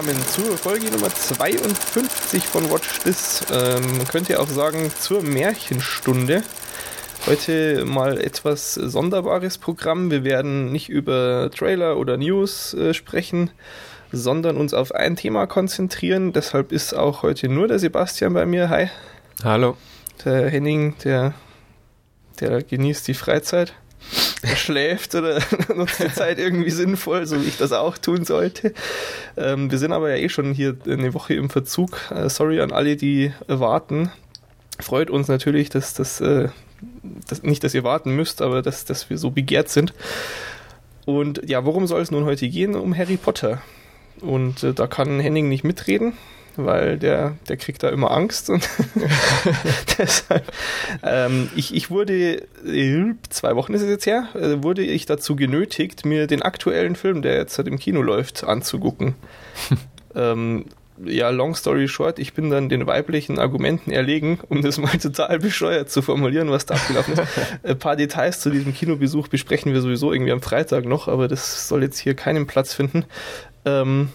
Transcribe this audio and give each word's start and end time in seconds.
zusammen 0.00 0.22
zur 0.28 0.56
Folge 0.56 0.90
Nummer 0.90 1.10
52 1.10 2.44
von 2.44 2.70
Watch 2.70 3.00
This. 3.00 3.44
Ähm, 3.52 3.98
man 3.98 4.08
könnte 4.08 4.40
auch 4.40 4.48
sagen 4.48 4.90
zur 4.98 5.22
Märchenstunde. 5.22 6.42
Heute 7.26 7.84
mal 7.84 8.18
etwas 8.18 8.74
sonderbares 8.74 9.58
Programm. 9.58 10.10
Wir 10.10 10.24
werden 10.24 10.72
nicht 10.72 10.88
über 10.88 11.50
Trailer 11.54 11.98
oder 11.98 12.16
News 12.16 12.72
äh, 12.72 12.94
sprechen, 12.94 13.50
sondern 14.10 14.56
uns 14.56 14.72
auf 14.72 14.94
ein 14.94 15.16
Thema 15.16 15.46
konzentrieren. 15.46 16.32
Deshalb 16.32 16.72
ist 16.72 16.94
auch 16.94 17.22
heute 17.22 17.50
nur 17.50 17.68
der 17.68 17.78
Sebastian 17.78 18.32
bei 18.32 18.46
mir. 18.46 18.70
Hi. 18.70 18.88
Hallo. 19.44 19.76
Der 20.24 20.48
Henning, 20.48 20.94
der, 21.04 21.34
der 22.40 22.62
genießt 22.62 23.06
die 23.06 23.14
Freizeit. 23.14 23.74
Schläft 24.56 25.14
oder 25.14 25.40
nutzt 25.74 26.00
die 26.00 26.12
Zeit 26.12 26.38
irgendwie 26.38 26.70
sinnvoll, 26.70 27.26
so 27.26 27.40
wie 27.42 27.48
ich 27.48 27.58
das 27.58 27.72
auch 27.72 27.98
tun 27.98 28.24
sollte. 28.24 28.72
Ähm, 29.36 29.70
wir 29.70 29.78
sind 29.78 29.92
aber 29.92 30.10
ja 30.10 30.16
eh 30.16 30.28
schon 30.28 30.52
hier 30.52 30.76
eine 30.86 31.12
Woche 31.14 31.34
im 31.34 31.50
Verzug. 31.50 32.10
Äh, 32.10 32.28
sorry 32.28 32.60
an 32.60 32.72
alle, 32.72 32.96
die 32.96 33.32
warten. 33.46 34.10
Freut 34.78 35.10
uns 35.10 35.28
natürlich, 35.28 35.68
dass 35.68 35.92
das, 35.92 36.20
äh, 36.20 36.48
nicht, 37.42 37.62
dass 37.64 37.74
ihr 37.74 37.84
warten 37.84 38.16
müsst, 38.16 38.40
aber 38.40 38.62
dass, 38.62 38.84
dass 38.84 39.10
wir 39.10 39.18
so 39.18 39.30
begehrt 39.30 39.68
sind. 39.68 39.92
Und 41.04 41.42
ja, 41.48 41.64
worum 41.64 41.86
soll 41.86 42.00
es 42.00 42.10
nun 42.10 42.24
heute 42.24 42.48
gehen? 42.48 42.74
Um 42.74 42.96
Harry 42.96 43.18
Potter. 43.18 43.60
Und 44.20 44.62
äh, 44.62 44.72
da 44.72 44.86
kann 44.86 45.20
Henning 45.20 45.48
nicht 45.48 45.64
mitreden 45.64 46.14
weil 46.56 46.98
der, 46.98 47.36
der 47.48 47.56
kriegt 47.56 47.82
da 47.82 47.88
immer 47.88 48.10
Angst. 48.10 48.50
Und 48.50 48.68
deshalb, 49.98 50.44
ähm, 51.02 51.50
ich, 51.56 51.74
ich 51.74 51.90
wurde, 51.90 52.46
zwei 53.28 53.56
Wochen 53.56 53.74
ist 53.74 53.82
es 53.82 53.88
jetzt 53.88 54.06
her, 54.06 54.28
äh, 54.34 54.62
wurde 54.62 54.82
ich 54.82 55.06
dazu 55.06 55.36
genötigt, 55.36 56.04
mir 56.04 56.26
den 56.26 56.42
aktuellen 56.42 56.96
Film, 56.96 57.22
der 57.22 57.36
jetzt 57.36 57.58
halt 57.58 57.68
im 57.68 57.78
Kino 57.78 58.02
läuft, 58.02 58.44
anzugucken. 58.44 59.14
ähm, 60.14 60.66
ja, 61.04 61.30
long 61.30 61.54
story 61.54 61.88
short, 61.88 62.18
ich 62.18 62.34
bin 62.34 62.50
dann 62.50 62.68
den 62.68 62.86
weiblichen 62.86 63.38
Argumenten 63.38 63.90
erlegen, 63.90 64.38
um 64.48 64.60
das 64.60 64.78
mal 64.78 64.98
total 64.98 65.38
bescheuert 65.38 65.90
zu 65.90 66.02
formulieren, 66.02 66.50
was 66.50 66.66
da 66.66 66.74
abgelaufen 66.74 67.14
ist. 67.14 67.22
Ein 67.62 67.78
paar 67.78 67.96
Details 67.96 68.40
zu 68.40 68.50
diesem 68.50 68.74
Kinobesuch 68.74 69.28
besprechen 69.28 69.72
wir 69.72 69.80
sowieso 69.80 70.12
irgendwie 70.12 70.32
am 70.32 70.42
Freitag 70.42 70.84
noch, 70.84 71.08
aber 71.08 71.26
das 71.26 71.68
soll 71.68 71.82
jetzt 71.82 71.98
hier 71.98 72.14
keinen 72.14 72.46
Platz 72.46 72.74
finden. 72.74 73.06
Ähm, 73.64 74.10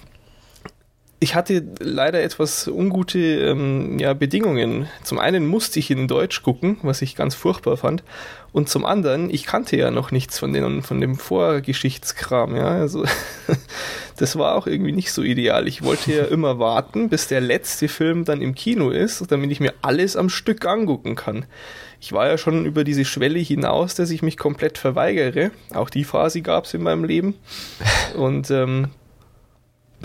ich 1.19 1.33
hatte 1.33 1.63
leider 1.80 2.21
etwas 2.21 2.67
ungute 2.67 3.19
ähm, 3.19 3.97
ja, 3.99 4.13
Bedingungen. 4.13 4.89
Zum 5.03 5.17
einen 5.17 5.47
musste 5.47 5.80
ich 5.80 5.89
in 5.89 6.07
Deutsch 6.07 6.44
gucken, 6.44 6.77
was 6.81 7.02
ich 7.02 7.16
ganz 7.16 7.35
furchtbar 7.35 7.77
fand. 7.77 8.03
Und 8.52 8.69
zum 8.69 8.85
anderen, 8.85 9.30
ich 9.30 9.45
kannte 9.45 9.77
ja 9.77 9.91
noch 9.91 10.11
nichts 10.11 10.39
von, 10.39 10.52
den, 10.52 10.81
von 10.81 10.99
dem 10.99 11.16
Vorgeschichtskram. 11.16 12.55
Ja? 12.55 12.67
Also, 12.67 13.05
das 14.17 14.38
war 14.38 14.55
auch 14.55 14.67
irgendwie 14.67 14.91
nicht 14.91 15.11
so 15.13 15.23
ideal. 15.23 15.67
Ich 15.67 15.83
wollte 15.83 16.13
ja 16.13 16.25
immer 16.25 16.59
warten, 16.59 17.09
bis 17.09 17.27
der 17.27 17.41
letzte 17.41 17.88
Film 17.88 18.25
dann 18.25 18.41
im 18.41 18.53
Kino 18.53 18.89
ist, 18.89 19.31
damit 19.31 19.52
ich 19.52 19.61
mir 19.61 19.73
alles 19.81 20.17
am 20.17 20.29
Stück 20.29 20.66
angucken 20.66 21.16
kann. 21.16 21.45
Ich 22.02 22.11
war 22.11 22.27
ja 22.27 22.38
schon 22.38 22.66
über 22.66 22.83
diese 22.83 23.05
Schwelle 23.05 23.39
hinaus, 23.39 23.95
dass 23.95 24.09
ich 24.09 24.22
mich 24.22 24.38
komplett 24.38 24.77
verweigere. 24.77 25.52
Auch 25.73 25.89
die 25.89 26.03
Phase 26.03 26.41
gab 26.41 26.66
es 26.66 26.73
in 26.73 26.83
meinem 26.83 27.05
Leben. 27.05 27.35
Und 28.16 28.52
ähm, 28.52 28.89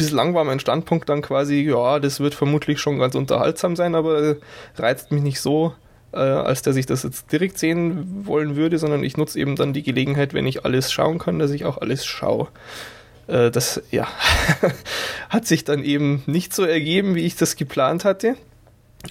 bislang 0.00 0.32
war 0.34 0.44
mein 0.44 0.60
Standpunkt 0.60 1.10
dann 1.10 1.20
quasi, 1.20 1.60
ja, 1.60 1.98
das 1.98 2.20
wird 2.20 2.34
vermutlich 2.34 2.80
schon 2.80 2.98
ganz 2.98 3.14
unterhaltsam 3.14 3.76
sein, 3.76 3.94
aber 3.94 4.36
reizt 4.76 5.12
mich 5.12 5.22
nicht 5.22 5.40
so, 5.40 5.74
äh, 6.12 6.16
als 6.16 6.62
dass 6.62 6.76
ich 6.76 6.86
das 6.86 7.02
jetzt 7.02 7.30
direkt 7.30 7.58
sehen 7.58 8.26
wollen 8.26 8.56
würde, 8.56 8.78
sondern 8.78 9.04
ich 9.04 9.18
nutze 9.18 9.38
eben 9.38 9.56
dann 9.56 9.74
die 9.74 9.82
Gelegenheit, 9.82 10.32
wenn 10.32 10.46
ich 10.46 10.64
alles 10.64 10.90
schauen 10.90 11.18
kann, 11.18 11.38
dass 11.38 11.50
ich 11.50 11.66
auch 11.66 11.76
alles 11.76 12.06
schaue. 12.06 12.48
Äh, 13.26 13.50
das, 13.50 13.82
ja, 13.90 14.08
hat 15.28 15.46
sich 15.46 15.64
dann 15.64 15.84
eben 15.84 16.22
nicht 16.24 16.54
so 16.54 16.64
ergeben, 16.64 17.14
wie 17.14 17.26
ich 17.26 17.36
das 17.36 17.56
geplant 17.56 18.06
hatte. 18.06 18.36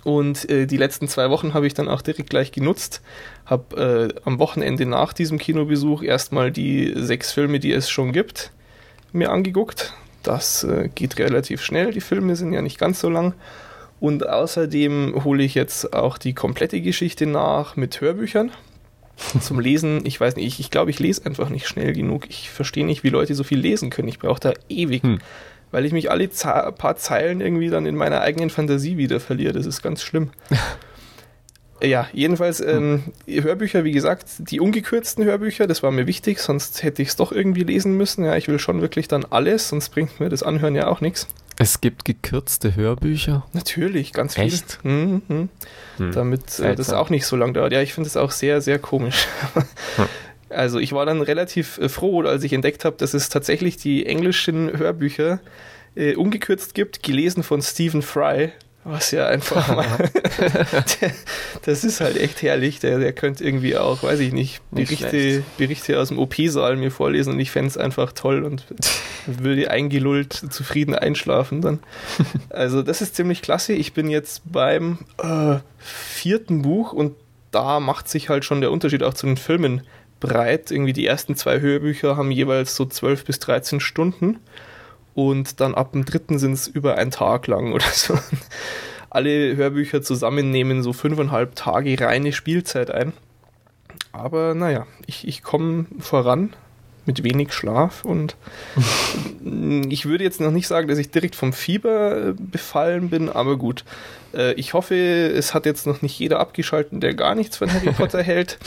Und 0.03 0.50
äh, 0.50 0.66
die 0.66 0.78
letzten 0.78 1.08
zwei 1.08 1.30
Wochen 1.30 1.53
habe 1.53 1.68
ich 1.68 1.75
dann 1.75 1.88
auch 1.88 2.02
direkt 2.02 2.31
gleich 2.31 2.52
genutzt. 2.52 3.02
Habe 3.46 4.12
äh, 4.16 4.22
am 4.25 4.40
Wochenende 4.40 4.88
nach 4.88 5.13
diesem 5.13 5.38
Kinobesuch 5.38 6.02
erstmal 6.02 6.52
die 6.52 6.94
sechs 6.96 7.31
Filme, 7.31 7.59
die 7.59 7.74
es 7.74 7.92
schon 7.92 8.12
gibt, 8.12 8.52
mir 9.12 9.30
angeguckt. 9.30 9.94
Das 10.29 10.63
äh, 10.63 10.90
geht 10.94 11.17
relativ 11.17 11.63
schnell. 11.63 11.91
Die 11.91 12.01
Filme 12.01 12.35
sind 12.35 12.53
ja 12.53 12.62
nicht 12.62 12.78
ganz 12.78 13.00
so 13.00 13.09
lang. 13.09 13.34
Und 14.00 14.29
außerdem 14.29 15.23
hole 15.23 15.41
ich 15.41 15.56
jetzt 15.56 15.94
auch 15.94 16.19
die 16.19 16.35
komplette 16.35 16.81
Geschichte 16.81 17.25
nach 17.25 17.75
mit 17.75 18.00
Hörbüchern. 18.00 18.51
Zum 19.41 19.59
Lesen, 19.59 20.06
ich 20.06 20.22
weiß 20.22 20.35
nicht, 20.35 20.45
ich, 20.45 20.59
ich 20.59 20.69
glaube, 20.69 20.91
ich 20.91 21.00
lese 21.00 21.25
einfach 21.25 21.50
nicht 21.50 21.68
schnell 21.68 21.94
genug. 21.94 22.29
Ich 22.29 22.51
verstehe 22.51 22.85
nicht, 22.85 23.03
wie 23.03 23.09
Leute 23.09 23.34
so 23.34 23.44
viel 23.44 23.59
lesen 23.59 23.89
können. 23.89 24.07
Ich 24.07 24.19
brauche 24.19 24.39
da 24.39 24.53
ewig, 24.69 25.01
hm. 25.01 25.18
weil 25.72 25.85
ich 25.85 25.94
mich 25.94 26.12
alle 26.12 26.28
paar 26.28 26.95
Zeilen 26.95 27.41
irgendwie 27.41 27.69
dann 27.69 27.88
in 27.88 27.95
meiner 27.95 28.22
eigenen 28.22 28.51
Fantasie 28.51 28.97
wieder 28.97 29.19
verliere. 29.19 29.53
Das 29.53 29.66
ist 29.66 29.81
ganz 29.81 30.03
schlimm. 30.03 30.29
Ja, 31.81 32.07
jedenfalls 32.13 32.59
ähm, 32.59 33.03
Hörbücher, 33.28 33.84
wie 33.84 33.91
gesagt, 33.91 34.25
die 34.40 34.59
ungekürzten 34.59 35.23
Hörbücher, 35.23 35.67
das 35.67 35.81
war 35.81 35.91
mir 35.91 36.07
wichtig, 36.07 36.40
sonst 36.40 36.84
hätte 36.84 37.01
ich 37.01 37.09
es 37.09 37.16
doch 37.16 37.31
irgendwie 37.31 37.63
lesen 37.63 37.95
müssen. 37.95 38.25
Ja, 38.25 38.35
ich 38.35 38.47
will 38.47 38.59
schon 38.59 38.81
wirklich 38.81 39.07
dann 39.07 39.25
alles, 39.29 39.69
sonst 39.69 39.89
bringt 39.89 40.19
mir 40.19 40.29
das 40.29 40.44
Anhören 40.44 40.75
ja 40.75 40.88
auch 40.88 41.01
nichts. 41.01 41.28
Es 41.57 41.81
gibt 41.81 42.06
gekürzte 42.06 42.75
Hörbücher? 42.75 43.45
Natürlich, 43.53 44.13
ganz 44.13 44.35
viel. 44.35 44.45
Echt? 44.45 44.79
Mhm, 44.84 45.22
mhm. 45.28 45.50
Hm. 45.97 46.12
Damit 46.13 46.59
äh, 46.59 46.75
das 46.75 46.94
auch 46.94 47.09
nicht 47.09 47.25
so 47.25 47.35
lang 47.35 47.53
dauert. 47.53 47.73
Ja, 47.73 47.81
ich 47.81 47.94
finde 47.94 48.07
das 48.07 48.16
auch 48.16 48.31
sehr, 48.31 48.62
sehr 48.62 48.79
komisch. 48.79 49.28
Hm. 49.53 49.63
Also 50.51 50.79
ich 50.79 50.94
war 50.94 51.06
dann 51.06 51.22
relativ 51.22 51.78
äh, 51.78 51.89
froh, 51.89 52.23
als 52.23 52.44
ich 52.44 52.53
entdeckt 52.53 52.84
habe, 52.84 52.97
dass 52.97 53.13
es 53.13 53.29
tatsächlich 53.29 53.78
die 53.78 54.07
englischen 54.07 54.75
Hörbücher 54.75 55.39
äh, 55.95 56.16
ungekürzt 56.16 56.73
gibt, 56.73 57.03
gelesen 57.03 57.44
von 57.44 57.62
Stephen 57.62 58.01
Fry, 58.01 58.51
was 58.84 59.12
ja 59.12 59.28
einfach 59.28 59.67
mal. 59.75 60.09
das 61.66 61.84
ist 61.84 62.01
halt 62.01 62.17
echt 62.17 62.41
herrlich. 62.41 62.79
Der, 62.79 63.00
der 63.00 63.13
könnte 63.13 63.44
irgendwie 63.44 63.78
auch, 63.78 64.03
weiß 64.03 64.19
ich 64.19 64.34
nicht, 64.34 64.62
Berichte, 64.72 65.16
nicht 65.16 65.57
Berichte 65.57 66.00
aus 66.00 66.09
dem 66.09 66.19
OP-Saal 66.19 66.75
mir 66.78 66.91
vorlesen 66.91 67.34
und 67.34 67.39
ich 67.39 67.51
fände 67.51 67.68
es 67.68 67.78
einfach 67.78 68.13
toll 68.13 68.44
und 68.44 68.66
würde 69.25 69.69
eingelullt 69.69 70.34
zufrieden 70.34 70.95
einschlafen 70.95 71.62
dann. 71.62 71.79
Also, 72.50 72.81
das 72.81 73.01
ist 73.01 73.16
ziemlich 73.16 73.41
klasse. 73.41 73.73
Ich 73.73 73.94
bin 73.94 74.09
jetzt 74.09 74.41
beim 74.45 75.00
äh, 75.22 75.57
vierten 75.78 76.62
Buch 76.62 76.94
und 76.94 77.16
da 77.51 77.79
macht 77.79 78.07
sich 78.07 78.29
halt 78.29 78.45
schon 78.45 78.62
der 78.62 78.72
Unterschied 78.72 79.03
auch 79.03 79.13
zu 79.13 79.25
den 79.25 79.38
Filmen 79.38 79.81
breit. 80.19 80.72
Irgendwie 80.72 80.94
die 80.94 81.06
ersten 81.06 81.35
zwei 81.35 81.59
Hörbücher 81.59 82.16
haben 82.16 82.31
jeweils 82.31 82.75
so 82.75 82.85
12 82.85 83.25
bis 83.25 83.39
13 83.39 83.79
Stunden 83.79 84.39
und 85.19 85.59
dann 85.59 85.75
ab 85.75 85.91
dem 85.91 86.06
dritten 86.06 86.40
sind 86.40 86.53
es 86.53 86.68
über 86.68 86.96
einen 86.96 87.12
Tag 87.12 87.47
lang 87.47 87.74
oder 87.74 87.85
so. 87.91 88.18
Alle 89.09 89.57
Hörbücher 89.57 90.02
zusammen 90.02 90.50
nehmen 90.50 90.81
so 90.81 90.94
fünfeinhalb 90.94 91.56
Tage 91.56 92.00
reine 92.00 92.31
Spielzeit 92.31 92.90
ein. 92.90 93.12
Aber 94.13 94.53
naja, 94.53 94.88
ich, 95.07 95.28
ich 95.28 95.44
komme 95.44 95.88
voran 96.00 96.56
mit 97.06 97.24
wenig 97.24 97.52
Schlaf 97.52 98.06
und 98.06 98.38
ich 99.90 100.06
würde 100.06 100.24
jetzt 100.24 100.40
noch 100.40 100.52
nicht 100.52 100.68
sagen, 100.68 100.88
dass 100.88 101.00
ich 101.00 101.12
direkt 101.12 101.36
vom 101.36 101.51
Fieber 101.51 102.34
befallen 102.38 103.09
bin, 103.09 103.28
aber 103.28 103.57
gut. 103.57 103.84
Äh, 104.34 104.53
ich 104.53 104.74
hoffe, 104.74 104.96
es 104.96 105.53
hat 105.53 105.66
jetzt 105.66 105.86
noch 105.86 106.01
nicht 106.01 106.18
jeder 106.18 106.40
abgeschalten, 106.40 107.01
der 107.01 107.13
gar 107.13 107.36
nichts 107.36 107.57
von 107.57 107.74
Harry 107.74 107.91
Potter 107.97 108.24
hält. 108.24 108.57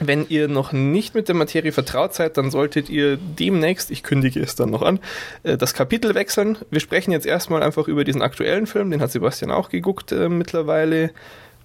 Wenn 0.00 0.26
ihr 0.28 0.48
noch 0.48 0.72
nicht 0.72 1.14
mit 1.14 1.28
der 1.28 1.34
Materie 1.34 1.72
vertraut 1.72 2.14
seid, 2.14 2.36
dann 2.36 2.50
solltet 2.50 2.88
ihr 2.90 3.16
demnächst, 3.16 3.90
ich 3.90 4.02
kündige 4.02 4.40
es 4.40 4.54
dann 4.54 4.70
noch 4.70 4.82
an, 4.82 4.98
äh, 5.42 5.56
das 5.56 5.74
Kapitel 5.74 6.14
wechseln. 6.14 6.58
Wir 6.70 6.80
sprechen 6.80 7.12
jetzt 7.12 7.26
erstmal 7.26 7.62
einfach 7.62 7.88
über 7.88 8.04
diesen 8.04 8.22
aktuellen 8.22 8.66
Film, 8.66 8.90
den 8.90 9.00
hat 9.00 9.12
Sebastian 9.12 9.50
auch 9.50 9.68
geguckt 9.68 10.12
äh, 10.12 10.28
mittlerweile. 10.28 11.10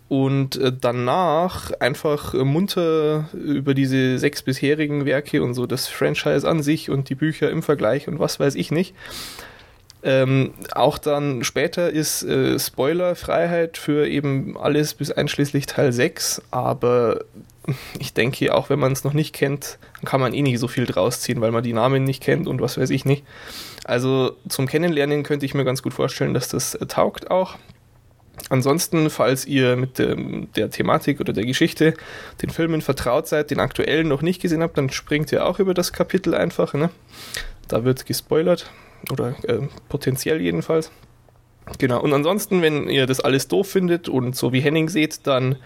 Und 0.10 0.56
äh, 0.56 0.72
danach 0.80 1.72
einfach 1.82 2.34
munter 2.34 3.30
über 3.34 3.74
diese 3.74 4.18
sechs 4.20 4.42
bisherigen 4.42 5.06
Werke 5.06 5.44
und 5.44 5.54
so 5.54 5.66
das 5.66 5.88
Franchise 5.88 6.48
an 6.48 6.64
sich 6.64 6.90
und 6.90 7.10
die 7.10 7.16
Bücher 7.16 7.50
im 7.50 7.62
Vergleich 7.62 8.08
und 8.08 8.18
was 8.18 8.40
weiß 8.40 8.56
ich 8.56 8.72
nicht. 8.72 8.96
Ähm, 10.08 10.54
auch 10.74 11.00
dann 11.00 11.44
später 11.44 11.90
ist 11.90 12.24
äh, 12.24 12.58
Spoilerfreiheit 12.58 13.78
für 13.78 14.08
eben 14.08 14.58
alles 14.58 14.94
bis 14.94 15.12
einschließlich 15.12 15.66
Teil 15.66 15.92
6, 15.92 16.44
aber 16.50 17.26
ich 18.00 18.14
denke, 18.14 18.56
auch 18.56 18.70
wenn 18.70 18.80
man 18.80 18.94
es 18.94 19.04
noch 19.04 19.12
nicht 19.12 19.36
kennt, 19.36 19.78
kann 20.06 20.22
man 20.22 20.34
eh 20.34 20.42
nicht 20.42 20.60
so 20.60 20.70
viel 20.70 20.86
draus 20.86 21.20
ziehen, 21.20 21.42
weil 21.42 21.52
man 21.52 21.62
die 21.62 21.74
Namen 21.74 22.06
nicht 22.06 22.24
kennt 22.24 22.48
und 22.48 22.62
was 22.62 22.78
weiß 22.78 22.90
ich 22.92 23.04
nicht. 23.04 23.26
Also 23.84 24.32
zum 24.48 24.66
Kennenlernen 24.66 25.24
könnte 25.24 25.46
ich 25.46 25.54
mir 25.54 25.66
ganz 25.66 25.84
gut 25.84 25.94
vorstellen, 25.94 26.34
dass 26.34 26.48
das 26.48 26.76
äh, 26.76 26.86
taugt 26.86 27.30
auch. 27.30 27.58
Ansonsten, 28.48 29.10
falls 29.10 29.46
ihr 29.46 29.76
mit 29.76 30.00
dem, 30.00 30.54
der 30.54 30.70
Thematik 30.70 31.20
oder 31.20 31.34
der 31.34 31.46
Geschichte, 31.46 31.96
den 32.42 32.50
Filmen 32.50 32.82
vertraut 32.82 33.28
seid, 33.28 33.52
den 33.52 33.60
aktuellen 33.60 34.08
noch 34.08 34.22
nicht 34.22 34.42
gesehen 34.42 34.64
habt, 34.64 34.78
dann 34.78 34.90
springt 34.90 35.34
ihr 35.34 35.46
auch 35.46 35.60
über 35.60 35.74
das 35.74 35.92
Kapitel 35.92 36.34
einfach. 36.34 36.74
Ne? 36.74 36.92
Da 37.68 37.84
wird 37.84 38.06
gespoilert 38.06 38.72
oder 39.12 39.36
äh, 39.44 39.68
potenziell 39.90 40.42
jedenfalls. 40.42 40.92
Genau, 41.80 42.02
und 42.02 42.14
ansonsten, 42.14 42.62
wenn 42.62 42.88
ihr 42.90 43.06
das 43.08 43.20
alles 43.20 43.48
doof 43.50 43.70
findet 43.70 44.08
und 44.08 44.36
so 44.36 44.54
wie 44.54 44.62
Henning 44.62 44.88
seht, 44.90 45.28
dann 45.28 45.58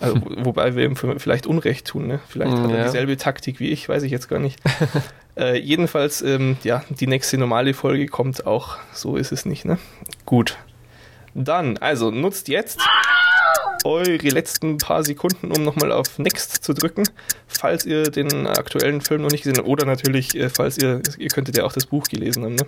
Also, 0.00 0.16
wobei 0.38 0.74
wir 0.74 0.84
ihm 0.84 0.96
vielleicht 0.96 1.46
Unrecht 1.46 1.86
tun, 1.86 2.06
ne? 2.06 2.20
Vielleicht 2.28 2.56
hat 2.56 2.70
er 2.70 2.78
Ja. 2.78 2.84
dieselbe 2.84 3.16
Taktik 3.16 3.60
wie 3.60 3.68
ich, 3.70 3.88
weiß 3.88 4.02
ich 4.04 4.10
jetzt 4.10 4.28
gar 4.28 4.38
nicht. 4.40 4.58
äh, 5.36 5.58
jedenfalls, 5.58 6.20
ähm, 6.22 6.56
ja, 6.64 6.82
die 6.88 7.06
nächste 7.06 7.38
normale 7.38 7.74
Folge 7.74 8.06
kommt 8.06 8.46
auch. 8.46 8.78
So 8.92 9.16
ist 9.16 9.32
es 9.32 9.44
nicht, 9.44 9.64
ne? 9.64 9.78
Gut. 10.24 10.56
Dann, 11.34 11.76
also 11.78 12.10
nutzt 12.10 12.48
jetzt 12.48 12.80
eure 13.84 14.16
letzten 14.16 14.78
paar 14.78 15.04
Sekunden, 15.04 15.52
um 15.52 15.62
nochmal 15.62 15.92
auf 15.92 16.18
Next 16.18 16.64
zu 16.64 16.72
drücken, 16.72 17.04
falls 17.46 17.84
ihr 17.86 18.04
den 18.04 18.46
aktuellen 18.46 19.00
Film 19.00 19.22
noch 19.22 19.30
nicht 19.30 19.44
gesehen 19.44 19.58
habt. 19.58 19.68
Oder 19.68 19.86
natürlich, 19.86 20.34
äh, 20.34 20.48
falls 20.48 20.78
ihr, 20.78 21.02
ihr 21.18 21.28
könntet 21.28 21.56
ja 21.56 21.64
auch 21.64 21.72
das 21.72 21.86
Buch 21.86 22.04
gelesen 22.04 22.44
haben, 22.44 22.54
ne? 22.54 22.66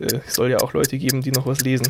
Äh, 0.00 0.20
Es 0.26 0.34
soll 0.34 0.50
ja 0.50 0.58
auch 0.58 0.72
Leute 0.72 0.98
geben, 0.98 1.22
die 1.22 1.32
noch 1.32 1.46
was 1.46 1.60
lesen. 1.60 1.88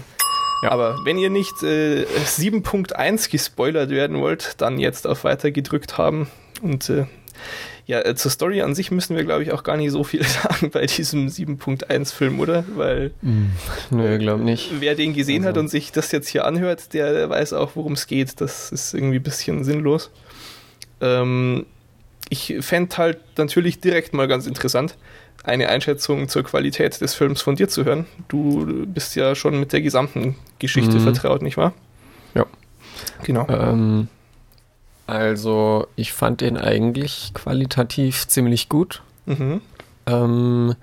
Ja. 0.62 0.70
Aber 0.72 0.98
wenn 1.04 1.18
ihr 1.18 1.30
nicht 1.30 1.62
äh, 1.62 2.04
7.1 2.26 3.30
gespoilert 3.30 3.90
werden 3.90 4.18
wollt, 4.20 4.54
dann 4.58 4.78
jetzt 4.78 5.06
auf 5.06 5.24
Weiter 5.24 5.50
gedrückt 5.50 5.98
haben. 5.98 6.28
Und 6.62 6.90
äh, 6.90 7.06
ja, 7.90 8.00
äh, 8.04 8.14
zur 8.14 8.30
Story 8.30 8.62
an 8.62 8.74
sich 8.76 8.90
müssen 8.92 9.16
wir, 9.16 9.24
glaube 9.24 9.42
ich, 9.42 9.50
auch 9.52 9.64
gar 9.64 9.76
nicht 9.76 9.90
so 9.90 10.04
viel 10.04 10.22
sagen 10.42 10.70
bei 10.70 10.86
diesem 10.86 11.26
7.1 11.26 12.12
Film, 12.14 12.38
oder? 12.38 12.64
Weil 12.76 13.10
Nö, 13.90 14.18
glaub 14.18 14.40
nicht. 14.40 14.70
wer 14.80 14.94
den 14.94 15.12
gesehen 15.12 15.42
hat 15.44 15.50
Also- 15.50 15.60
und 15.60 15.68
sich 15.68 15.90
das 15.90 16.12
jetzt 16.12 16.28
hier 16.28 16.44
anhört, 16.44 16.94
der, 16.94 17.12
der 17.12 17.28
weiß 17.28 17.52
auch, 17.52 17.72
worum 17.74 17.94
es 17.94 18.06
geht. 18.06 18.40
Das 18.40 18.70
ist 18.70 18.94
irgendwie 18.94 19.16
ein 19.16 19.22
bisschen 19.24 19.64
sinnlos. 19.64 20.10
Ähm, 21.00 21.66
ich 22.28 22.54
fände 22.60 22.96
halt 22.96 23.18
natürlich 23.38 23.80
direkt 23.80 24.14
mal 24.14 24.28
ganz 24.28 24.46
interessant, 24.46 24.96
eine 25.42 25.68
Einschätzung 25.68 26.28
zur 26.28 26.44
Qualität 26.44 27.00
des 27.00 27.14
Films 27.14 27.42
von 27.42 27.56
dir 27.56 27.68
zu 27.68 27.84
hören. 27.84 28.06
Du 28.28 28.86
bist 28.86 29.16
ja 29.16 29.34
schon 29.34 29.58
mit 29.58 29.72
der 29.72 29.80
gesamten 29.80 30.36
Geschichte 30.60 30.96
Mhm. 30.96 31.00
vertraut, 31.00 31.42
nicht 31.42 31.56
wahr? 31.56 31.72
Ja. 32.34 32.46
Genau. 33.24 33.48
Ähm, 33.48 34.08
also, 35.10 35.88
ich 35.96 36.12
fand 36.12 36.40
den 36.40 36.56
eigentlich 36.56 37.32
qualitativ 37.34 38.28
ziemlich 38.28 38.68
gut. 38.68 39.02
Mhm. 39.26 39.60
Ähm, 40.06 40.76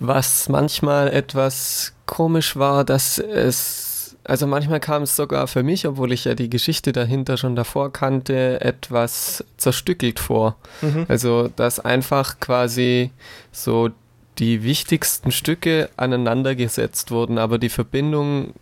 was 0.00 0.48
manchmal 0.48 1.12
etwas 1.12 1.92
komisch 2.06 2.56
war, 2.56 2.84
dass 2.84 3.18
es, 3.18 4.16
also 4.24 4.48
manchmal 4.48 4.80
kam 4.80 5.04
es 5.04 5.14
sogar 5.14 5.46
für 5.46 5.62
mich, 5.62 5.86
obwohl 5.86 6.10
ich 6.10 6.24
ja 6.24 6.34
die 6.34 6.50
Geschichte 6.50 6.90
dahinter 6.90 7.36
schon 7.36 7.54
davor 7.54 7.92
kannte, 7.92 8.60
etwas 8.62 9.44
zerstückelt 9.58 10.18
vor. 10.18 10.56
Mhm. 10.82 11.06
Also, 11.08 11.52
dass 11.54 11.78
einfach 11.78 12.40
quasi 12.40 13.12
so 13.52 13.90
die 14.38 14.64
wichtigsten 14.64 15.30
Stücke 15.30 15.88
aneinandergesetzt 15.96 17.12
wurden, 17.12 17.38
aber 17.38 17.58
die 17.58 17.68
Verbindung 17.68 18.54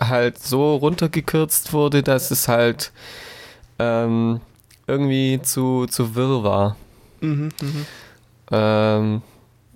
halt 0.00 0.38
so 0.38 0.76
runtergekürzt 0.76 1.74
wurde, 1.74 2.02
dass 2.02 2.30
es 2.30 2.48
halt 2.48 2.90
ähm, 3.78 4.40
irgendwie 4.86 5.40
zu, 5.42 5.86
zu 5.86 6.14
wirr 6.14 6.42
war. 6.42 6.76
Mhm. 7.20 7.50
Mhm. 7.60 7.86
Ähm, 8.50 9.22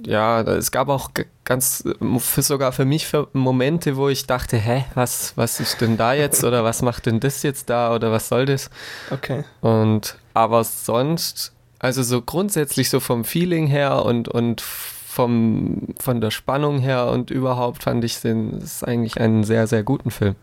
ja, 0.05 0.41
es 0.43 0.71
gab 0.71 0.89
auch 0.89 1.11
ganz, 1.45 1.85
äh, 1.85 2.19
für, 2.19 2.43
sogar 2.43 2.73
für 2.73 2.85
mich 2.85 3.07
für 3.07 3.29
Momente, 3.33 3.97
wo 3.97 4.09
ich 4.09 4.27
dachte, 4.27 4.57
hä, 4.57 4.85
was, 4.95 5.37
was 5.37 5.61
ist 5.61 5.81
denn 5.81 5.97
da 5.97 6.15
jetzt 6.15 6.45
oder 6.45 6.65
was 6.65 6.83
macht 6.83 7.07
denn 7.07 7.21
das 7.21 7.43
jetzt 7.43 7.71
da 7.71 7.95
oder 7.95 8.11
was 8.11 8.29
soll 8.29 8.47
das? 8.47 8.71
Okay. 9.11 9.45
Und 9.61 10.17
aber 10.35 10.65
sonst, 10.65 11.53
also 11.79 12.03
so 12.03 12.23
grundsätzlich 12.23 12.91
so 12.91 13.01
vom 13.01 13.25
Feeling 13.25 13.67
her 13.67 14.05
und, 14.05 14.29
und 14.29 14.61
vom, 14.61 15.89
von 16.01 16.21
der 16.21 16.31
Spannung 16.31 16.79
her 16.79 17.09
und 17.09 17.31
überhaupt 17.31 17.83
fand 17.83 18.03
ich 18.05 18.21
den, 18.21 18.53
ist 18.63 18.83
eigentlich 18.83 19.21
einen 19.21 19.45
sehr, 19.45 19.67
sehr 19.67 19.83
guten 19.83 20.11
Film. 20.11 20.37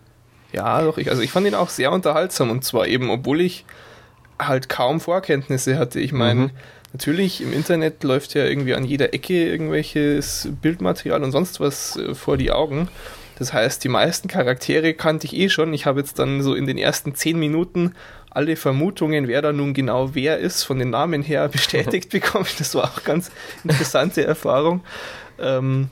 Ja, 0.52 0.82
doch, 0.82 0.98
ich, 0.98 1.10
also 1.10 1.22
ich 1.22 1.32
fand 1.32 1.46
ihn 1.48 1.56
auch 1.56 1.70
sehr 1.70 1.92
unterhaltsam 1.92 2.50
und 2.50 2.64
zwar 2.64 2.88
eben, 2.88 3.10
obwohl 3.10 3.42
ich 3.42 3.66
halt 4.40 4.70
kaum 4.70 5.00
Vorkenntnisse 5.00 5.78
hatte. 5.78 6.00
Ich 6.00 6.12
meine, 6.12 6.40
Mhm. 6.42 6.52
natürlich 6.94 7.42
im 7.42 7.54
Internet 7.54 8.04
läuft 8.04 8.34
ja 8.34 8.46
irgendwie 8.46 8.74
an 8.74 8.84
jeder 8.86 9.14
Ecke 9.14 9.46
irgendwelches 9.48 10.50
Bildmaterial 10.62 11.24
und 11.24 11.32
sonst 11.32 11.60
was 11.60 11.98
äh, 11.98 12.16
vor 12.16 12.38
die 12.38 12.52
Augen. 12.52 12.88
Das 13.38 13.54
heißt, 13.54 13.84
die 13.84 13.90
meisten 13.90 14.28
Charaktere 14.28 14.94
kannte 14.94 15.26
ich 15.28 15.36
eh 15.36 15.50
schon. 15.50 15.74
Ich 15.74 15.86
habe 15.86 16.00
jetzt 16.00 16.20
dann 16.20 16.42
so 16.42 16.56
in 16.56 16.66
den 16.68 16.78
ersten 16.78 17.16
zehn 17.16 17.38
Minuten 17.40 17.94
alle 18.32 18.56
Vermutungen, 18.56 19.28
wer 19.28 19.42
da 19.42 19.52
nun 19.54 19.74
genau 19.74 20.14
wer 20.14 20.38
ist, 20.40 20.64
von 20.64 20.78
den 20.80 20.90
Namen 20.90 21.22
her 21.22 21.48
bestätigt 21.52 22.10
bekommen. 22.10 22.48
Das 22.58 22.76
war 22.76 22.86
auch 22.86 23.04
ganz 23.04 23.32
interessante 23.64 24.26
Erfahrung. 24.26 24.82
Ähm, 25.40 25.90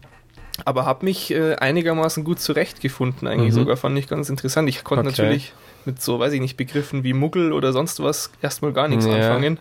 aber 0.66 0.86
habe 0.86 1.06
mich 1.06 1.32
äh, 1.32 1.56
einigermaßen 1.56 2.24
gut 2.24 2.40
zurechtgefunden, 2.40 3.28
eigentlich 3.28 3.52
Mhm. 3.54 3.56
sogar, 3.60 3.78
fand 3.78 3.98
ich 3.98 4.08
ganz 4.08 4.30
interessant. 4.30 4.68
Ich 4.70 4.84
konnte 4.84 5.08
Okay. 5.08 5.22
natürlich 5.22 5.54
mit 5.86 6.02
so, 6.02 6.20
weiß 6.20 6.34
ich 6.34 6.42
nicht, 6.42 6.58
Begriffen 6.58 7.04
wie 7.04 7.14
Muggel 7.14 7.54
oder 7.54 7.72
sonst 7.72 8.02
was 8.04 8.30
erstmal 8.42 8.74
gar 8.74 8.88
nichts 8.90 9.06
Ja. 9.06 9.14
anfangen. 9.16 9.60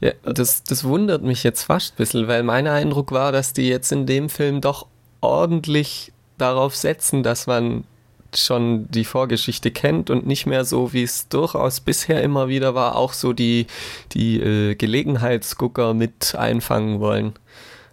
Ja, 0.00 0.12
das, 0.24 0.64
das 0.64 0.84
wundert 0.84 1.22
mich 1.22 1.42
jetzt 1.44 1.64
fast 1.64 1.94
ein 1.94 1.96
bisschen, 1.98 2.26
weil 2.28 2.42
mein 2.42 2.66
Eindruck 2.66 3.12
war, 3.12 3.32
dass 3.32 3.52
die 3.52 3.68
jetzt 3.68 3.92
in 3.92 4.06
dem 4.06 4.28
Film 4.30 4.60
doch 4.62 4.86
ordentlich 5.20 6.12
darauf 6.38 6.74
setzen, 6.76 7.22
dass 7.22 7.46
man 7.46 7.84
schon 8.34 8.90
die 8.90 9.04
Vorgeschichte 9.04 9.70
kennt 9.70 10.10
und 10.10 10.26
nicht 10.26 10.46
mehr 10.46 10.64
so, 10.64 10.92
wie 10.92 11.02
es 11.02 11.28
durchaus 11.28 11.80
bisher 11.80 12.22
immer 12.22 12.48
wieder 12.48 12.74
war, 12.74 12.96
auch 12.96 13.12
so 13.14 13.32
die, 13.32 13.66
die 14.12 14.38
äh, 14.40 14.74
Gelegenheitsgucker 14.74 15.94
mit 15.94 16.34
einfangen 16.34 17.00
wollen. 17.00 17.32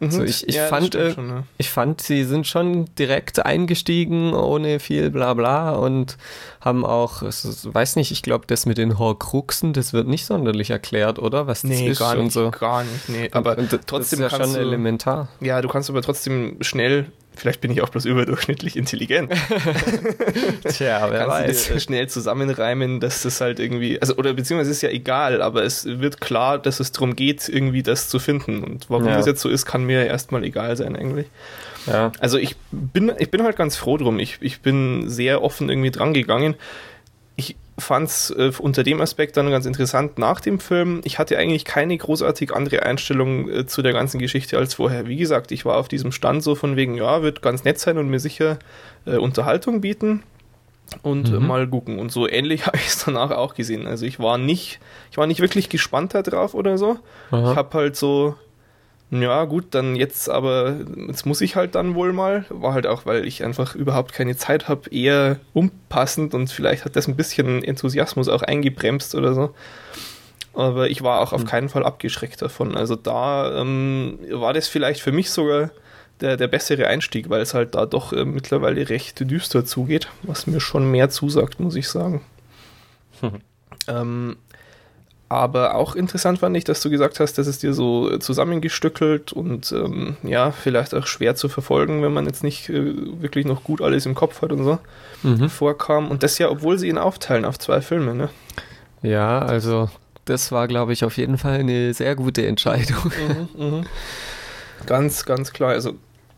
Also 0.02 0.24
ich, 0.24 0.48
ich, 0.48 0.56
Mhm. 0.56 0.62
Ja, 0.62 0.68
fand, 0.68 0.96
äh, 0.96 1.12
schon, 1.14 1.30
ja. 1.30 1.44
ich 1.58 1.70
fand, 1.70 2.02
sie 2.02 2.24
sind 2.24 2.48
schon 2.48 2.86
direkt 3.00 3.46
eingestiegen, 3.46 4.34
ohne 4.34 4.80
viel 4.80 5.10
Blabla 5.10 5.72
und 5.72 6.18
haben 6.62 6.86
auch, 6.86 7.22
ist- 7.24 7.74
weiß 7.74 7.96
nicht, 7.96 8.12
ich 8.12 8.22
glaube, 8.24 8.46
das 8.48 8.66
mit 8.66 8.78
den 8.78 9.00
Horcruxen, 9.00 9.74
das 9.74 9.94
wird 9.94 10.08
nicht 10.08 10.26
sonderlich 10.26 10.70
erklärt, 10.70 11.20
oder? 11.20 11.48
Was 11.48 11.62
das 11.62 11.72
Nee, 11.72 11.90
ist 11.90 12.00
gar 12.00 12.18
und 12.18 12.26
nicht, 12.26 12.34
so. 12.34 12.52
gar 12.52 12.84
nicht. 12.84 13.10
Nee, 13.10 13.30
aber 13.32 13.58
Und- 13.58 13.72
und 13.74 13.88
trotzdem 13.88 14.20
das 14.20 14.34
ist 14.34 14.38
ja 14.40 14.46
schon 14.46 14.54
du, 14.54 14.60
elementar. 14.60 15.30
Ja, 15.40 15.62
du 15.62 15.68
kannst 15.70 15.90
aber 15.90 16.02
trotzdem 16.02 16.58
schnell, 16.62 17.06
vielleicht 17.36 17.62
bin 17.62 17.72
ich 17.72 17.82
auch 17.82 17.90
bloß 17.90 18.06
überdurchschnittlich 18.06 18.76
intelligent, 18.78 19.32
Tja, 20.68 21.08
wer 21.10 21.26
kannst 21.28 21.70
dir 21.70 21.80
schnell 21.80 22.08
zusammenreimen, 22.08 23.00
dass 23.00 23.22
das 23.24 23.42
halt 23.42 23.60
irgendwie, 23.60 24.00
also 24.02 24.16
oder 24.16 24.34
beziehungsweise 24.34 24.72
ist 24.72 24.82
ja 24.82 24.90
egal, 24.90 25.42
aber 25.42 25.64
es 25.64 25.86
wird 25.86 26.22
klar, 26.22 26.58
dass 26.58 26.80
es 26.80 26.92
darum 26.92 27.16
geht, 27.16 27.48
irgendwie 27.50 27.84
das 27.84 28.10
zu 28.10 28.20
finden. 28.20 28.64
Und 28.64 28.90
warum 28.90 29.06
Ja. 29.08 29.18
das 29.18 29.26
jetzt 29.26 29.42
so 29.42 29.50
ist, 29.50 29.66
kann 29.66 29.84
mir 29.86 30.06
erstmal 30.06 30.44
egal 30.44 30.76
sein 30.78 30.96
eigentlich. 30.96 31.28
Ja. 31.88 32.12
Also 32.20 32.38
ich 32.38 32.56
bin, 32.72 33.12
ich 33.20 33.30
bin 33.32 33.44
halt 33.44 33.56
ganz 33.58 33.76
froh 33.76 33.98
drum. 33.98 34.20
Ich, 34.20 34.38
ich 34.42 34.62
bin 34.62 35.10
sehr 35.10 35.44
offen 35.44 35.70
irgendwie 35.70 35.92
dran 35.92 36.14
gegangen. 36.14 36.56
Ich 37.36 37.56
fand 37.78 38.08
es 38.08 38.30
äh, 38.30 38.52
unter 38.60 38.84
dem 38.84 39.02
Aspekt 39.02 39.36
dann 39.36 39.50
ganz 39.52 39.66
interessant 39.66 40.18
nach 40.18 40.40
dem 40.40 40.60
Film. 40.60 41.02
Ich 41.04 41.20
hatte 41.20 41.38
eigentlich 41.38 41.66
keine 41.66 41.98
großartig 41.98 42.54
andere 42.54 42.84
Einstellung 42.84 43.50
äh, 43.50 43.66
zu 43.66 43.82
der 43.82 43.92
ganzen 43.92 44.20
Geschichte 44.20 44.58
als 44.58 44.76
vorher. 44.76 45.08
Wie 45.08 45.18
gesagt, 45.18 45.52
ich 45.52 45.66
war 45.66 45.76
auf 45.78 45.90
diesem 45.90 46.12
Stand 46.14 46.42
so 46.44 46.56
von 46.56 46.78
wegen, 46.78 46.96
ja, 46.96 47.22
wird 47.22 47.42
ganz 47.42 47.66
nett 47.66 47.78
sein 47.80 47.98
und 47.98 48.08
mir 48.10 48.20
sicher 48.20 48.60
äh, 49.06 49.18
Unterhaltung 49.18 49.82
bieten 49.82 50.24
und 51.02 51.30
Mhm. 51.32 51.46
mal 51.48 51.68
gucken. 51.68 52.00
Und 52.00 52.12
so 52.14 52.30
ähnlich 52.30 52.66
habe 52.68 52.78
ich 52.78 52.88
es 52.88 53.04
danach 53.04 53.32
auch 53.32 53.56
gesehen. 53.56 53.88
Also 53.88 54.06
ich 54.06 54.20
war 54.20 54.38
nicht, 54.38 54.80
ich 55.12 55.18
war 55.18 55.28
nicht 55.28 55.42
wirklich 55.42 55.68
gespannt 55.68 56.14
da 56.14 56.22
drauf 56.22 56.54
oder 56.54 56.78
so. 56.78 57.00
Aha. 57.32 57.52
Ich 57.52 57.58
habe 57.58 57.78
halt 57.78 57.98
so, 57.98 58.36
ja 59.12 59.46
gut, 59.46 59.68
dann 59.72 59.96
jetzt 59.96 60.30
aber, 60.30 60.76
jetzt 61.08 61.26
muss 61.26 61.42
ich 61.42 61.56
halt 61.56 61.76
dann 61.76 61.96
wohl 61.96 62.12
mal. 62.12 62.46
War 62.50 62.74
halt 62.74 62.88
auch, 62.88 63.06
weil 63.06 63.26
ich 63.26 63.44
einfach 63.44 63.76
überhaupt 63.76 64.14
keine 64.14 64.36
Zeit 64.36 64.68
habe, 64.68 64.90
eher 64.90 65.40
unpassend 65.54 66.34
und 66.34 66.50
vielleicht 66.52 66.86
hat 66.86 66.96
das 66.96 67.08
ein 67.08 67.16
bisschen 67.16 67.64
Enthusiasmus 67.64 68.28
auch 68.28 68.42
eingebremst 68.42 69.16
oder 69.16 69.34
so. 69.34 69.54
Aber 70.54 70.90
ich 70.90 71.02
war 71.02 71.20
auch 71.20 71.34
auf 71.34 71.46
keinen 71.46 71.70
Fall 71.70 71.84
abgeschreckt 71.84 72.42
davon. 72.42 72.76
Also 72.78 72.96
da 72.96 73.62
ähm, 73.62 74.20
war 74.32 74.54
das 74.54 74.68
vielleicht 74.68 75.02
für 75.02 75.12
mich 75.12 75.30
sogar 75.30 75.72
der, 76.22 76.38
der 76.38 76.48
bessere 76.48 76.88
Einstieg, 76.88 77.30
weil 77.30 77.42
es 77.42 77.54
halt 77.54 77.76
da 77.76 77.86
doch 77.86 78.14
äh, 78.14 78.26
mittlerweile 78.26 78.88
recht 78.90 79.20
düster 79.30 79.66
zugeht, 79.66 80.08
was 80.24 80.48
mir 80.48 80.62
schon 80.62 80.90
mehr 80.90 81.10
zusagt, 81.10 81.60
muss 81.60 81.76
ich 81.76 81.90
sagen. 81.90 82.22
ähm, 83.88 84.38
aber 85.38 85.76
auch 85.76 85.96
interessant 85.96 86.40
fand 86.40 86.56
ich, 86.58 86.64
dass 86.64 86.82
du 86.82 86.90
gesagt 86.90 87.20
hast, 87.20 87.38
dass 87.38 87.48
es 87.48 87.60
dir 87.60 87.74
so 87.74 88.12
äh, 88.12 88.20
zusammengestückelt 88.20 89.34
und 89.34 89.72
ähm, 89.72 90.18
ja, 90.24 90.52
vielleicht 90.52 90.94
auch 90.96 91.08
schwer 91.08 91.36
zu 91.36 91.50
verfolgen, 91.50 92.02
wenn 92.04 92.14
man 92.14 92.26
jetzt 92.26 92.44
nicht 92.44 92.70
äh, 92.70 92.94
wirklich 93.22 93.46
noch 93.46 93.64
gut 93.64 93.82
alles 93.82 94.06
im 94.06 94.16
Kopf 94.16 94.42
hat 94.42 94.52
und 94.52 94.64
so 94.64 94.80
Mhm. 95.24 95.50
vorkam. 95.50 96.12
Und 96.12 96.22
das 96.24 96.38
ja, 96.38 96.50
obwohl 96.50 96.78
sie 96.78 96.88
ihn 96.90 96.98
aufteilen 97.00 97.46
auf 97.46 97.58
zwei 97.58 97.82
Filme, 97.82 98.14
ne? 98.14 98.30
Ja, 99.02 99.40
also 99.40 99.90
das 100.26 100.52
war, 100.52 100.68
glaube 100.68 100.94
ich, 100.94 101.04
auf 101.06 101.18
jeden 101.18 101.38
Fall 101.38 101.60
eine 101.60 101.94
sehr 101.94 102.16
gute 102.16 102.46
Entscheidung. 102.46 103.12
Ganz, 104.86 105.26
ganz 105.26 105.54
klar. 105.54 105.72
Also, 105.72 105.94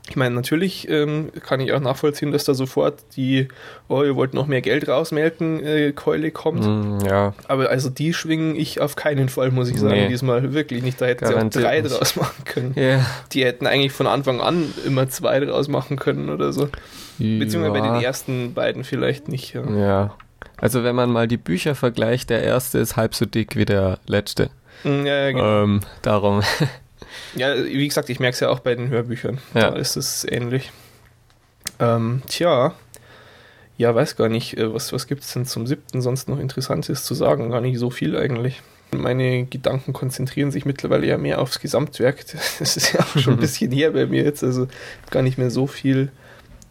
ich 0.10 0.16
meine, 0.16 0.34
natürlich 0.36 0.88
ähm, 0.90 1.30
kann 1.46 1.60
ich 1.60 1.74
auch 1.74 1.80
nachvollziehen, 1.80 2.32
dass 2.32 2.46
da 2.46 2.54
sofort 2.54 3.00
die, 3.16 3.48
oh, 3.90 4.04
ihr 4.04 4.16
wollt 4.16 4.34
noch 4.34 4.48
mehr 4.48 4.62
Geld 4.62 4.88
rausmelken, 4.88 5.64
äh, 5.64 5.92
Keule 5.92 6.32
kommt. 6.32 6.64
Mm, 6.66 7.06
ja, 7.06 7.34
Aber 7.48 7.70
also 7.70 7.90
die 7.90 8.14
schwingen 8.14 8.56
ich 8.56 8.80
auf 8.80 8.96
keinen 8.96 9.30
Fall, 9.30 9.52
muss 9.52 9.70
ich 9.70 9.78
sagen, 9.80 9.96
Nee. 9.96 10.08
diesmal 10.08 10.54
wirklich 10.54 10.84
nicht. 10.84 11.02
Da 11.02 11.06
hätten 11.08 11.26
sie 11.26 11.32
auch 11.32 11.36
Garantiert 11.36 11.66
drei 11.66 11.82
nicht. 11.82 12.00
draus 12.00 12.16
machen 12.16 12.44
können. 12.46 12.74
ja. 12.76 13.06
Die 13.34 13.44
hätten 13.44 13.68
eigentlich 13.68 13.92
von 13.92 14.08
Anfang 14.08 14.40
an 14.42 14.74
immer 14.86 15.10
zwei 15.10 15.40
draus 15.42 15.68
machen 15.68 15.98
können 15.98 16.30
oder 16.30 16.54
so. 16.54 16.70
Beziehungsweise 17.18 17.72
bei 17.74 17.82
den 17.82 17.96
ja. 17.96 18.02
ersten 18.02 18.54
beiden 18.54 18.84
vielleicht 18.84 19.28
nicht. 19.28 19.54
Ja. 19.54 19.70
Ja. 19.72 20.14
Also 20.60 20.84
wenn 20.84 20.96
man 20.96 21.12
mal 21.12 21.28
die 21.28 21.38
Bücher 21.38 21.76
vergleicht, 21.76 22.30
der 22.30 22.44
erste 22.44 22.80
ist 22.80 22.96
halb 22.96 23.14
so 23.14 23.26
dick 23.26 23.56
wie 23.56 23.66
der 23.66 24.00
letzte. 24.08 24.50
Mm, 24.84 25.06
Ja, 25.06 25.16
ja, 25.26 25.32
genau. 25.32 25.64
Ähm, 25.64 25.80
darum. 26.02 26.42
Ja, 27.36 27.56
wie 27.64 27.88
gesagt, 27.88 28.10
ich 28.10 28.20
merke 28.20 28.34
es 28.34 28.40
ja 28.40 28.50
auch 28.50 28.60
bei 28.60 28.76
den 28.76 28.90
Hörbüchern. 28.90 29.40
Ja. 29.54 29.72
Da 29.72 29.76
ist 29.76 29.96
es 29.96 30.26
ähnlich. 30.30 30.72
Ähm, 31.80 32.22
tja, 32.28 32.74
ja, 33.78 33.94
weiß 33.94 34.16
gar 34.16 34.30
nicht, 34.30 34.58
äh, 34.58 34.74
was, 34.74 34.92
was 34.92 35.08
gibt 35.08 35.24
es 35.24 35.34
denn 35.34 35.46
zum 35.46 35.68
siebten 35.68 36.02
sonst 36.02 36.28
noch 36.28 36.40
Interessantes 36.40 37.04
zu 37.04 37.14
sagen? 37.14 37.52
Gar 37.52 37.62
nicht 37.62 37.78
so 37.78 37.90
viel 37.90 38.18
eigentlich. 38.18 38.62
Meine 38.92 39.46
Gedanken 39.46 39.94
konzentrieren 39.94 40.50
sich 40.50 40.66
mittlerweile 40.66 41.06
ja 41.06 41.18
mehr 41.18 41.40
aufs 41.40 41.60
Gesamtwerk. 41.60 42.26
Das 42.60 42.76
ist 42.78 42.94
ja 42.94 43.02
auch 43.02 43.20
schon 43.20 43.34
ein 43.34 43.40
bisschen 43.40 43.72
her 43.72 43.92
bei 43.92 44.06
mir 44.06 44.24
jetzt, 44.24 44.44
also 44.44 44.68
gar 45.12 45.22
nicht 45.22 45.38
mehr 45.38 45.52
so 45.52 45.68
viel 45.68 46.12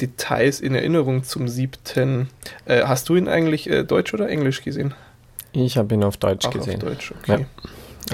Details 0.00 0.60
in 0.60 0.74
Erinnerung 0.74 1.24
zum 1.24 1.48
siebten. 1.48 2.28
Äh, 2.64 2.82
hast 2.84 3.08
du 3.08 3.16
ihn 3.16 3.28
eigentlich 3.28 3.70
äh, 3.70 3.84
Deutsch 3.84 4.12
oder 4.12 4.28
Englisch 4.28 4.62
gesehen? 4.62 4.94
Ich 5.52 5.78
habe 5.78 5.94
ihn 5.94 6.04
auf 6.04 6.16
Deutsch 6.16 6.46
Auch 6.46 6.50
gesehen. 6.50 6.76
auf 6.76 6.80
Deutsch, 6.80 7.14
okay. 7.22 7.46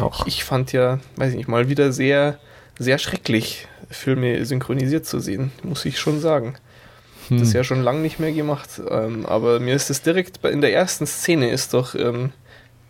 Auch. 0.00 0.26
Ich 0.26 0.44
fand 0.44 0.72
ja, 0.72 0.98
weiß 1.16 1.30
ich 1.30 1.36
nicht, 1.36 1.48
mal 1.48 1.68
wieder 1.68 1.92
sehr, 1.92 2.38
sehr 2.78 2.98
schrecklich, 2.98 3.68
Filme 3.90 4.44
synchronisiert 4.46 5.04
zu 5.04 5.20
sehen, 5.20 5.52
muss 5.62 5.84
ich 5.84 5.98
schon 6.00 6.18
sagen. 6.20 6.54
Hm. 7.28 7.38
Das 7.38 7.48
ist 7.48 7.54
ja 7.54 7.62
schon 7.64 7.82
lange 7.82 8.00
nicht 8.00 8.18
mehr 8.18 8.32
gemacht. 8.32 8.80
Ähm, 8.90 9.26
aber 9.26 9.60
mir 9.60 9.74
ist 9.74 9.90
es 9.90 10.00
direkt 10.02 10.40
bei, 10.40 10.50
in 10.50 10.60
der 10.62 10.72
ersten 10.72 11.06
Szene 11.06 11.50
ist 11.50 11.74
doch 11.74 11.94
ähm, 11.94 12.32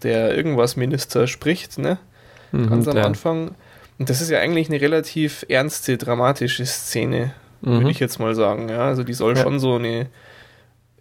der 0.04 0.36
irgendwas 0.36 0.76
Minister 0.76 1.26
spricht, 1.26 1.78
ne? 1.78 1.98
Mhm, 2.52 2.68
Ganz 2.70 2.88
am 2.88 2.94
der- 2.94 3.06
Anfang. 3.06 3.54
Und 3.98 4.10
das 4.10 4.20
ist 4.20 4.30
ja 4.30 4.38
eigentlich 4.38 4.68
eine 4.68 4.80
relativ 4.80 5.44
ernste, 5.48 5.96
dramatische 5.98 6.64
Szene, 6.66 7.32
Mhm. 7.62 7.78
würde 7.78 7.90
ich 7.90 8.00
jetzt 8.00 8.18
mal 8.18 8.34
sagen. 8.34 8.68
Ja? 8.68 8.86
Also 8.86 9.04
die 9.04 9.12
soll 9.14 9.36
Ja. 9.36 9.42
schon 9.42 9.58
so 9.60 9.74
eine 9.76 10.06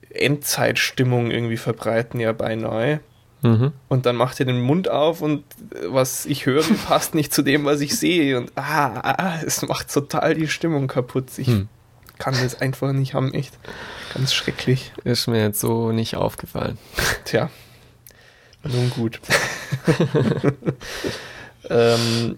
Endzeitstimmung 0.09 1.31
irgendwie 1.31 1.57
verbreiten, 1.57 2.19
ja 2.19 2.33
beinahe. 2.33 2.99
Mhm. 3.41 3.71
Und 3.87 4.05
dann 4.05 4.15
macht 4.15 4.39
er 4.39 4.45
den 4.45 4.61
Mund 4.61 4.87
auf 4.89 5.21
und 5.21 5.43
äh, 5.73 5.85
was 5.87 6.25
ich 6.25 6.45
höre, 6.45 6.63
passt 6.87 7.15
nicht 7.15 7.33
zu 7.33 7.41
dem, 7.41 7.65
was 7.65 7.81
ich 7.81 7.97
sehe. 7.97 8.37
Und 8.37 8.51
ah, 8.55 8.99
ah, 9.01 9.39
es 9.45 9.61
macht 9.63 9.91
total 9.91 10.35
die 10.35 10.47
Stimmung 10.47 10.87
kaputt. 10.87 11.25
Ich 11.37 11.47
Hm. 11.47 11.67
kann 12.19 12.35
das 12.41 12.61
einfach 12.61 12.91
nicht 12.93 13.13
haben, 13.15 13.33
echt. 13.33 13.57
Ganz 14.13 14.33
schrecklich. 14.33 14.91
Ist 15.03 15.27
mir 15.27 15.41
jetzt 15.41 15.59
so 15.59 15.91
nicht 15.91 16.15
aufgefallen. 16.15 16.77
Tja. 17.25 17.49
Nun 18.63 18.91
gut. 18.91 19.19
ähm, 21.69 22.37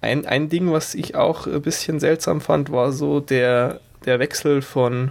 ein, 0.00 0.26
ein 0.26 0.48
Ding, 0.48 0.72
was 0.72 0.94
ich 0.94 1.16
auch 1.16 1.46
ein 1.46 1.60
bisschen 1.60 2.00
seltsam 2.00 2.40
fand, 2.40 2.70
war 2.72 2.92
so 2.92 3.20
der, 3.20 3.80
der 4.06 4.20
Wechsel 4.20 4.62
von 4.62 5.10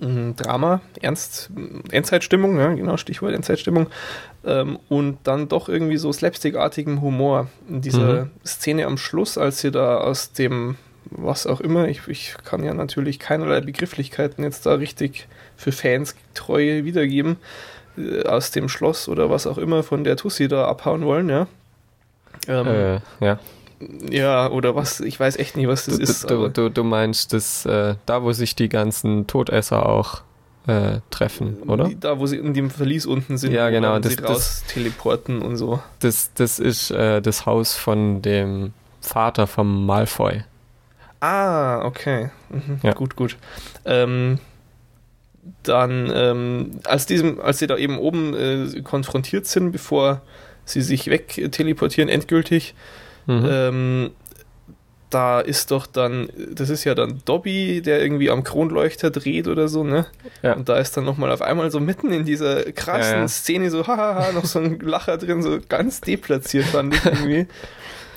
Drama, 0.00 0.80
Ernst, 1.00 1.50
Endzeitstimmung, 1.90 2.58
ja, 2.58 2.72
genau, 2.72 2.96
Stichwort 2.96 3.34
Endzeitstimmung, 3.34 3.88
ähm, 4.44 4.78
und 4.88 5.18
dann 5.24 5.48
doch 5.48 5.68
irgendwie 5.68 5.96
so 5.96 6.12
slapstickartigem 6.12 7.00
Humor. 7.02 7.48
In 7.68 7.80
dieser 7.80 8.26
Mhm. 8.26 8.30
Szene 8.46 8.86
am 8.86 8.96
Schluss, 8.96 9.36
als 9.36 9.60
sie 9.60 9.72
da 9.72 9.96
aus 9.98 10.32
dem, 10.32 10.76
was 11.10 11.48
auch 11.48 11.60
immer, 11.60 11.88
ich, 11.88 12.06
ich 12.06 12.36
kann 12.44 12.62
ja 12.62 12.74
natürlich 12.74 13.18
keinerlei 13.18 13.60
Begrifflichkeiten 13.60 14.44
jetzt 14.44 14.66
da 14.66 14.74
richtig 14.74 15.26
für 15.56 15.72
Fans 15.72 16.14
treu 16.34 16.84
wiedergeben, 16.84 17.36
äh, 17.96 18.22
aus 18.22 18.52
dem 18.52 18.68
Schloss 18.68 19.08
oder 19.08 19.30
was 19.30 19.48
auch 19.48 19.58
immer 19.58 19.82
von 19.82 20.04
der 20.04 20.16
Tussi 20.16 20.46
da 20.46 20.66
abhauen 20.68 21.04
wollen, 21.04 21.28
ja. 21.28 21.48
Ähm, 22.46 22.66
Äh, 22.68 23.00
ja. 23.24 23.40
Ja, 24.10 24.50
oder 24.50 24.74
was, 24.74 25.00
ich 25.00 25.18
weiß 25.20 25.36
echt 25.36 25.56
nicht, 25.56 25.68
was 25.68 25.86
das 25.86 25.96
Du, 25.96 26.02
ist. 26.02 26.30
du, 26.30 26.48
du, 26.48 26.68
du 26.70 26.84
meinst 26.84 27.32
das, 27.32 27.64
äh, 27.66 27.94
da 28.06 28.22
wo 28.22 28.32
sich 28.32 28.56
die 28.56 28.68
ganzen 28.68 29.26
Todesser 29.28 29.86
auch 29.88 30.22
äh, 30.66 30.98
treffen, 31.10 31.62
oder? 31.62 31.88
Da, 32.00 32.18
wo 32.18 32.26
sie 32.26 32.36
in 32.38 32.54
dem 32.54 32.70
Verlies 32.70 33.06
unten 33.06 33.38
sind, 33.38 33.52
Ja, 33.52 33.70
genau, 33.70 33.98
das- 34.00 34.12
sie 34.12 34.16
das- 34.16 34.30
raus 34.30 34.64
teleporten 34.68 35.40
und 35.42 35.56
so. 35.56 35.80
Das, 36.00 36.32
das 36.34 36.58
ist 36.58 36.90
äh, 36.90 37.22
das 37.22 37.46
Haus 37.46 37.74
von 37.76 38.20
dem 38.20 38.72
Vater 39.00 39.46
vom 39.46 39.86
Malfoy. 39.86 40.42
Ah, 41.20 41.84
okay. 41.84 42.30
Mhm. 42.50 42.80
Ja. 42.82 42.92
Gut, 42.94 43.16
gut. 43.16 43.36
Ähm, 43.84 44.38
dann, 45.62 46.10
ähm, 46.14 46.80
als, 46.84 47.06
diesem, 47.06 47.40
als 47.40 47.58
sie 47.58 47.66
da 47.66 47.76
eben 47.76 47.98
oben 47.98 48.34
äh, 48.34 48.80
konfrontiert 48.82 49.46
sind, 49.46 49.72
bevor 49.72 50.20
sie 50.64 50.82
sich 50.82 51.06
weg 51.08 51.38
äh, 51.38 51.48
teleportieren, 51.48 52.08
endgültig, 52.10 52.74
Mhm. 53.28 53.48
ähm, 53.48 54.10
da 55.10 55.40
ist 55.40 55.70
doch 55.70 55.86
dann, 55.86 56.28
das 56.52 56.68
ist 56.68 56.84
ja 56.84 56.94
dann 56.94 57.22
Dobby, 57.24 57.80
der 57.80 58.02
irgendwie 58.02 58.28
am 58.30 58.44
Kronleuchter 58.44 59.10
dreht 59.10 59.48
oder 59.48 59.68
so, 59.68 59.82
ne? 59.84 60.04
Ja. 60.42 60.52
Und 60.54 60.68
da 60.68 60.76
ist 60.78 60.96
dann 60.98 61.04
nochmal 61.04 61.30
auf 61.30 61.40
einmal 61.40 61.70
so 61.70 61.80
mitten 61.80 62.10
in 62.12 62.24
dieser 62.26 62.64
krassen 62.72 63.12
Ja, 63.14 63.20
ja. 63.20 63.28
Szene 63.28 63.70
so, 63.70 63.86
hahaha, 63.86 64.32
noch 64.32 64.44
so 64.44 64.58
ein 64.58 64.78
Lacher 64.80 65.16
drin, 65.16 65.42
so 65.42 65.58
ganz 65.66 66.00
deplatziert 66.02 66.66
fand 66.66 66.94
ich 66.94 67.04
irgendwie. 67.06 67.46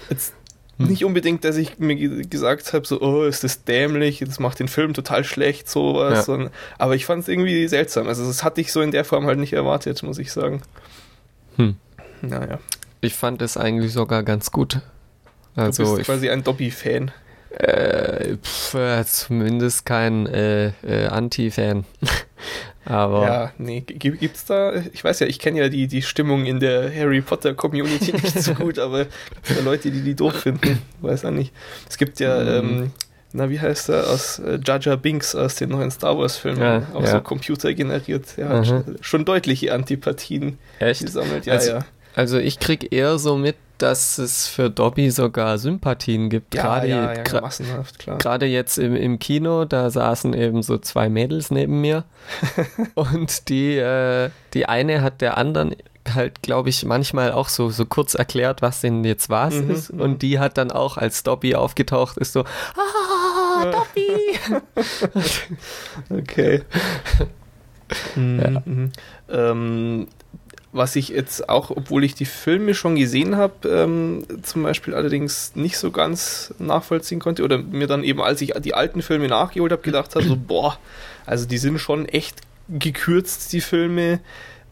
Jetzt 0.09 0.33
Hm. 0.79 0.87
nicht 0.87 1.05
unbedingt, 1.05 1.45
dass 1.45 1.55
ich 1.57 1.79
mir 1.79 1.95
ge- 1.95 2.23
gesagt 2.29 2.73
habe, 2.73 2.85
so, 2.87 2.99
oh, 3.01 3.23
ist 3.23 3.43
das 3.45 3.63
dämlich, 3.63 4.19
das 4.25 4.39
macht 4.39 4.59
den 4.59 4.67
Film 4.67 4.93
total 4.93 5.23
schlecht, 5.23 5.69
sowas. 5.69 6.13
Ja. 6.13 6.21
sondern- 6.23 6.51
aber 6.77 6.95
ich 6.95 7.05
fand 7.05 7.23
es 7.23 7.29
irgendwie 7.29 7.67
seltsam. 7.69 8.07
Also 8.07 8.25
das 8.25 8.43
hatte 8.43 8.59
ich 8.61 8.71
so 8.73 8.81
in 8.81 8.91
der 8.91 9.05
Form 9.05 9.25
halt 9.27 9.39
nicht 9.39 9.53
erwartet, 9.53 10.01
muss 10.03 10.17
ich 10.17 10.31
sagen. 10.33 10.61
Hm. 11.57 11.75
Naja. 12.21 12.59
Ich 12.99 13.15
fand 13.15 13.41
es 13.41 13.55
eigentlich 13.57 13.93
sogar 13.93 14.23
ganz 14.23 14.51
gut. 14.51 14.79
Du 15.55 15.61
Also 15.61 15.83
bist 15.83 15.99
ich, 15.99 16.05
quasi 16.05 16.29
ein 16.29 16.43
Dobby-Fan. 16.43 17.11
äh, 17.57 18.37
pf, 18.37 18.73
äh, 18.75 19.03
zumindest 19.05 19.85
kein 19.85 20.25
äh, 20.27 20.67
äh, 20.83 21.07
Anti-Fan. 21.07 21.85
Aber 22.85 23.23
Ja, 23.23 23.51
nee, 23.59 23.81
gibt's 23.81 24.45
da, 24.45 24.73
ich 24.91 25.03
weiß 25.03 25.19
ja, 25.19 25.27
ich 25.27 25.37
kenne 25.37 25.59
ja 25.59 25.69
die, 25.69 25.87
die 25.87 26.01
Stimmung 26.01 26.45
in 26.45 26.59
der 26.59 26.93
Harry 26.93 27.21
Potter 27.21 27.53
Community 27.53 28.11
nicht 28.23 28.41
so 28.41 28.55
gut, 28.55 28.79
aber 28.79 29.05
gibt's 29.05 29.55
da 29.55 29.61
Leute, 29.61 29.91
die 29.91 30.01
die 30.01 30.15
doof 30.15 30.33
finden? 30.41 30.81
Weiß 31.01 31.23
auch 31.25 31.29
nicht. 31.31 31.53
Es 31.87 31.97
gibt 31.99 32.19
ja, 32.19 32.39
Mhm. 32.39 32.47
ähm, 32.83 32.91
na, 33.33 33.49
wie 33.51 33.59
heißt 33.59 33.89
er, 33.89 34.09
aus 34.09 34.39
äh, 34.39 34.59
Jar 34.65 34.97
Binks 34.97 35.35
aus 35.35 35.55
den 35.55 35.69
neuen 35.69 35.91
Star 35.91 36.17
Wars 36.17 36.37
Filmen, 36.37 36.59
Ja, 36.61 36.87
auch 36.93 37.03
ja. 37.03 37.11
so 37.11 37.21
computergeneriert, 37.21 38.35
ja, 38.37 38.49
hat 38.49 38.59
Mhm. 38.61 38.65
schon, 38.65 38.97
schon 39.01 39.25
deutliche 39.25 39.73
Antipathien 39.73 40.57
echt? 40.79 41.05
gesammelt, 41.05 41.45
ja, 41.45 41.53
Also- 41.53 41.71
ja. 41.71 41.85
Also 42.15 42.39
ich 42.39 42.59
krieg 42.59 42.91
eher 42.91 43.19
so 43.19 43.37
mit, 43.37 43.55
dass 43.81 44.17
es 44.17 44.47
für 44.47 44.69
Dobby 44.69 45.09
sogar 45.11 45.57
Sympathien 45.57 46.29
gibt. 46.29 46.55
Ja, 46.55 46.61
Gerade 46.63 46.87
ja, 46.87 47.13
ja, 47.13 47.23
gra- 47.23 47.41
massenhaft, 47.41 47.99
klar. 47.99 48.17
Gerade 48.17 48.45
jetzt 48.45 48.77
im, 48.77 48.95
im 48.95 49.19
Kino, 49.19 49.65
da 49.65 49.89
saßen 49.89 50.33
eben 50.33 50.63
so 50.63 50.77
zwei 50.77 51.09
Mädels 51.09 51.51
neben 51.51 51.81
mir 51.81 52.03
und 52.95 53.49
die, 53.49 53.77
äh, 53.77 54.29
die 54.53 54.65
eine 54.67 55.01
hat 55.01 55.21
der 55.21 55.37
anderen 55.37 55.75
halt, 56.15 56.41
glaube 56.41 56.69
ich, 56.69 56.83
manchmal 56.83 57.31
auch 57.31 57.47
so, 57.47 57.69
so 57.69 57.85
kurz 57.85 58.15
erklärt, 58.15 58.61
was 58.63 58.81
denn 58.81 59.03
jetzt 59.03 59.29
was 59.29 59.53
Mhm, 59.55 59.69
ist 59.71 59.93
mhm. 59.93 60.01
und 60.01 60.21
die 60.21 60.39
hat 60.39 60.57
dann 60.57 60.71
auch, 60.71 60.97
als 60.97 61.23
Dobby 61.23 61.55
aufgetaucht 61.55 62.17
ist, 62.17 62.33
so, 62.33 62.41
ah. 62.43 63.71
Dobby! 63.71 64.39
Okay. 66.09 66.61
Mhm, 68.15 68.39
Ja. 68.41 68.61
mhm. 68.65 68.91
ähm, 69.29 70.07
was 70.73 70.95
ich 70.95 71.09
jetzt 71.09 71.49
auch, 71.49 71.69
obwohl 71.69 72.03
ich 72.05 72.15
die 72.15 72.25
Filme 72.25 72.73
schon 72.73 72.95
gesehen 72.95 73.35
habe, 73.35 73.67
ähm, 73.67 74.23
zum 74.41 74.63
Beispiel 74.63 74.93
allerdings 74.93 75.53
nicht 75.55 75.77
so 75.77 75.91
ganz 75.91 76.53
nachvollziehen 76.59 77.19
konnte 77.19 77.43
oder 77.43 77.57
mir 77.57 77.87
dann 77.87 78.03
eben, 78.03 78.21
als 78.21 78.41
ich 78.41 78.53
die 78.63 78.73
alten 78.73 79.01
Filme 79.01 79.27
nachgeholt 79.27 79.71
habe, 79.73 79.81
gedacht 79.81 80.15
habe, 80.15 80.25
so, 80.25 80.35
boah, 80.47 80.77
also 81.25 81.45
die 81.45 81.57
sind 81.57 81.77
schon 81.79 82.05
echt 82.05 82.39
gekürzt, 82.69 83.51
die 83.53 83.61
Filme. 83.61 84.21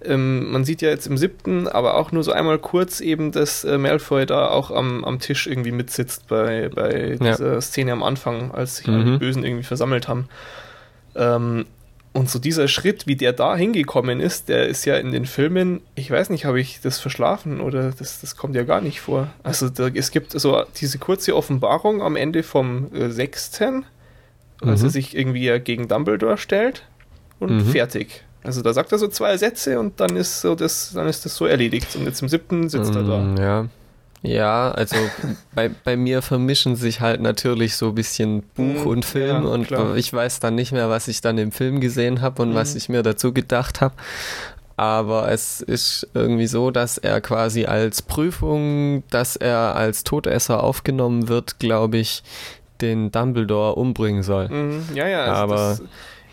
Ähm, 0.02 0.50
man 0.54 0.64
sieht 0.64 0.82
ja 0.82 0.88
jetzt 0.90 1.08
im 1.08 1.18
siebten, 1.18 1.68
aber 1.68 1.96
auch 1.96 2.14
nur 2.14 2.24
so 2.24 2.32
einmal 2.32 2.58
kurz 2.60 3.02
eben, 3.02 3.34
dass 3.34 3.66
äh, 3.66 3.78
Malfoy 3.78 4.26
da 4.26 4.48
auch 4.48 4.72
am, 4.72 5.04
am 5.04 5.20
Tisch 5.20 5.46
irgendwie 5.48 5.74
mitsitzt 5.74 6.30
bei, 6.30 6.70
bei 6.74 7.18
Ja. 7.20 7.32
dieser 7.32 7.60
Szene 7.60 7.92
am 7.92 8.04
Anfang, 8.04 8.52
als 8.52 8.78
sich 8.78 8.88
Mhm. 8.88 8.94
alle 8.94 9.18
Bösen 9.20 9.44
irgendwie 9.44 9.66
versammelt 9.66 10.08
haben. 10.08 10.30
Ähm, 11.16 11.66
und 12.20 12.30
so 12.30 12.38
dieser 12.40 12.68
Schritt, 12.68 13.08
wie 13.08 13.16
der 13.16 13.34
da 13.34 13.56
hingekommen 13.56 14.20
ist, 14.20 14.50
der 14.50 14.68
ist 14.68 14.86
ja 14.86 14.98
in 14.98 15.12
den 15.12 15.26
Filmen, 15.26 15.82
ich 15.96 16.12
weiß 16.12 16.30
nicht, 16.30 16.46
habe 16.46 16.60
ich 16.60 16.82
das 16.82 17.00
verschlafen 17.00 17.62
oder 17.62 17.92
das, 17.92 18.22
das 18.22 18.36
kommt 18.36 18.56
ja 18.56 18.64
gar 18.64 18.82
nicht 18.82 19.00
vor. 19.02 19.28
Also 19.44 19.70
da, 19.70 19.88
es 19.88 20.12
gibt 20.12 20.32
so 20.40 20.64
diese 20.80 20.98
kurze 21.00 21.36
Offenbarung 21.36 22.02
am 22.02 22.16
Ende 22.16 22.44
vom 22.44 22.94
äh, 22.94 23.10
sechsten, 23.10 23.86
als 24.62 24.82
Mhm. 24.82 24.88
er 24.88 24.90
sich 24.92 25.18
irgendwie 25.18 25.46
ja 25.46 25.58
gegen 25.58 25.88
Dumbledore 25.88 26.38
stellt 26.38 26.84
und 27.40 27.56
Mhm. 27.58 27.66
fertig. 27.72 28.24
Also 28.44 28.62
da 28.62 28.74
sagt 28.74 28.92
er 28.92 28.98
so 28.98 29.08
zwei 29.08 29.36
Sätze 29.38 29.80
und 29.80 30.00
dann 30.00 30.16
ist 30.16 30.42
so 30.42 30.56
das, 30.56 30.92
dann 30.94 31.08
ist 31.08 31.26
das 31.26 31.36
so 31.36 31.46
erledigt. 31.46 31.96
Und 31.96 32.06
jetzt 32.06 32.22
im 32.22 32.30
siebten 32.30 32.70
sitzt 32.70 32.96
er 32.96 33.04
da. 33.04 33.18
Mm, 33.20 33.38
Ja. 33.38 33.66
Ja, 34.22 34.72
also 34.72 34.98
bei, 35.56 35.70
bei 35.70 35.96
mir 35.96 36.22
vermischen 36.22 36.76
sich 36.76 37.00
halt 37.00 37.22
natürlich 37.22 37.76
so 37.78 37.90
ein 37.90 37.96
bisschen 37.96 38.44
Buch 38.56 38.84
Mm, 38.86 38.88
und 38.88 39.06
Film 39.06 39.44
ja, 39.46 39.50
und 39.50 39.68
klar. 39.68 39.96
ich 39.96 40.12
weiß 40.12 40.42
dann 40.42 40.56
nicht 40.56 40.74
mehr, 40.74 40.90
was 40.90 41.08
ich 41.08 41.22
dann 41.22 41.38
im 41.38 41.52
Film 41.54 41.80
gesehen 41.80 42.20
habe 42.22 42.42
und 42.42 42.54
was 42.54 42.72
Mhm. 42.74 42.78
ich 42.78 42.90
mir 42.90 43.02
dazu 43.04 43.32
gedacht 43.34 43.80
habe. 43.80 43.94
Aber 44.76 45.30
es 45.32 45.62
ist 45.62 46.08
irgendwie 46.14 46.48
so, 46.48 46.70
dass 46.72 46.98
er 46.98 47.20
quasi 47.22 47.66
als 47.66 48.02
Prüfung, 48.02 49.04
dass 49.10 49.36
er 49.36 49.76
als 49.76 50.04
Todesser 50.04 50.64
aufgenommen 50.64 51.28
wird, 51.30 51.60
glaube 51.60 51.98
ich, 51.98 52.24
den 52.82 53.12
Dumbledore 53.12 53.76
umbringen 53.76 54.24
soll. 54.24 54.48
Mhm, 54.50 54.84
ja, 54.96 55.08
ja, 55.08 55.22
also 55.24 55.42
Aber- 55.44 55.56
das, 55.56 55.84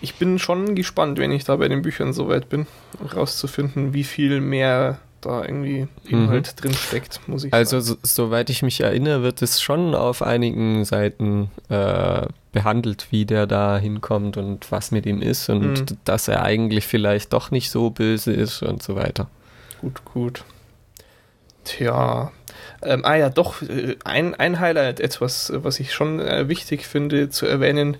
ich 0.00 0.14
bin 0.16 0.38
schon 0.38 0.74
gespannt, 0.74 1.18
wenn 1.18 1.32
ich 1.32 1.44
da 1.44 1.56
bei 1.56 1.68
den 1.68 1.82
Büchern 1.82 2.12
soweit 2.12 2.48
bin, 2.48 2.66
rauszufinden, 3.14 3.94
wie 3.94 4.04
viel 4.04 4.40
mehr 4.40 4.98
da 5.26 5.42
irgendwie 5.42 5.88
Inhalt 6.04 6.54
mhm. 6.54 6.60
drin 6.60 6.74
steckt, 6.74 7.20
muss 7.26 7.44
ich 7.44 7.52
also, 7.52 7.80
sagen. 7.80 7.96
Also, 7.98 7.98
so, 8.02 8.24
soweit 8.28 8.50
ich 8.50 8.62
mich 8.62 8.80
erinnere, 8.80 9.22
wird 9.22 9.42
es 9.42 9.60
schon 9.60 9.94
auf 9.94 10.22
einigen 10.22 10.84
Seiten 10.84 11.50
äh, 11.68 12.26
behandelt, 12.52 13.08
wie 13.10 13.26
der 13.26 13.46
da 13.46 13.78
hinkommt 13.78 14.36
und 14.36 14.70
was 14.70 14.90
mit 14.90 15.06
ihm 15.06 15.20
ist 15.20 15.48
und 15.48 15.90
mhm. 15.90 15.98
dass 16.04 16.28
er 16.28 16.42
eigentlich 16.42 16.86
vielleicht 16.86 17.32
doch 17.32 17.50
nicht 17.50 17.70
so 17.70 17.90
böse 17.90 18.32
ist 18.32 18.62
und 18.62 18.82
so 18.82 18.96
weiter. 18.96 19.28
Gut, 19.80 20.04
gut. 20.04 20.44
Tja. 21.64 22.32
Ähm, 22.82 23.04
ah 23.04 23.16
ja, 23.16 23.28
doch, 23.28 23.62
äh, 23.62 23.96
ein, 24.04 24.34
ein 24.34 24.60
Highlight, 24.60 25.00
etwas, 25.00 25.52
was 25.54 25.80
ich 25.80 25.92
schon 25.92 26.20
äh, 26.20 26.48
wichtig 26.48 26.86
finde 26.86 27.28
zu 27.28 27.46
erwähnen, 27.46 27.96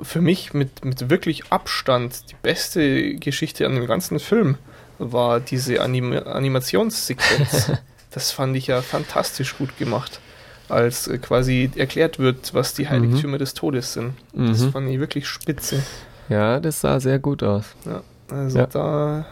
für 0.00 0.20
mich 0.20 0.54
mit, 0.54 0.84
mit 0.84 1.10
wirklich 1.10 1.52
Abstand 1.52 2.30
die 2.30 2.36
beste 2.42 3.14
Geschichte 3.16 3.66
an 3.66 3.74
dem 3.74 3.86
ganzen 3.86 4.18
Film 4.18 4.56
war 4.98 5.40
diese 5.40 5.80
Anim 5.80 6.12
Animationssequenz. 6.12 7.72
das 8.10 8.30
fand 8.30 8.56
ich 8.56 8.68
ja 8.68 8.82
fantastisch 8.82 9.56
gut 9.56 9.76
gemacht, 9.78 10.20
als 10.68 11.08
äh, 11.08 11.18
quasi 11.18 11.70
erklärt 11.76 12.18
wird, 12.18 12.54
was 12.54 12.74
die 12.74 12.88
Heiligtümer 12.88 13.34
mhm. 13.34 13.38
des 13.38 13.54
Todes 13.54 13.92
sind. 13.92 14.14
Mhm. 14.34 14.48
Das 14.48 14.64
fand 14.66 14.88
ich 14.90 15.00
wirklich 15.00 15.26
spitze. 15.26 15.82
Ja, 16.28 16.60
das 16.60 16.80
sah 16.80 17.00
sehr 17.00 17.18
gut 17.18 17.42
aus. 17.42 17.64
Ja, 17.84 18.02
also 18.30 18.58
ja. 18.58 18.66
da. 18.66 19.26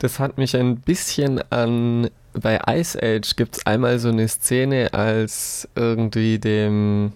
Das 0.00 0.18
hat 0.18 0.38
mich 0.38 0.56
ein 0.56 0.76
bisschen 0.76 1.40
an. 1.50 2.10
Bei 2.32 2.60
Ice 2.66 2.98
Age 3.00 3.36
gibt 3.36 3.58
es 3.58 3.66
einmal 3.66 3.98
so 3.98 4.08
eine 4.08 4.26
Szene, 4.26 4.94
als 4.94 5.68
irgendwie 5.76 6.38
dem 6.38 7.12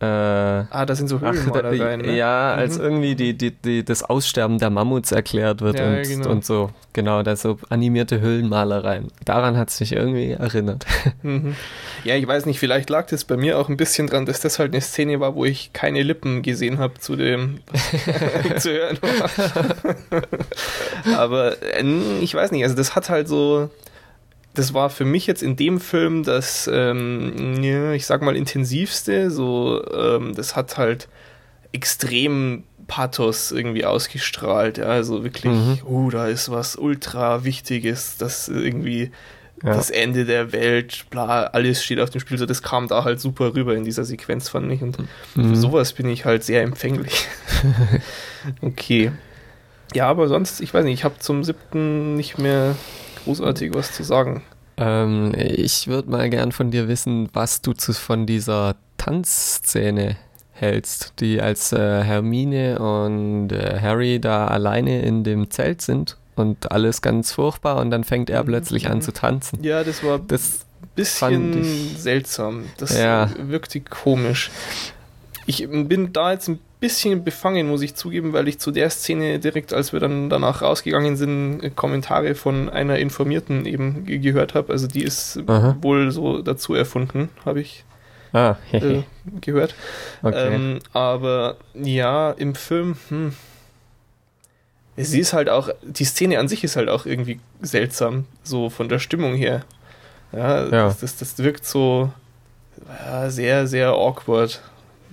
ah, 0.00 0.84
da 0.86 0.94
sind 0.94 1.08
so 1.08 1.20
Höhlenmalereien. 1.20 2.00
Ne? 2.04 2.16
Ja, 2.16 2.52
mhm. 2.54 2.60
als 2.60 2.78
irgendwie 2.78 3.14
die, 3.14 3.36
die, 3.36 3.50
die, 3.50 3.84
das 3.84 4.02
Aussterben 4.02 4.58
der 4.58 4.70
Mammuts 4.70 5.12
erklärt 5.12 5.60
wird 5.60 5.78
ja, 5.78 5.86
und, 5.86 6.02
genau. 6.02 6.30
und 6.30 6.44
so. 6.44 6.70
Genau, 6.92 7.22
da 7.22 7.36
so 7.36 7.58
animierte 7.70 8.20
Höhlenmalereien. 8.20 9.08
Daran 9.24 9.56
hat 9.56 9.70
es 9.70 9.80
mich 9.80 9.92
irgendwie 9.92 10.32
erinnert. 10.32 10.86
Mhm. 11.22 11.56
Ja, 12.04 12.16
ich 12.16 12.26
weiß 12.26 12.44
nicht, 12.44 12.58
vielleicht 12.58 12.90
lag 12.90 13.06
das 13.06 13.24
bei 13.24 13.38
mir 13.38 13.58
auch 13.58 13.70
ein 13.70 13.78
bisschen 13.78 14.08
dran, 14.08 14.26
dass 14.26 14.40
das 14.40 14.58
halt 14.58 14.72
eine 14.72 14.82
Szene 14.82 15.20
war, 15.20 15.34
wo 15.34 15.46
ich 15.46 15.72
keine 15.72 16.02
Lippen 16.02 16.42
gesehen 16.42 16.78
habe 16.78 16.98
zu 16.98 17.16
dem 17.16 17.60
zu 18.58 18.70
hören. 18.70 18.98
Aber 21.16 21.56
äh, 21.62 22.18
ich 22.20 22.34
weiß 22.34 22.50
nicht, 22.52 22.62
also 22.62 22.76
das 22.76 22.94
hat 22.94 23.08
halt 23.08 23.28
so 23.28 23.70
das 24.54 24.72
war 24.72 24.88
für 24.88 25.04
mich 25.04 25.26
jetzt 25.26 25.42
in 25.42 25.56
dem 25.56 25.80
Film 25.80 26.22
das, 26.22 26.70
ähm, 26.72 27.62
ja, 27.62 27.92
ich 27.92 28.06
sag 28.06 28.22
mal, 28.22 28.36
intensivste. 28.36 29.30
So, 29.30 29.84
ähm, 29.92 30.34
das 30.34 30.54
hat 30.54 30.78
halt 30.78 31.08
extrem 31.72 32.62
Pathos 32.86 33.50
irgendwie 33.50 33.84
ausgestrahlt. 33.84 34.78
Ja, 34.78 34.86
also 34.86 35.24
wirklich, 35.24 35.52
mhm. 35.52 35.78
uh, 35.84 36.10
da 36.10 36.28
ist 36.28 36.50
was 36.50 36.76
ultra 36.76 37.44
Wichtiges, 37.44 38.16
das 38.16 38.48
irgendwie 38.48 39.10
ja. 39.64 39.74
das 39.74 39.90
Ende 39.90 40.24
der 40.24 40.52
Welt, 40.52 41.06
bla, 41.10 41.44
alles 41.46 41.82
steht 41.82 41.98
auf 41.98 42.10
dem 42.10 42.20
Spiel. 42.20 42.38
So, 42.38 42.46
das 42.46 42.62
kam 42.62 42.86
da 42.86 43.02
halt 43.02 43.18
super 43.18 43.54
rüber 43.54 43.74
in 43.74 43.84
dieser 43.84 44.04
Sequenz, 44.04 44.48
fand 44.48 44.70
ich. 44.70 44.82
Und 44.82 44.98
mhm. 45.34 45.50
für 45.50 45.56
sowas 45.56 45.94
bin 45.94 46.08
ich 46.08 46.24
halt 46.24 46.44
sehr 46.44 46.62
empfänglich. 46.62 47.26
okay. 48.60 49.10
Ja, 49.94 50.08
aber 50.08 50.28
sonst, 50.28 50.60
ich 50.60 50.72
weiß 50.72 50.84
nicht, 50.84 50.94
ich 50.94 51.04
habe 51.04 51.18
zum 51.18 51.42
siebten 51.42 52.14
nicht 52.14 52.38
mehr 52.38 52.76
großartig 53.24 53.74
was 53.74 53.92
zu 53.92 54.02
sagen. 54.02 54.42
Ähm, 54.76 55.32
ich 55.36 55.86
würde 55.86 56.10
mal 56.10 56.28
gern 56.30 56.52
von 56.52 56.70
dir 56.70 56.88
wissen, 56.88 57.28
was 57.32 57.62
du 57.62 57.72
zu, 57.72 57.92
von 57.92 58.26
dieser 58.26 58.76
Tanzszene 58.96 60.16
hältst, 60.52 61.14
die 61.20 61.40
als 61.40 61.72
äh, 61.72 62.02
Hermine 62.02 62.78
und 62.78 63.50
äh, 63.50 63.80
Harry 63.80 64.20
da 64.20 64.46
alleine 64.46 65.02
in 65.02 65.24
dem 65.24 65.50
Zelt 65.50 65.82
sind 65.82 66.16
und 66.36 66.70
alles 66.72 67.02
ganz 67.02 67.32
furchtbar 67.32 67.80
und 67.80 67.90
dann 67.90 68.04
fängt 68.04 68.30
er 68.30 68.42
mhm. 68.42 68.48
plötzlich 68.48 68.88
an 68.88 69.02
zu 69.02 69.12
tanzen. 69.12 69.62
Ja, 69.62 69.84
das 69.84 70.02
war 70.04 70.18
das 70.18 70.64
bisschen 70.94 71.96
seltsam. 71.96 72.64
Das 72.76 72.96
ja. 72.96 73.30
wirkte 73.36 73.80
komisch. 73.80 74.50
Ich 75.46 75.68
bin 75.68 76.12
da 76.12 76.32
jetzt 76.32 76.48
ein 76.48 76.58
bisschen 76.80 77.24
befangen, 77.24 77.68
muss 77.68 77.82
ich 77.82 77.94
zugeben, 77.94 78.32
weil 78.32 78.46
ich 78.48 78.58
zu 78.58 78.70
der 78.70 78.90
Szene 78.90 79.38
direkt, 79.38 79.72
als 79.72 79.92
wir 79.92 80.00
dann 80.00 80.28
danach 80.28 80.62
rausgegangen 80.62 81.16
sind, 81.16 81.74
Kommentare 81.76 82.34
von 82.34 82.68
einer 82.68 82.98
Informierten 82.98 83.64
eben 83.66 84.04
gehört 84.04 84.54
habe. 84.54 84.72
Also 84.72 84.86
die 84.86 85.02
ist 85.02 85.40
Aha. 85.46 85.76
wohl 85.80 86.10
so 86.10 86.42
dazu 86.42 86.74
erfunden, 86.74 87.30
habe 87.44 87.60
ich 87.60 87.84
ah, 88.32 88.56
äh, 88.72 89.02
gehört. 89.40 89.74
Okay. 90.22 90.54
Ähm, 90.54 90.78
aber 90.92 91.56
ja, 91.74 92.32
im 92.32 92.54
Film, 92.54 92.96
hm, 93.08 93.32
sie 94.96 95.20
ist 95.20 95.32
halt 95.32 95.48
auch, 95.48 95.70
die 95.82 96.04
Szene 96.04 96.38
an 96.38 96.48
sich 96.48 96.64
ist 96.64 96.76
halt 96.76 96.88
auch 96.88 97.06
irgendwie 97.06 97.40
seltsam, 97.62 98.26
so 98.42 98.68
von 98.68 98.88
der 98.88 98.98
Stimmung 98.98 99.34
her. 99.34 99.64
Ja, 100.32 100.64
ja. 100.64 100.68
Das, 100.68 101.00
das, 101.00 101.16
das 101.16 101.38
wirkt 101.38 101.64
so 101.64 102.12
ja, 103.06 103.30
sehr, 103.30 103.66
sehr 103.66 103.88
awkward 103.90 104.60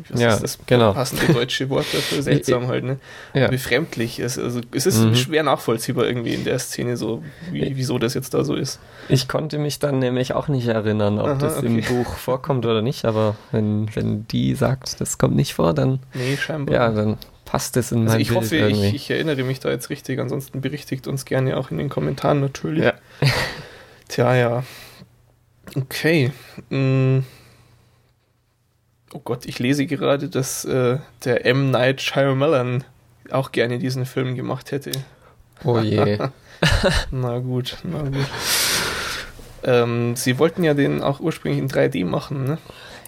was 0.10 0.20
ja, 0.20 0.34
ist 0.34 0.44
das 0.44 0.60
genau. 0.66 0.94
passende 0.94 1.34
deutsche 1.34 1.70
Wort 1.70 1.86
dafür? 1.92 2.22
Seltsam 2.22 2.68
halt, 2.68 2.84
ne? 2.84 3.00
Ja. 3.34 3.48
Befremdlich. 3.48 4.20
Es, 4.20 4.38
also, 4.38 4.62
es 4.72 4.86
ist 4.86 5.00
mhm. 5.00 5.16
schwer 5.16 5.44
nachvollziehbar 5.44 6.06
irgendwie 6.06 6.34
in 6.34 6.44
der 6.44 6.60
Szene, 6.60 6.98
so 6.98 7.24
wie, 7.52 7.76
wieso 7.76 8.00
das 8.00 8.14
jetzt 8.14 8.34
da 8.34 8.44
so 8.44 8.56
ist. 8.56 8.80
Ich 9.10 9.28
konnte 9.28 9.58
mich 9.58 9.80
dann 9.80 10.00
nämlich 10.00 10.34
auch 10.34 10.48
nicht 10.48 10.68
erinnern, 10.68 11.20
ob 11.20 11.28
Aha, 11.28 11.36
das 11.36 11.58
okay. 11.58 11.68
im 11.68 11.82
Buch 11.82 12.16
vorkommt 12.16 12.66
oder 12.66 12.82
nicht, 12.82 13.06
aber 13.06 13.36
wenn, 13.52 13.94
wenn 13.96 14.28
die 14.28 14.56
sagt, 14.56 15.02
das 15.02 15.18
kommt 15.18 15.36
nicht 15.36 15.54
vor, 15.54 15.74
dann. 15.74 16.00
Nee, 16.14 16.38
scheinbar. 16.38 16.76
Ja, 16.76 16.92
dann 16.92 17.18
passt 17.46 17.78
es 17.78 17.92
in 17.92 18.04
also 18.04 18.14
mein 18.14 18.22
ich 18.22 18.30
Bild 18.30 18.42
hoffe. 18.42 18.56
Ich, 18.68 18.94
ich 18.94 19.12
erinnere 19.12 19.44
mich 19.44 19.60
da 19.60 19.70
jetzt 19.70 19.90
richtig, 19.90 20.20
ansonsten 20.20 20.62
berichtigt 20.62 21.08
uns 21.08 21.26
gerne 21.26 21.58
auch 21.58 21.72
in 21.72 21.78
den 21.78 21.90
Kommentaren 21.90 22.40
natürlich. 22.40 22.84
Ja. 22.84 22.94
Tja, 24.08 24.36
ja. 24.36 24.64
Okay. 25.76 26.32
Hm 26.70 27.24
oh 29.13 29.21
Gott, 29.24 29.45
ich 29.45 29.60
lese 29.60 29.86
gerade, 29.86 30.30
dass 30.30 30.65
äh, 30.65 30.97
der 31.24 31.45
M. 31.45 31.71
Night 31.71 32.02
Shyamalan 32.02 32.84
auch 33.32 33.52
gerne 33.52 33.80
diesen 33.80 34.06
Film 34.06 34.36
gemacht 34.36 34.71
hätte. 34.71 34.91
Oh 35.63 35.80
je. 35.80 36.17
na 37.12 37.39
gut, 37.39 37.78
na 37.84 38.04
gut. 38.04 38.28
Ähm, 39.63 40.15
sie 40.15 40.39
wollten 40.39 40.63
ja 40.63 40.74
den 40.74 41.02
auch 41.02 41.19
ursprünglich 41.19 41.62
in 41.62 41.69
3D 41.69 42.06
machen, 42.06 42.45
ne? 42.45 42.58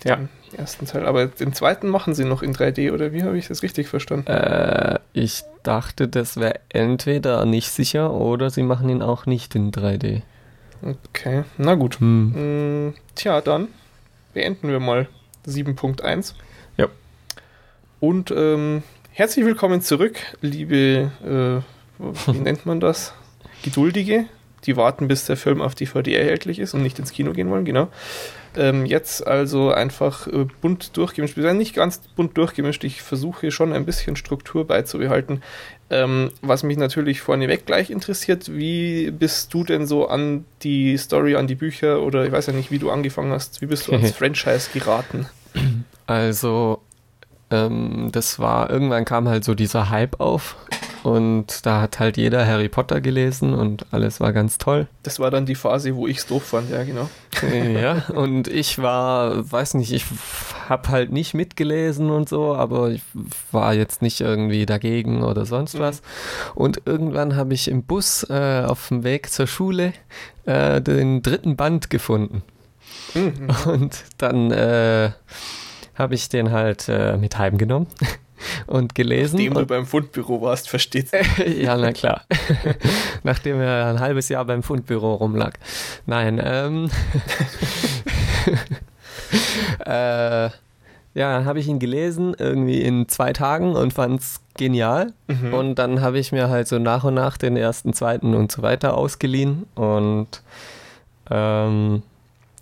Den 0.04 0.10
ja. 0.10 0.20
ersten 0.58 0.86
Teil. 0.86 1.06
Aber 1.06 1.26
den 1.28 1.54
zweiten 1.54 1.90
machen 1.90 2.14
sie 2.14 2.26
noch 2.26 2.44
in 2.44 2.54
3D, 2.54 2.92
oder 2.92 3.12
wie 3.12 3.24
habe 3.24 3.38
ich 3.38 3.48
das 3.48 3.64
richtig 3.64 3.88
verstanden? 3.88 4.28
Äh, 4.30 5.00
ich 5.14 5.44
dachte, 5.64 6.08
das 6.08 6.38
wäre 6.38 6.60
entweder 6.70 7.46
nicht 7.46 7.70
sicher 7.70 8.12
oder 8.14 8.50
sie 8.50 8.64
machen 8.64 8.90
ihn 8.90 9.02
auch 9.02 9.26
nicht 9.26 9.56
in 9.56 9.72
3D. 9.72 10.22
Okay, 10.82 11.44
na 11.58 11.76
gut. 11.76 12.00
Hm. 12.00 12.88
Mm, 12.88 12.94
tja, 13.16 13.42
dann 13.42 13.70
beenden 14.34 14.68
wir 14.70 14.80
mal 14.80 15.08
7.1. 15.48 16.34
Ja. 16.78 16.88
Und 18.00 18.32
ähm, 18.32 18.84
herzlich 19.12 19.46
willkommen 19.46 19.82
zurück, 19.82 20.18
liebe, 20.42 21.12
äh, 21.24 22.32
wie 22.32 22.40
nennt 22.40 22.66
man 22.66 22.80
das? 22.80 23.14
Geduldige, 23.64 24.26
die 24.66 24.76
warten, 24.76 25.08
bis 25.08 25.26
der 25.26 25.38
Film 25.38 25.62
auf 25.62 25.76
DVD 25.76 26.16
erhältlich 26.16 26.60
ist 26.60 26.74
und 26.74 26.84
nicht 26.84 27.00
ins 27.00 27.12
Kino 27.12 27.32
gehen 27.34 27.50
wollen, 27.50 27.66
genau. 27.66 27.90
Ähm, 28.56 28.86
jetzt 28.86 29.26
also 29.26 29.72
einfach 29.72 30.28
äh, 30.28 30.46
bunt 30.62 30.96
durchgemischt. 30.96 31.38
Wir 31.38 31.44
sind 31.44 31.58
nicht 31.58 31.74
ganz 31.74 32.00
bunt 32.16 32.38
durchgemischt. 32.38 32.84
Ich 32.84 33.02
versuche 33.02 33.50
schon 33.52 33.74
ein 33.74 33.86
bisschen 33.86 34.16
Struktur 34.16 34.68
beizubehalten. 34.68 35.42
Ähm, 35.90 36.32
was 36.42 36.64
mich 36.64 36.78
natürlich 36.78 37.22
vorneweg 37.22 37.66
gleich 37.66 37.90
interessiert, 37.90 38.52
wie 38.52 39.12
bist 39.12 39.54
du 39.54 39.64
denn 39.64 39.86
so 39.86 40.08
an 40.08 40.46
die 40.64 40.98
Story, 40.98 41.36
an 41.36 41.48
die 41.48 41.56
Bücher 41.56 42.02
oder 42.02 42.26
ich 42.26 42.32
weiß 42.32 42.48
ja 42.48 42.54
nicht, 42.54 42.72
wie 42.72 42.80
du 42.80 42.90
angefangen 42.90 43.32
hast, 43.32 43.62
wie 43.62 43.68
bist 43.68 43.88
du 43.88 43.92
ans 43.92 44.12
Franchise 44.18 44.70
geraten? 44.74 45.28
Also, 46.08 46.82
ähm, 47.52 48.10
das 48.12 48.40
war, 48.40 48.70
irgendwann 48.70 49.06
kam 49.06 49.28
halt 49.28 49.44
so 49.44 49.54
dieser 49.54 49.90
Hype 49.90 50.20
auf 50.20 50.56
und 51.04 51.66
da 51.66 51.82
hat 51.82 52.00
halt 52.00 52.16
jeder 52.16 52.46
Harry 52.46 52.70
Potter 52.70 53.02
gelesen 53.02 53.54
und 53.54 53.86
alles 53.92 54.20
war 54.20 54.32
ganz 54.32 54.58
toll. 54.58 54.88
Das 55.04 55.20
war 55.20 55.30
dann 55.32 55.46
die 55.46 55.56
Phase, 55.56 55.96
wo 55.96 56.08
ich 56.08 56.18
es 56.18 56.28
doof 56.28 56.44
fand, 56.44 56.72
ja, 56.72 56.84
genau. 56.84 57.10
ja, 57.80 58.04
und 58.14 58.48
ich 58.48 58.80
war, 58.80 59.52
weiß 59.52 59.74
nicht, 59.76 59.92
ich 59.92 60.06
habe 60.70 60.88
halt 60.90 61.12
nicht 61.12 61.34
mitgelesen 61.34 62.10
und 62.10 62.30
so, 62.30 62.56
aber 62.56 62.92
ich 62.92 63.02
war 63.52 63.74
jetzt 63.74 64.02
nicht 64.02 64.22
irgendwie 64.22 64.66
dagegen 64.66 65.24
oder 65.24 65.46
sonst 65.46 65.78
was. 65.78 66.02
Mhm. 66.02 66.06
Und 66.56 66.82
irgendwann 66.86 67.36
habe 67.36 67.54
ich 67.54 67.68
im 67.68 67.84
Bus 67.84 68.26
äh, 68.30 68.64
auf 68.66 68.88
dem 68.88 69.04
Weg 69.04 69.30
zur 69.30 69.48
Schule 69.48 69.94
äh, 70.46 70.82
den 70.82 71.22
dritten 71.22 71.58
Band 71.58 71.90
gefunden. 71.90 72.44
Mhm. 73.14 73.50
Und 73.66 74.04
dann 74.18 74.52
äh, 74.52 75.12
habe 75.96 76.16
ich 76.16 76.30
den 76.30 76.52
halt 76.52 76.88
äh, 76.88 77.18
mit 77.18 77.38
heimgenommen 77.38 77.88
und 78.68 78.96
gelesen. 78.96 79.38
Nachdem 79.38 79.54
du 79.54 79.66
beim 79.66 79.86
Fundbüro 79.86 80.42
warst, 80.42 80.70
versteht 80.70 81.12
Ja, 81.58 81.78
na 81.78 81.92
klar. 81.92 82.24
Nachdem 83.24 83.60
er 83.62 83.88
ein 83.88 84.00
halbes 84.00 84.30
Jahr 84.30 84.46
beim 84.46 84.64
Fundbüro 84.64 85.16
rumlag. 85.16 85.54
Nein, 86.06 86.42
ähm. 86.44 86.90
äh, 89.86 90.50
ja, 91.16 91.32
dann 91.32 91.46
habe 91.46 91.60
ich 91.60 91.68
ihn 91.68 91.78
gelesen, 91.78 92.36
irgendwie 92.38 92.82
in 92.82 93.08
zwei 93.08 93.34
Tagen 93.34 93.76
und 93.76 93.94
fand 93.94 94.20
es 94.20 94.42
genial. 94.58 95.14
Mhm. 95.28 95.54
Und 95.54 95.76
dann 95.76 96.02
habe 96.02 96.18
ich 96.18 96.32
mir 96.32 96.50
halt 96.50 96.68
so 96.68 96.80
nach 96.80 97.04
und 97.04 97.14
nach 97.14 97.38
den 97.38 97.56
ersten, 97.56 97.94
zweiten 97.94 98.34
und 98.34 98.52
so 98.52 98.64
weiter 98.64 98.98
ausgeliehen. 98.98 99.68
Und 99.76 100.42
ähm, 101.30 102.02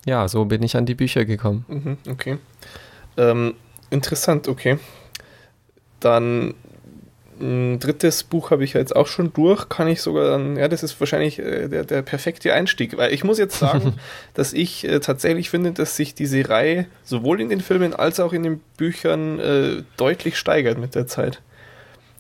ja, 0.06 0.28
so 0.28 0.46
bin 0.46 0.64
ich 0.64 0.76
an 0.76 0.86
die 0.86 0.96
Bücher 0.96 1.24
gekommen. 1.26 1.66
Mhm, 1.68 1.98
okay. 2.12 2.38
Ähm, 3.18 3.56
interessant, 3.90 4.48
okay. 4.48 4.80
Dann 6.02 6.54
ein 7.42 7.80
drittes 7.80 8.24
Buch 8.24 8.52
habe 8.52 8.64
ich 8.64 8.74
jetzt 8.74 8.96
auch 8.96 9.08
schon 9.08 9.34
durch, 9.34 9.68
kann 9.68 9.88
ich 9.88 10.02
sogar 10.02 10.30
dann, 10.30 10.58
ja, 10.58 10.68
das 10.68 10.84
ist 10.84 11.00
wahrscheinlich 11.00 11.40
äh, 11.40 11.68
der, 11.68 11.84
der 11.84 12.02
perfekte 12.04 12.54
Einstieg, 12.54 12.98
weil 12.98 13.14
ich 13.14 13.24
muss 13.24 13.40
jetzt 13.40 13.58
sagen, 13.58 13.96
dass 14.34 14.54
ich 14.54 14.88
äh, 14.88 15.00
tatsächlich 15.00 15.50
finde, 15.50 15.72
dass 15.72 15.96
sich 15.96 16.14
diese 16.14 16.48
Reihe 16.48 16.86
sowohl 17.04 17.42
in 17.42 17.50
den 17.50 17.62
Filmen 17.62 17.94
als 17.94 18.20
auch 18.20 18.34
in 18.34 18.44
den 18.44 18.60
Büchern 18.78 19.40
äh, 19.40 19.84
deutlich 19.98 20.38
steigert 20.38 20.78
mit 20.78 20.96
der 20.96 21.08
Zeit. 21.08 21.42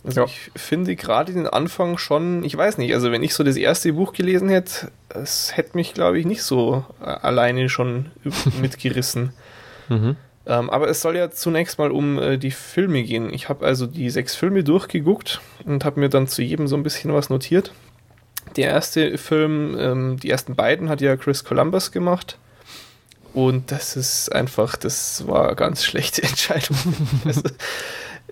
Also 0.03 0.21
ja. 0.21 0.25
ich 0.25 0.51
finde 0.55 0.95
gerade 0.95 1.31
den 1.31 1.45
Anfang 1.45 1.99
schon, 1.99 2.43
ich 2.43 2.57
weiß 2.57 2.79
nicht, 2.79 2.93
also 2.95 3.11
wenn 3.11 3.21
ich 3.21 3.35
so 3.35 3.43
das 3.43 3.55
erste 3.55 3.93
Buch 3.93 4.13
gelesen 4.13 4.49
hätte, 4.49 4.91
es 5.09 5.55
hätte 5.55 5.77
mich, 5.77 5.93
glaube 5.93 6.19
ich, 6.19 6.25
nicht 6.25 6.41
so 6.41 6.83
äh, 6.99 7.05
alleine 7.05 7.69
schon 7.69 8.11
mitgerissen. 8.61 9.33
mhm. 9.89 10.15
Ähm, 10.45 10.69
aber 10.69 10.89
es 10.89 11.01
soll 11.01 11.15
ja 11.15 11.29
zunächst 11.29 11.77
mal 11.77 11.91
um 11.91 12.17
äh, 12.17 12.37
die 12.37 12.51
Filme 12.51 13.03
gehen. 13.03 13.31
Ich 13.33 13.49
habe 13.49 13.65
also 13.65 13.85
die 13.85 14.09
sechs 14.09 14.35
Filme 14.35 14.63
durchgeguckt 14.63 15.39
und 15.65 15.85
habe 15.85 15.99
mir 15.99 16.09
dann 16.09 16.27
zu 16.27 16.41
jedem 16.41 16.67
so 16.67 16.75
ein 16.75 16.83
bisschen 16.83 17.13
was 17.13 17.29
notiert. 17.29 17.73
Der 18.55 18.69
erste 18.69 19.17
Film, 19.17 19.77
ähm, 19.79 20.17
die 20.19 20.29
ersten 20.29 20.55
beiden 20.55 20.89
hat 20.89 21.01
ja 21.01 21.15
Chris 21.15 21.43
Columbus 21.43 21.91
gemacht. 21.91 22.37
Und 23.33 23.71
das 23.71 23.95
ist 23.95 24.33
einfach, 24.33 24.75
das 24.75 25.27
war 25.27 25.47
eine 25.47 25.55
ganz 25.55 25.83
schlechte 25.85 26.23
Entscheidung. 26.23 26.77
also, 27.23 27.43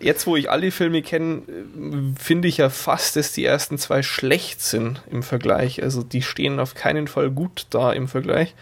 jetzt, 0.01 0.27
wo 0.27 0.35
ich 0.35 0.49
alle 0.49 0.71
Filme 0.71 1.01
kenne, 1.03 1.43
finde 2.17 2.47
ich 2.47 2.57
ja 2.57 2.69
fast, 2.69 3.15
dass 3.15 3.33
die 3.33 3.45
ersten 3.45 3.77
zwei 3.77 4.01
schlecht 4.01 4.61
sind 4.61 5.03
im 5.11 5.23
Vergleich. 5.23 5.83
Also 5.83 6.03
die 6.03 6.21
stehen 6.21 6.59
auf 6.59 6.73
keinen 6.73 7.07
Fall 7.07 7.29
gut 7.29 7.67
da 7.69 7.93
im 7.93 8.07
Vergleich. 8.07 8.55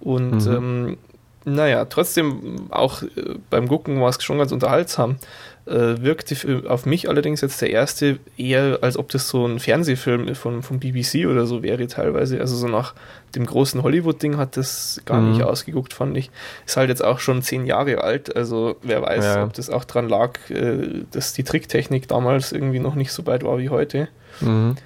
Und 0.00 0.46
mhm. 0.46 0.52
ähm, 0.52 0.98
naja, 1.44 1.84
trotzdem 1.86 2.70
auch 2.70 3.02
äh, 3.02 3.08
beim 3.50 3.68
Gucken 3.68 4.00
war 4.00 4.08
es 4.08 4.22
schon 4.22 4.38
ganz 4.38 4.52
unterhaltsam. 4.52 5.16
Äh, 5.64 6.02
wirkte 6.02 6.64
auf 6.68 6.86
mich 6.86 7.08
allerdings 7.08 7.40
jetzt 7.40 7.60
der 7.62 7.70
erste 7.70 8.18
eher, 8.36 8.80
als 8.82 8.96
ob 8.96 9.10
das 9.10 9.28
so 9.28 9.46
ein 9.46 9.60
Fernsehfilm 9.60 10.34
von, 10.34 10.62
von 10.62 10.80
BBC 10.80 11.26
oder 11.26 11.46
so 11.46 11.62
wäre 11.62 11.86
teilweise. 11.86 12.40
Also 12.40 12.56
so 12.56 12.66
nach 12.66 12.94
dem 13.36 13.46
großen 13.46 13.82
Hollywood-Ding 13.82 14.38
hat 14.38 14.56
das 14.56 15.00
gar 15.04 15.20
mhm. 15.20 15.32
nicht 15.32 15.42
ausgeguckt, 15.44 15.94
fand 15.94 16.16
ich. 16.16 16.30
Ist 16.66 16.76
halt 16.76 16.88
jetzt 16.88 17.04
auch 17.04 17.20
schon 17.20 17.42
zehn 17.42 17.64
Jahre 17.64 18.02
alt, 18.02 18.34
also 18.34 18.76
wer 18.82 19.02
weiß, 19.02 19.24
ja. 19.24 19.44
ob 19.44 19.52
das 19.52 19.70
auch 19.70 19.84
dran 19.84 20.08
lag, 20.08 20.38
äh, 20.50 21.04
dass 21.12 21.32
die 21.32 21.44
Tricktechnik 21.44 22.08
damals 22.08 22.50
irgendwie 22.50 22.80
noch 22.80 22.96
nicht 22.96 23.12
so 23.12 23.24
weit 23.26 23.44
war 23.44 23.58
wie 23.58 23.70
heute. 23.70 24.08
Mhm 24.40 24.76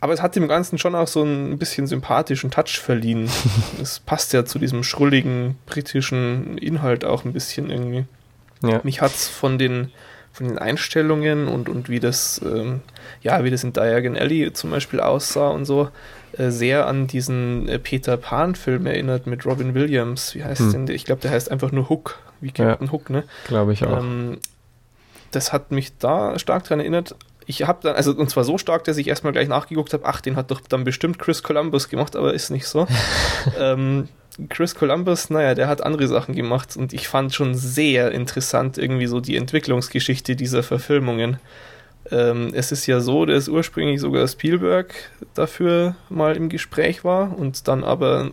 aber 0.00 0.12
es 0.12 0.22
hat 0.22 0.36
dem 0.36 0.48
Ganzen 0.48 0.78
schon 0.78 0.94
auch 0.94 1.08
so 1.08 1.22
ein 1.22 1.58
bisschen 1.58 1.86
sympathischen 1.86 2.50
Touch 2.50 2.78
verliehen. 2.80 3.28
Es 3.80 4.00
passt 4.00 4.32
ja 4.32 4.44
zu 4.44 4.58
diesem 4.58 4.82
schrulligen 4.82 5.56
britischen 5.66 6.58
Inhalt 6.58 7.04
auch 7.04 7.24
ein 7.24 7.32
bisschen 7.32 7.70
irgendwie. 7.70 8.04
Ja. 8.62 8.80
Mich 8.84 9.00
hat 9.00 9.14
es 9.14 9.28
von 9.28 9.58
den, 9.58 9.92
von 10.32 10.48
den 10.48 10.58
Einstellungen 10.58 11.48
und, 11.48 11.68
und 11.68 11.88
wie 11.88 12.00
das, 12.00 12.40
ähm, 12.44 12.80
ja, 13.22 13.44
wie 13.44 13.50
das 13.50 13.64
in 13.64 13.72
Diagon 13.72 14.16
Alley 14.16 14.52
zum 14.52 14.70
Beispiel 14.70 15.00
aussah 15.00 15.48
und 15.48 15.64
so, 15.64 15.88
äh, 16.36 16.50
sehr 16.50 16.86
an 16.86 17.06
diesen 17.06 17.68
äh, 17.68 17.78
Peter 17.78 18.16
Pan-Film 18.16 18.86
erinnert 18.86 19.26
mit 19.26 19.46
Robin 19.46 19.74
Williams. 19.74 20.34
Wie 20.34 20.44
heißt 20.44 20.60
hm. 20.60 20.72
denn 20.72 20.86
der? 20.86 20.96
Ich 20.96 21.04
glaube, 21.04 21.22
der 21.22 21.30
heißt 21.30 21.50
einfach 21.50 21.72
nur 21.72 21.88
Hook, 21.88 22.18
wie 22.40 22.50
Captain 22.50 22.86
ja, 22.86 22.92
Hook, 22.92 23.10
ne? 23.10 23.24
Glaube 23.46 23.72
ich 23.72 23.84
auch. 23.84 23.98
Ähm, 23.98 24.38
das 25.30 25.52
hat 25.52 25.70
mich 25.70 25.96
da 25.98 26.38
stark 26.38 26.64
daran 26.64 26.80
erinnert, 26.80 27.14
ich 27.46 27.66
habe 27.66 27.78
dann, 27.82 27.96
also 27.96 28.12
und 28.12 28.28
zwar 28.28 28.44
so 28.44 28.58
stark, 28.58 28.84
dass 28.84 28.96
ich 28.96 29.08
erstmal 29.08 29.32
gleich 29.32 29.48
nachgeguckt 29.48 29.92
habe, 29.92 30.04
ach, 30.04 30.20
den 30.20 30.36
hat 30.36 30.50
doch 30.50 30.60
dann 30.60 30.84
bestimmt 30.84 31.18
Chris 31.18 31.42
Columbus 31.42 31.88
gemacht, 31.88 32.16
aber 32.16 32.34
ist 32.34 32.50
nicht 32.50 32.66
so. 32.66 32.86
ähm, 33.58 34.08
Chris 34.48 34.74
Columbus, 34.74 35.30
naja, 35.30 35.54
der 35.54 35.68
hat 35.68 35.82
andere 35.82 36.08
Sachen 36.08 36.34
gemacht 36.34 36.76
und 36.76 36.92
ich 36.92 37.08
fand 37.08 37.32
schon 37.34 37.54
sehr 37.54 38.12
interessant 38.12 38.76
irgendwie 38.76 39.06
so 39.06 39.20
die 39.20 39.36
Entwicklungsgeschichte 39.36 40.36
dieser 40.36 40.62
Verfilmungen. 40.62 41.38
Ähm, 42.10 42.50
es 42.52 42.70
ist 42.70 42.86
ja 42.86 43.00
so, 43.00 43.24
dass 43.24 43.48
ursprünglich 43.48 44.00
sogar 44.00 44.26
Spielberg 44.28 44.94
dafür 45.34 45.96
mal 46.08 46.36
im 46.36 46.48
Gespräch 46.48 47.04
war 47.04 47.36
und 47.36 47.66
dann 47.66 47.82
aber, 47.82 48.30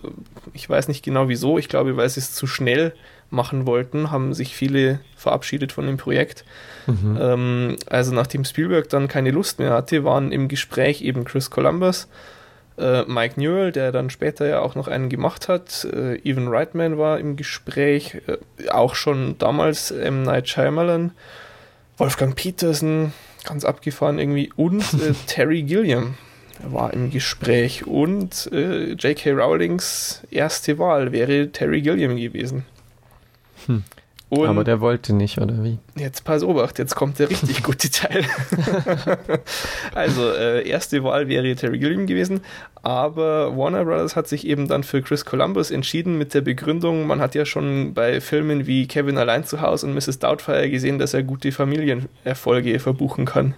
ich 0.53 0.69
weiß 0.69 0.87
nicht 0.87 1.05
genau 1.05 1.29
wieso, 1.29 1.57
ich 1.57 1.69
glaube, 1.69 1.97
weil 1.97 2.09
sie 2.09 2.19
es 2.19 2.33
zu 2.33 2.47
schnell 2.47 2.93
machen 3.33 3.65
wollten, 3.65 4.11
haben 4.11 4.33
sich 4.33 4.55
viele 4.55 4.99
verabschiedet 5.15 5.71
von 5.71 5.85
dem 5.85 5.97
Projekt. 5.97 6.45
Mhm. 6.87 7.17
Ähm, 7.19 7.75
also 7.89 8.13
nachdem 8.13 8.45
Spielberg 8.45 8.87
dann 8.89 9.07
keine 9.07 9.31
Lust 9.31 9.59
mehr 9.59 9.71
hatte, 9.71 10.03
waren 10.03 10.31
im 10.31 10.47
Gespräch 10.47 11.01
eben 11.01 11.25
Chris 11.25 11.49
Columbus, 11.49 12.07
äh, 12.77 13.03
Mike 13.03 13.39
Newell, 13.39 13.71
der 13.71 13.91
dann 13.91 14.09
später 14.09 14.47
ja 14.47 14.59
auch 14.59 14.75
noch 14.75 14.87
einen 14.87 15.09
gemacht 15.09 15.49
hat, 15.49 15.85
äh, 15.91 16.15
Evan 16.23 16.47
Reitman 16.47 16.97
war 16.97 17.19
im 17.19 17.35
Gespräch, 17.35 18.21
äh, 18.27 18.69
auch 18.69 18.95
schon 18.95 19.37
damals 19.39 19.91
M. 19.91 20.23
Night 20.23 20.47
Shyamalan, 20.47 21.11
Wolfgang 21.97 22.35
Peterson, 22.35 23.13
ganz 23.45 23.65
abgefahren 23.65 24.19
irgendwie, 24.19 24.51
und 24.55 24.81
äh, 24.93 25.13
Terry 25.27 25.63
Gilliam 25.63 26.15
war 26.63 26.93
im 26.93 27.09
Gespräch 27.09 27.85
und 27.85 28.49
äh, 28.51 28.93
J.K. 28.93 29.31
Rowlings 29.31 30.21
erste 30.31 30.77
Wahl 30.77 31.11
wäre 31.11 31.51
Terry 31.51 31.81
Gilliam 31.81 32.15
gewesen. 32.15 32.65
Hm. 33.67 33.83
Aber 34.41 34.63
der 34.63 34.81
wollte 34.81 35.13
nicht, 35.13 35.37
oder 35.37 35.63
wie? 35.63 35.77
Jetzt 35.95 36.23
pass 36.23 36.43
obacht, 36.43 36.79
jetzt 36.79 36.95
kommt 36.95 37.19
der 37.19 37.29
richtig 37.29 37.61
gute 37.63 37.89
Teil. 37.91 38.25
also, 39.93 40.31
äh, 40.31 40.67
erste 40.67 41.03
Wahl 41.03 41.27
wäre 41.27 41.55
Terry 41.55 41.77
Gilliam 41.77 42.07
gewesen, 42.07 42.41
aber 42.81 43.55
Warner 43.55 43.85
Brothers 43.85 44.15
hat 44.15 44.27
sich 44.27 44.47
eben 44.47 44.67
dann 44.67 44.83
für 44.83 45.01
Chris 45.01 45.25
Columbus 45.25 45.71
entschieden 45.71 46.17
mit 46.17 46.33
der 46.33 46.41
Begründung, 46.41 47.05
man 47.05 47.19
hat 47.19 47.35
ja 47.35 47.45
schon 47.45 47.93
bei 47.93 48.21
Filmen 48.21 48.65
wie 48.65 48.87
Kevin 48.87 49.17
allein 49.17 49.45
zu 49.45 49.61
Hause 49.61 49.87
und 49.87 49.93
Mrs. 49.93 50.19
Doubtfire 50.19 50.69
gesehen, 50.69 50.99
dass 50.99 51.13
er 51.13 51.23
gute 51.23 51.51
Familienerfolge 51.51 52.79
verbuchen 52.79 53.25
kann. 53.25 53.53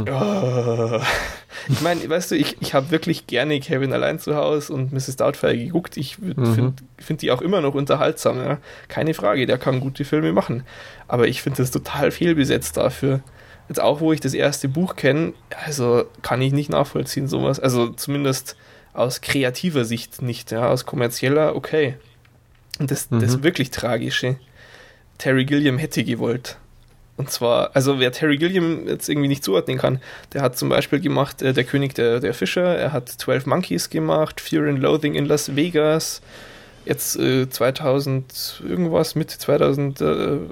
Hm. 0.00 0.04
Oh. 0.08 1.00
Ich 1.68 1.80
meine, 1.80 2.08
weißt 2.08 2.30
du, 2.30 2.36
ich, 2.36 2.60
ich 2.60 2.74
habe 2.74 2.90
wirklich 2.90 3.26
gerne 3.26 3.58
Kevin 3.60 3.92
allein 3.92 4.18
zu 4.18 4.36
Hause 4.36 4.72
und 4.72 4.92
Mrs. 4.92 5.16
Doubtfire 5.16 5.56
geguckt. 5.56 5.96
Ich 5.96 6.18
mhm. 6.18 6.54
finde 6.54 6.74
find 6.98 7.22
die 7.22 7.30
auch 7.30 7.40
immer 7.40 7.60
noch 7.60 7.74
unterhaltsam. 7.74 8.38
Ja? 8.38 8.58
Keine 8.88 9.14
Frage, 9.14 9.46
der 9.46 9.58
kann 9.58 9.80
gute 9.80 10.04
Filme 10.04 10.32
machen. 10.32 10.64
Aber 11.08 11.26
ich 11.26 11.42
finde 11.42 11.58
das 11.58 11.70
total 11.70 12.10
fehlbesetzt 12.10 12.76
dafür. 12.76 13.20
Jetzt 13.68 13.80
auch, 13.80 14.00
wo 14.00 14.12
ich 14.12 14.20
das 14.20 14.34
erste 14.34 14.68
Buch 14.68 14.96
kenne, 14.96 15.32
also 15.64 16.04
kann 16.22 16.42
ich 16.42 16.52
nicht 16.52 16.68
nachvollziehen, 16.68 17.28
sowas. 17.28 17.58
Also 17.58 17.88
zumindest 17.88 18.56
aus 18.92 19.22
kreativer 19.22 19.84
Sicht 19.84 20.20
nicht, 20.20 20.50
ja, 20.50 20.68
aus 20.68 20.84
kommerzieller, 20.84 21.56
okay. 21.56 21.96
Und 22.78 22.90
das, 22.90 23.10
mhm. 23.10 23.20
das 23.20 23.42
wirklich 23.42 23.70
Tragische. 23.70 24.36
Terry 25.18 25.44
Gilliam 25.44 25.78
hätte 25.78 26.04
gewollt. 26.04 26.58
Und 27.16 27.30
zwar, 27.30 27.70
also 27.74 28.00
wer 28.00 28.10
Terry 28.10 28.38
Gilliam 28.38 28.88
jetzt 28.88 29.08
irgendwie 29.08 29.28
nicht 29.28 29.44
zuordnen 29.44 29.78
kann, 29.78 30.00
der 30.32 30.42
hat 30.42 30.58
zum 30.58 30.68
Beispiel 30.68 31.00
gemacht 31.00 31.42
äh, 31.42 31.52
Der 31.52 31.64
König 31.64 31.94
der, 31.94 32.18
der 32.20 32.34
Fischer, 32.34 32.76
er 32.76 32.92
hat 32.92 33.08
12 33.08 33.46
Monkeys 33.46 33.88
gemacht, 33.88 34.40
Fear 34.40 34.68
and 34.68 34.80
Loathing 34.80 35.14
in 35.14 35.26
Las 35.26 35.54
Vegas, 35.54 36.22
jetzt 36.84 37.16
äh, 37.16 37.48
2000 37.48 38.62
irgendwas, 38.68 39.14
Mitte 39.14 39.38
2000, 39.38 40.00
äh, 40.00 40.04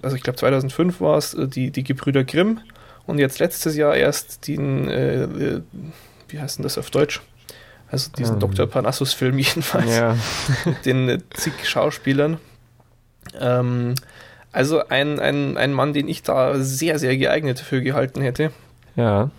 also 0.02 0.16
ich 0.16 0.22
glaube 0.22 0.38
2005 0.38 1.00
war 1.00 1.18
es, 1.18 1.34
äh, 1.34 1.48
die, 1.48 1.70
die 1.72 1.82
Gebrüder 1.82 2.22
Grimm 2.22 2.60
und 3.06 3.18
jetzt 3.18 3.40
letztes 3.40 3.76
Jahr 3.76 3.96
erst 3.96 4.46
den, 4.46 4.88
äh, 4.88 5.24
äh, 5.24 5.62
wie 6.28 6.40
heißt 6.40 6.58
denn 6.58 6.62
das 6.62 6.78
auf 6.78 6.90
Deutsch? 6.90 7.20
Also 7.90 8.10
diesen. 8.16 8.34
Ähm. 8.34 8.40
Dr. 8.40 8.66
Parnassus-Film 8.66 9.38
jedenfalls, 9.38 9.94
ja. 9.94 10.16
mit 10.64 10.86
den 10.86 11.22
zig 11.34 11.52
Schauspielern. 11.64 12.38
Ähm, 13.38 13.94
also 14.52 14.86
ein, 14.88 15.18
ein, 15.18 15.56
ein 15.56 15.72
Mann, 15.72 15.92
den 15.92 16.08
ich 16.08 16.22
da 16.22 16.58
sehr, 16.58 16.98
sehr 16.98 17.16
geeignet 17.16 17.58
für 17.58 17.82
gehalten 17.82 18.20
hätte. 18.20 18.52
Ja. 18.96 19.30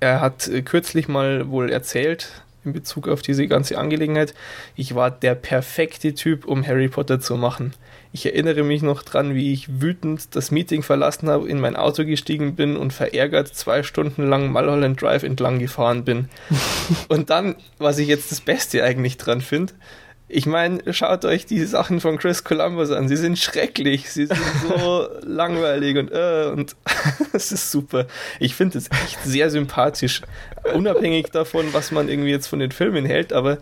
Er 0.00 0.20
hat 0.20 0.48
äh, 0.48 0.62
kürzlich 0.62 1.08
mal 1.08 1.50
wohl 1.50 1.70
erzählt, 1.70 2.44
in 2.64 2.72
Bezug 2.72 3.08
auf 3.08 3.22
diese 3.22 3.46
ganze 3.46 3.78
Angelegenheit, 3.78 4.34
ich 4.74 4.94
war 4.94 5.10
der 5.10 5.34
perfekte 5.34 6.14
Typ, 6.14 6.46
um 6.46 6.66
Harry 6.66 6.88
Potter 6.88 7.20
zu 7.20 7.36
machen. 7.36 7.74
Ich 8.12 8.26
erinnere 8.26 8.62
mich 8.62 8.80
noch 8.80 9.02
dran, 9.02 9.34
wie 9.34 9.52
ich 9.52 9.80
wütend 9.80 10.36
das 10.36 10.50
Meeting 10.50 10.82
verlassen 10.82 11.28
habe, 11.28 11.48
in 11.48 11.60
mein 11.60 11.74
Auto 11.74 12.04
gestiegen 12.04 12.54
bin 12.54 12.76
und 12.76 12.92
verärgert 12.92 13.48
zwei 13.48 13.82
Stunden 13.82 14.28
lang 14.28 14.52
Mulholland 14.52 15.02
Drive 15.02 15.24
entlang 15.24 15.58
gefahren 15.58 16.04
bin. 16.04 16.28
und 17.08 17.28
dann, 17.30 17.56
was 17.78 17.98
ich 17.98 18.08
jetzt 18.08 18.30
das 18.30 18.40
Beste 18.40 18.84
eigentlich 18.84 19.18
dran 19.18 19.40
finde, 19.40 19.74
ich 20.28 20.46
meine, 20.46 20.80
schaut 20.94 21.24
euch 21.24 21.44
die 21.44 21.64
Sachen 21.64 22.00
von 22.00 22.16
Chris 22.18 22.44
Columbus 22.44 22.90
an. 22.90 23.08
Sie 23.08 23.16
sind 23.16 23.38
schrecklich, 23.38 24.10
sie 24.10 24.26
sind 24.26 24.40
so 24.66 25.08
langweilig 25.22 25.98
und 25.98 26.10
äh, 26.12 26.46
und 26.46 26.76
es 27.32 27.52
ist 27.52 27.70
super. 27.70 28.06
Ich 28.40 28.54
finde 28.54 28.78
es 28.78 28.90
echt 28.90 29.22
sehr 29.22 29.50
sympathisch, 29.50 30.22
unabhängig 30.72 31.30
davon, 31.30 31.66
was 31.72 31.92
man 31.92 32.08
irgendwie 32.08 32.30
jetzt 32.30 32.46
von 32.46 32.58
den 32.58 32.70
Filmen 32.70 33.04
hält, 33.04 33.32
aber 33.32 33.58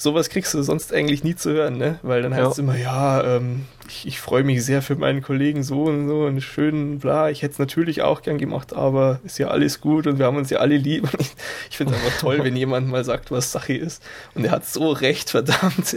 sowas 0.00 0.30
kriegst 0.30 0.54
du 0.54 0.62
sonst 0.62 0.92
eigentlich 0.92 1.24
nie 1.24 1.36
zu 1.36 1.50
hören, 1.50 1.76
ne? 1.76 1.98
Weil 2.02 2.22
dann 2.22 2.32
heißt 2.32 2.44
ja. 2.44 2.50
es 2.50 2.58
immer, 2.58 2.76
ja, 2.76 3.22
ähm, 3.22 3.66
ich, 3.86 4.06
ich 4.06 4.20
freue 4.20 4.44
mich 4.44 4.64
sehr 4.64 4.82
für 4.82 4.96
meinen 4.96 5.20
Kollegen 5.20 5.62
so 5.62 5.84
und 5.84 6.08
so 6.08 6.24
und 6.24 6.40
schön, 6.40 6.98
bla, 6.98 7.28
ich 7.30 7.42
hätte 7.42 7.52
es 7.52 7.58
natürlich 7.58 8.02
auch 8.02 8.22
gern 8.22 8.38
gemacht, 8.38 8.72
aber 8.72 9.20
ist 9.24 9.38
ja 9.38 9.48
alles 9.48 9.80
gut 9.80 10.06
und 10.06 10.18
wir 10.18 10.26
haben 10.26 10.36
uns 10.36 10.50
ja 10.50 10.58
alle 10.58 10.76
lieb. 10.76 11.04
Und 11.12 11.20
ich, 11.20 11.32
ich 11.70 11.76
finde 11.76 11.94
es 11.94 12.02
einfach 12.02 12.18
toll, 12.18 12.42
wenn 12.42 12.56
jemand 12.56 12.88
mal 12.88 13.04
sagt, 13.04 13.30
was 13.30 13.52
Sache 13.52 13.74
ist. 13.74 14.02
Und 14.34 14.44
er 14.44 14.52
hat 14.52 14.66
so 14.66 14.90
recht, 14.90 15.30
verdammt. 15.30 15.96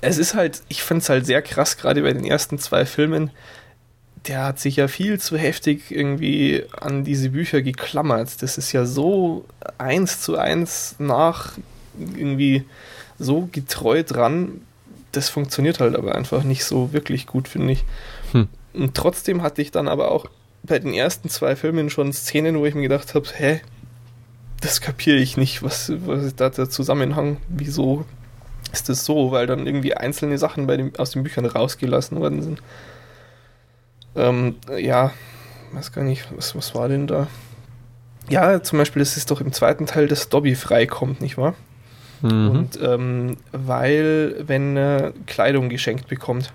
es 0.00 0.18
ist 0.18 0.34
halt, 0.34 0.62
ich 0.68 0.82
finde 0.82 1.02
es 1.02 1.08
halt 1.08 1.24
sehr 1.24 1.42
krass, 1.42 1.76
gerade 1.76 2.02
bei 2.02 2.12
den 2.12 2.24
ersten 2.24 2.58
zwei 2.58 2.84
Filmen, 2.84 3.30
der 4.26 4.44
hat 4.44 4.58
sich 4.58 4.76
ja 4.76 4.88
viel 4.88 5.18
zu 5.18 5.36
heftig 5.36 5.90
irgendwie 5.90 6.64
an 6.78 7.04
diese 7.04 7.30
Bücher 7.30 7.62
geklammert. 7.62 8.42
Das 8.42 8.58
ist 8.58 8.72
ja 8.72 8.84
so 8.84 9.44
eins 9.78 10.20
zu 10.20 10.36
eins 10.36 10.96
nach 10.98 11.54
irgendwie 11.98 12.64
so 13.18 13.48
getreu 13.50 14.02
dran. 14.02 14.60
Das 15.12 15.28
funktioniert 15.28 15.80
halt 15.80 15.96
aber 15.96 16.14
einfach 16.14 16.44
nicht 16.44 16.64
so 16.64 16.92
wirklich 16.92 17.26
gut, 17.26 17.48
finde 17.48 17.72
ich. 17.72 17.84
Hm. 18.32 18.48
Und 18.74 18.94
trotzdem 18.94 19.42
hatte 19.42 19.62
ich 19.62 19.70
dann 19.70 19.88
aber 19.88 20.10
auch 20.10 20.26
bei 20.62 20.78
den 20.78 20.92
ersten 20.92 21.28
zwei 21.28 21.56
Filmen 21.56 21.90
schon 21.90 22.12
Szenen, 22.12 22.58
wo 22.58 22.66
ich 22.66 22.74
mir 22.74 22.82
gedacht 22.82 23.14
habe, 23.14 23.26
hä, 23.34 23.60
das 24.60 24.80
kapiere 24.80 25.16
ich 25.16 25.36
nicht, 25.36 25.62
was, 25.62 25.90
was 26.04 26.24
ist 26.24 26.40
da 26.40 26.50
der 26.50 26.68
Zusammenhang, 26.68 27.38
wieso 27.48 28.04
ist 28.72 28.88
das 28.88 29.04
so, 29.04 29.32
weil 29.32 29.46
dann 29.46 29.66
irgendwie 29.66 29.94
einzelne 29.94 30.38
Sachen 30.38 30.66
bei 30.66 30.76
dem, 30.76 30.92
aus 30.98 31.10
den 31.10 31.22
Büchern 31.22 31.46
rausgelassen 31.46 32.20
worden 32.20 32.42
sind. 32.42 32.62
Ähm, 34.20 34.56
ja, 34.78 35.12
weiß 35.72 35.92
gar 35.92 36.04
nicht, 36.04 36.26
was, 36.36 36.54
was 36.54 36.74
war 36.74 36.88
denn 36.88 37.06
da? 37.06 37.26
Ja, 38.28 38.62
zum 38.62 38.78
Beispiel, 38.78 39.02
es 39.02 39.16
ist 39.16 39.30
doch 39.30 39.40
im 39.40 39.52
zweiten 39.52 39.86
Teil, 39.86 40.06
dass 40.06 40.28
Dobby 40.28 40.54
freikommt, 40.54 41.20
nicht 41.20 41.38
wahr? 41.38 41.54
Mhm. 42.22 42.50
Und 42.50 42.78
ähm, 42.82 43.36
weil, 43.52 44.44
wenn 44.46 44.76
er 44.76 45.12
Kleidung 45.26 45.68
geschenkt 45.68 46.06
bekommt. 46.08 46.52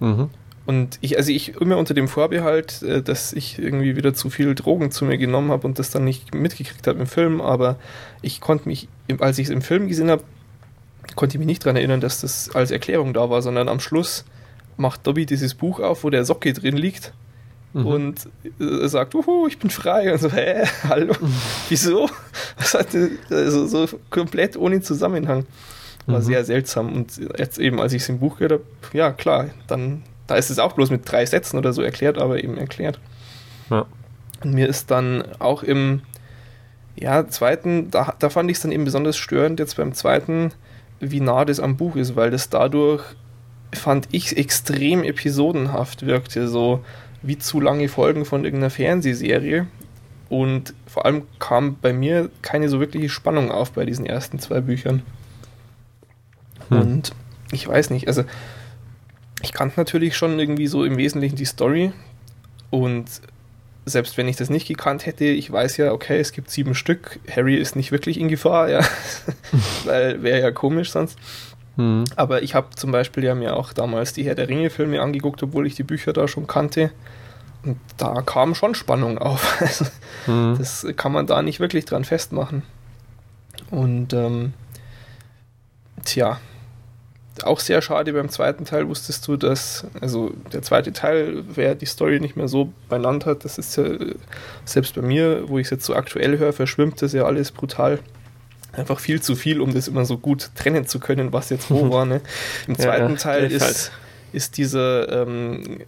Mhm. 0.00 0.30
Und 0.66 0.98
ich, 1.00 1.16
also 1.16 1.30
ich 1.30 1.56
immer 1.60 1.76
unter 1.76 1.94
dem 1.94 2.08
Vorbehalt, 2.08 2.82
äh, 2.82 3.02
dass 3.02 3.32
ich 3.32 3.58
irgendwie 3.58 3.96
wieder 3.96 4.14
zu 4.14 4.30
viel 4.30 4.54
Drogen 4.54 4.90
zu 4.90 5.04
mir 5.04 5.18
genommen 5.18 5.50
habe 5.50 5.66
und 5.66 5.78
das 5.78 5.90
dann 5.90 6.04
nicht 6.04 6.34
mitgekriegt 6.34 6.86
habe 6.86 7.00
im 7.00 7.06
Film, 7.06 7.40
aber 7.40 7.76
ich 8.22 8.40
konnte 8.40 8.68
mich, 8.68 8.88
als 9.18 9.38
ich 9.38 9.46
es 9.46 9.50
im 9.50 9.62
Film 9.62 9.88
gesehen 9.88 10.10
habe, 10.10 10.22
konnte 11.16 11.36
ich 11.36 11.38
mich 11.38 11.46
nicht 11.46 11.64
daran 11.64 11.76
erinnern, 11.76 12.00
dass 12.00 12.20
das 12.20 12.54
als 12.54 12.70
Erklärung 12.70 13.14
da 13.14 13.30
war, 13.30 13.40
sondern 13.42 13.68
am 13.68 13.80
Schluss 13.80 14.24
macht 14.78 15.06
Dobby 15.06 15.26
dieses 15.26 15.54
Buch 15.54 15.80
auf, 15.80 16.04
wo 16.04 16.10
der 16.10 16.24
Socke 16.24 16.52
drin 16.52 16.76
liegt 16.76 17.12
mhm. 17.74 17.86
und 17.86 18.28
äh, 18.60 18.88
sagt, 18.88 19.14
uhu, 19.14 19.46
ich 19.46 19.58
bin 19.58 19.70
frei. 19.70 20.12
Und 20.12 20.20
so, 20.20 20.32
hä, 20.32 20.64
hallo, 20.88 21.14
mhm. 21.20 21.34
wieso? 21.68 22.08
Das 22.56 22.74
hatte 22.74 23.10
also 23.30 23.66
so 23.66 23.98
komplett 24.10 24.56
ohne 24.56 24.80
Zusammenhang. 24.80 25.46
War 26.06 26.20
mhm. 26.20 26.24
sehr 26.24 26.44
seltsam. 26.44 26.92
Und 26.92 27.20
jetzt 27.36 27.58
eben, 27.58 27.80
als 27.80 27.92
ich 27.92 28.02
es 28.02 28.08
im 28.08 28.18
Buch 28.18 28.38
gehört 28.38 28.52
habe, 28.52 28.64
ja 28.92 29.12
klar, 29.12 29.48
dann, 29.66 30.02
da 30.26 30.36
ist 30.36 30.50
es 30.50 30.58
auch 30.58 30.72
bloß 30.72 30.90
mit 30.90 31.10
drei 31.10 31.26
Sätzen 31.26 31.58
oder 31.58 31.72
so 31.72 31.82
erklärt, 31.82 32.18
aber 32.18 32.42
eben 32.42 32.56
erklärt. 32.56 32.98
Ja. 33.68 33.86
Und 34.42 34.54
mir 34.54 34.68
ist 34.68 34.90
dann 34.90 35.24
auch 35.38 35.62
im 35.62 36.02
ja, 36.96 37.28
zweiten, 37.28 37.90
da, 37.90 38.14
da 38.18 38.28
fand 38.28 38.50
ich 38.50 38.56
es 38.56 38.62
dann 38.62 38.72
eben 38.72 38.84
besonders 38.84 39.16
störend, 39.16 39.60
jetzt 39.60 39.76
beim 39.76 39.92
zweiten, 39.92 40.52
wie 41.00 41.20
nah 41.20 41.44
das 41.44 41.60
am 41.60 41.76
Buch 41.76 41.94
ist, 41.96 42.16
weil 42.16 42.30
das 42.30 42.48
dadurch 42.48 43.04
fand 43.72 44.08
ich 44.12 44.36
extrem 44.36 45.04
episodenhaft 45.04 46.06
wirkte, 46.06 46.48
so 46.48 46.84
wie 47.22 47.38
zu 47.38 47.60
lange 47.60 47.88
Folgen 47.88 48.24
von 48.24 48.44
irgendeiner 48.44 48.70
Fernsehserie. 48.70 49.66
Und 50.28 50.74
vor 50.86 51.06
allem 51.06 51.22
kam 51.38 51.76
bei 51.80 51.92
mir 51.92 52.30
keine 52.42 52.68
so 52.68 52.80
wirkliche 52.80 53.08
Spannung 53.08 53.50
auf 53.50 53.72
bei 53.72 53.84
diesen 53.84 54.06
ersten 54.06 54.38
zwei 54.38 54.60
Büchern. 54.60 55.02
Hm. 56.68 56.80
Und 56.80 57.12
ich 57.50 57.66
weiß 57.66 57.90
nicht, 57.90 58.08
also 58.08 58.24
ich 59.42 59.52
kannte 59.52 59.78
natürlich 59.78 60.16
schon 60.16 60.38
irgendwie 60.38 60.66
so 60.66 60.84
im 60.84 60.96
Wesentlichen 60.96 61.36
die 61.36 61.44
Story. 61.44 61.92
Und 62.70 63.06
selbst 63.86 64.18
wenn 64.18 64.28
ich 64.28 64.36
das 64.36 64.50
nicht 64.50 64.68
gekannt 64.68 65.06
hätte, 65.06 65.24
ich 65.24 65.50
weiß 65.50 65.78
ja, 65.78 65.92
okay, 65.92 66.18
es 66.18 66.32
gibt 66.32 66.50
sieben 66.50 66.74
Stück. 66.74 67.20
Harry 67.34 67.56
ist 67.56 67.76
nicht 67.76 67.90
wirklich 67.90 68.20
in 68.20 68.28
Gefahr, 68.28 68.68
ja. 68.68 68.80
Weil 69.84 70.22
wäre 70.22 70.40
ja 70.40 70.50
komisch 70.50 70.90
sonst. 70.90 71.18
Mhm. 71.78 72.04
Aber 72.16 72.42
ich 72.42 72.54
habe 72.54 72.70
zum 72.74 72.90
Beispiel 72.90 73.24
ja 73.24 73.34
mir 73.34 73.56
auch 73.56 73.72
damals 73.72 74.12
die 74.12 74.24
Herr 74.24 74.34
der 74.34 74.48
Ringe-Filme 74.48 75.00
angeguckt, 75.00 75.42
obwohl 75.42 75.66
ich 75.66 75.76
die 75.76 75.84
Bücher 75.84 76.12
da 76.12 76.26
schon 76.26 76.46
kannte. 76.46 76.90
Und 77.64 77.78
da 77.96 78.20
kam 78.22 78.54
schon 78.54 78.74
Spannung 78.74 79.18
auf. 79.18 79.60
Also, 79.60 79.86
mhm. 80.26 80.56
Das 80.58 80.86
kann 80.96 81.12
man 81.12 81.26
da 81.26 81.40
nicht 81.40 81.60
wirklich 81.60 81.84
dran 81.84 82.04
festmachen. 82.04 82.62
Und 83.70 84.12
ähm, 84.12 84.54
tja, 86.04 86.40
auch 87.44 87.60
sehr 87.60 87.80
schade 87.80 88.12
beim 88.12 88.28
zweiten 88.28 88.64
Teil 88.64 88.88
wusstest 88.88 89.28
du, 89.28 89.36
dass, 89.36 89.86
also 90.00 90.32
der 90.52 90.62
zweite 90.62 90.92
Teil, 90.92 91.44
wer 91.46 91.76
die 91.76 91.86
Story 91.86 92.18
nicht 92.18 92.36
mehr 92.36 92.48
so 92.48 92.72
benannt 92.88 93.24
hat, 93.24 93.44
das 93.44 93.58
ist 93.58 93.76
ja 93.76 93.84
selbst 94.64 94.96
bei 94.96 95.02
mir, 95.02 95.48
wo 95.48 95.58
ich 95.58 95.66
es 95.66 95.70
jetzt 95.70 95.84
so 95.84 95.94
aktuell 95.94 96.38
höre, 96.38 96.52
verschwimmt 96.52 97.00
das 97.02 97.12
ja 97.12 97.24
alles 97.24 97.52
brutal 97.52 98.00
einfach 98.78 99.00
viel 99.00 99.20
zu 99.20 99.34
viel, 99.34 99.60
um 99.60 99.74
das 99.74 99.88
immer 99.88 100.04
so 100.04 100.18
gut 100.18 100.50
trennen 100.54 100.86
zu 100.86 100.98
können, 100.98 101.32
was 101.32 101.50
jetzt 101.50 101.70
wo 101.70 101.90
war. 101.92 102.04
Ne? 102.04 102.20
Im 102.66 102.76
zweiten 102.76 103.12
ja, 103.12 103.16
Teil 103.16 103.50
ist, 103.50 103.92
ist 104.32 104.56
dieser 104.56 105.22
ähm, 105.22 105.80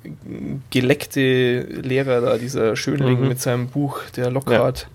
geleckte 0.70 1.60
Lehrer 1.60 2.20
da, 2.20 2.38
dieser 2.38 2.76
Schönling 2.76 3.20
mhm. 3.20 3.28
mit 3.28 3.40
seinem 3.40 3.68
Buch, 3.68 4.00
der 4.16 4.30
Lockhart. 4.30 4.80
Ja. 4.80 4.88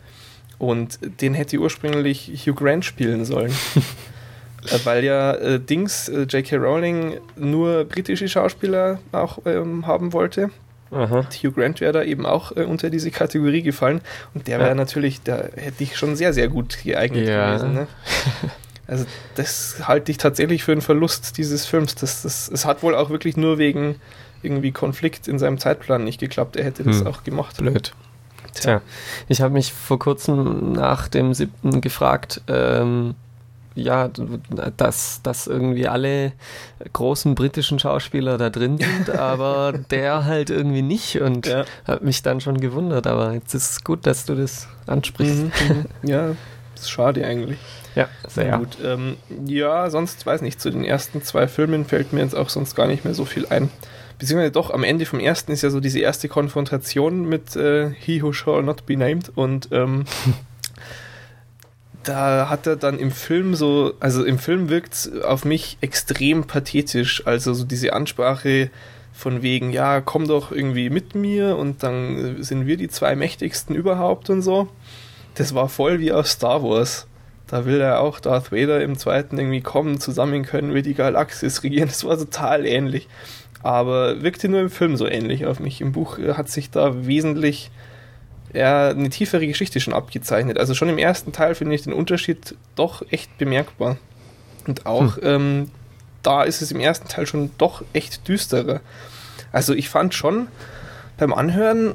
Und 0.58 1.00
den 1.22 1.34
hätte 1.34 1.58
ursprünglich 1.58 2.32
Hugh 2.46 2.56
Grant 2.56 2.86
spielen 2.86 3.26
sollen. 3.26 3.54
Äh, 4.72 4.80
weil 4.84 5.04
ja 5.04 5.34
äh, 5.34 5.60
Dings, 5.60 6.10
äh, 6.10 6.24
J.K. 6.24 6.56
Rowling, 6.56 7.20
nur 7.36 7.84
britische 7.84 8.28
Schauspieler 8.28 9.00
auch 9.12 9.38
ähm, 9.46 9.86
haben 9.86 10.12
wollte. 10.12 10.50
Aha. 10.96 11.28
Hugh 11.44 11.52
Grant 11.52 11.82
wäre 11.82 11.92
da 11.92 12.04
eben 12.04 12.26
auch 12.26 12.56
äh, 12.56 12.64
unter 12.64 12.90
diese 12.90 13.12
Kategorie 13.12 13.62
gefallen 13.62 14.02
und 14.34 14.48
der 14.48 14.60
wäre 14.60 14.70
ja. 14.70 14.76
natürlich, 14.76 15.22
da 15.24 15.44
hätte 15.56 15.84
ich 15.84 15.98
schon 15.98 16.16
sehr, 16.16 16.34
sehr 16.34 16.48
gut 16.48 16.78
geeignet 16.84 17.28
ja. 17.28 17.50
gewesen. 17.50 17.74
Ne? 17.74 17.88
Also 18.88 19.06
das 19.34 19.88
halte 19.88 20.12
ich 20.12 20.20
tatsächlich 20.20 20.64
für 20.64 20.72
einen 20.72 20.82
Verlust 20.82 21.40
dieses 21.40 21.66
Films. 21.66 21.96
Das, 21.96 22.22
das, 22.22 22.48
es 22.48 22.66
hat 22.66 22.84
wohl 22.84 22.94
auch 22.94 23.10
wirklich 23.10 23.36
nur 23.36 23.58
wegen 23.58 23.96
irgendwie 24.44 24.72
Konflikt 24.72 25.28
in 25.28 25.40
seinem 25.40 25.58
Zeitplan 25.58 26.04
nicht 26.04 26.20
geklappt. 26.20 26.56
Er 26.56 26.66
hätte 26.66 26.84
das 26.84 27.00
hm. 27.00 27.08
auch 27.08 27.24
gemacht. 27.24 27.58
Blöd. 27.58 27.94
Tja, 28.54 28.82
ich 29.28 29.42
habe 29.42 29.54
mich 29.54 29.74
vor 29.74 30.00
kurzem 30.00 30.72
nach 30.72 31.08
dem 31.08 31.34
siebten 31.34 31.82
gefragt, 31.82 32.42
ähm, 32.48 33.16
ja, 33.76 34.10
dass, 34.78 35.22
dass 35.22 35.48
irgendwie 35.48 35.88
alle 35.88 36.32
großen 36.94 37.36
britischen 37.36 37.78
Schauspieler 37.78 38.38
da 38.38 38.50
drin 38.50 38.78
sind, 38.78 39.10
aber 39.18 39.74
der 39.92 40.26
halt 40.26 40.50
irgendwie 40.50 40.82
nicht 40.82 41.22
und 41.22 41.46
ja. 41.46 41.66
hat 41.86 42.02
mich 42.02 42.24
dann 42.24 42.42
schon 42.42 42.60
gewundert, 42.60 43.06
aber 43.06 43.34
jetzt 43.34 43.54
ist 43.54 43.72
es 43.72 43.84
gut, 43.84 44.08
dass 44.08 44.26
du 44.26 44.36
das 44.36 44.68
ansprichst. 44.88 45.44
Mhm, 45.44 45.52
mhm. 46.02 46.10
ja, 46.10 46.36
ist 46.76 46.90
schade 46.90 47.26
eigentlich. 47.26 47.60
Ja, 47.96 48.10
sehr 48.28 48.48
ja. 48.48 48.58
gut. 48.58 48.78
Ähm, 48.84 49.18
ja, 49.46 49.90
sonst 49.90 50.26
weiß 50.26 50.42
nicht, 50.42 50.60
zu 50.60 50.70
den 50.70 50.84
ersten 50.84 51.22
zwei 51.22 51.48
Filmen 51.48 51.86
fällt 51.86 52.14
mir 52.14 52.22
jetzt 52.22 52.36
auch 52.36 52.50
sonst 52.50 52.76
gar 52.76 52.88
nicht 52.88 53.06
mehr 53.06 53.14
so 53.14 53.26
viel 53.26 53.46
ein. 53.48 53.70
Beziehungsweise 54.20 54.52
doch, 54.52 54.72
am 54.72 54.84
Ende 54.84 55.06
vom 55.06 55.20
ersten 55.20 55.52
ist 55.52 55.62
ja 55.62 55.70
so 55.70 55.80
diese 55.80 56.00
erste 56.00 56.30
Konfrontation 56.30 57.28
mit 57.28 57.56
äh, 57.56 57.92
He 57.92 58.22
Who 58.22 58.32
Shall 58.32 58.64
Not 58.64 58.86
Be 58.86 58.96
Named 58.98 59.32
und 59.36 59.70
ähm, 59.72 60.06
da 62.06 62.50
hat 62.50 62.68
er 62.68 62.76
dann 62.76 63.00
im 63.00 63.12
Film 63.12 63.56
so, 63.56 63.94
also 64.00 64.24
im 64.24 64.40
Film 64.40 64.70
wirkt 64.70 64.94
es 64.94 65.22
auf 65.22 65.46
mich 65.46 65.78
extrem 65.82 66.46
pathetisch. 66.46 67.26
Also 67.26 67.54
so 67.54 67.66
diese 67.66 67.94
Ansprache 67.94 68.70
von 69.12 69.42
wegen, 69.42 69.72
ja, 69.72 70.02
komm 70.02 70.28
doch 70.28 70.52
irgendwie 70.52 70.90
mit 70.90 71.16
mir 71.16 71.58
und 71.58 71.84
dann 71.84 72.44
sind 72.44 72.68
wir 72.68 72.78
die 72.78 72.90
zwei 72.90 73.16
mächtigsten 73.16 73.76
überhaupt 73.76 74.30
und 74.30 74.42
so. 74.42 74.68
Das 75.36 75.56
war 75.56 75.70
voll 75.70 76.00
wie 76.00 76.12
aus 76.12 76.32
Star 76.32 76.64
Wars. 76.64 77.08
Da 77.48 77.66
will 77.66 77.80
er 77.80 78.02
auch 78.02 78.20
Darth 78.20 78.52
Vader 78.52 78.82
im 78.82 78.98
zweiten 78.98 79.38
irgendwie 79.38 79.62
kommen, 79.62 80.00
zusammen 80.00 80.44
können 80.44 80.74
wir 80.74 80.82
die 80.82 80.96
Galaxis 80.96 81.64
regieren. 81.64 81.88
Das 81.88 82.04
war 82.04 82.18
total 82.18 82.66
ähnlich. 82.66 83.08
Aber 83.62 84.22
wirkte 84.22 84.48
nur 84.48 84.62
im 84.62 84.70
Film 84.70 84.96
so 84.96 85.08
ähnlich 85.08 85.46
auf 85.46 85.60
mich. 85.60 85.82
Im 85.82 85.92
Buch 85.92 86.20
hat 86.20 86.50
sich 86.50 86.70
da 86.70 87.06
wesentlich 87.08 87.72
ja, 88.56 88.90
eine 88.90 89.10
tiefere 89.10 89.46
Geschichte 89.46 89.80
schon 89.80 89.94
abgezeichnet. 89.94 90.58
Also 90.58 90.74
schon 90.74 90.90
im 90.90 90.98
ersten 90.98 91.32
Teil 91.32 91.56
finde 91.56 91.76
ich 91.76 91.84
den 91.84 91.94
Unterschied 91.94 92.56
doch 92.76 93.04
echt 93.12 93.38
bemerkbar. 93.38 93.98
Und 94.68 94.86
auch 94.86 95.18
hm. 95.18 95.24
ähm, 95.24 95.72
da 96.24 96.44
ist 96.44 96.62
es 96.62 96.72
im 96.72 96.80
ersten 96.80 97.08
Teil 97.08 97.28
schon 97.28 97.52
doch 97.58 97.84
echt 97.94 98.28
düsterer. 98.28 98.82
Also 99.52 99.74
ich 99.74 99.90
fand 99.90 100.14
schon 100.14 100.48
beim 101.18 101.34
Anhören 101.34 101.94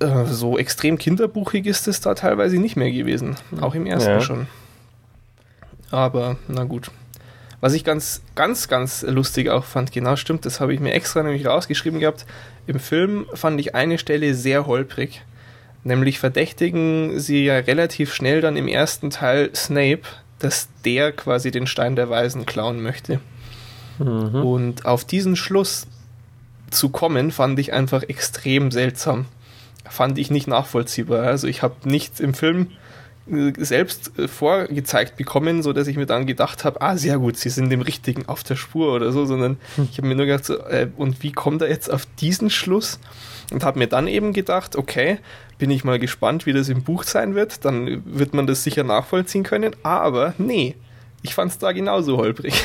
äh, 0.00 0.26
so 0.26 0.58
extrem 0.58 0.98
kinderbuchig 0.98 1.66
ist 1.66 1.88
es 1.88 2.00
da 2.00 2.14
teilweise 2.14 2.58
nicht 2.58 2.76
mehr 2.76 2.90
gewesen. 2.90 3.36
Auch 3.60 3.74
im 3.74 3.86
ersten 3.86 4.10
ja. 4.10 4.20
schon. 4.20 4.46
Aber 5.90 6.36
na 6.48 6.64
gut. 6.64 6.90
Was 7.60 7.72
ich 7.72 7.82
ganz, 7.82 8.22
ganz, 8.36 8.68
ganz 8.68 9.02
lustig 9.02 9.48
auch 9.48 9.64
fand, 9.64 9.90
genau 9.90 10.14
stimmt, 10.14 10.46
das 10.46 10.60
habe 10.60 10.72
ich 10.72 10.78
mir 10.78 10.92
extra 10.92 11.24
nämlich 11.24 11.44
rausgeschrieben 11.46 11.98
gehabt. 11.98 12.24
Im 12.68 12.78
Film 12.78 13.26
fand 13.34 13.58
ich 13.58 13.74
eine 13.74 13.98
Stelle 13.98 14.34
sehr 14.34 14.66
holprig 14.66 15.22
Nämlich 15.84 16.18
verdächtigen 16.18 17.20
sie 17.20 17.44
ja 17.44 17.56
relativ 17.56 18.12
schnell 18.12 18.40
dann 18.40 18.56
im 18.56 18.68
ersten 18.68 19.10
Teil 19.10 19.50
Snape, 19.54 20.02
dass 20.38 20.68
der 20.84 21.12
quasi 21.12 21.50
den 21.50 21.66
Stein 21.66 21.96
der 21.96 22.10
Weisen 22.10 22.46
klauen 22.46 22.82
möchte. 22.82 23.20
Mhm. 23.98 24.42
Und 24.42 24.86
auf 24.86 25.04
diesen 25.04 25.36
Schluss 25.36 25.86
zu 26.70 26.90
kommen, 26.90 27.30
fand 27.30 27.58
ich 27.58 27.72
einfach 27.72 28.02
extrem 28.02 28.70
seltsam. 28.70 29.26
Fand 29.88 30.18
ich 30.18 30.30
nicht 30.30 30.46
nachvollziehbar. 30.46 31.22
Also 31.22 31.46
ich 31.46 31.62
habe 31.62 31.88
nichts 31.88 32.20
im 32.20 32.34
Film 32.34 32.68
äh, 33.30 33.52
selbst 33.56 34.18
äh, 34.18 34.28
vorgezeigt 34.28 35.16
bekommen, 35.16 35.62
so 35.62 35.72
dass 35.72 35.86
ich 35.86 35.96
mir 35.96 36.06
dann 36.06 36.26
gedacht 36.26 36.64
habe, 36.64 36.80
ah, 36.80 36.96
sehr 36.96 37.18
gut, 37.18 37.36
sie 37.36 37.50
sind 37.50 37.70
dem 37.70 37.80
Richtigen 37.80 38.26
auf 38.26 38.42
der 38.42 38.56
Spur 38.56 38.92
oder 38.92 39.12
so, 39.12 39.24
sondern 39.24 39.56
hm. 39.76 39.88
ich 39.90 39.98
habe 39.98 40.08
mir 40.08 40.14
nur 40.14 40.26
gedacht, 40.26 40.44
so, 40.44 40.58
äh, 40.58 40.88
und 40.96 41.22
wie 41.22 41.32
kommt 41.32 41.62
er 41.62 41.68
jetzt 41.68 41.90
auf 41.90 42.06
diesen 42.20 42.50
Schluss? 42.50 42.98
Und 43.50 43.64
habe 43.64 43.78
mir 43.78 43.86
dann 43.86 44.08
eben 44.08 44.34
gedacht, 44.34 44.76
okay, 44.76 45.18
bin 45.58 45.70
ich 45.70 45.84
mal 45.84 45.98
gespannt, 45.98 46.46
wie 46.46 46.52
das 46.52 46.68
im 46.68 46.82
Buch 46.82 47.02
sein 47.02 47.34
wird, 47.34 47.64
dann 47.64 48.02
wird 48.04 48.34
man 48.34 48.46
das 48.46 48.64
sicher 48.64 48.84
nachvollziehen 48.84 49.42
können, 49.42 49.74
aber 49.82 50.34
nee, 50.38 50.76
ich 51.22 51.34
fand 51.34 51.50
es 51.50 51.58
da 51.58 51.72
genauso 51.72 52.16
holprig. 52.16 52.54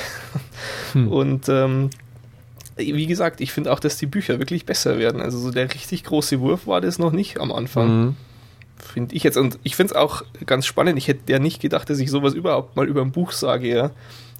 Hm. 0.93 1.07
Und 1.11 1.49
ähm, 1.49 1.89
wie 2.77 3.07
gesagt, 3.07 3.41
ich 3.41 3.51
finde 3.51 3.71
auch, 3.71 3.79
dass 3.79 3.97
die 3.97 4.05
Bücher 4.05 4.39
wirklich 4.39 4.65
besser 4.65 4.97
werden. 4.97 5.21
Also 5.21 5.37
so 5.39 5.51
der 5.51 5.73
richtig 5.73 6.03
große 6.03 6.39
Wurf 6.39 6.67
war 6.67 6.81
das 6.81 6.99
noch 6.99 7.11
nicht 7.11 7.39
am 7.39 7.51
Anfang. 7.51 7.87
Mhm. 7.87 8.15
Finde 8.77 9.15
ich 9.15 9.23
jetzt. 9.23 9.37
Und 9.37 9.59
ich 9.63 9.75
finde 9.75 9.93
es 9.93 9.99
auch 9.99 10.23
ganz 10.45 10.65
spannend. 10.65 10.97
Ich 10.97 11.07
hätte 11.07 11.31
ja 11.31 11.39
nicht 11.39 11.61
gedacht, 11.61 11.89
dass 11.89 11.99
ich 11.99 12.09
sowas 12.09 12.33
überhaupt 12.33 12.75
mal 12.75 12.87
über 12.87 13.01
ein 13.01 13.11
Buch 13.11 13.31
sage, 13.31 13.67
ja. 13.67 13.91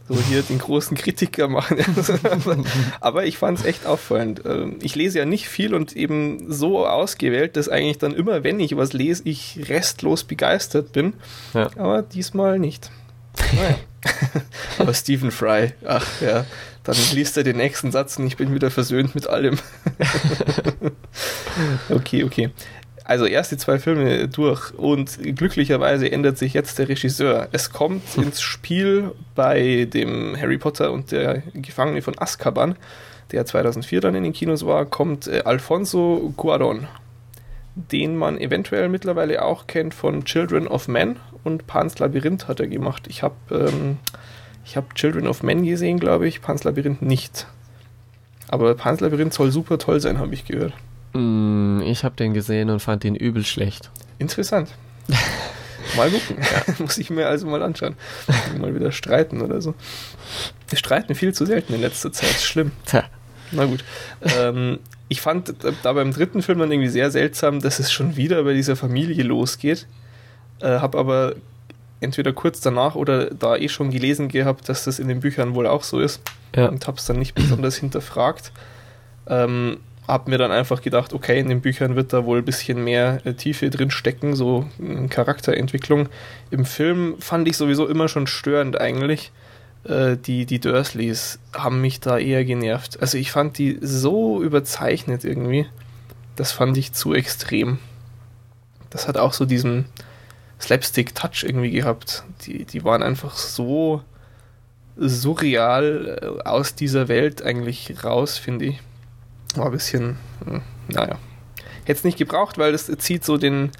So 0.09 0.19
hier 0.19 0.41
den 0.41 0.59
großen 0.59 0.97
Kritiker 0.97 1.47
machen. 1.47 1.77
Aber 2.99 3.25
ich 3.25 3.37
fand 3.37 3.59
es 3.59 3.65
echt 3.65 3.85
auffallend. 3.85 4.41
Ähm, 4.45 4.77
ich 4.81 4.95
lese 4.95 5.19
ja 5.19 5.25
nicht 5.25 5.47
viel 5.47 5.73
und 5.73 5.95
eben 5.95 6.51
so 6.51 6.85
ausgewählt, 6.85 7.55
dass 7.55 7.69
eigentlich 7.69 7.99
dann 7.99 8.13
immer, 8.13 8.43
wenn 8.43 8.59
ich 8.59 8.75
was 8.75 8.91
lese, 8.91 9.23
ich 9.25 9.61
restlos 9.69 10.25
begeistert 10.25 10.91
bin. 10.91 11.13
Ja. 11.53 11.69
Aber 11.77 12.01
diesmal 12.01 12.59
nicht. 12.59 12.91
Naja. 13.55 13.77
Aber 14.79 14.93
Stephen 14.93 15.31
Fry, 15.31 15.71
ach 15.85 16.05
ja, 16.21 16.45
dann 16.83 16.95
liest 17.13 17.37
er 17.37 17.43
den 17.43 17.57
nächsten 17.57 17.91
Satz 17.91 18.17
und 18.17 18.27
ich 18.27 18.35
bin 18.35 18.53
wieder 18.53 18.69
versöhnt 18.69 19.15
mit 19.15 19.27
allem. 19.27 19.57
okay, 21.89 22.23
okay. 22.23 22.49
Also 23.03 23.25
erst 23.25 23.51
die 23.51 23.57
zwei 23.57 23.79
Filme 23.79 24.29
durch 24.29 24.73
und 24.73 25.19
glücklicherweise 25.35 26.09
ändert 26.09 26.37
sich 26.37 26.53
jetzt 26.53 26.79
der 26.79 26.87
Regisseur. 26.87 27.49
Es 27.51 27.71
kommt 27.71 28.03
hm. 28.15 28.23
ins 28.23 28.41
Spiel 28.41 29.11
bei 29.35 29.85
dem 29.91 30.37
Harry 30.39 30.57
Potter 30.57 30.91
und 30.91 31.11
der 31.11 31.43
Gefangene 31.53 32.01
von 32.01 32.17
Azkaban, 32.17 32.75
der 33.31 33.45
2004 33.45 33.99
dann 34.01 34.15
in 34.15 34.23
den 34.23 34.33
Kinos 34.33 34.65
war, 34.65 34.85
kommt 34.85 35.27
äh, 35.27 35.41
Alfonso 35.43 36.33
Guaron, 36.37 36.87
den 37.75 38.15
man 38.15 38.39
eventuell 38.39 38.87
mittlerweile 38.87 39.43
auch 39.43 39.67
kennt 39.67 39.93
von 39.93 40.23
Children 40.23 40.67
of 40.67 40.87
Men 40.87 41.17
und 41.43 41.67
Pans 41.67 41.99
Labyrinth 41.99 42.47
hat 42.47 42.61
er 42.61 42.67
gemacht. 42.67 43.07
Ich 43.09 43.21
habe 43.21 43.35
ähm, 43.51 43.97
ich 44.65 44.77
habe 44.77 44.87
Children 44.95 45.27
of 45.27 45.43
Men 45.43 45.65
gesehen, 45.65 45.99
glaube 45.99 46.27
ich, 46.27 46.41
Pans 46.41 46.63
Labyrinth 46.63 47.01
nicht. 47.01 47.47
Aber 48.47 48.75
Pans 48.75 49.01
Labyrinth 49.01 49.33
soll 49.33 49.51
super 49.51 49.77
toll 49.77 49.99
sein, 49.99 50.19
habe 50.19 50.33
ich 50.33 50.45
gehört. 50.45 50.73
Mm, 51.13 51.81
ich 51.83 52.03
habe 52.03 52.15
den 52.15 52.33
gesehen 52.33 52.69
und 52.69 52.79
fand 52.79 53.05
ihn 53.05 53.15
übel 53.15 53.45
schlecht. 53.45 53.89
Interessant. 54.19 54.69
Mal 55.97 56.09
gucken. 56.09 56.37
Ja. 56.39 56.73
Muss 56.79 56.97
ich 56.97 57.09
mir 57.09 57.27
also 57.27 57.47
mal 57.47 57.61
anschauen. 57.61 57.95
mal 58.57 58.73
wieder 58.75 58.91
streiten 58.91 59.41
oder 59.41 59.61
so. 59.61 59.75
Wir 60.69 60.77
streiten 60.77 61.13
viel 61.13 61.33
zu 61.33 61.45
selten 61.45 61.73
in 61.73 61.81
letzter 61.81 62.11
Zeit. 62.11 62.39
Schlimm. 62.39 62.71
Tja. 62.85 63.03
Na 63.51 63.65
gut. 63.65 63.83
Ähm, 64.21 64.79
ich 65.09 65.21
fand 65.21 65.53
da 65.83 65.93
beim 65.93 66.11
dritten 66.11 66.41
Film 66.41 66.59
dann 66.59 66.71
irgendwie 66.71 66.89
sehr 66.89 67.11
seltsam, 67.11 67.59
dass 67.59 67.79
es 67.79 67.91
schon 67.91 68.15
wieder 68.15 68.43
bei 68.43 68.53
dieser 68.53 68.75
Familie 68.75 69.23
losgeht. 69.23 69.85
Äh, 70.61 70.79
habe 70.79 70.97
aber 70.97 71.35
entweder 71.99 72.33
kurz 72.33 72.61
danach 72.61 72.95
oder 72.95 73.25
da 73.31 73.55
eh 73.55 73.69
schon 73.69 73.91
gelesen 73.91 74.29
gehabt, 74.29 74.69
dass 74.69 74.85
das 74.85 74.99
in 74.99 75.07
den 75.07 75.19
Büchern 75.19 75.53
wohl 75.53 75.67
auch 75.67 75.83
so 75.83 75.99
ist. 75.99 76.21
Ja. 76.55 76.67
Und 76.67 76.87
habe 76.87 76.97
es 76.97 77.05
dann 77.05 77.19
nicht 77.19 77.35
besonders 77.35 77.75
hinterfragt. 77.75 78.51
Ähm, 79.27 79.77
habe 80.07 80.29
mir 80.29 80.37
dann 80.37 80.51
einfach 80.51 80.81
gedacht, 80.81 81.13
okay, 81.13 81.39
in 81.39 81.49
den 81.49 81.61
Büchern 81.61 81.95
wird 81.95 82.13
da 82.13 82.25
wohl 82.25 82.39
ein 82.39 82.45
bisschen 82.45 82.83
mehr 82.83 83.19
äh, 83.25 83.33
Tiefe 83.33 83.69
drin 83.69 83.91
stecken, 83.91 84.35
so 84.35 84.69
äh, 84.81 85.07
Charakterentwicklung. 85.07 86.09
Im 86.51 86.65
Film 86.65 87.15
fand 87.19 87.47
ich 87.47 87.57
sowieso 87.57 87.87
immer 87.87 88.07
schon 88.07 88.27
störend 88.27 88.79
eigentlich. 88.79 89.31
Äh, 89.85 90.17
die, 90.17 90.45
die 90.45 90.59
Dursleys 90.59 91.39
haben 91.53 91.81
mich 91.81 91.99
da 91.99 92.17
eher 92.17 92.43
genervt. 92.45 93.01
Also 93.01 93.17
ich 93.17 93.31
fand 93.31 93.57
die 93.57 93.77
so 93.81 94.41
überzeichnet 94.41 95.23
irgendwie. 95.23 95.67
Das 96.35 96.51
fand 96.51 96.77
ich 96.77 96.93
zu 96.93 97.13
extrem. 97.13 97.79
Das 98.89 99.07
hat 99.07 99.17
auch 99.17 99.33
so 99.33 99.45
diesen, 99.45 99.85
Slapstick-Touch 100.63 101.43
irgendwie 101.43 101.71
gehabt. 101.71 102.23
Die, 102.45 102.65
die 102.65 102.83
waren 102.83 103.03
einfach 103.03 103.35
so 103.35 104.01
surreal 104.95 106.19
äh, 106.21 106.47
aus 106.47 106.75
dieser 106.75 107.07
Welt 107.07 107.41
eigentlich 107.43 108.03
raus, 108.03 108.37
finde 108.37 108.65
ich. 108.65 108.79
War 109.55 109.65
ein 109.67 109.71
bisschen, 109.71 110.17
hm, 110.45 110.61
naja. 110.87 111.17
Hätte 111.85 111.97
es 111.97 112.03
nicht 112.03 112.17
gebraucht, 112.17 112.57
weil 112.57 112.71
das 112.71 112.85
zieht 112.97 113.25
so 113.25 113.37
den 113.37 113.71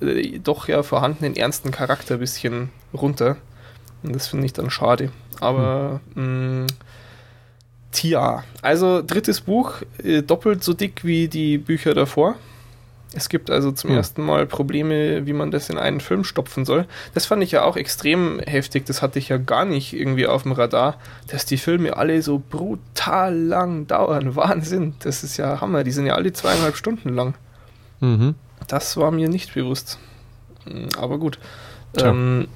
äh, 0.00 0.38
doch 0.38 0.68
ja 0.68 0.82
vorhandenen 0.82 1.36
ernsten 1.36 1.70
Charakter 1.70 2.14
ein 2.14 2.20
bisschen 2.20 2.70
runter. 2.94 3.36
Und 4.02 4.14
das 4.14 4.28
finde 4.28 4.46
ich 4.46 4.52
dann 4.52 4.70
schade. 4.70 5.10
Aber 5.40 6.00
hm. 6.14 6.60
mh, 6.62 6.66
Tja, 7.90 8.44
also 8.60 9.02
drittes 9.02 9.40
Buch, 9.40 9.82
äh, 10.02 10.22
doppelt 10.22 10.62
so 10.62 10.74
dick 10.74 11.04
wie 11.04 11.28
die 11.28 11.58
Bücher 11.58 11.94
davor. 11.94 12.36
Es 13.14 13.30
gibt 13.30 13.50
also 13.50 13.72
zum 13.72 13.90
hm. 13.90 13.96
ersten 13.96 14.22
Mal 14.22 14.46
Probleme, 14.46 15.26
wie 15.26 15.32
man 15.32 15.50
das 15.50 15.70
in 15.70 15.78
einen 15.78 16.00
Film 16.00 16.24
stopfen 16.24 16.64
soll. 16.64 16.86
Das 17.14 17.24
fand 17.24 17.42
ich 17.42 17.52
ja 17.52 17.64
auch 17.64 17.76
extrem 17.76 18.38
heftig. 18.40 18.84
Das 18.84 19.00
hatte 19.00 19.18
ich 19.18 19.30
ja 19.30 19.38
gar 19.38 19.64
nicht 19.64 19.94
irgendwie 19.94 20.26
auf 20.26 20.42
dem 20.42 20.52
Radar, 20.52 20.98
dass 21.26 21.46
die 21.46 21.56
Filme 21.56 21.96
alle 21.96 22.20
so 22.20 22.42
brutal 22.50 23.34
lang 23.34 23.86
dauern. 23.86 24.36
Wahnsinn. 24.36 24.94
Das 25.00 25.24
ist 25.24 25.38
ja 25.38 25.60
Hammer. 25.60 25.84
Die 25.84 25.92
sind 25.92 26.06
ja 26.06 26.14
alle 26.14 26.32
zweieinhalb 26.32 26.76
Stunden 26.76 27.14
lang. 27.14 27.34
Mhm. 28.00 28.34
Das 28.66 28.96
war 28.98 29.10
mir 29.10 29.28
nicht 29.28 29.54
bewusst. 29.54 29.98
Hm, 30.64 30.88
aber 30.98 31.18
gut. 31.18 31.38
Ähm, 31.96 32.48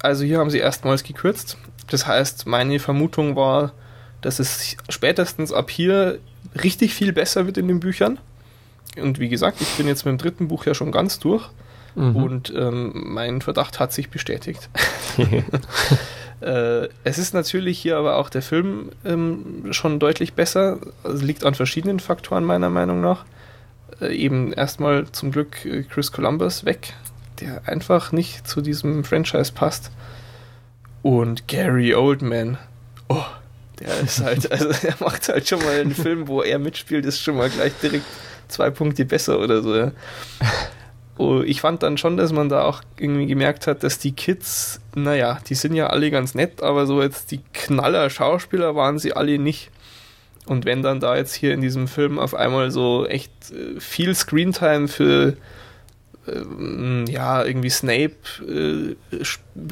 also 0.00 0.24
hier 0.24 0.38
haben 0.38 0.50
sie 0.50 0.58
erstmals 0.58 1.04
gekürzt. 1.04 1.58
Das 1.88 2.08
heißt, 2.08 2.46
meine 2.46 2.80
Vermutung 2.80 3.36
war, 3.36 3.72
dass 4.20 4.40
es 4.40 4.76
spätestens 4.88 5.52
ab 5.52 5.70
hier 5.70 6.18
richtig 6.60 6.94
viel 6.94 7.12
besser 7.12 7.46
wird 7.46 7.56
in 7.56 7.68
den 7.68 7.78
Büchern 7.78 8.18
und 9.00 9.18
wie 9.18 9.28
gesagt, 9.28 9.60
ich 9.60 9.68
bin 9.76 9.86
jetzt 9.86 10.04
mit 10.04 10.12
dem 10.12 10.18
dritten 10.18 10.48
Buch 10.48 10.66
ja 10.66 10.74
schon 10.74 10.92
ganz 10.92 11.18
durch 11.18 11.48
mhm. 11.94 12.16
und 12.16 12.52
ähm, 12.56 12.92
mein 12.94 13.40
Verdacht 13.40 13.80
hat 13.80 13.92
sich 13.92 14.10
bestätigt. 14.10 14.68
äh, 16.40 16.88
es 17.04 17.18
ist 17.18 17.34
natürlich 17.34 17.78
hier 17.78 17.96
aber 17.96 18.16
auch 18.16 18.28
der 18.28 18.42
Film 18.42 18.90
ähm, 19.04 19.72
schon 19.72 19.98
deutlich 19.98 20.34
besser. 20.34 20.78
Also 21.02 21.24
liegt 21.24 21.44
an 21.44 21.54
verschiedenen 21.54 22.00
Faktoren 22.00 22.44
meiner 22.44 22.70
Meinung 22.70 23.00
nach. 23.00 23.24
Äh, 24.00 24.14
eben 24.14 24.52
erstmal 24.52 25.06
zum 25.10 25.32
Glück 25.32 25.64
äh, 25.64 25.82
Chris 25.82 26.12
Columbus 26.12 26.64
weg, 26.64 26.94
der 27.40 27.62
einfach 27.66 28.12
nicht 28.12 28.46
zu 28.46 28.60
diesem 28.60 29.04
Franchise 29.04 29.52
passt. 29.52 29.90
Und 31.02 31.48
Gary 31.48 31.94
Oldman. 31.94 32.58
Oh, 33.08 33.24
der 33.80 34.00
ist 34.00 34.22
halt, 34.22 34.50
also 34.52 34.70
er 34.86 34.94
macht 35.00 35.28
halt 35.28 35.48
schon 35.48 35.62
mal 35.62 35.80
einen 35.80 35.94
Film, 35.94 36.28
wo 36.28 36.42
er 36.42 36.58
mitspielt, 36.58 37.04
ist 37.04 37.20
schon 37.20 37.36
mal 37.36 37.50
gleich 37.50 37.72
direkt 37.82 38.06
zwei 38.48 38.70
Punkte 38.70 39.04
besser 39.04 39.40
oder 39.40 39.62
so. 39.62 39.74
Ja. 39.74 39.92
Oh, 41.16 41.42
ich 41.42 41.60
fand 41.60 41.84
dann 41.84 41.96
schon, 41.96 42.16
dass 42.16 42.32
man 42.32 42.48
da 42.48 42.64
auch 42.64 42.82
irgendwie 42.98 43.26
gemerkt 43.26 43.68
hat, 43.68 43.84
dass 43.84 44.00
die 44.00 44.10
Kids, 44.10 44.80
naja, 44.96 45.38
die 45.48 45.54
sind 45.54 45.76
ja 45.76 45.86
alle 45.86 46.10
ganz 46.10 46.34
nett, 46.34 46.60
aber 46.60 46.86
so 46.86 47.00
jetzt 47.00 47.30
die 47.30 47.40
Knaller-Schauspieler 47.52 48.74
waren 48.74 48.98
sie 48.98 49.12
alle 49.12 49.38
nicht. 49.38 49.70
Und 50.46 50.64
wenn 50.64 50.82
dann 50.82 50.98
da 50.98 51.16
jetzt 51.16 51.34
hier 51.34 51.54
in 51.54 51.60
diesem 51.60 51.86
Film 51.86 52.18
auf 52.18 52.34
einmal 52.34 52.72
so 52.72 53.06
echt 53.06 53.30
äh, 53.52 53.78
viel 53.78 54.12
Screentime 54.14 54.88
für 54.88 55.36
ähm, 56.26 57.04
ja, 57.08 57.44
irgendwie 57.44 57.70
Snape 57.70 58.14
äh, 58.40 58.94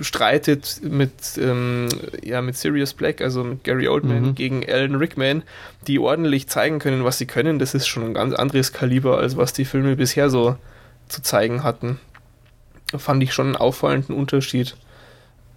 streitet 0.03 0.81
mit, 0.83 1.13
ähm, 1.39 1.89
ja, 2.23 2.43
mit 2.43 2.57
Sirius 2.57 2.95
Black, 2.95 3.21
also 3.21 3.45
mit 3.45 3.65
Gary 3.65 3.89
Oldman 3.89 4.23
mhm. 4.23 4.35
gegen 4.35 4.69
Alan 4.69 4.97
Rickman, 4.97 5.43
die 5.87 5.99
ordentlich 5.99 6.49
zeigen 6.49 6.79
können, 6.79 7.05
was 7.05 7.19
sie 7.19 7.27
können. 7.27 7.59
Das 7.59 7.75
ist 7.75 7.87
schon 7.87 8.05
ein 8.05 8.15
ganz 8.15 8.35
anderes 8.35 8.73
Kaliber, 8.73 9.19
als 9.19 9.37
was 9.37 9.53
die 9.53 9.65
Filme 9.65 9.97
bisher 9.97 10.31
so 10.31 10.57
zu 11.09 11.23
zeigen 11.23 11.63
hatten. 11.63 11.99
Fand 12.95 13.23
ich 13.23 13.33
schon 13.33 13.47
einen 13.47 13.57
auffallenden 13.57 14.15
Unterschied. 14.15 14.77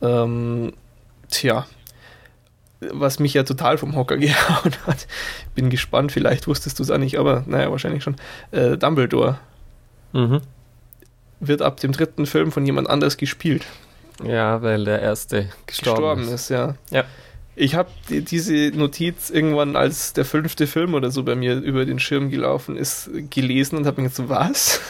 Ähm, 0.01 0.73
tja, 1.29 1.65
was 2.79 3.19
mich 3.19 3.33
ja 3.33 3.43
total 3.43 3.77
vom 3.77 3.95
Hocker 3.95 4.17
gehauen 4.17 4.73
hat. 4.87 5.07
Bin 5.55 5.69
gespannt, 5.69 6.13
vielleicht 6.13 6.47
wusstest 6.47 6.79
du 6.79 6.83
es 6.83 6.91
auch 6.91 6.97
nicht, 6.97 7.17
aber 7.17 7.43
naja, 7.47 7.69
wahrscheinlich 7.69 8.03
schon. 8.03 8.15
Äh, 8.51 8.77
Dumbledore. 8.77 9.39
Mhm 10.13 10.41
wird 11.39 11.61
ab 11.61 11.79
dem 11.79 11.91
dritten 11.91 12.25
Film 12.25 12.51
von 12.51 12.65
jemand 12.65 12.89
anders 12.89 13.17
gespielt. 13.17 13.65
Ja, 14.23 14.61
weil 14.61 14.85
der 14.85 15.01
erste 15.01 15.49
gestorben, 15.65 15.67
gestorben 15.67 16.21
ist. 16.23 16.31
ist. 16.31 16.49
ja. 16.49 16.75
ja. 16.91 17.03
Ich 17.57 17.75
habe 17.75 17.89
die, 18.09 18.21
diese 18.21 18.71
Notiz 18.77 19.29
irgendwann, 19.29 19.77
als 19.77 20.11
der 20.11 20.25
fünfte 20.25 20.67
Film 20.67 20.93
oder 20.93 21.09
so 21.09 21.23
bei 21.23 21.35
mir 21.35 21.55
über 21.55 21.85
den 21.85 21.99
Schirm 21.99 22.29
gelaufen 22.29 22.75
ist, 22.75 23.09
gelesen 23.29 23.77
und 23.77 23.85
habe 23.85 24.01
mir 24.01 24.09
gedacht, 24.09 24.27
so, 24.27 24.29
was? 24.29 24.81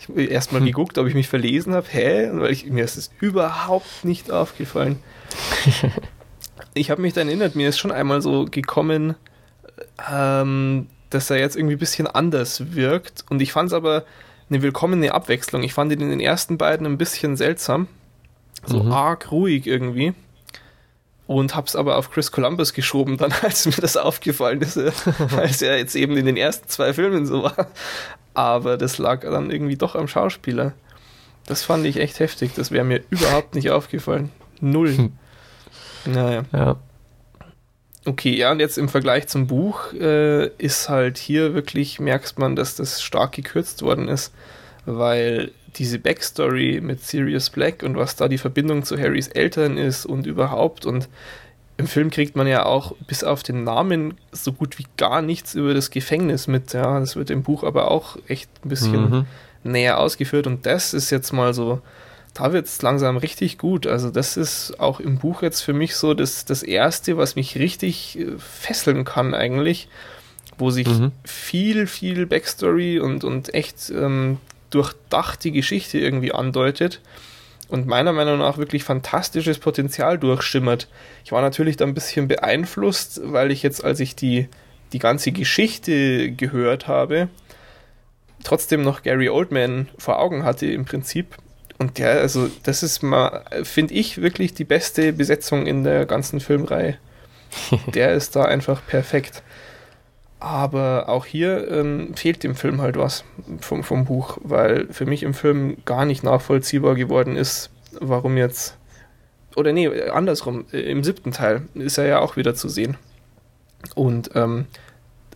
Ich 0.00 0.08
habe 0.08 0.24
erstmal 0.24 0.60
hm. 0.60 0.66
geguckt, 0.66 0.98
ob 0.98 1.06
ich 1.06 1.14
mich 1.14 1.28
verlesen 1.28 1.74
habe. 1.74 1.86
Hä? 1.88 2.30
Weil 2.32 2.50
ich, 2.50 2.66
mir 2.66 2.84
ist 2.84 2.96
es 2.96 3.12
überhaupt 3.20 4.04
nicht 4.04 4.32
aufgefallen. 4.32 4.98
ich 6.74 6.90
habe 6.90 7.02
mich 7.02 7.12
dann 7.12 7.28
erinnert, 7.28 7.54
mir 7.54 7.68
ist 7.68 7.78
schon 7.78 7.92
einmal 7.92 8.20
so 8.20 8.46
gekommen, 8.46 9.14
ähm, 10.10 10.88
dass 11.10 11.30
er 11.30 11.38
jetzt 11.38 11.54
irgendwie 11.54 11.76
ein 11.76 11.80
bisschen 11.80 12.08
anders 12.08 12.74
wirkt. 12.74 13.24
Und 13.30 13.40
ich 13.40 13.52
fand 13.52 13.68
es 13.68 13.72
aber 13.72 14.04
eine 14.50 14.62
willkommene 14.62 15.14
Abwechslung. 15.14 15.62
Ich 15.62 15.74
fand 15.74 15.92
ihn 15.92 16.00
in 16.00 16.10
den 16.10 16.20
ersten 16.20 16.58
beiden 16.58 16.86
ein 16.86 16.98
bisschen 16.98 17.36
seltsam. 17.36 17.86
So 18.66 18.82
mhm. 18.82 18.92
arg 18.92 19.30
ruhig 19.30 19.66
irgendwie. 19.66 20.12
Und 21.26 21.54
hab's 21.54 21.76
aber 21.76 21.96
auf 21.96 22.10
Chris 22.10 22.32
Columbus 22.32 22.72
geschoben, 22.74 23.16
dann 23.16 23.32
als 23.42 23.64
mir 23.66 23.80
das 23.80 23.96
aufgefallen 23.96 24.60
ist, 24.62 24.76
als 25.36 25.62
er 25.62 25.78
jetzt 25.78 25.94
eben 25.94 26.16
in 26.16 26.26
den 26.26 26.36
ersten 26.36 26.68
zwei 26.68 26.92
Filmen 26.92 27.24
so 27.24 27.44
war. 27.44 27.68
Aber 28.34 28.76
das 28.76 28.98
lag 28.98 29.20
dann 29.20 29.50
irgendwie 29.50 29.76
doch 29.76 29.94
am 29.94 30.08
Schauspieler. 30.08 30.72
Das 31.46 31.62
fand 31.62 31.86
ich 31.86 31.98
echt 31.98 32.20
heftig. 32.20 32.52
Das 32.54 32.70
wäre 32.70 32.84
mir 32.84 33.02
überhaupt 33.10 33.54
nicht 33.54 33.70
aufgefallen. 33.70 34.30
Null. 34.60 34.96
Hm. 34.96 35.12
Naja. 36.06 36.42
Ja. 36.52 36.76
Okay, 38.06 38.34
ja, 38.34 38.50
und 38.50 38.60
jetzt 38.60 38.78
im 38.78 38.88
Vergleich 38.88 39.28
zum 39.28 39.46
Buch 39.46 39.92
äh, 39.92 40.46
ist 40.56 40.88
halt 40.88 41.18
hier 41.18 41.52
wirklich, 41.54 42.00
merkst 42.00 42.38
man, 42.38 42.56
dass 42.56 42.74
das 42.76 43.02
stark 43.02 43.32
gekürzt 43.32 43.82
worden 43.82 44.08
ist, 44.08 44.32
weil 44.86 45.52
diese 45.76 45.98
Backstory 45.98 46.80
mit 46.80 47.02
Sirius 47.02 47.50
Black 47.50 47.82
und 47.82 47.96
was 47.96 48.16
da 48.16 48.28
die 48.28 48.38
Verbindung 48.38 48.84
zu 48.84 48.98
Harrys 48.98 49.28
Eltern 49.28 49.76
ist 49.76 50.06
und 50.06 50.26
überhaupt 50.26 50.86
und 50.86 51.08
im 51.76 51.86
Film 51.86 52.10
kriegt 52.10 52.36
man 52.36 52.46
ja 52.46 52.66
auch 52.66 52.94
bis 53.06 53.24
auf 53.24 53.42
den 53.42 53.64
Namen 53.64 54.14
so 54.32 54.52
gut 54.52 54.78
wie 54.78 54.86
gar 54.96 55.22
nichts 55.22 55.54
über 55.54 55.72
das 55.72 55.90
Gefängnis 55.90 56.46
mit. 56.46 56.74
Ja, 56.74 57.00
das 57.00 57.16
wird 57.16 57.30
im 57.30 57.42
Buch 57.42 57.64
aber 57.64 57.90
auch 57.90 58.18
echt 58.28 58.50
ein 58.64 58.68
bisschen 58.68 59.10
mhm. 59.10 59.26
näher 59.64 59.98
ausgeführt 59.98 60.46
und 60.46 60.66
das 60.66 60.92
ist 60.92 61.10
jetzt 61.10 61.32
mal 61.32 61.54
so 61.54 61.80
da 62.40 62.54
wird 62.54 62.66
es 62.66 62.80
langsam 62.80 63.18
richtig 63.18 63.58
gut. 63.58 63.86
Also 63.86 64.10
das 64.10 64.38
ist 64.38 64.80
auch 64.80 64.98
im 64.98 65.18
Buch 65.18 65.42
jetzt 65.42 65.60
für 65.60 65.74
mich 65.74 65.94
so 65.94 66.14
das, 66.14 66.46
das 66.46 66.62
Erste, 66.62 67.18
was 67.18 67.36
mich 67.36 67.58
richtig 67.58 68.18
äh, 68.18 68.38
fesseln 68.38 69.04
kann 69.04 69.34
eigentlich, 69.34 69.88
wo 70.56 70.70
sich 70.70 70.88
mhm. 70.88 71.12
viel, 71.22 71.86
viel 71.86 72.24
Backstory 72.24 72.98
und, 72.98 73.24
und 73.24 73.52
echt 73.52 73.90
ähm, 73.90 74.38
durchdachte 74.70 75.50
Geschichte 75.50 75.98
irgendwie 75.98 76.32
andeutet 76.32 77.02
und 77.68 77.86
meiner 77.86 78.14
Meinung 78.14 78.38
nach 78.38 78.56
wirklich 78.56 78.84
fantastisches 78.84 79.58
Potenzial 79.58 80.18
durchschimmert. 80.18 80.88
Ich 81.26 81.32
war 81.32 81.42
natürlich 81.42 81.76
da 81.76 81.84
ein 81.84 81.94
bisschen 81.94 82.26
beeinflusst, 82.26 83.20
weil 83.22 83.50
ich 83.50 83.62
jetzt, 83.62 83.84
als 83.84 84.00
ich 84.00 84.16
die, 84.16 84.48
die 84.94 84.98
ganze 84.98 85.32
Geschichte 85.32 86.32
gehört 86.32 86.88
habe, 86.88 87.28
trotzdem 88.44 88.82
noch 88.82 89.02
Gary 89.02 89.28
Oldman 89.28 89.90
vor 89.98 90.18
Augen 90.18 90.42
hatte 90.42 90.64
im 90.64 90.86
Prinzip 90.86 91.36
und 91.80 91.96
der, 91.96 92.20
also 92.20 92.50
das 92.62 92.82
ist 92.82 93.02
mal, 93.02 93.42
finde 93.62 93.94
ich, 93.94 94.20
wirklich 94.20 94.52
die 94.52 94.64
beste 94.64 95.14
Besetzung 95.14 95.66
in 95.66 95.82
der 95.82 96.04
ganzen 96.04 96.38
Filmreihe. 96.38 96.98
der 97.94 98.12
ist 98.12 98.36
da 98.36 98.44
einfach 98.44 98.86
perfekt. 98.86 99.42
Aber 100.40 101.08
auch 101.08 101.24
hier 101.24 101.70
ähm, 101.70 102.14
fehlt 102.14 102.42
dem 102.42 102.54
Film 102.54 102.82
halt 102.82 102.98
was 102.98 103.24
vom, 103.62 103.82
vom 103.82 104.04
Buch, 104.04 104.36
weil 104.42 104.88
für 104.90 105.06
mich 105.06 105.22
im 105.22 105.32
Film 105.32 105.78
gar 105.86 106.04
nicht 106.04 106.22
nachvollziehbar 106.22 106.96
geworden 106.96 107.36
ist, 107.36 107.70
warum 107.98 108.36
jetzt. 108.36 108.76
Oder 109.56 109.72
nee, 109.72 109.88
andersrum, 110.10 110.66
äh, 110.72 110.80
im 110.80 111.02
siebten 111.02 111.32
Teil 111.32 111.62
ist 111.72 111.96
er 111.96 112.06
ja 112.06 112.18
auch 112.18 112.36
wieder 112.36 112.54
zu 112.54 112.68
sehen. 112.68 112.98
Und 113.94 114.32
ähm, 114.34 114.66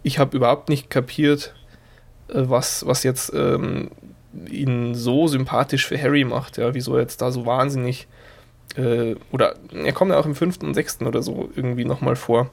ich 0.03 0.18
habe 0.18 0.36
überhaupt 0.36 0.68
nicht 0.68 0.90
kapiert, 0.90 1.55
äh, 2.28 2.42
was, 2.45 2.86
was 2.86 3.03
jetzt 3.03 3.32
ähm, 3.34 3.90
ihn 4.51 4.95
so 4.95 5.26
sympathisch 5.26 5.87
für 5.87 6.01
Harry 6.01 6.24
macht, 6.24 6.59
ja, 6.59 6.74
wieso 6.74 6.95
er 6.95 7.03
jetzt 7.03 7.22
da 7.22 7.30
so 7.30 7.47
wahnsinnig 7.47 8.07
äh, 8.76 9.14
oder 9.30 9.55
er 9.72 9.93
kommt 9.93 10.11
ja 10.11 10.18
auch 10.18 10.26
im 10.26 10.35
fünften 10.35 10.66
und 10.66 10.74
sechsten 10.74 11.07
oder 11.07 11.22
so 11.22 11.51
irgendwie 11.55 11.85
nochmal 11.85 12.16
vor. 12.16 12.51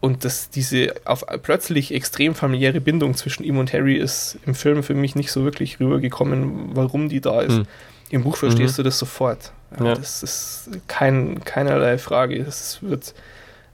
Und 0.00 0.24
dass 0.24 0.50
diese 0.50 0.94
auf 1.06 1.24
plötzlich 1.42 1.94
extrem 1.94 2.34
familiäre 2.34 2.80
Bindung 2.80 3.14
zwischen 3.14 3.42
ihm 3.42 3.56
und 3.56 3.72
Harry 3.72 3.96
ist 3.96 4.38
im 4.44 4.54
Film 4.54 4.82
für 4.82 4.94
mich 4.94 5.16
nicht 5.16 5.32
so 5.32 5.44
wirklich 5.44 5.80
rübergekommen, 5.80 6.76
warum 6.76 7.08
die 7.08 7.22
da 7.22 7.40
ist. 7.40 7.56
Hm. 7.56 7.66
Im 8.10 8.22
Buch 8.22 8.36
verstehst 8.36 8.74
mhm. 8.74 8.82
du 8.82 8.82
das 8.82 8.98
sofort. 8.98 9.52
Ja, 9.78 9.86
ja. 9.86 9.94
Das 9.94 10.22
ist 10.22 10.68
kein, 10.88 11.42
keinerlei 11.44 11.96
Frage. 11.96 12.36
Es 12.36 12.82
wird 12.82 13.14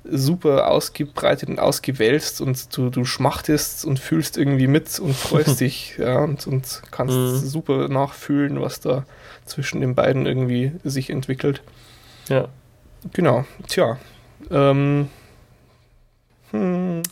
super 0.04 0.68
ausgebreitet 0.70 1.48
und 1.48 1.58
ausgewälzt 1.58 2.40
und 2.40 2.76
du, 2.76 2.90
du 2.90 3.04
schmachtest 3.04 3.84
und 3.84 3.98
fühlst 3.98 4.38
irgendwie 4.38 4.66
mit 4.66 4.98
und 4.98 5.14
freust 5.14 5.60
dich 5.60 5.96
ja, 5.98 6.18
und, 6.20 6.46
und 6.46 6.82
kannst 6.90 7.16
mhm. 7.16 7.36
super 7.36 7.88
nachfühlen, 7.88 8.60
was 8.60 8.80
da 8.80 9.04
zwischen 9.44 9.80
den 9.80 9.94
beiden 9.94 10.26
irgendwie 10.26 10.72
sich 10.84 11.10
entwickelt. 11.10 11.62
Ja. 12.28 12.48
Genau. 13.12 13.44
Tja. 13.66 13.98
Ähm, 14.50 15.08
hm, 16.50 17.02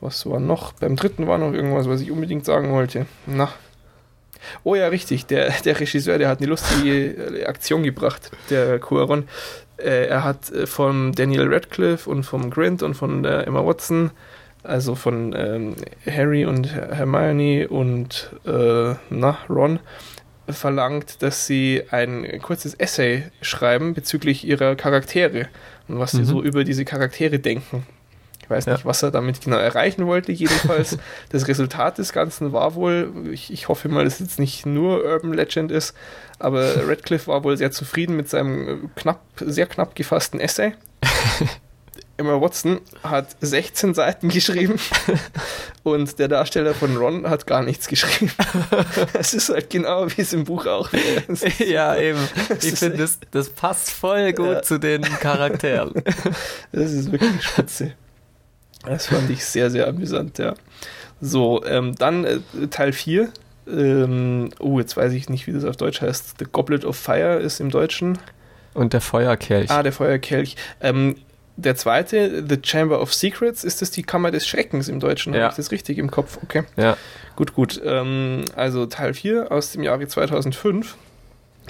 was 0.00 0.26
war 0.26 0.40
noch? 0.40 0.72
Beim 0.72 0.96
dritten 0.96 1.26
war 1.26 1.38
noch 1.38 1.52
irgendwas, 1.52 1.88
was 1.88 2.00
ich 2.00 2.10
unbedingt 2.10 2.44
sagen 2.44 2.72
wollte. 2.72 3.06
Na. 3.26 3.52
Oh 4.62 4.74
ja, 4.74 4.88
richtig. 4.88 5.26
Der, 5.26 5.50
der 5.64 5.80
Regisseur, 5.80 6.18
der 6.18 6.28
hat 6.28 6.38
eine 6.38 6.48
lustige 6.48 7.44
Aktion 7.46 7.82
gebracht, 7.82 8.30
der 8.50 8.78
Cuaron 8.78 9.26
äh, 9.78 10.06
er 10.06 10.24
hat 10.24 10.50
äh, 10.50 10.66
von 10.66 11.12
Daniel 11.12 11.52
Radcliffe 11.52 12.08
und 12.08 12.24
vom 12.24 12.50
Grint 12.50 12.82
und 12.82 12.94
von 12.94 13.22
der 13.22 13.46
Emma 13.46 13.64
Watson, 13.64 14.10
also 14.62 14.94
von 14.94 15.34
ähm, 15.36 15.76
Harry 16.06 16.44
und 16.44 16.74
Hermione 16.74 17.68
und 17.68 18.30
äh, 18.44 18.94
na, 19.10 19.38
Ron, 19.48 19.78
verlangt, 20.48 21.22
dass 21.22 21.46
sie 21.46 21.82
ein 21.90 22.40
kurzes 22.40 22.74
Essay 22.74 23.24
schreiben 23.42 23.94
bezüglich 23.94 24.46
ihrer 24.46 24.76
Charaktere 24.76 25.48
und 25.88 25.98
was 25.98 26.14
mhm. 26.14 26.18
sie 26.18 26.24
so 26.24 26.42
über 26.42 26.64
diese 26.64 26.84
Charaktere 26.84 27.38
denken. 27.38 27.86
Ich 28.46 28.50
weiß 28.50 28.66
nicht, 28.66 28.84
was 28.84 29.02
er 29.02 29.10
damit 29.10 29.40
genau 29.40 29.56
erreichen 29.56 30.06
wollte. 30.06 30.30
Jedenfalls, 30.30 30.98
das 31.30 31.48
Resultat 31.48 31.98
des 31.98 32.12
Ganzen 32.12 32.52
war 32.52 32.76
wohl, 32.76 33.12
ich, 33.32 33.52
ich 33.52 33.66
hoffe 33.66 33.88
mal, 33.88 34.04
dass 34.04 34.14
es 34.14 34.20
jetzt 34.20 34.38
nicht 34.38 34.64
nur 34.64 35.04
Urban 35.04 35.32
Legend 35.32 35.72
ist, 35.72 35.96
aber 36.38 36.86
Radcliffe 36.86 37.26
war 37.26 37.42
wohl 37.42 37.56
sehr 37.56 37.72
zufrieden 37.72 38.14
mit 38.14 38.28
seinem 38.28 38.90
knapp, 38.94 39.20
sehr 39.40 39.66
knapp 39.66 39.96
gefassten 39.96 40.38
Essay. 40.38 40.74
Emma 42.18 42.40
Watson 42.40 42.80
hat 43.02 43.36
16 43.40 43.94
Seiten 43.94 44.28
geschrieben 44.28 44.78
und 45.82 46.20
der 46.20 46.28
Darsteller 46.28 46.72
von 46.72 46.96
Ron 46.96 47.28
hat 47.28 47.48
gar 47.48 47.62
nichts 47.62 47.88
geschrieben. 47.88 48.32
Es 49.12 49.34
ist 49.34 49.48
halt 49.48 49.68
genau 49.70 50.06
wie 50.08 50.22
es 50.22 50.32
im 50.32 50.44
Buch 50.44 50.66
auch 50.66 50.92
wäre. 50.92 51.24
Ja, 51.58 51.96
eben. 51.96 52.20
Ich 52.62 52.78
finde, 52.78 52.98
das, 52.98 53.18
das 53.32 53.50
passt 53.50 53.90
voll 53.90 54.32
gut 54.32 54.46
ja. 54.46 54.62
zu 54.62 54.78
den 54.78 55.02
Charakteren. 55.02 55.92
Das 56.72 56.92
ist 56.92 57.12
wirklich 57.12 57.42
spitze. 57.42 57.92
Das 58.90 59.06
fand 59.06 59.28
ich 59.30 59.44
sehr, 59.44 59.70
sehr 59.70 59.88
amüsant, 59.88 60.38
ja. 60.38 60.54
So, 61.20 61.64
ähm, 61.64 61.94
dann 61.96 62.24
äh, 62.24 62.38
Teil 62.70 62.92
4. 62.92 63.28
Ähm, 63.68 64.50
oh, 64.60 64.78
jetzt 64.78 64.96
weiß 64.96 65.12
ich 65.12 65.28
nicht, 65.28 65.46
wie 65.46 65.52
das 65.52 65.64
auf 65.64 65.76
Deutsch 65.76 66.00
heißt. 66.00 66.36
The 66.38 66.46
Goblet 66.50 66.84
of 66.84 66.96
Fire 66.96 67.36
ist 67.36 67.60
im 67.60 67.70
Deutschen. 67.70 68.18
Und 68.74 68.92
der 68.92 69.00
Feuerkelch. 69.00 69.70
Ah, 69.70 69.82
der 69.82 69.92
Feuerkelch. 69.92 70.56
Ähm, 70.80 71.16
der 71.56 71.74
zweite, 71.74 72.44
The 72.46 72.58
Chamber 72.62 73.00
of 73.00 73.14
Secrets, 73.14 73.64
ist 73.64 73.80
das 73.80 73.90
die 73.90 74.02
Kammer 74.02 74.30
des 74.30 74.46
Schreckens 74.46 74.88
im 74.88 75.00
Deutschen? 75.00 75.32
Ja. 75.32 75.44
Habe 75.44 75.52
ich 75.52 75.56
das 75.56 75.70
richtig 75.72 75.96
im 75.98 76.10
Kopf? 76.10 76.38
Okay. 76.42 76.64
Ja. 76.76 76.96
Gut, 77.34 77.54
gut. 77.54 77.80
Ähm, 77.82 78.44
also 78.54 78.86
Teil 78.86 79.14
4 79.14 79.50
aus 79.50 79.72
dem 79.72 79.82
Jahre 79.82 80.06
2005, 80.06 80.96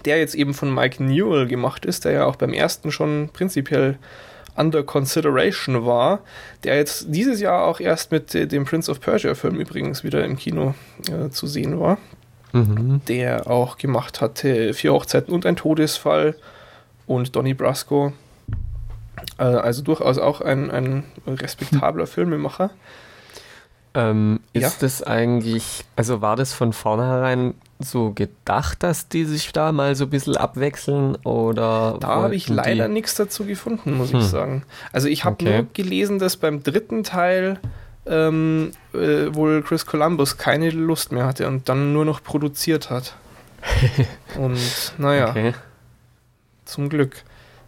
der 0.04 0.18
jetzt 0.18 0.34
eben 0.34 0.54
von 0.54 0.74
Mike 0.74 1.02
Newell 1.02 1.46
gemacht 1.46 1.86
ist, 1.86 2.04
der 2.04 2.12
ja 2.12 2.24
auch 2.24 2.36
beim 2.36 2.52
ersten 2.52 2.90
schon 2.90 3.30
prinzipiell 3.32 3.96
under 4.57 4.82
consideration 4.82 5.84
war, 5.84 6.20
der 6.64 6.76
jetzt 6.76 7.07
dieses 7.09 7.40
Jahr 7.40 7.64
auch 7.64 7.80
erst 7.80 8.12
mit 8.12 8.34
äh, 8.34 8.46
dem 8.46 8.64
Prince 8.64 8.90
of 8.90 9.00
Persia 9.00 9.34
Film 9.34 9.57
übrigens 9.57 10.04
wieder 10.04 10.24
im 10.24 10.36
Kino 10.36 10.74
äh, 11.11 11.30
zu 11.30 11.46
sehen 11.46 11.78
war. 11.78 11.98
Mhm. 12.52 13.00
Der 13.09 13.48
auch 13.48 13.76
gemacht 13.76 14.20
hatte 14.20 14.72
Vier 14.72 14.92
Hochzeiten 14.92 15.34
und 15.34 15.46
ein 15.46 15.57
Todesfall 15.57 16.36
und 17.07 17.36
Donny 17.36 17.54
Brasco. 17.54 18.12
Äh, 19.38 19.44
also 19.44 19.82
durchaus 19.82 20.18
auch 20.18 20.40
ein, 20.40 20.70
ein 20.70 21.04
respektabler 21.26 22.07
Filmemacher. 22.07 22.70
Ähm, 23.94 24.40
ist 24.52 24.62
ja? 24.62 24.72
das 24.80 25.02
eigentlich, 25.02 25.84
also 25.96 26.20
war 26.20 26.36
das 26.36 26.52
von 26.52 26.72
vornherein 26.72 27.54
so 27.79 28.12
gedacht, 28.12 28.83
dass 28.83 29.09
die 29.09 29.24
sich 29.24 29.53
da 29.53 29.72
mal 29.72 29.95
so 29.95 30.05
ein 30.05 30.11
bisschen 30.11 30.37
abwechseln 30.37 31.16
oder? 31.24 31.99
Da 32.01 32.09
habe 32.09 32.35
ich 32.35 32.49
leider 32.49 32.89
nichts 32.89 33.14
dazu 33.14 33.45
gefunden, 33.45 33.97
muss 33.97 34.12
hm. 34.12 34.20
ich 34.20 34.27
sagen. 34.27 34.64
Also 34.93 35.09
ich 35.09 35.24
habe 35.24 35.35
okay. 35.35 35.53
nur 35.53 35.66
gelesen, 35.72 36.18
dass 36.18 36.37
beim 36.37 36.62
dritten 36.62 37.05
Teil 37.05 37.59
ähm, 38.07 38.70
äh, 38.95 39.35
wohl 39.35 39.62
Chris 39.62 39.87
Columbus 39.87 40.39
keine 40.39 40.70
Lust 40.70 41.12
mehr 41.12 41.27
hatte 41.27 41.47
und 41.49 41.68
dann 41.68 41.93
nur 41.93 42.05
noch 42.05 42.22
produziert 42.22 42.91
hat. 42.91 43.16
und 44.39 44.59
naja, 44.99 45.31
okay. 45.31 45.55
zum 46.64 46.89
Glück. 46.89 47.24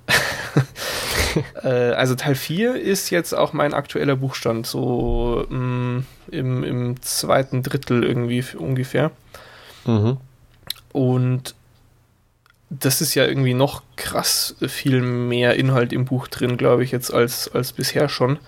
äh, 1.62 1.68
also 1.68 2.14
Teil 2.14 2.34
4 2.34 2.76
ist 2.76 3.10
jetzt 3.10 3.34
auch 3.34 3.52
mein 3.52 3.74
aktueller 3.74 4.16
Buchstand, 4.16 4.66
so 4.66 5.44
mh, 5.48 5.58
mm, 5.58 6.06
im, 6.30 6.64
im 6.64 7.02
zweiten 7.02 7.62
Drittel 7.62 8.04
irgendwie 8.04 8.44
ungefähr. 8.56 9.10
Mhm. 9.88 10.18
Und 10.92 11.54
das 12.70 13.00
ist 13.00 13.14
ja 13.14 13.26
irgendwie 13.26 13.54
noch 13.54 13.82
krass 13.96 14.54
viel 14.66 15.00
mehr 15.00 15.54
Inhalt 15.54 15.92
im 15.92 16.04
Buch 16.04 16.28
drin, 16.28 16.56
glaube 16.56 16.84
ich, 16.84 16.92
jetzt 16.92 17.12
als, 17.12 17.48
als 17.52 17.72
bisher 17.72 18.08
schon. 18.08 18.38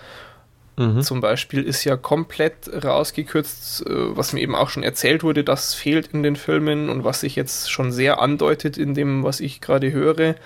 Mhm. 0.76 1.02
Zum 1.02 1.20
Beispiel 1.20 1.62
ist 1.62 1.84
ja 1.84 1.96
komplett 1.96 2.70
rausgekürzt, 2.84 3.86
äh, 3.86 4.16
was 4.16 4.32
mir 4.32 4.40
eben 4.40 4.54
auch 4.54 4.70
schon 4.70 4.82
erzählt 4.82 5.22
wurde, 5.22 5.42
das 5.44 5.74
fehlt 5.74 6.08
in 6.08 6.22
den 6.22 6.36
Filmen 6.36 6.88
und 6.88 7.04
was 7.04 7.20
sich 7.20 7.36
jetzt 7.36 7.70
schon 7.70 7.92
sehr 7.92 8.20
andeutet 8.20 8.78
in 8.78 8.94
dem, 8.94 9.24
was 9.24 9.40
ich 9.40 9.60
gerade 9.60 9.92
höre. 9.92 10.36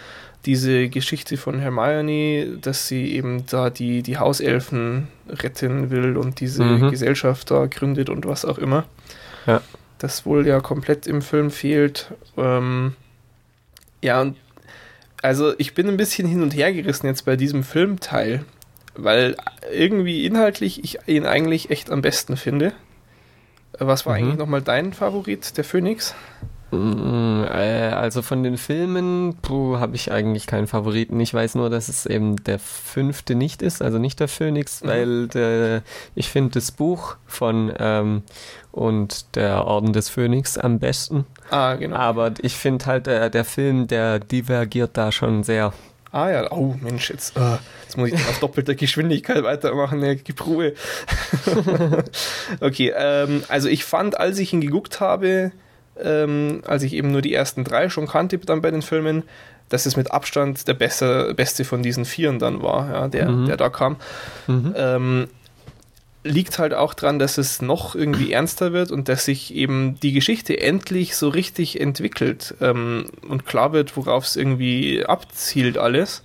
Diese 0.46 0.88
Geschichte 0.88 1.36
von 1.36 1.58
Hermione, 1.58 2.58
dass 2.60 2.86
sie 2.86 3.12
eben 3.14 3.46
da 3.46 3.70
die, 3.70 4.02
die 4.02 4.18
Hauselfen 4.18 5.08
retten 5.28 5.90
will 5.90 6.16
und 6.16 6.40
diese 6.40 6.64
mhm. 6.64 6.90
Gesellschaft 6.90 7.50
da 7.50 7.66
gründet 7.66 8.10
und 8.10 8.26
was 8.26 8.44
auch 8.44 8.58
immer. 8.58 8.84
Ja. 9.46 9.62
Das 10.04 10.26
wohl 10.26 10.46
ja 10.46 10.60
komplett 10.60 11.06
im 11.06 11.22
Film 11.22 11.50
fehlt. 11.50 12.12
Ähm, 12.36 12.94
ja, 14.02 14.20
und 14.20 14.36
also 15.22 15.54
ich 15.56 15.72
bin 15.72 15.88
ein 15.88 15.96
bisschen 15.96 16.28
hin 16.28 16.42
und 16.42 16.54
her 16.54 16.74
gerissen 16.74 17.06
jetzt 17.06 17.24
bei 17.24 17.36
diesem 17.36 17.64
Filmteil, 17.64 18.44
weil 18.94 19.34
irgendwie 19.72 20.26
inhaltlich 20.26 20.84
ich 20.84 20.98
ihn 21.06 21.24
eigentlich 21.24 21.70
echt 21.70 21.90
am 21.90 22.02
besten 22.02 22.36
finde. 22.36 22.74
Was 23.78 24.04
war 24.04 24.18
mhm. 24.18 24.24
eigentlich 24.24 24.38
nochmal 24.38 24.60
dein 24.60 24.92
Favorit, 24.92 25.56
der 25.56 25.64
Phoenix? 25.64 26.14
Äh, 26.74 27.92
also 27.94 28.22
von 28.22 28.42
den 28.42 28.56
Filmen 28.56 29.36
habe 29.50 29.96
ich 29.96 30.12
eigentlich 30.12 30.46
keinen 30.46 30.66
Favoriten. 30.66 31.18
Ich 31.20 31.32
weiß 31.32 31.54
nur, 31.54 31.70
dass 31.70 31.88
es 31.88 32.06
eben 32.06 32.36
der 32.44 32.58
fünfte 32.58 33.34
nicht 33.34 33.62
ist, 33.62 33.82
also 33.82 33.98
nicht 33.98 34.20
der 34.20 34.28
Phoenix, 34.28 34.82
mhm. 34.82 34.88
weil 34.88 35.28
der, 35.28 35.82
ich 36.14 36.28
finde 36.28 36.52
das 36.52 36.72
Buch 36.72 37.16
von 37.26 37.72
ähm, 37.78 38.22
und 38.72 39.36
der 39.36 39.66
Orden 39.66 39.92
des 39.92 40.08
Phönix 40.08 40.58
am 40.58 40.80
besten. 40.80 41.26
Ah, 41.50 41.74
genau. 41.74 41.96
Aber 41.96 42.32
ich 42.42 42.54
finde 42.54 42.86
halt, 42.86 43.06
der, 43.06 43.30
der 43.30 43.44
Film, 43.44 43.86
der 43.86 44.18
divergiert 44.18 44.96
da 44.96 45.12
schon 45.12 45.44
sehr. 45.44 45.72
Ah 46.10 46.30
ja, 46.30 46.52
oh 46.52 46.74
Mensch, 46.80 47.10
jetzt, 47.10 47.36
uh, 47.36 47.58
jetzt 47.82 47.96
muss 47.96 48.08
ich 48.08 48.14
auf 48.14 48.38
doppelter 48.38 48.74
Geschwindigkeit 48.74 49.42
weitermachen, 49.42 49.98
ne, 49.98 50.14
gib 50.16 50.46
Ruhe. 50.46 50.74
okay, 52.60 52.92
ähm, 52.96 53.42
also 53.48 53.68
ich 53.68 53.84
fand, 53.84 54.18
als 54.18 54.38
ich 54.38 54.52
ihn 54.52 54.60
geguckt 54.60 55.00
habe, 55.00 55.50
ähm, 56.02 56.62
als 56.66 56.82
ich 56.82 56.94
eben 56.94 57.10
nur 57.10 57.22
die 57.22 57.34
ersten 57.34 57.64
drei 57.64 57.88
schon 57.88 58.06
kannte 58.06 58.38
dann 58.38 58.62
bei 58.62 58.70
den 58.70 58.82
Filmen, 58.82 59.22
dass 59.68 59.86
es 59.86 59.96
mit 59.96 60.12
Abstand 60.12 60.68
der 60.68 60.74
beste, 60.74 61.34
beste 61.34 61.64
von 61.64 61.82
diesen 61.82 62.04
Vieren 62.04 62.38
dann 62.38 62.62
war, 62.62 62.90
ja, 62.90 63.08
der, 63.08 63.30
mhm. 63.30 63.46
der 63.46 63.56
da 63.56 63.70
kam. 63.70 63.96
Mhm. 64.46 64.74
Ähm, 64.76 65.28
liegt 66.24 66.58
halt 66.58 66.72
auch 66.72 66.94
dran, 66.94 67.18
dass 67.18 67.36
es 67.36 67.60
noch 67.60 67.94
irgendwie 67.94 68.32
ernster 68.32 68.72
wird 68.72 68.90
und 68.90 69.08
dass 69.08 69.26
sich 69.26 69.54
eben 69.54 70.00
die 70.00 70.12
Geschichte 70.12 70.58
endlich 70.58 71.16
so 71.16 71.28
richtig 71.28 71.80
entwickelt 71.80 72.54
ähm, 72.62 73.10
und 73.28 73.46
klar 73.46 73.72
wird, 73.72 73.94
worauf 73.96 74.24
es 74.24 74.36
irgendwie 74.36 75.04
abzielt 75.04 75.76
alles. 75.76 76.22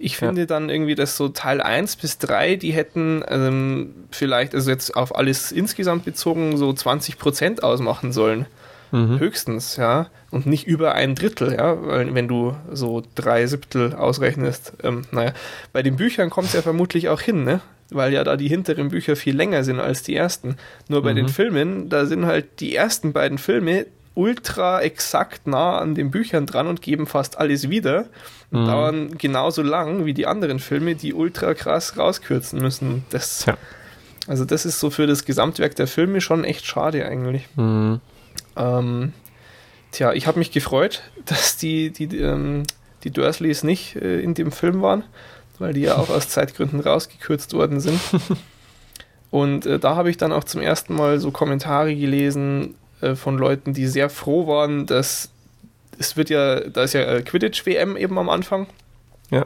Ich 0.00 0.16
finde 0.16 0.42
ja. 0.42 0.46
dann 0.46 0.70
irgendwie, 0.70 0.94
dass 0.94 1.16
so 1.16 1.28
Teil 1.28 1.60
1 1.60 1.96
bis 1.96 2.18
3, 2.18 2.54
die 2.54 2.70
hätten 2.70 3.24
ähm, 3.26 3.94
vielleicht, 4.12 4.54
also 4.54 4.70
jetzt 4.70 4.94
auf 4.94 5.16
alles 5.16 5.50
insgesamt 5.50 6.04
bezogen, 6.04 6.56
so 6.56 6.72
20 6.72 7.18
Prozent 7.18 7.64
ausmachen 7.64 8.12
sollen. 8.12 8.46
Mhm. 8.90 9.18
Höchstens, 9.18 9.76
ja. 9.76 10.08
Und 10.30 10.46
nicht 10.46 10.66
über 10.66 10.94
ein 10.94 11.14
Drittel, 11.14 11.52
ja. 11.52 11.76
Weil 11.86 12.14
wenn 12.14 12.28
du 12.28 12.54
so 12.72 13.02
drei 13.14 13.46
Siebtel 13.46 13.94
ausrechnest, 13.94 14.72
ähm, 14.82 15.04
naja. 15.10 15.32
Bei 15.72 15.82
den 15.82 15.96
Büchern 15.96 16.30
kommt 16.30 16.48
es 16.48 16.54
ja 16.54 16.62
vermutlich 16.62 17.08
auch 17.08 17.20
hin, 17.20 17.44
ne? 17.44 17.60
Weil 17.90 18.12
ja 18.12 18.22
da 18.24 18.36
die 18.36 18.48
hinteren 18.48 18.88
Bücher 18.88 19.16
viel 19.16 19.34
länger 19.34 19.64
sind 19.64 19.80
als 19.80 20.02
die 20.02 20.14
ersten. 20.14 20.56
Nur 20.88 21.02
bei 21.02 21.12
mhm. 21.12 21.16
den 21.16 21.28
Filmen, 21.28 21.88
da 21.88 22.06
sind 22.06 22.26
halt 22.26 22.60
die 22.60 22.74
ersten 22.74 23.12
beiden 23.12 23.38
Filme 23.38 23.86
ultra 24.14 24.82
exakt 24.82 25.46
nah 25.46 25.78
an 25.78 25.94
den 25.94 26.10
Büchern 26.10 26.44
dran 26.44 26.66
und 26.66 26.82
geben 26.82 27.06
fast 27.06 27.38
alles 27.38 27.70
wieder. 27.70 28.06
Und 28.50 28.62
mhm. 28.62 28.66
dauern 28.66 29.18
genauso 29.18 29.62
lang 29.62 30.04
wie 30.06 30.14
die 30.14 30.26
anderen 30.26 30.58
Filme, 30.58 30.96
die 30.96 31.14
ultra 31.14 31.54
krass 31.54 31.96
rauskürzen 31.96 32.60
müssen. 32.60 33.04
Das, 33.10 33.46
ja. 33.46 33.56
Also 34.26 34.44
das 34.44 34.66
ist 34.66 34.80
so 34.80 34.90
für 34.90 35.06
das 35.06 35.24
Gesamtwerk 35.24 35.74
der 35.76 35.86
Filme 35.86 36.20
schon 36.20 36.44
echt 36.44 36.66
schade 36.66 37.06
eigentlich. 37.06 37.48
Mhm. 37.56 38.00
Ähm, 38.56 39.12
tja, 39.92 40.12
ich 40.12 40.26
habe 40.26 40.38
mich 40.38 40.50
gefreut, 40.50 41.02
dass 41.24 41.56
die, 41.56 41.90
die, 41.90 42.18
ähm, 42.18 42.64
die 43.04 43.10
Dursleys 43.10 43.62
nicht 43.62 43.96
äh, 43.96 44.20
in 44.20 44.34
dem 44.34 44.52
Film 44.52 44.82
waren, 44.82 45.04
weil 45.58 45.72
die 45.72 45.82
ja 45.82 45.96
auch 45.96 46.08
aus 46.08 46.28
Zeitgründen 46.28 46.80
rausgekürzt 46.80 47.52
worden 47.52 47.80
sind. 47.80 48.00
Und 49.30 49.66
äh, 49.66 49.78
da 49.78 49.94
habe 49.96 50.10
ich 50.10 50.16
dann 50.16 50.32
auch 50.32 50.44
zum 50.44 50.60
ersten 50.60 50.94
Mal 50.94 51.20
so 51.20 51.30
Kommentare 51.30 51.94
gelesen 51.94 52.74
äh, 53.00 53.14
von 53.14 53.36
Leuten, 53.36 53.74
die 53.74 53.86
sehr 53.86 54.08
froh 54.08 54.46
waren, 54.46 54.86
dass 54.86 55.30
es 55.98 56.16
wird 56.16 56.30
ja, 56.30 56.60
da 56.60 56.84
ist 56.84 56.94
ja 56.94 57.02
äh, 57.02 57.22
Quidditch-WM 57.22 57.96
eben 57.96 58.18
am 58.18 58.28
Anfang. 58.28 58.66
Ja. 59.30 59.44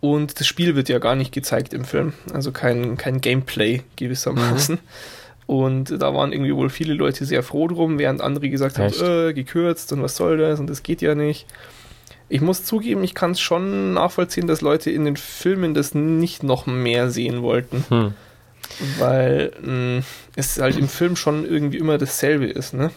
Und 0.00 0.40
das 0.40 0.46
Spiel 0.46 0.74
wird 0.74 0.88
ja 0.88 0.98
gar 0.98 1.14
nicht 1.14 1.32
gezeigt 1.32 1.72
im 1.72 1.84
Film. 1.84 2.12
Also 2.32 2.52
kein, 2.52 2.96
kein 2.96 3.20
Gameplay 3.20 3.82
gewissermaßen. 3.96 4.76
Mhm. 4.76 4.80
Und 5.46 6.00
da 6.00 6.14
waren 6.14 6.32
irgendwie 6.32 6.54
wohl 6.54 6.70
viele 6.70 6.94
Leute 6.94 7.24
sehr 7.24 7.42
froh 7.42 7.68
drum, 7.68 7.98
während 7.98 8.20
andere 8.20 8.48
gesagt 8.48 8.78
Echt? 8.78 9.00
haben, 9.00 9.28
äh, 9.28 9.32
gekürzt 9.34 9.92
und 9.92 10.02
was 10.02 10.16
soll 10.16 10.38
das 10.38 10.58
und 10.58 10.70
das 10.70 10.82
geht 10.82 11.02
ja 11.02 11.14
nicht. 11.14 11.46
Ich 12.30 12.40
muss 12.40 12.64
zugeben, 12.64 13.04
ich 13.04 13.14
kann 13.14 13.32
es 13.32 13.40
schon 13.40 13.92
nachvollziehen, 13.92 14.46
dass 14.46 14.62
Leute 14.62 14.90
in 14.90 15.04
den 15.04 15.16
Filmen 15.16 15.74
das 15.74 15.94
nicht 15.94 16.42
noch 16.42 16.66
mehr 16.66 17.10
sehen 17.10 17.42
wollten. 17.42 17.84
Hm. 17.88 18.14
Weil 18.98 19.52
mh, 19.60 19.66
hm, 19.66 20.02
es 20.34 20.58
halt 20.58 20.78
im 20.78 20.88
Film 20.88 21.16
schon 21.16 21.44
irgendwie 21.44 21.76
immer 21.76 21.98
dasselbe 21.98 22.46
ist, 22.46 22.72
ne? 22.72 22.90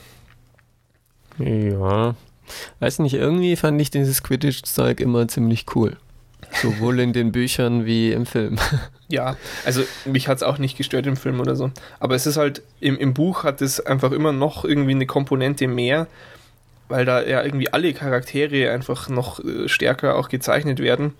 Ja. 1.39 2.16
Weiß 2.80 3.00
nicht, 3.00 3.14
irgendwie 3.14 3.58
fand 3.58 3.80
ich 3.82 3.91
dieses 3.91 4.24
Quidditch-Zeug 4.24 5.02
immer 5.02 5.28
ziemlich 5.28 5.66
cool. 5.76 5.98
Sowohl 6.54 7.00
in 7.00 7.14
den 7.14 7.32
Büchern 7.32 7.86
wie 7.86 8.12
im 8.12 8.26
Film. 8.26 8.58
Ja, 9.10 9.38
also 9.66 9.84
mich 10.04 10.28
hat 10.28 10.36
es 10.36 10.43
auch 10.43 10.58
nicht 10.58 10.78
gestört 10.78 11.08
im 11.08 11.16
Film 11.16 11.39
oder 11.39 11.56
so. 11.56 11.72
Aber 12.02 12.16
es 12.16 12.26
ist 12.26 12.36
halt, 12.36 12.62
im, 12.82 12.98
im 12.98 13.14
Buch 13.14 13.45
hat 13.45 13.62
es 13.62 13.80
einfach 13.80 14.12
immer 14.12 14.34
noch 14.34 14.66
irgendwie 14.66 14.91
eine 14.91 15.06
Komponente 15.06 15.70
mehr, 15.70 16.08
weil 16.89 17.06
da 17.06 17.24
ja 17.24 17.41
irgendwie 17.41 17.72
alle 17.72 17.93
Charaktere 17.93 18.70
einfach 18.70 19.08
noch 19.08 19.39
äh, 19.39 19.70
stärker 19.70 20.16
auch 20.16 20.28
gezeichnet 20.28 20.80
werden 20.80 21.14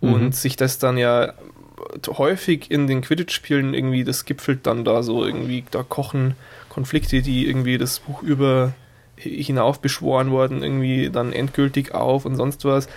mhm. 0.00 0.12
und 0.12 0.34
sich 0.34 0.56
das 0.56 0.80
dann 0.80 0.98
ja 0.98 1.32
häufig 2.08 2.70
in 2.70 2.86
den 2.86 3.02
Quidditch-Spielen 3.02 3.74
irgendwie, 3.74 4.04
das 4.04 4.24
gipfelt 4.24 4.66
dann 4.66 4.84
da 4.84 5.04
so 5.04 5.24
irgendwie, 5.24 5.64
da 5.70 5.84
kochen 5.84 6.34
Konflikte, 6.68 7.22
die 7.22 7.46
irgendwie 7.46 7.78
das 7.78 8.00
Buch 8.00 8.22
über 8.22 8.72
hinauf 9.16 9.80
beschworen 9.80 10.30
wurden, 10.30 10.62
irgendwie 10.62 11.10
dann 11.10 11.32
endgültig 11.32 11.94
auf 11.94 12.24
und 12.24 12.36
sonst 12.36 12.64
was. 12.64 12.88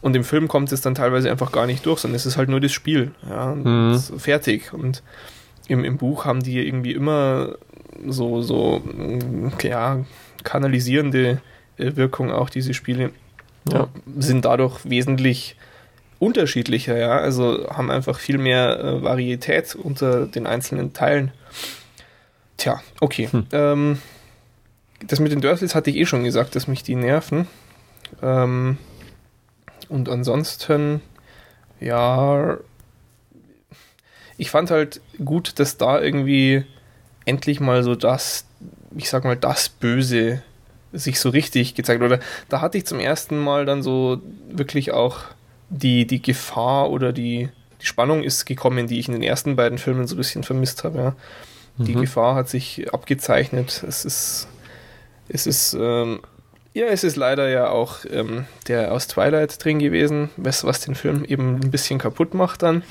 Und 0.00 0.14
im 0.14 0.24
Film 0.24 0.46
kommt 0.48 0.70
es 0.72 0.80
dann 0.80 0.94
teilweise 0.94 1.30
einfach 1.30 1.50
gar 1.50 1.66
nicht 1.66 1.84
durch, 1.84 2.00
sondern 2.00 2.16
es 2.16 2.26
ist 2.26 2.36
halt 2.36 2.48
nur 2.48 2.60
das 2.60 2.72
Spiel. 2.72 3.12
Ja, 3.28 3.54
mhm. 3.54 3.98
fertig. 3.98 4.72
Und 4.72 5.02
im, 5.66 5.84
im 5.84 5.96
Buch 5.96 6.24
haben 6.24 6.42
die 6.42 6.66
irgendwie 6.66 6.92
immer 6.92 7.56
so, 8.06 8.42
so 8.42 8.82
ja, 9.62 10.04
kanalisierende 10.44 11.40
äh, 11.78 11.96
Wirkung 11.96 12.30
auch, 12.30 12.48
diese 12.50 12.74
Spiele. 12.74 13.10
Ja. 13.70 13.88
Sind 14.16 14.44
dadurch 14.44 14.88
wesentlich 14.88 15.56
unterschiedlicher, 16.18 16.96
ja. 16.96 17.18
Also 17.18 17.68
haben 17.68 17.90
einfach 17.90 18.18
viel 18.18 18.38
mehr 18.38 18.78
äh, 18.78 19.02
Varietät 19.02 19.74
unter 19.74 20.26
den 20.26 20.46
einzelnen 20.46 20.92
Teilen. 20.92 21.32
Tja, 22.56 22.80
okay. 23.00 23.28
Hm. 23.30 23.46
Ähm, 23.52 23.98
das 25.06 25.20
mit 25.20 25.32
den 25.32 25.40
Dursleys 25.40 25.74
hatte 25.74 25.90
ich 25.90 25.96
eh 25.96 26.06
schon 26.06 26.24
gesagt, 26.24 26.56
dass 26.56 26.66
mich 26.66 26.82
die 26.82 26.96
nerven. 26.96 27.46
Ähm, 28.22 28.78
und 29.88 30.08
ansonsten, 30.08 31.00
ja, 31.80 32.58
ich 34.36 34.50
fand 34.50 34.70
halt 34.70 35.00
gut, 35.24 35.58
dass 35.58 35.76
da 35.76 36.00
irgendwie 36.00 36.64
endlich 37.24 37.60
mal 37.60 37.82
so 37.82 37.94
das, 37.94 38.46
ich 38.96 39.10
sag 39.10 39.24
mal, 39.24 39.36
das 39.36 39.68
Böse 39.68 40.42
sich 40.92 41.20
so 41.20 41.28
richtig 41.28 41.74
gezeigt 41.74 42.02
oder 42.02 42.20
da 42.48 42.60
hatte 42.60 42.78
ich 42.78 42.86
zum 42.86 43.00
ersten 43.00 43.38
Mal 43.38 43.66
dann 43.66 43.82
so 43.82 44.22
wirklich 44.50 44.92
auch 44.92 45.20
die, 45.68 46.06
die 46.06 46.22
Gefahr 46.22 46.90
oder 46.90 47.12
die, 47.12 47.50
die 47.82 47.86
Spannung 47.86 48.22
ist 48.22 48.46
gekommen, 48.46 48.86
die 48.86 48.98
ich 48.98 49.08
in 49.08 49.12
den 49.12 49.22
ersten 49.22 49.56
beiden 49.56 49.78
Filmen 49.78 50.06
so 50.06 50.14
ein 50.14 50.18
bisschen 50.18 50.44
vermisst 50.44 50.84
habe. 50.84 50.98
Ja. 50.98 51.16
Die 51.76 51.94
mhm. 51.94 52.00
Gefahr 52.00 52.34
hat 52.34 52.48
sich 52.48 52.92
abgezeichnet. 52.92 53.84
Es 53.86 54.04
ist, 54.04 54.48
es 55.28 55.46
ist 55.46 55.76
ähm, 55.78 56.20
ja, 56.78 56.86
es 56.86 57.02
ist 57.02 57.16
leider 57.16 57.48
ja 57.48 57.70
auch 57.70 58.04
ähm, 58.10 58.46
der 58.68 58.92
aus 58.92 59.08
Twilight 59.08 59.62
drin 59.62 59.80
gewesen, 59.80 60.30
was, 60.36 60.64
was 60.64 60.80
den 60.80 60.94
Film 60.94 61.24
eben 61.24 61.56
ein 61.56 61.70
bisschen 61.70 61.98
kaputt 61.98 62.34
macht 62.34 62.62
dann. 62.62 62.82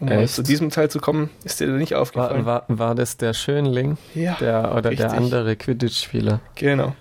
Um 0.00 0.08
mal 0.08 0.26
zu 0.28 0.42
diesem 0.42 0.70
Teil 0.70 0.90
zu 0.90 0.98
kommen, 0.98 1.30
ist 1.44 1.60
dir 1.60 1.68
nicht 1.68 1.94
aufgefallen. 1.94 2.44
War, 2.44 2.64
war, 2.68 2.78
war 2.78 2.94
das 2.94 3.16
der 3.16 3.34
Schönling? 3.34 3.98
Ja. 4.14 4.36
Der, 4.40 4.74
oder 4.76 4.90
richtig. 4.90 5.08
der 5.08 5.12
andere 5.12 5.54
Quidditch-Spieler? 5.54 6.40
Genau. 6.56 6.94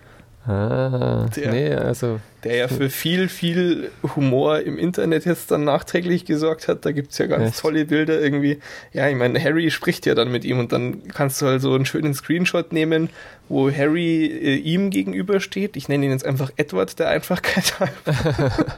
Ah, 0.47 1.27
Der- 1.35 1.51
nee, 1.51 1.71
also 1.75 2.19
der 2.43 2.55
ja 2.55 2.67
für 2.67 2.89
viel, 2.89 3.29
viel 3.29 3.91
Humor 4.15 4.61
im 4.61 4.79
Internet 4.79 5.25
jetzt 5.25 5.51
dann 5.51 5.63
nachträglich 5.65 6.25
gesorgt 6.25 6.67
hat. 6.67 6.83
Da 6.83 6.91
gibt's 6.91 7.19
ja 7.19 7.27
ganz 7.27 7.49
Echt? 7.49 7.59
tolle 7.59 7.85
Bilder 7.85 8.19
irgendwie. 8.19 8.59
Ja, 8.91 9.07
ich 9.07 9.15
meine, 9.15 9.39
Harry 9.43 9.69
spricht 9.69 10.07
ja 10.07 10.15
dann 10.15 10.31
mit 10.31 10.43
ihm 10.43 10.57
und 10.57 10.71
dann 10.71 11.07
kannst 11.09 11.39
du 11.41 11.45
halt 11.45 11.61
so 11.61 11.75
einen 11.75 11.85
schönen 11.85 12.15
Screenshot 12.15 12.73
nehmen, 12.73 13.09
wo 13.49 13.69
Harry 13.71 14.25
äh, 14.25 14.55
ihm 14.55 14.89
gegenübersteht. 14.89 15.75
Ich 15.77 15.87
nenne 15.89 16.05
ihn 16.05 16.11
jetzt 16.11 16.25
einfach 16.25 16.49
Edward, 16.57 16.97
der 16.97 17.09
Einfachkeit 17.09 17.79
halber. 17.79 18.75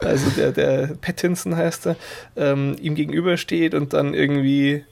also 0.00 0.30
der, 0.30 0.52
der 0.52 0.90
Pattinson 1.00 1.56
heißt 1.56 1.88
er, 1.88 1.96
ähm, 2.36 2.76
ihm 2.80 2.94
gegenübersteht 2.94 3.74
und 3.74 3.92
dann 3.92 4.14
irgendwie 4.14 4.84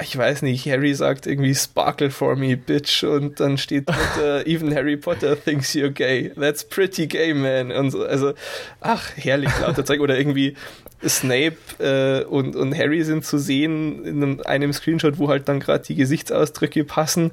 ich 0.00 0.16
weiß 0.16 0.42
nicht, 0.42 0.66
Harry 0.66 0.94
sagt 0.94 1.26
irgendwie 1.26 1.54
Sparkle 1.54 2.10
for 2.10 2.36
me, 2.36 2.56
bitch, 2.56 3.02
und 3.02 3.40
dann 3.40 3.58
steht 3.58 3.88
drunter, 3.88 4.46
even 4.46 4.74
Harry 4.74 4.96
Potter 4.96 5.36
thinks 5.36 5.74
you're 5.74 5.90
gay. 5.90 6.30
That's 6.38 6.64
pretty 6.64 7.06
gay, 7.06 7.34
man. 7.34 7.72
Und 7.72 7.90
so, 7.90 8.04
also, 8.04 8.34
ach, 8.80 9.10
herrlich 9.16 9.50
lauter 9.60 9.84
Zeug. 9.84 10.00
Oder 10.00 10.16
irgendwie 10.16 10.54
Snape 11.06 11.56
äh, 11.78 12.24
und, 12.24 12.54
und 12.54 12.76
Harry 12.76 13.02
sind 13.02 13.24
zu 13.24 13.38
sehen 13.38 14.04
in 14.04 14.22
einem, 14.22 14.40
einem 14.44 14.72
Screenshot, 14.72 15.18
wo 15.18 15.28
halt 15.28 15.48
dann 15.48 15.60
gerade 15.60 15.84
die 15.84 15.96
Gesichtsausdrücke 15.96 16.84
passen. 16.84 17.32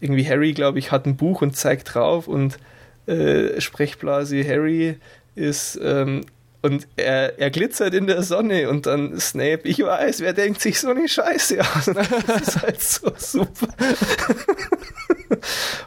Irgendwie 0.00 0.28
Harry, 0.28 0.52
glaube 0.52 0.78
ich, 0.78 0.90
hat 0.90 1.06
ein 1.06 1.16
Buch 1.16 1.42
und 1.42 1.56
zeigt 1.56 1.94
drauf 1.94 2.28
und 2.28 2.58
äh, 3.06 3.60
Sprechblase 3.60 4.46
Harry 4.46 4.96
ist 5.34 5.78
ähm, 5.82 6.22
und 6.62 6.86
er, 6.96 7.38
er 7.40 7.50
glitzert 7.50 7.92
in 7.92 8.06
der 8.06 8.22
Sonne 8.22 8.70
und 8.70 8.86
dann 8.86 9.18
Snape, 9.18 9.62
ich 9.64 9.80
weiß, 9.80 10.20
wer 10.20 10.32
denkt 10.32 10.60
sich 10.62 10.78
so 10.78 10.90
eine 10.90 11.08
Scheiße 11.08 11.60
aus? 11.60 11.86
Das 12.26 12.48
ist 12.48 12.62
halt 12.62 12.82
so 12.82 13.12
super. 13.16 13.68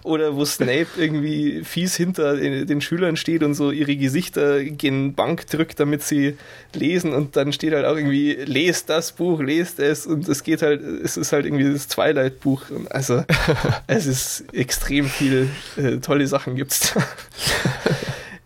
Oder 0.04 0.36
wo 0.36 0.44
Snape 0.44 0.88
irgendwie 0.98 1.64
fies 1.64 1.96
hinter 1.96 2.36
den, 2.36 2.82
Schülern 2.82 3.16
steht 3.16 3.42
und 3.42 3.54
so 3.54 3.72
ihre 3.72 3.96
Gesichter 3.96 4.64
gegen 4.64 5.16
Bank 5.16 5.48
drückt, 5.48 5.80
damit 5.80 6.04
sie 6.04 6.38
lesen 6.74 7.14
und 7.14 7.36
dann 7.36 7.54
steht 7.54 7.74
halt 7.74 7.86
auch 7.86 7.96
irgendwie, 7.96 8.34
lest 8.34 8.90
das 8.90 9.14
Buch, 9.14 9.42
lest 9.42 9.80
es 9.80 10.06
und 10.06 10.28
es 10.28 10.44
geht 10.44 10.62
halt, 10.62 10.82
es 10.82 11.16
ist 11.16 11.32
halt 11.32 11.46
irgendwie 11.46 11.72
das 11.72 11.88
Twilight-Buch. 11.88 12.64
Also 12.90 13.24
es 13.88 14.06
ist 14.06 14.46
extrem 14.54 15.06
viel 15.06 15.50
äh, 15.78 15.98
tolle 15.98 16.28
Sachen 16.28 16.56
gibt's 16.56 16.94
da. 16.94 17.04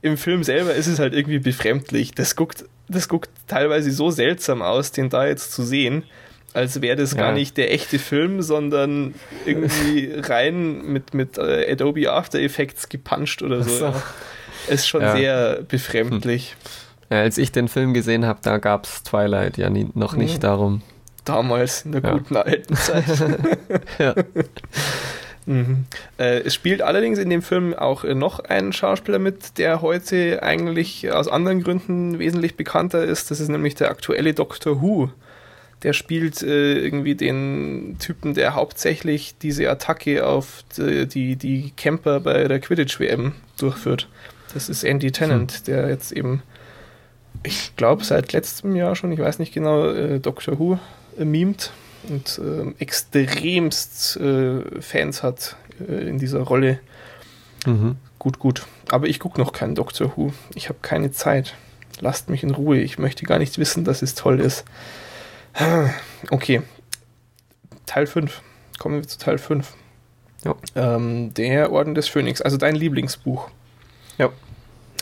Im 0.01 0.17
Film 0.17 0.43
selber 0.43 0.73
ist 0.73 0.87
es 0.87 0.99
halt 0.99 1.13
irgendwie 1.13 1.39
befremdlich. 1.39 2.11
Das 2.13 2.35
guckt, 2.35 2.65
das 2.87 3.09
guckt 3.09 3.29
teilweise 3.47 3.91
so 3.91 4.09
seltsam 4.11 4.61
aus, 4.61 4.91
den 4.91 5.09
da 5.09 5.25
jetzt 5.27 5.51
zu 5.51 5.63
sehen, 5.63 6.03
als 6.53 6.81
wäre 6.81 6.95
das 6.95 7.11
Ja. 7.13 7.17
gar 7.19 7.31
nicht 7.33 7.57
der 7.57 7.73
echte 7.73 7.99
Film, 7.99 8.41
sondern 8.41 9.13
irgendwie 9.45 10.11
rein 10.17 10.81
mit, 10.85 11.13
mit 11.13 11.37
äh, 11.37 11.71
Adobe 11.71 12.11
After 12.11 12.39
Effects 12.39 12.87
gepuncht 12.89 13.41
oder 13.41 13.63
so. 13.63 13.69
So. 13.69 13.85
Ja. 13.85 14.03
Ist 14.69 14.87
schon 14.87 15.01
Ja. 15.01 15.15
sehr 15.15 15.61
befremdlich. 15.67 16.55
ja, 17.09 17.19
als 17.21 17.37
ich 17.37 17.51
den 17.51 17.67
Film 17.67 17.93
gesehen 17.93 18.25
habe, 18.25 18.39
da 18.41 18.57
gab's 18.57 19.03
Twilight 19.03 19.57
ja 19.57 19.69
nie, 19.69 19.89
noch 19.95 20.15
nicht 20.15 20.35
Mhm. 20.37 20.41
darum. 20.41 20.81
Damals, 21.25 21.83
in 21.85 21.91
der 21.91 22.01
guten 22.01 22.35
alten 22.37 22.75
Zeit. 22.75 23.03
Ja. 23.99 24.15
Mhm. 25.49 25.85
Äh, 26.19 26.41
es 26.41 26.53
spielt 26.53 26.83
allerdings 26.83 27.17
in 27.17 27.31
dem 27.31 27.41
Film 27.41 27.73
auch 27.73 28.03
äh, 28.03 28.13
noch 28.13 28.39
ein 28.39 28.71
Schauspieler 28.71 29.17
mit, 29.17 29.57
der 29.57 29.81
heute 29.81 30.43
eigentlich 30.43 31.11
aus 31.11 31.27
anderen 31.27 31.63
Gründen 31.63 32.19
wesentlich 32.19 32.55
bekannter 32.55 33.03
ist. 33.03 33.31
Das 33.31 33.39
ist 33.39 33.49
nämlich 33.49 33.73
der 33.73 33.89
aktuelle 33.89 34.35
Doctor 34.35 34.79
Who. 34.79 35.09
Der 35.81 35.93
spielt 35.93 36.43
äh, 36.43 36.77
irgendwie 36.77 37.15
den 37.15 37.97
Typen, 37.99 38.35
der 38.35 38.53
hauptsächlich 38.53 39.39
diese 39.41 39.67
Attacke 39.71 40.27
auf 40.27 40.63
die, 40.77 41.07
die, 41.07 41.35
die 41.35 41.73
Camper 41.75 42.19
bei 42.19 42.47
der 42.47 42.59
Quidditch-WM 42.59 43.33
durchführt. 43.57 44.07
Das 44.53 44.69
ist 44.69 44.83
Andy 44.83 45.11
Tennant, 45.11 45.65
der 45.67 45.89
jetzt 45.89 46.11
eben, 46.11 46.43
ich 47.41 47.75
glaube, 47.75 48.03
seit 48.03 48.33
letztem 48.33 48.75
Jahr 48.75 48.95
schon, 48.95 49.11
ich 49.11 49.19
weiß 49.19 49.39
nicht 49.39 49.53
genau, 49.53 49.89
äh, 49.89 50.19
Doctor 50.19 50.59
Who 50.59 50.77
äh, 51.17 51.25
memt 51.25 51.71
und 52.07 52.39
ähm, 52.41 52.75
extremst 52.79 54.17
äh, 54.17 54.81
Fans 54.81 55.23
hat 55.23 55.55
äh, 55.79 56.07
in 56.07 56.17
dieser 56.17 56.41
Rolle. 56.41 56.79
Mhm. 57.65 57.97
Gut, 58.17 58.39
gut. 58.39 58.65
Aber 58.89 59.07
ich 59.07 59.19
gucke 59.19 59.39
noch 59.39 59.53
keinen 59.53 59.75
Doctor 59.75 60.13
Who. 60.15 60.33
Ich 60.55 60.69
habe 60.69 60.79
keine 60.81 61.11
Zeit. 61.11 61.55
Lasst 61.99 62.29
mich 62.29 62.43
in 62.43 62.51
Ruhe. 62.51 62.79
Ich 62.79 62.97
möchte 62.97 63.25
gar 63.25 63.39
nicht 63.39 63.57
wissen, 63.57 63.83
dass 63.83 64.01
es 64.01 64.15
toll 64.15 64.39
ist. 64.39 64.65
Okay. 66.29 66.61
Teil 67.85 68.07
5. 68.07 68.41
Kommen 68.77 68.95
wir 68.95 69.07
zu 69.07 69.17
Teil 69.17 69.37
5. 69.37 69.73
Ja. 70.45 70.55
Ähm, 70.75 71.33
der 71.33 71.71
Orden 71.71 71.95
des 71.95 72.07
Phönix, 72.07 72.41
also 72.41 72.57
dein 72.57 72.75
Lieblingsbuch. 72.75 73.49
Ja. 74.17 74.29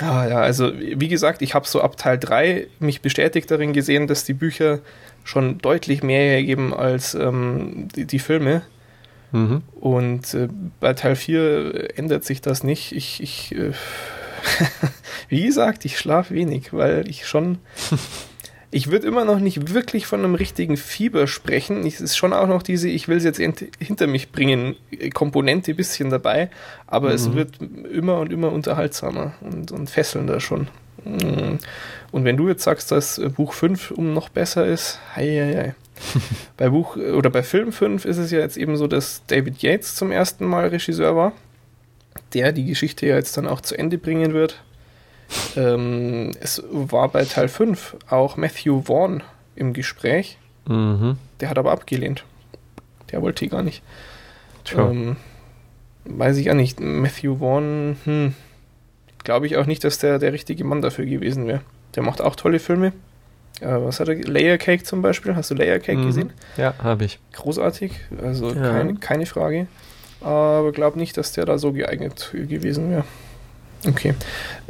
Ah 0.02 0.28
ja, 0.28 0.40
also 0.40 0.72
wie 0.78 1.08
gesagt, 1.08 1.42
ich 1.42 1.56
habe 1.56 1.68
so 1.68 1.82
ab 1.82 1.98
Teil 1.98 2.20
3 2.20 2.68
mich 2.80 3.02
bestätigt 3.02 3.50
darin 3.50 3.74
gesehen, 3.74 4.08
dass 4.08 4.26
die 4.26 4.34
Bücher 4.34 4.80
schon 5.24 5.58
deutlich 5.58 6.04
mehr 6.04 6.22
hergeben 6.22 6.74
als 6.74 7.16
ähm, 7.16 7.88
die, 7.96 8.06
die 8.06 8.20
Filme. 8.20 8.62
Mhm. 9.32 9.64
Und 9.80 10.34
äh, 10.34 10.48
bei 10.80 10.94
Teil 10.94 11.16
4 11.16 11.98
ändert 11.98 12.26
sich 12.26 12.42
das 12.42 12.64
nicht. 12.64 12.92
Ich, 12.92 13.22
ich 13.22 13.56
äh, 13.56 13.72
wie 15.30 15.46
gesagt, 15.46 15.86
ich 15.86 15.98
schlafe 15.98 16.34
wenig, 16.34 16.74
weil 16.74 17.08
ich 17.10 17.28
schon. 17.28 17.58
Ich 18.70 18.92
würde 18.92 19.08
immer 19.08 19.24
noch 19.24 19.40
nicht 19.40 19.74
wirklich 19.74 20.08
von 20.08 20.24
einem 20.24 20.36
richtigen 20.36 20.76
Fieber 20.76 21.28
sprechen. 21.28 21.86
Es 21.86 22.02
ist 22.02 22.18
schon 22.18 22.34
auch 22.34 22.48
noch 22.48 22.62
diese, 22.64 22.90
ich 22.90 23.08
will 23.08 23.18
es 23.18 23.24
jetzt 23.24 23.38
hinter 23.38 24.08
mich 24.08 24.32
bringen, 24.32 24.76
äh, 24.92 25.10
Komponente 25.10 25.74
bisschen 25.74 26.10
dabei, 26.10 26.50
aber 26.86 27.14
es 27.14 27.30
Mhm. 27.30 27.36
wird 27.36 27.52
immer 27.94 28.20
und 28.20 28.34
immer 28.34 28.52
unterhaltsamer 28.52 29.34
und, 29.42 29.72
und 29.72 29.90
fesselnder 29.90 30.42
schon. 30.42 30.68
Mm. 31.06 31.58
Und 32.12 32.26
wenn 32.26 32.36
du 32.36 32.50
jetzt 32.50 32.64
sagst, 32.64 32.92
dass 32.92 33.18
äh, 33.18 33.30
Buch 33.30 33.54
5 33.54 33.92
um 33.92 34.14
noch 34.14 34.28
besser 34.30 34.66
ist, 34.66 35.00
hei, 35.16 35.26
hei, 35.26 35.56
hei. 35.56 35.76
bei 36.58 36.70
Buch 36.70 36.98
oder 36.98 37.30
bei 37.30 37.44
Film 37.44 37.72
5 37.72 38.04
ist 38.06 38.18
es 38.18 38.32
ja 38.32 38.40
jetzt 38.40 38.58
eben 38.58 38.76
so, 38.76 38.88
dass 38.88 39.22
David 39.28 39.62
Yates 39.62 39.96
zum 39.96 40.12
ersten 40.12 40.46
Mal 40.46 40.68
Regisseur 40.68 41.16
war, 41.16 41.32
der 42.34 42.52
die 42.52 42.66
Geschichte 42.66 43.08
ja 43.08 43.16
jetzt 43.16 43.38
dann 43.38 43.48
auch 43.48 43.62
zu 43.62 43.78
Ende 43.78 43.98
bringen 43.98 44.34
wird. 44.34 44.62
Ähm, 45.56 46.32
es 46.40 46.64
war 46.72 47.10
bei 47.10 47.26
Teil 47.26 47.48
5 47.50 47.96
auch 48.10 48.38
Matthew 48.38 48.84
Vaughn 48.84 49.24
im 49.56 49.74
Gespräch, 49.74 50.38
Mhm. 50.68 51.18
der 51.40 51.50
hat 51.50 51.58
aber 51.58 51.72
abgelehnt. 51.72 52.24
Der 53.12 53.22
wollte 53.22 53.48
gar 53.48 53.64
nicht. 53.64 53.82
Tja. 54.66 54.90
Ähm, 54.90 55.16
weiß 56.06 56.38
ich 56.38 56.50
auch 56.52 56.56
nicht. 56.56 56.80
Matthew 56.80 57.38
Vaughn, 57.38 57.98
hm, 58.06 58.34
glaube 59.24 59.48
ich 59.48 59.58
auch 59.58 59.66
nicht, 59.66 59.84
dass 59.84 59.98
der 60.00 60.20
der 60.20 60.34
richtige 60.34 60.64
Mann 60.64 60.82
dafür 60.82 61.06
gewesen 61.06 61.48
wäre. 61.48 61.62
Der 61.96 62.04
macht 62.04 62.22
auch 62.22 62.36
tolle 62.36 62.60
Filme. 62.60 62.94
Äh, 63.60 63.68
was 63.80 64.00
hat 64.00 64.08
er? 64.10 64.16
Layer 64.16 64.58
Cake 64.58 64.84
zum 64.84 65.02
Beispiel. 65.02 65.36
Hast 65.36 65.50
du 65.52 65.56
Layer 65.56 65.80
Cake 65.80 65.98
Mhm. 66.00 66.06
gesehen? 66.06 66.34
Ja, 66.58 66.74
habe 66.84 67.06
ich. 67.06 67.20
Großartig. 67.34 67.92
Also 68.22 68.54
Ja. 68.54 68.62
keine, 68.72 68.96
keine 68.96 69.26
Frage. 69.26 69.68
Aber 70.22 70.72
glaube 70.72 71.00
nicht, 71.00 71.18
dass 71.18 71.32
der 71.32 71.46
da 71.46 71.58
so 71.58 71.72
geeignet 71.74 72.30
gewesen 72.34 72.90
wäre. 72.92 73.04
Okay. 73.86 74.14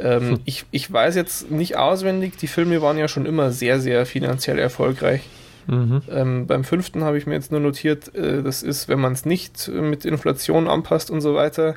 Ähm, 0.00 0.20
Hm. 0.30 0.40
ich, 0.44 0.64
ich 0.70 0.92
weiß 0.92 1.14
jetzt 1.16 1.50
nicht 1.50 1.76
auswendig, 1.76 2.36
die 2.36 2.46
Filme 2.48 2.82
waren 2.82 2.98
ja 2.98 3.08
schon 3.08 3.26
immer 3.26 3.52
sehr, 3.52 3.80
sehr 3.80 4.04
finanziell 4.06 4.58
erfolgreich. 4.58 5.22
Mhm. 5.66 6.02
Ähm, 6.10 6.46
beim 6.46 6.64
fünften 6.64 7.04
habe 7.04 7.18
ich 7.18 7.26
mir 7.26 7.34
jetzt 7.34 7.50
nur 7.52 7.60
notiert, 7.60 8.14
äh, 8.14 8.42
das 8.42 8.62
ist, 8.62 8.88
wenn 8.88 9.00
man 9.00 9.12
es 9.12 9.24
nicht 9.26 9.68
äh, 9.68 9.72
mit 9.72 10.04
Inflation 10.04 10.66
anpasst 10.68 11.10
und 11.10 11.20
so 11.20 11.34
weiter, 11.34 11.74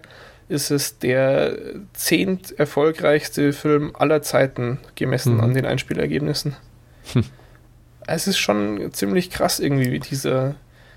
ist 0.49 0.71
es 0.71 0.97
der 0.99 1.55
zehnt 1.93 2.57
erfolgreichste 2.59 3.53
Film 3.53 3.91
aller 3.97 4.21
Zeiten 4.21 4.79
gemessen 4.95 5.35
Mhm. 5.35 5.41
an 5.41 5.53
den 5.53 5.65
Einspielergebnissen. 5.65 6.55
Hm. 7.13 7.23
Es 8.07 8.27
ist 8.27 8.37
schon 8.37 8.91
ziemlich 8.93 9.29
krass 9.29 9.59
irgendwie, 9.59 9.91
wie 9.91 9.99
dieser, 9.99 10.55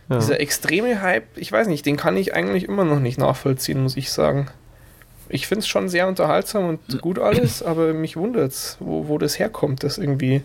Ja. 0.08 0.18
dieser 0.18 0.40
extreme 0.40 1.02
Hype, 1.02 1.36
ich 1.36 1.50
weiß 1.52 1.66
nicht, 1.68 1.86
den 1.86 1.96
kann 1.96 2.16
ich 2.16 2.34
eigentlich 2.34 2.64
immer 2.68 2.84
noch 2.84 3.00
nicht 3.00 3.18
nachvollziehen, 3.18 3.82
muss 3.82 3.96
ich 3.96 4.10
sagen. 4.10 4.46
Ich 5.34 5.48
finde 5.48 5.60
es 5.60 5.66
schon 5.68 5.88
sehr 5.88 6.06
unterhaltsam 6.06 6.68
und 6.68 7.00
gut 7.02 7.18
alles, 7.18 7.60
aber 7.62 7.92
mich 7.92 8.16
wundert 8.16 8.52
es, 8.52 8.76
wo, 8.78 9.08
wo 9.08 9.18
das 9.18 9.38
herkommt, 9.38 9.82
das 9.82 9.98
irgendwie. 9.98 10.42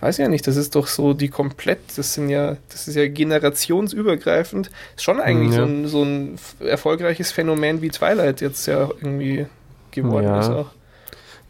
Weiß 0.00 0.18
ja 0.18 0.28
nicht, 0.28 0.46
das 0.46 0.56
ist 0.56 0.74
doch 0.76 0.86
so 0.86 1.14
die 1.14 1.28
komplett, 1.28 1.80
das 1.96 2.14
sind 2.14 2.28
ja, 2.28 2.56
das 2.68 2.86
ist 2.86 2.94
ja 2.94 3.08
generationsübergreifend. 3.08 4.70
Ist 4.96 5.02
schon 5.04 5.20
eigentlich 5.20 5.52
Ja. 5.56 5.58
so, 5.58 5.64
ein, 5.64 5.86
so 5.88 6.02
ein 6.04 6.38
erfolgreiches 6.60 7.32
Phänomen 7.32 7.82
wie 7.82 7.88
Twilight 7.88 8.40
jetzt 8.40 8.66
ja 8.66 8.88
irgendwie 9.00 9.46
geworden 9.90 10.24
Ja. 10.26 10.40
ist 10.40 10.48
auch. 10.50 10.70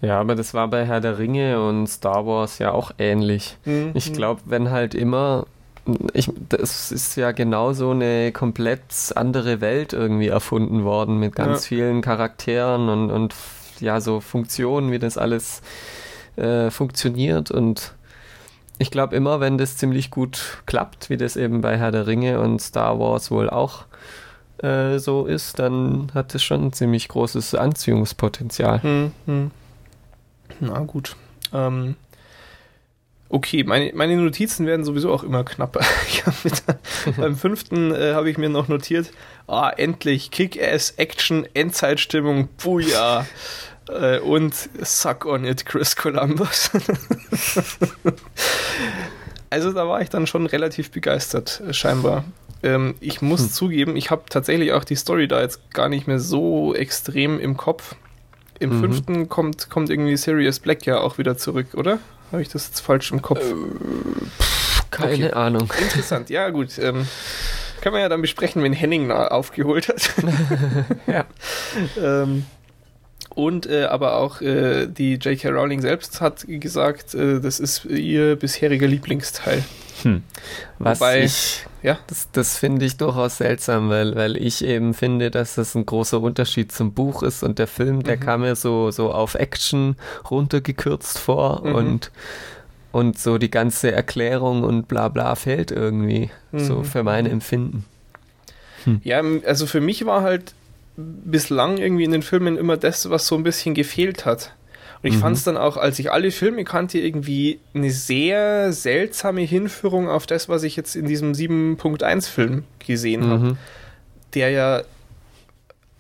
ja, 0.01 0.19
aber 0.21 0.35
das 0.35 0.55
war 0.55 0.69
bei 0.69 0.85
Herr 0.87 1.01
der 1.01 1.19
Ringe 1.19 1.63
und 1.67 1.87
Star 1.87 2.27
Wars 2.27 2.59
ja 2.59 2.73
auch 2.73 2.93
ähnlich. 2.99 3.57
Mhm. 3.65 3.91
Ich 3.95 4.13
glaube, 4.13 4.41
wenn 4.47 4.71
halt 4.71 4.95
immer. 4.95 5.47
Ich, 6.13 6.31
das 6.49 6.93
ist 6.93 7.17
ja 7.17 7.33
genauso 7.33 7.91
eine 7.91 8.31
komplett 8.33 8.83
andere 9.17 9.61
Welt 9.61 9.93
irgendwie 9.93 10.29
erfunden 10.29 10.85
worden 10.85 11.19
mit 11.19 11.35
ganz 11.35 11.65
Ja. 11.65 11.69
vielen 11.69 12.03
Charakteren 12.03 12.89
und, 12.89 13.11
und 13.11 13.35
ja, 13.81 14.01
so 14.01 14.21
Funktionen, 14.21 14.93
wie 14.93 15.01
das 15.01 15.19
alles 15.19 15.61
äh, 16.37 16.71
funktioniert. 16.71 17.51
Und 17.51 17.95
ich 18.79 18.91
glaube 18.93 19.17
immer, 19.17 19.41
wenn 19.41 19.59
das 19.59 19.77
ziemlich 19.77 20.11
gut 20.11 20.63
klappt, 20.67 21.11
wie 21.11 21.17
das 21.17 21.37
eben 21.37 21.61
bei 21.63 21.77
Herr 21.77 21.91
der 21.91 22.07
Ringe 22.07 22.41
und 22.41 22.61
Star 22.63 23.01
Wars 23.01 23.31
wohl 23.33 23.51
auch 23.51 23.87
äh, 24.59 24.99
so 24.99 25.27
ist, 25.27 25.59
dann 25.59 26.13
hat 26.15 26.33
es 26.37 26.45
schon 26.45 26.67
ein 26.67 26.73
ziemlich 26.73 27.09
großes 27.09 27.57
Anziehungspotenzial. 27.57 28.83
Hm, 28.83 29.13
hm. 29.27 29.51
Na 30.61 30.79
gut. 30.81 31.17
Ähm, 31.53 31.97
okay, 33.33 33.65
meine, 33.65 33.91
meine 33.95 34.17
Notizen 34.17 34.67
werden 34.67 34.85
sowieso 34.85 35.13
auch 35.13 35.25
immer 35.25 35.43
knapper. 35.43 35.81
Mit, 36.45 36.63
beim 37.17 37.35
fünften 37.35 37.93
äh, 37.93 38.13
habe 38.13 38.31
ich 38.31 38.39
mir 38.39 38.51
noch 38.51 38.69
notiert, 38.69 39.11
ah, 39.49 39.71
endlich 39.71 40.31
Kick-Ass, 40.31 40.93
Action, 40.99 41.49
Endzeitstimmung, 41.55 42.49
Booyah. 42.63 43.27
Äh, 43.89 44.21
und 44.21 44.55
Suck 44.83 45.27
on 45.27 45.45
it, 45.45 45.67
Chris 45.67 45.97
Columbus. 45.97 46.71
also 49.51 49.73
da 49.73 49.89
war 49.89 50.01
ich 50.01 50.09
dann 50.09 50.29
schon 50.29 50.47
relativ 50.47 50.93
begeistert, 50.93 51.61
äh, 51.67 51.73
scheinbar. 51.73 52.25
Ähm, 52.63 52.95
ich 53.01 53.23
muss 53.23 53.41
hm. 53.41 53.51
zugeben, 53.51 53.97
ich 53.97 54.11
habe 54.11 54.23
tatsächlich 54.29 54.73
auch 54.73 54.85
die 54.85 54.95
Story 54.95 55.27
da 55.27 55.41
jetzt 55.41 55.73
gar 55.73 55.89
nicht 55.89 56.07
mehr 56.07 56.21
so 56.21 56.75
extrem 56.75 57.41
im 57.41 57.57
Kopf. 57.57 57.97
Im 58.61 58.77
mhm. 58.77 58.81
fünften 58.81 59.29
kommt, 59.29 59.71
kommt 59.71 59.91
irgendwie 59.91 60.17
Sirius 60.17 60.61
Black 60.61 60.87
ja 60.87 61.01
auch 61.01 61.19
wieder 61.19 61.37
zurück, 61.37 61.75
oder? 61.75 61.99
Habe 62.33 62.43
ich 62.43 62.49
das 62.49 62.67
jetzt 62.69 62.81
falsch 62.81 63.13
im 63.13 63.21
Kopf? 63.21 63.41
Äh, 63.41 63.55
pff, 64.41 64.91
keine 64.91 65.27
okay. 65.27 65.33
Ahnung. 65.33 65.73
Interessant, 65.79 66.31
ja 66.31 66.49
gut. 66.49 66.79
Ähm, 66.79 67.07
können 67.83 67.95
wir 67.95 68.01
ja 68.01 68.09
dann 68.09 68.23
besprechen, 68.23 68.63
wenn 68.63 68.73
Henning 68.73 69.11
aufgeholt 69.11 69.89
hat. 69.89 70.11
ja. 71.07 71.25
ähm, 72.01 72.47
und 73.35 73.67
äh, 73.67 73.85
aber 73.85 74.17
auch 74.17 74.41
äh, 74.41 74.87
die 74.87 75.15
J.K. 75.15 75.51
Rowling 75.51 75.81
selbst 75.81 76.21
hat 76.21 76.45
gesagt, 76.47 77.15
äh, 77.15 77.41
das 77.41 77.61
ist 77.61 77.85
ihr 77.85 78.37
bisheriger 78.37 78.87
Lieblingsteil. 78.87 79.65
Hm. 80.03 80.23
Was 80.79 81.01
Wobei, 81.01 81.25
ich, 81.25 81.65
ja? 81.83 81.99
das, 82.09 82.29
das 82.33 82.59
finde 82.59 82.85
ich 82.85 82.97
durchaus 82.97 83.39
seltsam, 83.39 83.89
weil, 83.89 84.15
weil 84.17 84.37
ich 84.37 84.65
eben 84.65 84.95
finde, 84.95 85.31
dass 85.31 85.55
das 85.55 85.75
ein 85.75 85.87
großer 85.87 86.21
Unterschied 86.21 86.73
zum 86.73 86.93
Buch 86.93 87.23
ist 87.23 87.43
und 87.43 87.59
der 87.59 87.67
Film, 87.67 88.03
der 88.03 88.17
mhm. 88.17 88.21
kam 88.21 88.41
mir 88.41 88.57
so, 88.57 88.91
so 88.91 89.13
auf 89.13 89.35
Action 89.35 89.97
runtergekürzt 90.31 91.19
vor 91.19 91.63
mhm. 91.65 91.75
und, 91.75 92.11
und 92.91 93.19
so 93.19 93.39
die 93.39 93.51
ganze 93.51 93.93
Erklärung 93.93 94.65
und 94.65 94.89
bla 94.89 95.09
bla 95.09 95.35
fehlt 95.35 95.71
irgendwie, 95.71 96.31
mhm. 96.51 96.59
so 96.59 96.83
für 96.83 97.03
mein 97.03 97.27
Empfinden. 97.27 97.85
Hm. 98.85 99.01
Ja, 99.05 99.23
also 99.47 99.67
für 99.67 99.81
mich 99.81 100.05
war 100.07 100.23
halt 100.23 100.55
bislang 100.97 101.79
irgendwie 101.79 102.05
in 102.05 102.11
den 102.11 102.23
Filmen 102.23 102.57
immer 102.57 102.77
das, 102.77 103.09
was 103.11 103.27
so 103.27 103.35
ein 103.37 103.43
bisschen 103.43 103.75
gefehlt 103.75 104.27
hat. 104.27 104.55
Und 105.03 105.09
ich 105.09 105.17
mhm. 105.17 105.21
fand 105.21 105.37
es 105.37 105.45
dann 105.45 105.57
auch, 105.57 105.77
als 105.77 105.99
ich 105.99 106.13
alle 106.13 106.31
Filme 106.31 106.65
kannte, 106.65 106.99
irgendwie 106.99 107.59
eine 107.75 107.91
sehr 107.91 108.73
seltsame 108.73 109.41
Hinführung 109.41 110.09
auf 110.09 110.27
das, 110.27 110.49
was 110.49 110.63
ich 110.63 110.77
jetzt 110.77 110.95
in 110.95 111.07
diesem 111.07 111.33
7.1-Film 111.33 112.65
gesehen 112.79 113.27
mhm. 113.27 113.31
habe. 113.31 113.57
Der 114.35 114.51
ja 114.51 114.83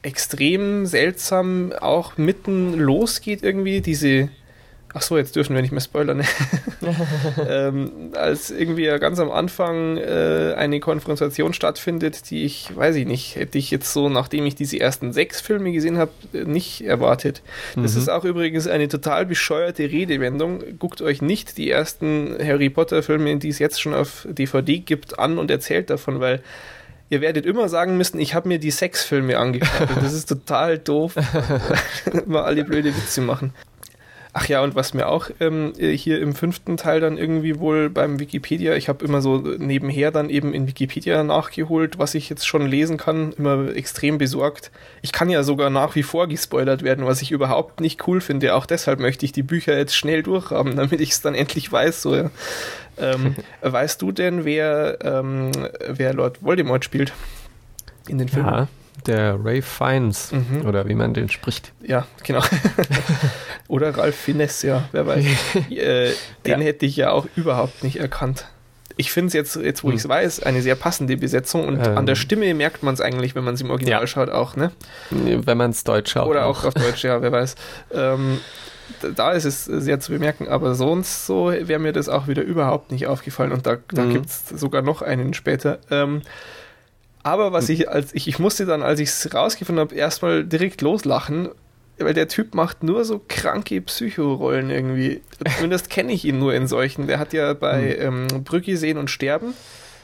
extrem 0.02 0.86
seltsam 0.86 1.72
auch 1.80 2.16
mitten 2.16 2.78
losgeht 2.78 3.42
irgendwie, 3.42 3.80
diese 3.80 4.28
Ach 4.94 5.02
so, 5.02 5.16
jetzt 5.16 5.36
dürfen 5.36 5.54
wir 5.54 5.62
nicht 5.62 5.72
mehr 5.72 5.80
spoilern. 5.80 6.22
ähm, 7.48 8.10
als 8.14 8.50
irgendwie 8.50 8.84
ja 8.84 8.98
ganz 8.98 9.18
am 9.18 9.30
Anfang 9.30 9.96
äh, 9.96 10.54
eine 10.56 10.80
Konfrontation 10.80 11.54
stattfindet, 11.54 12.30
die 12.30 12.44
ich, 12.44 12.76
weiß 12.76 12.96
ich 12.96 13.06
nicht, 13.06 13.36
hätte 13.36 13.56
ich 13.56 13.70
jetzt 13.70 13.92
so, 13.92 14.08
nachdem 14.08 14.44
ich 14.44 14.54
diese 14.54 14.78
ersten 14.78 15.12
sechs 15.12 15.40
Filme 15.40 15.72
gesehen 15.72 15.96
habe, 15.96 16.12
nicht 16.32 16.84
erwartet. 16.84 17.42
Das 17.74 17.94
mhm. 17.94 18.00
ist 18.00 18.08
auch 18.10 18.24
übrigens 18.24 18.66
eine 18.66 18.88
total 18.88 19.24
bescheuerte 19.24 19.84
Redewendung. 19.84 20.62
Guckt 20.78 21.00
euch 21.00 21.22
nicht 21.22 21.56
die 21.56 21.70
ersten 21.70 22.36
Harry 22.42 22.68
Potter 22.68 23.02
Filme, 23.02 23.38
die 23.38 23.48
es 23.48 23.58
jetzt 23.58 23.80
schon 23.80 23.94
auf 23.94 24.26
DVD 24.28 24.78
gibt, 24.78 25.18
an 25.18 25.38
und 25.38 25.50
erzählt 25.50 25.88
davon, 25.88 26.20
weil 26.20 26.42
ihr 27.12 27.20
werdet 27.20 27.44
immer 27.44 27.68
sagen 27.68 27.96
müssen, 27.98 28.18
ich 28.18 28.34
habe 28.34 28.48
mir 28.48 28.58
die 28.58 28.70
Sexfilme 28.70 29.38
angeguckt. 29.38 29.90
Das 30.02 30.14
ist 30.14 30.28
total 30.28 30.78
doof, 30.78 31.14
immer 32.26 32.44
alle 32.44 32.64
blöde 32.64 32.96
Witze 32.96 33.20
machen. 33.20 33.52
Ach 34.34 34.48
ja, 34.48 34.62
und 34.62 34.74
was 34.74 34.94
mir 34.94 35.08
auch 35.08 35.28
ähm, 35.40 35.74
hier 35.76 36.18
im 36.22 36.34
fünften 36.34 36.78
Teil 36.78 37.00
dann 37.00 37.18
irgendwie 37.18 37.60
wohl 37.60 37.90
beim 37.90 38.18
Wikipedia, 38.18 38.74
ich 38.76 38.88
habe 38.88 39.04
immer 39.04 39.20
so 39.20 39.36
nebenher 39.36 40.10
dann 40.10 40.30
eben 40.30 40.54
in 40.54 40.66
Wikipedia 40.66 41.22
nachgeholt, 41.22 41.98
was 41.98 42.14
ich 42.14 42.30
jetzt 42.30 42.46
schon 42.46 42.66
lesen 42.66 42.96
kann, 42.96 43.32
immer 43.32 43.76
extrem 43.76 44.16
besorgt. 44.16 44.70
Ich 45.02 45.12
kann 45.12 45.28
ja 45.28 45.42
sogar 45.42 45.68
nach 45.68 45.96
wie 45.96 46.02
vor 46.02 46.28
gespoilert 46.28 46.82
werden, 46.82 47.04
was 47.04 47.20
ich 47.20 47.30
überhaupt 47.30 47.80
nicht 47.80 48.08
cool 48.08 48.22
finde. 48.22 48.54
Auch 48.54 48.64
deshalb 48.64 49.00
möchte 49.00 49.26
ich 49.26 49.32
die 49.32 49.42
Bücher 49.42 49.76
jetzt 49.76 49.94
schnell 49.94 50.22
durchhaben, 50.22 50.76
damit 50.76 51.02
ich 51.02 51.10
es 51.10 51.20
dann 51.20 51.34
endlich 51.34 51.70
weiß. 51.70 52.00
So, 52.00 52.16
ja. 52.16 52.30
ähm, 52.96 53.36
weißt 53.60 54.00
du 54.00 54.12
denn, 54.12 54.46
wer, 54.46 54.96
ähm, 55.04 55.52
wer 55.86 56.14
Lord 56.14 56.42
Voldemort 56.42 56.86
spielt 56.86 57.12
in 58.08 58.16
den 58.16 58.30
Filmen? 58.30 58.48
Ja. 58.48 58.68
Der 59.06 59.36
Ray 59.42 59.62
Fiennes, 59.62 60.32
mhm. 60.32 60.66
oder 60.66 60.86
wie 60.86 60.94
man 60.94 61.14
den 61.14 61.28
spricht. 61.28 61.72
Ja, 61.82 62.06
genau. 62.22 62.42
oder 63.68 63.96
Ralph 63.96 64.14
Fiennes, 64.14 64.62
ja, 64.62 64.88
wer 64.92 65.06
weiß. 65.06 65.24
äh, 65.70 66.10
den 66.46 66.58
ja. 66.60 66.66
hätte 66.66 66.86
ich 66.86 66.96
ja 66.96 67.10
auch 67.10 67.26
überhaupt 67.34 67.82
nicht 67.82 67.96
erkannt. 67.96 68.46
Ich 68.96 69.10
finde 69.10 69.28
es 69.28 69.32
jetzt, 69.32 69.56
jetzt 69.56 69.82
wo 69.82 69.88
hm. 69.88 69.94
ich 69.94 70.02
es 70.02 70.08
weiß, 70.08 70.42
eine 70.42 70.60
sehr 70.62 70.74
passende 70.74 71.16
Besetzung 71.16 71.66
und 71.66 71.84
ähm. 71.84 71.96
an 71.96 72.06
der 72.06 72.14
Stimme 72.14 72.52
merkt 72.54 72.82
man 72.82 72.94
es 72.94 73.00
eigentlich, 73.00 73.34
wenn 73.34 73.42
man 73.42 73.54
es 73.54 73.60
im 73.60 73.70
Original 73.70 74.02
ja. 74.02 74.06
schaut, 74.06 74.28
auch, 74.28 74.54
ne? 74.54 74.70
Wenn 75.10 75.56
man 75.58 75.70
es 75.70 75.82
Deutsch 75.84 76.12
schaut. 76.12 76.28
Oder 76.28 76.46
auch. 76.46 76.60
auch 76.60 76.66
auf 76.66 76.74
Deutsch, 76.74 77.02
ja, 77.02 77.22
wer 77.22 77.32
weiß. 77.32 77.54
Ähm, 77.92 78.38
da 79.16 79.32
ist 79.32 79.44
es 79.44 79.64
sehr 79.64 80.00
zu 80.00 80.12
bemerken, 80.12 80.48
aber 80.48 80.74
sonst 80.74 81.26
so 81.26 81.50
wäre 81.50 81.78
mir 81.78 81.92
das 81.92 82.08
auch 82.08 82.28
wieder 82.28 82.42
überhaupt 82.42 82.92
nicht 82.92 83.06
aufgefallen 83.06 83.52
und 83.52 83.66
da, 83.66 83.78
da 83.90 84.02
mhm. 84.02 84.12
gibt 84.12 84.26
es 84.26 84.48
sogar 84.48 84.82
noch 84.82 85.02
einen 85.02 85.34
später. 85.34 85.78
Ähm, 85.90 86.22
aber 87.22 87.52
was 87.52 87.68
hm. 87.68 87.74
ich, 87.74 87.88
als 87.88 88.14
ich, 88.14 88.28
ich 88.28 88.38
musste 88.38 88.66
dann, 88.66 88.82
als 88.82 89.00
ich 89.00 89.08
es 89.08 89.34
rausgefunden 89.34 89.80
habe, 89.80 89.94
erstmal 89.94 90.44
direkt 90.44 90.80
loslachen, 90.80 91.48
weil 91.98 92.14
der 92.14 92.28
Typ 92.28 92.54
macht 92.54 92.82
nur 92.82 93.04
so 93.04 93.20
kranke 93.28 93.80
Psychorollen 93.80 94.70
irgendwie. 94.70 95.22
Zumindest 95.56 95.90
kenne 95.90 96.12
ich 96.12 96.24
ihn 96.24 96.38
nur 96.38 96.54
in 96.54 96.66
solchen. 96.66 97.06
Der 97.06 97.18
hat 97.18 97.32
ja 97.32 97.52
bei 97.54 97.96
hm. 97.96 98.30
ähm, 98.32 98.44
Brücke 98.44 98.76
sehen 98.76 98.98
und 98.98 99.10
sterben, 99.10 99.54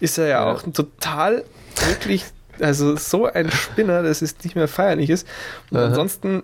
ist 0.00 0.18
er 0.18 0.26
ja, 0.26 0.44
ja. 0.44 0.52
auch 0.52 0.64
ein 0.64 0.72
total, 0.72 1.44
wirklich, 1.88 2.24
also 2.60 2.96
so 2.96 3.26
ein 3.26 3.50
Spinner, 3.50 4.02
dass 4.02 4.22
es 4.22 4.36
nicht 4.44 4.54
mehr 4.54 4.68
feierlich 4.68 5.10
ist. 5.10 5.26
Und 5.70 5.78
Aha. 5.78 5.86
ansonsten 5.86 6.42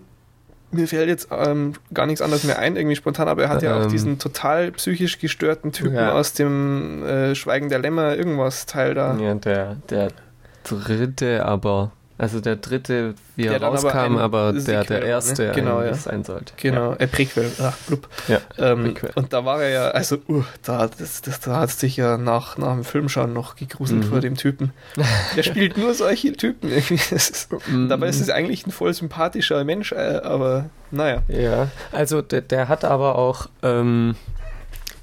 mir 0.75 0.89
fällt 0.89 1.09
jetzt 1.09 1.29
ähm, 1.31 1.75
gar 1.93 2.07
nichts 2.07 2.21
anderes 2.21 2.45
mehr 2.45 2.59
ein, 2.59 2.77
irgendwie 2.77 2.97
spontan, 2.97 3.29
aber 3.29 3.45
er 3.45 3.49
hat 3.49 3.63
ähm, 3.63 3.69
ja 3.69 3.79
auch 3.79 3.85
ähm. 3.85 3.91
diesen 3.91 4.19
total 4.19 4.73
psychisch 4.73 5.19
gestörten 5.19 5.73
Typen 5.73 5.95
ja. 5.95 6.13
aus 6.13 6.33
dem 6.33 7.05
äh, 7.05 7.35
Schweigen 7.35 7.69
der 7.69 7.79
Lämmer 7.79 8.17
irgendwas 8.17 8.67
Teil 8.67 8.95
da. 8.95 9.17
Ja, 9.17 9.35
der, 9.35 9.77
der 9.89 10.09
dritte, 10.65 11.45
aber 11.45 11.93
also 12.17 12.41
der 12.41 12.55
dritte, 12.55 13.15
wie 13.35 13.47
er 13.47 13.61
rauskam, 13.61 14.19
aber, 14.19 14.21
aber 14.21 14.53
der, 14.53 14.85
der 14.85 15.01
ne? 15.01 15.07
erste 15.07 15.47
ne? 15.47 15.53
genau, 15.53 15.83
ja. 15.83 15.95
sein 15.95 16.23
sollte. 16.23 16.53
Genau, 16.57 16.93
ja. 16.93 16.97
äh, 16.99 17.09
Prequel, 17.09 17.51
ach, 17.61 17.77
blub. 17.89 18.09
Ja, 18.29 18.39
ähm, 18.57 18.95
Und 19.17 19.33
da 19.33 19.45
war 19.45 19.61
er 19.61 19.71
ja, 19.71 19.89
also, 19.89 20.19
uh, 20.29 20.45
da, 20.63 20.87
das, 20.87 21.23
das, 21.23 21.41
da 21.41 21.57
hat 21.59 21.71
sich 21.71 21.97
ja 21.97 22.17
nach, 22.17 22.57
nach 22.57 22.75
dem 22.75 22.85
Filmschauen 22.85 23.33
noch 23.33 23.57
gegruselt 23.57 24.05
mhm. 24.05 24.09
vor 24.09 24.21
dem 24.21 24.37
Typen. 24.37 24.73
Der 25.37 25.43
spielt 25.43 25.77
nur 25.77 25.93
solche 25.93 26.33
Typen 26.35 26.71
irgendwie. 26.71 27.15
Ist, 27.15 27.49
mhm. 27.67 27.89
Dabei 27.89 28.09
ist 28.09 28.21
es 28.21 28.31
eigentlich 28.31 28.65
ein 28.65 28.71
voll 28.71 28.95
sympathischer 28.95 29.65
Mensch, 29.65 29.91
äh, 29.91 30.21
aber 30.23 30.67
naja. 30.93 31.23
Ja, 31.27 31.69
also 31.91 32.23
der, 32.23 32.43
der 32.43 32.69
hat 32.69 32.85
aber 32.85 33.19
auch 33.19 33.49
ähm, 33.65 34.15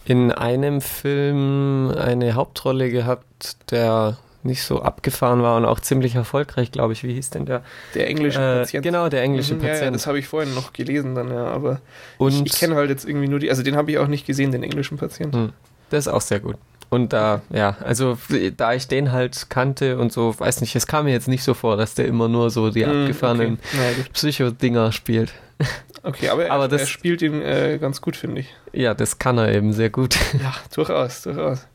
in 0.06 0.32
einem 0.32 0.80
Film 0.80 1.92
eine 1.92 2.36
Hauptrolle 2.36 2.90
gehabt, 2.90 3.58
der 3.70 4.18
nicht 4.44 4.64
so 4.64 4.82
abgefahren 4.82 5.42
war 5.42 5.58
und 5.58 5.66
auch 5.66 5.80
ziemlich 5.80 6.16
erfolgreich, 6.16 6.72
glaube 6.72 6.94
ich. 6.94 7.04
Wie 7.04 7.14
hieß 7.14 7.30
denn 7.32 7.46
der? 7.46 7.64
Der 7.96 8.08
englische 8.08 8.40
äh, 8.40 8.60
Patient. 8.60 8.84
Genau, 8.84 9.10
der 9.10 9.22
englische 9.22 9.56
mhm, 9.56 9.60
Patient. 9.60 9.86
Ja, 9.86 9.92
das 9.92 10.08
habe 10.08 10.20
ich 10.20 10.28
vorhin 10.28 10.54
noch 10.54 10.74
gelesen 10.74 11.16
dann, 11.16 11.30
ja, 11.30 11.46
aber 11.46 11.82
und 12.18 12.34
ich, 12.34 12.54
ich 12.54 12.60
kenne 12.60 12.76
halt 12.76 12.90
jetzt 12.90 13.08
irgendwie 13.08 13.28
nur 13.28 13.40
die, 13.40 13.50
also 13.50 13.64
den 13.64 13.76
habe 13.76 13.92
ich 13.92 13.98
auch 13.98 14.08
nicht 14.08 14.26
gesehen, 14.26 14.52
den 14.52 14.64
englischen 14.64 14.98
Patienten. 14.98 15.38
Hm, 15.38 15.54
das 15.90 16.08
ist 16.08 16.14
auch 16.14 16.22
sehr 16.22 16.40
gut. 16.40 16.58
Und 16.92 17.14
da, 17.14 17.42
ja, 17.50 17.78
also 17.86 18.18
da 18.58 18.74
ich 18.74 18.90
den 18.90 19.14
halt 19.14 19.50
kannte 19.50 19.98
und 19.98 20.12
so, 20.12 20.38
weiß 20.38 20.60
nicht, 20.60 20.76
es 20.76 20.88
kam 20.88 21.06
mir 21.06 21.12
jetzt 21.12 21.30
nicht 21.30 21.42
so 21.42 21.54
vor, 21.54 21.78
dass 21.78 21.94
der 21.94 22.06
immer 22.06 22.28
nur 22.28 22.50
so 22.50 22.70
die 22.70 22.86
mm, 22.86 22.90
abgefahrenen 22.90 23.60
okay. 23.74 24.06
Psycho-Dinger 24.14 24.92
spielt. 24.92 25.34
Okay, 26.04 26.30
aber, 26.30 26.46
er, 26.46 26.52
aber 26.54 26.68
das, 26.68 26.82
er 26.82 26.88
spielt 26.88 27.22
ihn 27.22 27.44
äh, 27.44 27.78
ganz 27.80 28.02
gut, 28.02 28.16
finde 28.16 28.42
ich. 28.42 28.48
Ja, 28.74 28.96
das 28.96 29.20
kann 29.20 29.38
er 29.38 29.54
eben 29.54 29.72
sehr 29.72 29.92
gut. 29.92 30.18
Ja, 30.42 30.56
durchaus, 30.74 31.22
durchaus. 31.22 31.68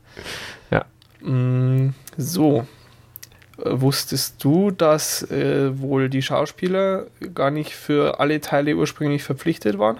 Ja. 0.69 0.83
Mm, 1.21 1.93
so. 2.17 2.67
Äh, 3.63 3.81
wusstest 3.81 4.43
du, 4.43 4.71
dass 4.71 5.23
äh, 5.31 5.79
wohl 5.79 6.09
die 6.09 6.21
Schauspieler 6.21 7.07
gar 7.33 7.51
nicht 7.51 7.73
für 7.73 8.19
alle 8.19 8.41
Teile 8.41 8.75
ursprünglich 8.75 9.23
verpflichtet 9.23 9.79
waren? 9.79 9.99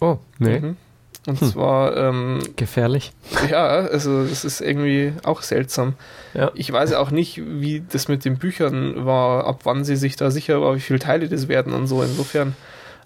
Oh, 0.00 0.18
nee. 0.38 0.60
Mhm. 0.60 0.76
Und 1.26 1.40
hm. 1.40 1.48
zwar. 1.48 1.96
Ähm, 1.96 2.40
Gefährlich. 2.56 3.12
Ja, 3.50 3.66
also 3.66 4.24
das 4.24 4.44
ist 4.44 4.60
irgendwie 4.60 5.12
auch 5.22 5.42
seltsam. 5.42 5.94
Ja. 6.34 6.50
Ich 6.54 6.70
weiß 6.70 6.92
auch 6.94 7.10
nicht, 7.10 7.40
wie 7.42 7.82
das 7.88 8.08
mit 8.08 8.24
den 8.24 8.36
Büchern 8.36 9.06
war, 9.06 9.46
ab 9.46 9.60
wann 9.64 9.84
sie 9.84 9.96
sich 9.96 10.16
da 10.16 10.30
sicher 10.30 10.60
war, 10.60 10.76
wie 10.76 10.80
viele 10.80 10.98
Teile 10.98 11.28
das 11.28 11.48
werden 11.48 11.72
und 11.72 11.86
so. 11.86 12.02
Insofern. 12.02 12.54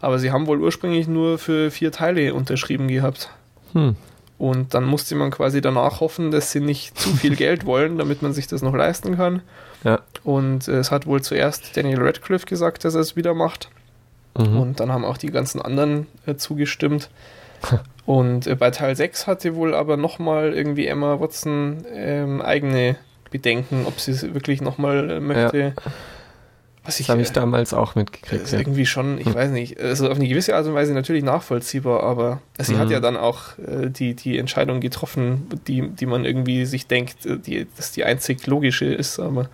Aber 0.01 0.19
sie 0.19 0.31
haben 0.31 0.47
wohl 0.47 0.61
ursprünglich 0.61 1.09
nur 1.09 1.39
für 1.39 1.71
vier 1.71 1.91
Teile 1.91 2.35
unterschrieben 2.35 2.89
gehabt. 2.89 3.31
Hm. 3.73 3.97
Und 4.39 4.73
dann 4.75 4.85
musste 4.85 5.17
man 5.17 5.31
quasi 5.31 5.61
danach 5.61 6.01
hoffen, 6.01 6.31
dass 6.31 6.53
sie 6.53 6.61
nicht 6.61 6.99
zu 6.99 7.11
viel 7.11 7.37
Geld 7.37 7.67
wollen, 7.67 7.99
damit 7.99 8.23
man 8.23 8.33
sich 8.33 8.47
das 8.47 8.63
noch 8.63 8.75
leisten 8.75 9.17
kann. 9.17 9.43
Ja. 9.85 10.01
Und 10.25 10.69
es 10.69 10.91
hat 10.91 11.07
wohl 11.07 11.23
zuerst 11.23 11.77
Daniel 11.77 12.03
Radcliffe 12.03 12.47
gesagt, 12.47 12.85
dass 12.85 12.95
er 12.95 13.01
es 13.01 13.17
wieder 13.17 13.35
macht. 13.35 13.69
Mhm. 14.37 14.61
Und 14.61 14.81
dann 14.81 14.93
haben 14.93 15.05
auch 15.05 15.19
die 15.19 15.31
ganzen 15.31 15.61
anderen 15.61 16.07
äh, 16.27 16.37
zugestimmt. 16.37 17.11
Und 18.07 18.47
äh, 18.47 18.55
bei 18.55 18.71
Teil 18.71 18.97
6 18.97 19.27
hatte 19.27 19.55
wohl 19.55 19.75
aber 19.75 19.97
nochmal 19.97 20.55
irgendwie 20.55 20.87
Emma 20.87 21.21
Watson 21.21 21.85
ähm, 21.93 22.41
eigene 22.41 22.97
Bedenken, 23.31 23.85
ob 23.87 24.01
sie 24.01 24.13
es 24.13 24.23
wirklich 24.35 24.61
nochmal 24.61 25.11
äh, 25.11 25.21
möchte. 25.21 25.75
Was 26.89 26.99
das 26.99 27.09
habe 27.11 27.21
ich 27.23 27.29
äh, 27.31 27.33
damals 27.35 27.73
auch 27.75 27.95
mitgekriegt. 27.95 28.43
ist 28.45 28.53
irgendwie 28.55 28.87
schon, 28.87 29.19
ich 29.19 29.33
weiß 29.33 29.51
nicht, 29.51 29.79
also 29.79 30.09
auf 30.11 30.17
eine 30.17 30.27
gewisse 30.27 30.55
Art 30.57 30.67
und 30.67 30.75
Weise 30.75 30.95
natürlich 30.95 31.23
nachvollziehbar, 31.23 32.03
aber 32.03 32.41
sie 32.59 32.77
hat 32.79 32.87
Mhm. 32.87 32.93
ja 32.93 33.01
dann 33.01 33.17
auch 33.17 33.59
äh, 33.59 33.91
die, 33.91 34.15
die 34.15 34.39
Entscheidung 34.39 34.81
getroffen, 34.81 35.47
die, 35.69 35.89
die 35.89 36.07
man 36.07 36.25
irgendwie 36.25 36.65
sich 36.67 36.87
denkt, 36.87 37.27
äh, 37.27 37.39
die, 37.39 37.67
dass 37.77 37.93
die 37.93 38.05
einzig 38.05 38.47
logische 38.47 38.87
ist, 38.87 39.21
aber 39.21 39.49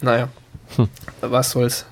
naja, 0.00 0.28
Hm. 0.76 0.88
was 1.22 1.50
soll's. 1.52 1.86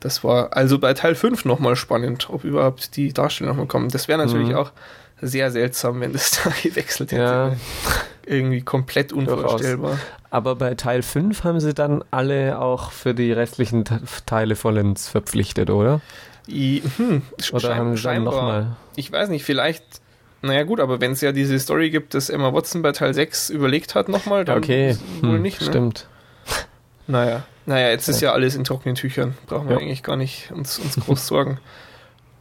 Das 0.00 0.22
war 0.22 0.54
also 0.54 0.78
bei 0.78 0.92
Teil 0.92 1.14
5 1.14 1.46
nochmal 1.46 1.74
spannend, 1.76 2.28
ob 2.28 2.44
überhaupt 2.44 2.96
die 2.96 3.14
Darsteller 3.14 3.48
nochmal 3.50 3.66
kommen. 3.66 3.88
Das 3.88 4.06
wäre 4.06 4.18
natürlich 4.22 4.50
Mhm. 4.50 4.56
auch 4.56 4.70
sehr 5.22 5.50
seltsam, 5.50 6.00
wenn 6.02 6.12
das 6.12 6.32
da 6.44 6.52
gewechselt 6.62 7.12
hätte. 7.12 7.22
Ja, 7.22 7.56
Irgendwie 8.26 8.62
komplett 8.62 9.12
unvorstellbar. 9.12 9.98
aber 10.30 10.56
bei 10.56 10.74
Teil 10.74 11.02
5 11.02 11.44
haben 11.44 11.60
sie 11.60 11.74
dann 11.74 12.02
alle 12.10 12.58
auch 12.58 12.90
für 12.90 13.14
die 13.14 13.32
restlichen 13.32 13.84
Te- 13.84 14.00
Teile 14.26 14.56
vollends 14.56 15.08
verpflichtet, 15.08 15.70
oder? 15.70 16.00
I, 16.48 16.82
hm, 16.96 17.22
Oder 17.52 17.76
haben 17.76 17.96
sie 17.96 18.02
dann 18.02 18.14
scheinbar. 18.14 18.34
nochmal? 18.34 18.76
Ich 18.96 19.10
weiß 19.12 19.28
nicht, 19.30 19.44
vielleicht. 19.44 19.82
Naja, 20.42 20.62
gut, 20.64 20.78
aber 20.80 21.00
wenn 21.00 21.12
es 21.12 21.22
ja 21.22 21.32
diese 21.32 21.58
Story 21.58 21.88
gibt, 21.90 22.12
dass 22.14 22.28
Emma 22.28 22.52
Watson 22.52 22.82
bei 22.82 22.92
Teil 22.92 23.14
6 23.14 23.48
überlegt 23.50 23.94
hat 23.94 24.08
nochmal, 24.10 24.44
dann 24.44 24.58
Okay, 24.58 24.96
wohl 25.22 25.36
hm, 25.36 25.42
nicht. 25.42 25.60
Ne? 25.62 25.66
stimmt. 25.66 26.06
Naja. 27.06 27.44
Naja, 27.66 27.88
jetzt 27.88 28.08
ist 28.08 28.20
ja 28.20 28.32
alles 28.32 28.54
in 28.56 28.64
trockenen 28.64 28.94
Tüchern. 28.94 29.34
Brauchen 29.46 29.68
wir 29.68 29.76
Ja. 29.76 29.82
eigentlich 29.82 30.02
gar 30.02 30.16
nicht 30.16 30.50
uns, 30.52 30.78
uns 30.78 30.96
groß 30.96 31.26
sorgen. 31.26 31.58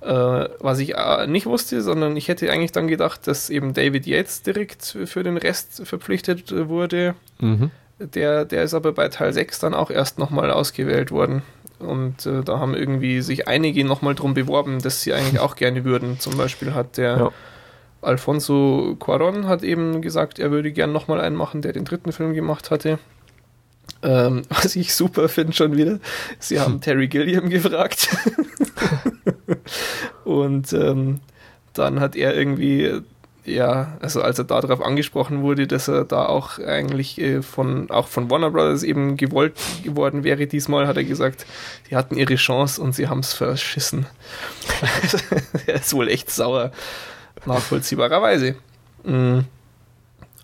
Äh, 0.04 0.50
was 0.60 0.80
ich 0.80 0.96
äh, 0.96 1.28
nicht 1.28 1.46
wusste, 1.46 1.82
sondern 1.82 2.18
ich 2.18 2.28
hätte 2.28 2.52
eigentlich 2.52 2.74
dann 2.74 2.88
gedacht, 2.88 3.26
dass 3.26 3.50
eben 3.50 3.74
David 3.74 4.06
Yates 4.06 4.42
direkt 4.44 4.98
für 5.06 5.24
den 5.24 5.38
Rest 5.38 5.88
verpflichtet 5.88 6.52
äh, 6.52 6.68
wurde. 6.68 7.16
Mhm. 7.40 7.72
Der, 8.00 8.44
der 8.44 8.64
ist 8.64 8.74
aber 8.74 8.92
bei 8.92 9.08
Teil 9.08 9.32
6 9.32 9.60
dann 9.60 9.74
auch 9.74 9.90
erst 9.90 10.20
nochmal 10.20 10.52
ausgewählt 10.52 11.12
worden. 11.12 11.42
Und 11.80 12.26
äh, 12.26 12.42
da 12.44 12.60
haben 12.60 12.76
irgendwie 12.76 13.22
sich 13.22 13.48
einige 13.48 13.86
nochmal 13.86 14.16
drum 14.16 14.34
beworben, 14.34 14.82
dass 14.82 15.02
sie 15.02 15.14
eigentlich 15.14 15.40
auch 15.40 15.56
gerne 15.56 15.86
würden. 15.86 16.20
Zum 16.20 16.36
Beispiel 16.38 16.74
hat 16.74 16.98
der 16.98 17.18
Ja. 17.18 17.32
Alfonso 18.02 18.98
Cuaron 19.00 19.48
hat 19.48 19.64
eben 19.64 20.02
gesagt, 20.02 20.38
er 20.38 20.52
würde 20.52 20.74
gern 20.74 20.92
nochmal 20.92 21.22
einen 21.22 21.38
machen, 21.38 21.62
der 21.62 21.72
den 21.72 21.86
dritten 21.86 22.12
Film 22.12 22.34
gemacht 22.34 22.72
hatte. 22.72 23.00
Ähm, 24.04 24.44
was 24.50 24.76
ich 24.76 24.94
super 24.94 25.30
finde 25.30 25.54
schon 25.54 25.78
wieder, 25.78 26.00
sie 26.40 26.60
haben 26.60 26.82
Terry 26.82 27.08
Gilliam 27.08 27.50
gefragt. 27.50 28.10
Und 30.26 30.74
ähm, 30.74 31.20
dann 31.74 32.00
hat 32.00 32.16
er 32.16 32.36
irgendwie, 32.36 33.02
ja, 33.46 33.98
also 34.02 34.22
als 34.22 34.40
er 34.40 34.46
darauf 34.46 34.82
angesprochen 34.82 35.42
wurde, 35.42 35.68
dass 35.68 35.88
er 35.88 36.06
da 36.06 36.26
auch 36.26 36.60
eigentlich 36.60 37.20
äh, 37.20 37.42
von, 37.42 37.90
auch 37.90 38.08
von 38.08 38.30
Warner 38.30 38.52
Brothers 38.52 38.84
eben 38.84 39.18
gewollt 39.18 39.56
geworden 39.84 40.24
wäre, 40.24 40.48
diesmal 40.48 40.88
hat 40.88 40.98
er 40.98 41.04
gesagt, 41.04 41.46
die 41.90 41.96
hatten 41.96 42.16
ihre 42.16 42.36
Chance 42.36 42.82
und 42.82 42.94
sie 42.94 43.08
haben 43.08 43.20
es 43.20 43.34
verschissen. 43.34 44.06
er 45.66 45.76
ist 45.76 45.94
wohl 45.94 46.10
echt 46.10 46.30
sauer, 46.30 46.72
nachvollziehbarerweise. 47.46 48.56
Mm. 49.04 49.40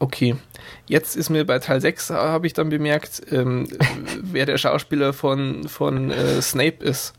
Okay, 0.02 0.38
jetzt 0.90 1.16
ist 1.16 1.30
mir 1.30 1.46
bei 1.46 1.60
Teil 1.60 1.80
6, 1.80 2.10
habe 2.10 2.46
ich 2.48 2.52
dann 2.54 2.68
bemerkt, 2.68 3.22
ähm, 3.32 3.68
wer 4.22 4.46
der 4.46 4.58
Schauspieler 4.58 5.14
von, 5.14 5.70
von 5.70 6.12
äh, 6.12 6.42
Snape 6.42 6.84
ist. 6.84 7.14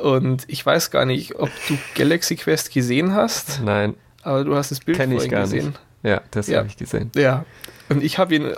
Und 0.00 0.44
ich 0.48 0.64
weiß 0.64 0.90
gar 0.90 1.04
nicht, 1.04 1.34
ob 1.38 1.50
du 1.68 1.76
Galaxy 1.94 2.36
Quest 2.36 2.72
gesehen 2.72 3.14
hast, 3.14 3.60
Nein, 3.62 3.94
aber 4.22 4.42
du 4.44 4.56
hast 4.56 4.70
das 4.70 4.80
Bild 4.80 4.96
Kenn 4.96 5.12
ich 5.12 5.28
gar 5.28 5.42
gesehen. 5.42 5.66
nicht. 5.68 5.80
ja, 6.02 6.22
das 6.30 6.48
Ja. 6.48 6.58
habe 6.58 6.68
ich 6.68 6.76
gesehen. 6.76 7.10
Ja. 7.14 7.44
Und 7.88 8.02
ich 8.02 8.16
habe 8.18 8.34
ihn 8.34 8.52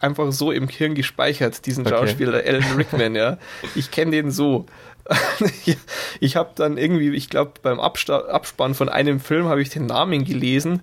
einfach 0.00 0.30
so 0.32 0.52
im 0.52 0.68
Hirn 0.68 0.94
gespeichert, 0.94 1.66
diesen 1.66 1.86
Okay. 1.86 1.96
Schauspieler, 1.96 2.42
Alan 2.46 2.64
Rickman, 2.76 3.14
ja. 3.14 3.38
Ich 3.74 3.90
kenne 3.90 4.10
den 4.12 4.30
so. 4.30 4.66
Ich- 6.20 6.34
habe 6.36 6.50
dann 6.56 6.78
irgendwie, 6.78 7.10
ich 7.14 7.30
glaube, 7.30 7.52
beim 7.62 7.78
Absta 7.78 8.18
Abspann 8.26 8.74
von 8.74 8.88
einem 8.88 9.20
Film 9.20 9.46
habe 9.46 9.62
ich 9.62 9.68
den 9.68 9.86
Namen 9.86 10.24
gelesen 10.24 10.80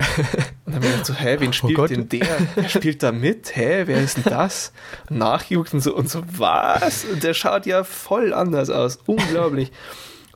und 0.65 0.75
dann 0.75 0.75
habe 0.75 0.87
ich 0.99 1.05
so, 1.05 1.13
hä, 1.13 1.35
wen 1.39 1.51
spielt 1.51 1.79
Oh 1.79 1.87
denn 1.87 2.07
der? 2.07 2.27
Wer 2.55 2.69
spielt 2.69 3.03
da 3.03 3.11
mit? 3.11 3.55
Hä, 3.55 3.83
wer 3.85 4.01
ist 4.01 4.17
denn 4.17 4.23
das? 4.25 4.71
Nachgeguckt 5.09 5.73
und 5.73 5.81
so 5.81 5.93
und 5.95 6.09
so, 6.09 6.23
was? 6.37 7.03
Und 7.05 7.23
der 7.23 7.33
schaut 7.33 7.65
ja 7.65 7.83
voll 7.83 8.33
anders 8.33 8.69
aus. 8.69 8.99
Unglaublich. 9.05 9.71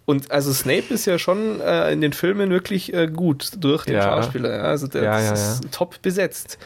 Und 0.05 0.32
also 0.32 0.51
Snape 0.53 0.93
ist 0.93 1.05
ja 1.05 1.17
schon 1.19 1.61
äh, 1.61 1.91
in 1.93 2.01
den 2.01 2.11
Filmen 2.13 2.49
wirklich 2.49 2.93
äh, 2.93 3.07
gut 3.07 3.51
durch 3.59 3.86
den 3.86 3.95
Ja. 3.95 4.03
Schauspieler. 4.03 4.57
Ja. 4.57 4.63
Also 4.63 4.88
der 4.88 5.03
Ja, 5.03 5.21
ja, 5.21 5.32
ist 5.34 5.61
top 5.71 6.01
besetzt. 6.01 6.57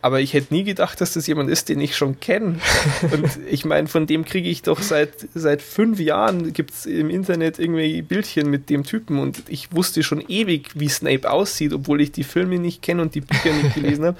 Aber 0.00 0.20
ich 0.20 0.32
hätte 0.32 0.54
nie 0.54 0.62
gedacht, 0.64 1.00
dass 1.00 1.14
das 1.14 1.26
jemand 1.26 1.50
ist, 1.50 1.68
den 1.68 1.80
ich 1.80 1.96
schon 1.96 2.20
kenne. 2.20 2.60
Und 3.12 3.38
ich 3.50 3.64
meine, 3.64 3.88
von 3.88 4.06
dem 4.06 4.24
kriege 4.24 4.48
ich 4.48 4.62
doch 4.62 4.80
seit, 4.80 5.10
seit 5.34 5.60
fünf 5.60 5.98
Jahren 5.98 6.52
gibt 6.52 6.72
es 6.72 6.86
im 6.86 7.10
Internet 7.10 7.58
irgendwie 7.58 8.02
Bildchen 8.02 8.48
mit 8.48 8.70
dem 8.70 8.84
Typen 8.84 9.18
und 9.18 9.42
ich 9.48 9.72
wusste 9.72 10.02
schon 10.04 10.20
ewig, 10.28 10.70
wie 10.74 10.88
Snape 10.88 11.28
aussieht, 11.30 11.72
obwohl 11.72 12.00
ich 12.00 12.12
die 12.12 12.22
Filme 12.24 12.58
nicht 12.58 12.80
kenne 12.82 13.02
und 13.02 13.14
die 13.16 13.22
Bücher 13.22 13.52
nicht 13.52 13.74
gelesen 13.74 14.04
habe. 14.04 14.16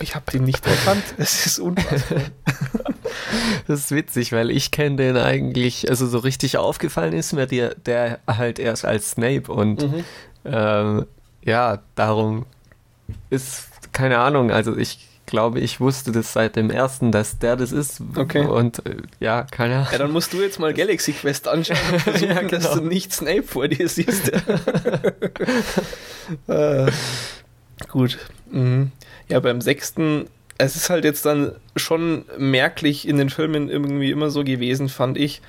Ich 0.00 0.14
habe 0.14 0.30
den 0.32 0.44
nicht 0.44 0.66
erkannt. 0.66 1.04
Es 1.18 1.44
ist 1.46 1.58
unfassbar. 1.58 2.22
Das 3.66 3.80
ist 3.80 3.90
witzig, 3.90 4.32
weil 4.32 4.50
ich 4.50 4.70
kenne 4.70 4.96
den 4.96 5.16
eigentlich, 5.16 5.88
also 5.90 6.06
so 6.06 6.18
richtig 6.18 6.56
aufgefallen 6.56 7.12
ist 7.14 7.32
mir 7.32 7.46
der, 7.46 7.74
der 7.74 8.20
halt 8.26 8.58
erst 8.58 8.84
als 8.84 9.12
Snape 9.12 9.50
und 9.52 9.82
Mhm. 9.82 10.04
ähm, 10.44 11.06
ja, 11.42 11.80
darum 11.94 12.46
ist, 13.30 13.68
keine 13.92 14.18
Ahnung, 14.18 14.50
also 14.50 14.76
ich 14.76 15.07
glaube, 15.28 15.60
ich 15.60 15.78
wusste 15.78 16.10
das 16.10 16.32
seit 16.32 16.56
dem 16.56 16.70
ersten, 16.70 17.12
dass 17.12 17.38
der 17.38 17.54
das 17.54 17.70
ist. 17.70 18.02
Okay. 18.16 18.44
Und 18.44 18.84
äh, 18.84 18.96
ja, 19.20 19.44
keine 19.44 19.76
Ahnung. 19.76 19.88
Ja, 19.92 19.98
dann 19.98 20.10
musst 20.10 20.32
du 20.32 20.42
jetzt 20.42 20.58
mal 20.58 20.74
Galaxy 20.74 21.12
Quest 21.12 21.46
anschauen 21.46 21.78
und 21.92 22.00
versuchen, 22.00 22.28
Ja, 22.28 22.42
dass 22.42 22.64
genau. 22.64 22.80
du 22.80 22.88
nicht 22.88 23.12
Snape 23.12 23.44
vor 23.44 23.68
dir 23.68 23.88
siehst. 23.88 24.28
äh, 26.48 26.90
gut. 27.88 28.18
Mhm. 28.50 28.92
Ja, 29.28 29.40
beim 29.40 29.60
sechsten, 29.60 30.26
es 30.56 30.74
ist 30.74 30.90
halt 30.90 31.04
jetzt 31.04 31.24
dann 31.24 31.52
schon 31.76 32.24
merklich 32.36 33.06
in 33.06 33.18
den 33.18 33.30
Filmen 33.30 33.68
irgendwie 33.68 34.10
immer 34.10 34.30
so 34.30 34.42
gewesen, 34.42 34.88
fand 34.88 35.18
ich. 35.18 35.42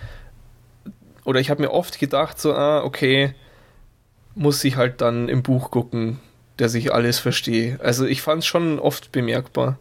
Oder 1.26 1.40
ich 1.40 1.50
habe 1.50 1.62
mir 1.62 1.72
oft 1.72 2.00
gedacht, 2.00 2.40
so, 2.40 2.54
ah, 2.54 2.84
okay, 2.84 3.34
muss 4.36 4.64
ich 4.64 4.76
halt 4.76 5.02
dann 5.02 5.30
im 5.30 5.44
Buch 5.44 5.72
gucken, 5.72 6.20
dass 6.60 6.74
ich 6.74 6.94
alles 6.94 7.20
verstehe. 7.20 7.80
Also 7.82 8.06
ich 8.06 8.22
fand 8.22 8.44
es 8.44 8.48
schon 8.48 8.80
oft 8.80 9.12
bemerkbar. 9.12 9.78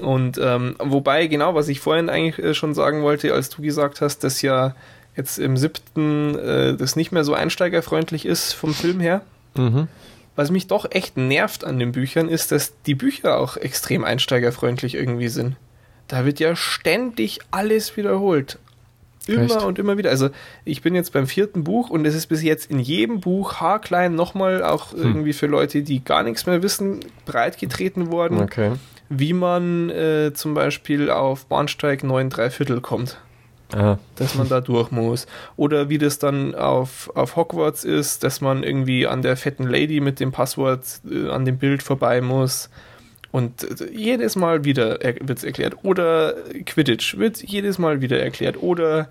Und 0.00 0.38
ähm, 0.42 0.76
wobei, 0.78 1.26
genau, 1.26 1.54
was 1.54 1.68
ich 1.68 1.80
vorhin 1.80 2.08
eigentlich 2.08 2.44
äh, 2.44 2.54
schon 2.54 2.74
sagen 2.74 3.02
wollte, 3.02 3.32
als 3.32 3.50
du 3.50 3.62
gesagt 3.62 4.00
hast, 4.00 4.24
dass 4.24 4.42
ja 4.42 4.74
jetzt 5.16 5.38
im 5.38 5.56
siebten 5.56 6.36
äh, 6.38 6.76
das 6.76 6.96
nicht 6.96 7.12
mehr 7.12 7.24
so 7.24 7.34
einsteigerfreundlich 7.34 8.26
ist 8.26 8.52
vom 8.52 8.74
Film 8.74 9.00
her. 9.00 9.22
Mhm. 9.54 9.88
Was 10.34 10.50
mich 10.50 10.66
doch 10.66 10.90
echt 10.90 11.16
nervt 11.16 11.64
an 11.64 11.78
den 11.78 11.92
Büchern, 11.92 12.28
ist, 12.28 12.52
dass 12.52 12.74
die 12.84 12.94
Bücher 12.94 13.38
auch 13.38 13.56
extrem 13.56 14.04
einsteigerfreundlich 14.04 14.94
irgendwie 14.94 15.28
sind. 15.28 15.56
Da 16.08 16.26
wird 16.26 16.40
ja 16.40 16.54
ständig 16.54 17.38
alles 17.50 17.96
wiederholt. 17.96 18.58
Immer 19.28 19.42
Echt? 19.56 19.62
und 19.64 19.78
immer 19.78 19.98
wieder. 19.98 20.10
Also 20.10 20.30
ich 20.64 20.82
bin 20.82 20.94
jetzt 20.94 21.12
beim 21.12 21.26
vierten 21.26 21.64
Buch 21.64 21.90
und 21.90 22.06
es 22.06 22.14
ist 22.14 22.26
bis 22.26 22.42
jetzt 22.42 22.70
in 22.70 22.78
jedem 22.78 23.20
Buch 23.20 23.54
haarklein 23.60 24.14
nochmal 24.14 24.62
auch 24.62 24.92
irgendwie 24.92 25.32
für 25.32 25.46
Leute, 25.46 25.82
die 25.82 26.04
gar 26.04 26.22
nichts 26.22 26.46
mehr 26.46 26.62
wissen, 26.62 27.00
breitgetreten 27.24 28.10
worden, 28.12 28.40
Okay. 28.40 28.72
wie 29.08 29.32
man 29.32 29.90
äh, 29.90 30.32
zum 30.34 30.54
Beispiel 30.54 31.10
auf 31.10 31.46
Bahnsteig 31.46 32.04
9 32.04 32.30
Viertel 32.50 32.80
kommt 32.80 33.18
Ah, 33.74 33.98
dass 34.14 34.36
man 34.36 34.48
da 34.48 34.60
durch 34.60 34.92
muss. 34.92 35.26
Oder 35.56 35.88
wie 35.88 35.98
das 35.98 36.20
dann 36.20 36.54
auf, 36.54 37.10
auf 37.16 37.34
Hogwarts 37.34 37.82
ist, 37.82 38.22
dass 38.22 38.40
man 38.40 38.62
irgendwie 38.62 39.08
an 39.08 39.22
der 39.22 39.36
fetten 39.36 39.64
Lady 39.64 39.98
mit 40.00 40.20
dem 40.20 40.30
Passwort 40.30 40.84
äh, 41.10 41.28
an 41.30 41.44
dem 41.44 41.58
Bild 41.58 41.82
vorbei 41.82 42.20
muss. 42.20 42.70
Und 43.36 43.66
jedes 43.92 44.34
Mal 44.34 44.64
wieder 44.64 45.02
er 45.02 45.14
wird 45.28 45.38
es 45.38 45.44
erklärt. 45.44 45.74
Oder 45.82 46.34
Quidditch 46.64 47.18
wird 47.18 47.42
jedes 47.42 47.78
Mal 47.78 48.00
wieder 48.00 48.18
erklärt. 48.18 48.62
Oder 48.62 49.08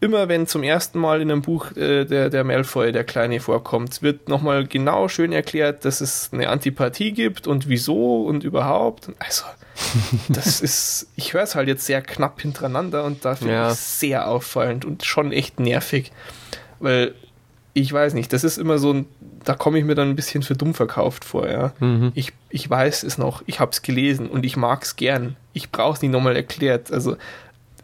immer 0.00 0.28
wenn 0.28 0.46
zum 0.46 0.62
ersten 0.62 0.98
Mal 0.98 1.22
in 1.22 1.30
einem 1.30 1.40
Buch 1.40 1.74
äh, 1.76 2.04
der, 2.04 2.28
der 2.28 2.44
Malfoy, 2.44 2.92
der 2.92 3.04
Kleine, 3.04 3.40
vorkommt, 3.40 4.02
wird 4.02 4.28
nochmal 4.28 4.66
genau 4.66 5.08
schön 5.08 5.32
erklärt, 5.32 5.86
dass 5.86 6.02
es 6.02 6.28
eine 6.32 6.50
Antipathie 6.50 7.12
gibt 7.12 7.46
und 7.46 7.66
wieso 7.68 8.26
und 8.26 8.44
überhaupt. 8.44 9.08
Also, 9.18 9.44
das 10.28 10.60
ist, 10.60 11.06
ich 11.16 11.32
höre 11.32 11.44
es 11.44 11.54
halt 11.54 11.68
jetzt 11.68 11.86
sehr 11.86 12.02
knapp 12.02 12.42
hintereinander 12.42 13.04
und 13.04 13.24
da 13.24 13.36
finde 13.36 13.54
Ja. 13.54 13.66
ich 13.68 13.72
es 13.74 14.00
sehr 14.00 14.28
auffallend 14.28 14.84
und 14.84 15.04
schon 15.04 15.32
echt 15.32 15.58
nervig. 15.60 16.12
Weil 16.78 17.14
ich 17.74 17.92
weiß 17.92 18.14
nicht, 18.14 18.32
das 18.32 18.44
ist 18.44 18.56
immer 18.56 18.78
so 18.78 18.92
ein, 18.92 19.06
da 19.44 19.54
komme 19.54 19.78
ich 19.78 19.84
mir 19.84 19.94
dann 19.96 20.08
ein 20.10 20.16
bisschen 20.16 20.42
für 20.42 20.54
dumm 20.54 20.74
verkauft 20.74 21.24
vor, 21.24 21.48
ja. 21.48 21.72
Mhm. 21.80 22.12
Ich, 22.14 22.32
ich 22.48 22.68
weiß 22.70 23.02
es 23.02 23.18
noch, 23.18 23.42
ich 23.46 23.58
habe 23.60 23.72
es 23.72 23.82
gelesen 23.82 24.28
und 24.28 24.46
ich 24.46 24.56
mag 24.56 24.84
es 24.84 24.96
gern. 24.96 25.36
Ich 25.52 25.70
brauche 25.70 25.94
es 25.94 26.02
nicht 26.02 26.12
nochmal 26.12 26.36
erklärt. 26.36 26.92
Also 26.92 27.16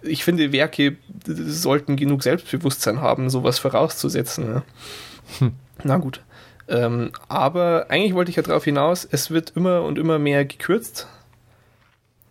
ich 0.02 0.24
finde, 0.24 0.52
Werke 0.52 0.96
sollten 1.26 1.96
genug 1.96 2.22
Selbstbewusstsein 2.22 3.00
haben, 3.00 3.28
sowas 3.30 3.58
vorauszusetzen. 3.58 4.46
Ja. 4.46 4.62
Hm. 5.40 5.52
Na 5.84 5.96
gut. 5.98 6.22
Ähm, 6.68 7.10
aber 7.28 7.86
eigentlich 7.88 8.14
wollte 8.14 8.30
ich 8.30 8.36
ja 8.36 8.42
darauf 8.44 8.64
hinaus, 8.64 9.06
es 9.10 9.30
wird 9.30 9.52
immer 9.56 9.82
und 9.82 9.98
immer 9.98 10.18
mehr 10.20 10.44
gekürzt. 10.44 11.08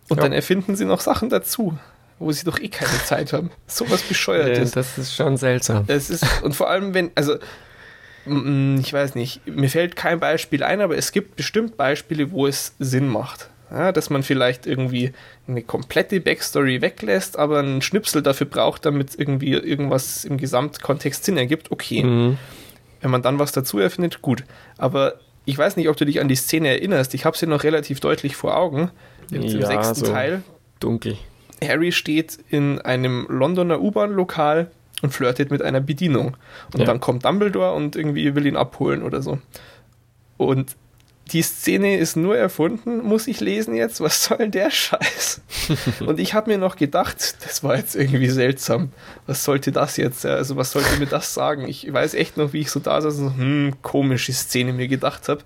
Und 0.08 0.16
Ja. 0.16 0.22
dann 0.24 0.32
erfinden 0.32 0.76
sie 0.76 0.86
noch 0.86 1.00
Sachen 1.00 1.28
dazu, 1.28 1.78
wo 2.20 2.30
sie 2.30 2.44
doch 2.44 2.60
eh 2.60 2.68
keine 2.68 2.92
Zeit 3.04 3.32
haben. 3.32 3.50
Sowas 3.66 4.02
Äh, 4.04 4.08
bescheuertes. 4.08 4.70
das 4.70 4.96
ist 4.98 5.14
schon 5.16 5.36
seltsam. 5.36 5.84
Es 5.88 6.08
ist, 6.10 6.24
und 6.42 6.54
vor 6.54 6.70
allem, 6.70 6.94
wenn, 6.94 7.10
also, 7.16 7.36
ich 8.26 8.92
weiß 8.92 9.14
nicht, 9.14 9.46
mir 9.46 9.68
fällt 9.70 9.96
kein 9.96 10.20
Beispiel 10.20 10.62
ein, 10.62 10.80
aber 10.80 10.96
es 10.96 11.10
gibt 11.10 11.36
bestimmt 11.36 11.76
Beispiele, 11.76 12.30
wo 12.30 12.46
es 12.46 12.74
Sinn 12.78 13.08
macht. 13.08 13.48
Ja, 13.70 13.92
dass 13.92 14.10
man 14.10 14.22
vielleicht 14.22 14.66
irgendwie 14.66 15.12
eine 15.48 15.62
komplette 15.62 16.20
Backstory 16.20 16.82
weglässt, 16.82 17.38
aber 17.38 17.60
einen 17.60 17.82
Schnipsel 17.82 18.20
dafür 18.20 18.46
braucht, 18.48 18.84
damit 18.84 19.12
irgendwie 19.16 19.52
irgendwas 19.52 20.24
im 20.24 20.36
Gesamtkontext 20.38 21.24
Sinn 21.24 21.36
ergibt. 21.36 21.70
Okay. 21.70 22.02
Mhm. 22.02 22.38
Wenn 23.00 23.10
man 23.10 23.22
dann 23.22 23.38
was 23.38 23.52
dazu 23.52 23.78
erfindet, 23.78 24.22
gut. 24.22 24.44
Aber 24.76 25.14
ich 25.46 25.56
weiß 25.56 25.76
nicht, 25.76 25.88
ob 25.88 25.96
du 25.96 26.04
dich 26.04 26.20
an 26.20 26.28
die 26.28 26.34
Szene 26.36 26.68
erinnerst. 26.68 27.14
Ich 27.14 27.24
habe 27.24 27.38
sie 27.38 27.46
noch 27.46 27.62
relativ 27.64 28.00
deutlich 28.00 28.36
vor 28.36 28.56
Augen. 28.56 28.90
Im, 29.30 29.42
im 29.42 29.60
Ja, 29.60 29.66
sechsten 29.66 29.94
so. 30.04 30.12
Teil. 30.12 30.42
Dunkel. 30.80 31.16
Harry 31.62 31.92
steht 31.92 32.38
in 32.48 32.80
einem 32.80 33.26
Londoner 33.28 33.80
U-Bahn-Lokal 33.80 34.70
und 35.02 35.12
flirtet 35.12 35.50
mit 35.50 35.62
einer 35.62 35.80
Bedienung. 35.80 36.36
Und 36.72 36.80
Ja. 36.80 36.86
dann 36.86 37.00
kommt 37.00 37.24
Dumbledore 37.24 37.72
und 37.74 37.96
irgendwie 37.96 38.34
will 38.34 38.46
ihn 38.46 38.56
abholen 38.56 39.02
oder 39.02 39.22
so. 39.22 39.38
Und 40.36 40.76
die 41.32 41.42
Szene 41.42 41.96
ist 41.96 42.16
nur 42.16 42.36
erfunden, 42.36 43.04
muss 43.04 43.28
ich 43.28 43.38
lesen 43.40 43.74
jetzt? 43.74 44.00
Was 44.00 44.24
soll 44.24 44.48
der 44.48 44.70
Scheiß? 44.70 45.40
und 46.06 46.18
ich 46.18 46.34
habe 46.34 46.50
mir 46.50 46.58
noch 46.58 46.74
gedacht, 46.76 47.36
das 47.44 47.62
war 47.62 47.76
jetzt 47.76 47.94
irgendwie 47.94 48.28
seltsam. 48.28 48.90
Was 49.26 49.44
sollte 49.44 49.70
das 49.70 49.96
jetzt? 49.96 50.26
Also, 50.26 50.56
was 50.56 50.72
sollte 50.72 50.96
mir 50.98 51.06
das 51.06 51.32
sagen? 51.32 51.68
Ich 51.68 51.90
weiß 51.92 52.14
echt 52.14 52.36
noch, 52.36 52.52
wie 52.52 52.60
ich 52.60 52.70
so 52.70 52.80
da 52.80 53.00
saß 53.00 53.18
und 53.18 53.28
so, 53.28 53.34
hm, 53.36 53.74
komische 53.82 54.32
Szene 54.32 54.72
mir 54.72 54.88
gedacht 54.88 55.28
habe. 55.28 55.42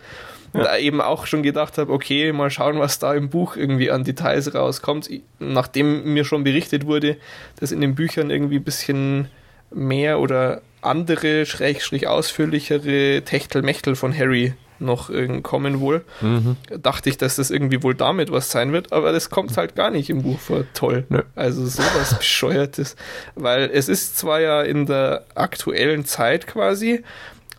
Da 0.55 0.76
eben 0.78 1.00
auch 1.00 1.26
schon 1.26 1.42
gedacht 1.42 1.78
habe, 1.78 1.92
okay, 1.92 2.32
mal 2.32 2.48
schauen, 2.50 2.78
was 2.78 2.98
da 3.00 3.12
im 3.14 3.28
Buch 3.28 3.57
irgendwie 3.57 3.90
an 3.90 4.05
Details 4.05 4.55
rauskommt. 4.55 5.11
Nachdem 5.40 6.12
mir 6.14 6.24
schon 6.24 6.44
berichtet 6.44 6.86
wurde, 6.86 7.16
dass 7.59 7.72
in 7.72 7.80
den 7.80 7.94
Büchern 7.94 8.30
irgendwie 8.30 8.57
ein 8.59 8.64
bisschen 8.64 9.28
mehr 9.72 10.20
oder 10.20 10.62
andere, 10.80 11.44
schrägstrich 11.46 12.07
ausführlichere 12.07 13.22
Techtelmechtel 13.24 13.96
von 13.96 14.16
Harry 14.16 14.55
noch 14.80 15.09
irgend 15.09 15.42
kommen 15.44 15.80
wohl, 15.80 16.05
Mhm. 16.20 16.57
dachte 16.82 17.09
ich, 17.09 17.16
dass 17.16 17.36
das 17.36 17.50
irgendwie 17.50 17.82
wohl 17.82 17.94
damit 17.94 18.30
was 18.32 18.50
sein 18.50 18.72
wird, 18.72 18.92
aber 18.92 19.12
das 19.12 19.30
kommt 19.30 19.57
halt 19.57 19.76
gar 19.76 19.90
nicht 19.90 20.11
im 20.11 20.22
Buch 20.22 20.38
vor. 20.38 20.64
Toll. 20.74 21.05
Nö. 21.09 21.22
Also 21.36 21.64
sowas 21.66 22.14
Bescheuertes. 22.18 22.96
Weil 23.34 23.70
es 23.72 23.88
ist 23.88 24.18
zwar 24.18 24.40
ja 24.40 24.62
in 24.62 24.84
der 24.86 25.24
aktuellen 25.36 26.05
Zeit 26.05 26.46
quasi, 26.46 27.02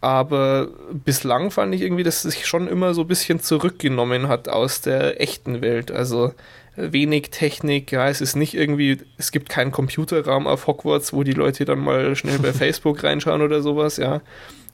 aber 0.06 0.68
bislang 1.04 1.50
fand 1.50 1.74
ich 1.74 1.82
irgendwie, 1.82 2.04
dass 2.04 2.24
es 2.26 2.36
sich 2.36 2.46
schon 2.46 2.68
immer 2.68 2.94
so 2.94 3.02
ein 3.02 3.08
bisschen 3.08 3.40
zurückgenommen 3.40 4.28
hat 4.28 4.48
aus 4.50 4.82
der 4.82 5.20
echten 5.20 5.62
Welt. 5.64 5.90
Also 5.92 6.32
wenig 6.76 7.32
Technik, 7.32 7.92
ja, 7.92 8.08
es 8.08 8.22
ist 8.22 8.36
nicht 8.36 8.54
irgendwie, 8.54 9.00
es 9.18 9.32
gibt 9.32 9.50
keinen 9.50 9.72
Computerraum 9.72 10.46
auf 10.46 10.68
Hogwarts, 10.68 11.12
wo 11.12 11.24
die 11.24 11.32
Leute 11.34 11.66
dann 11.66 11.80
mal 11.80 12.16
schnell 12.16 12.38
bei 12.38 12.54
Facebook 12.64 13.04
reinschauen 13.04 13.42
oder 13.42 13.62
sowas, 13.64 13.98
ja. 13.98 14.22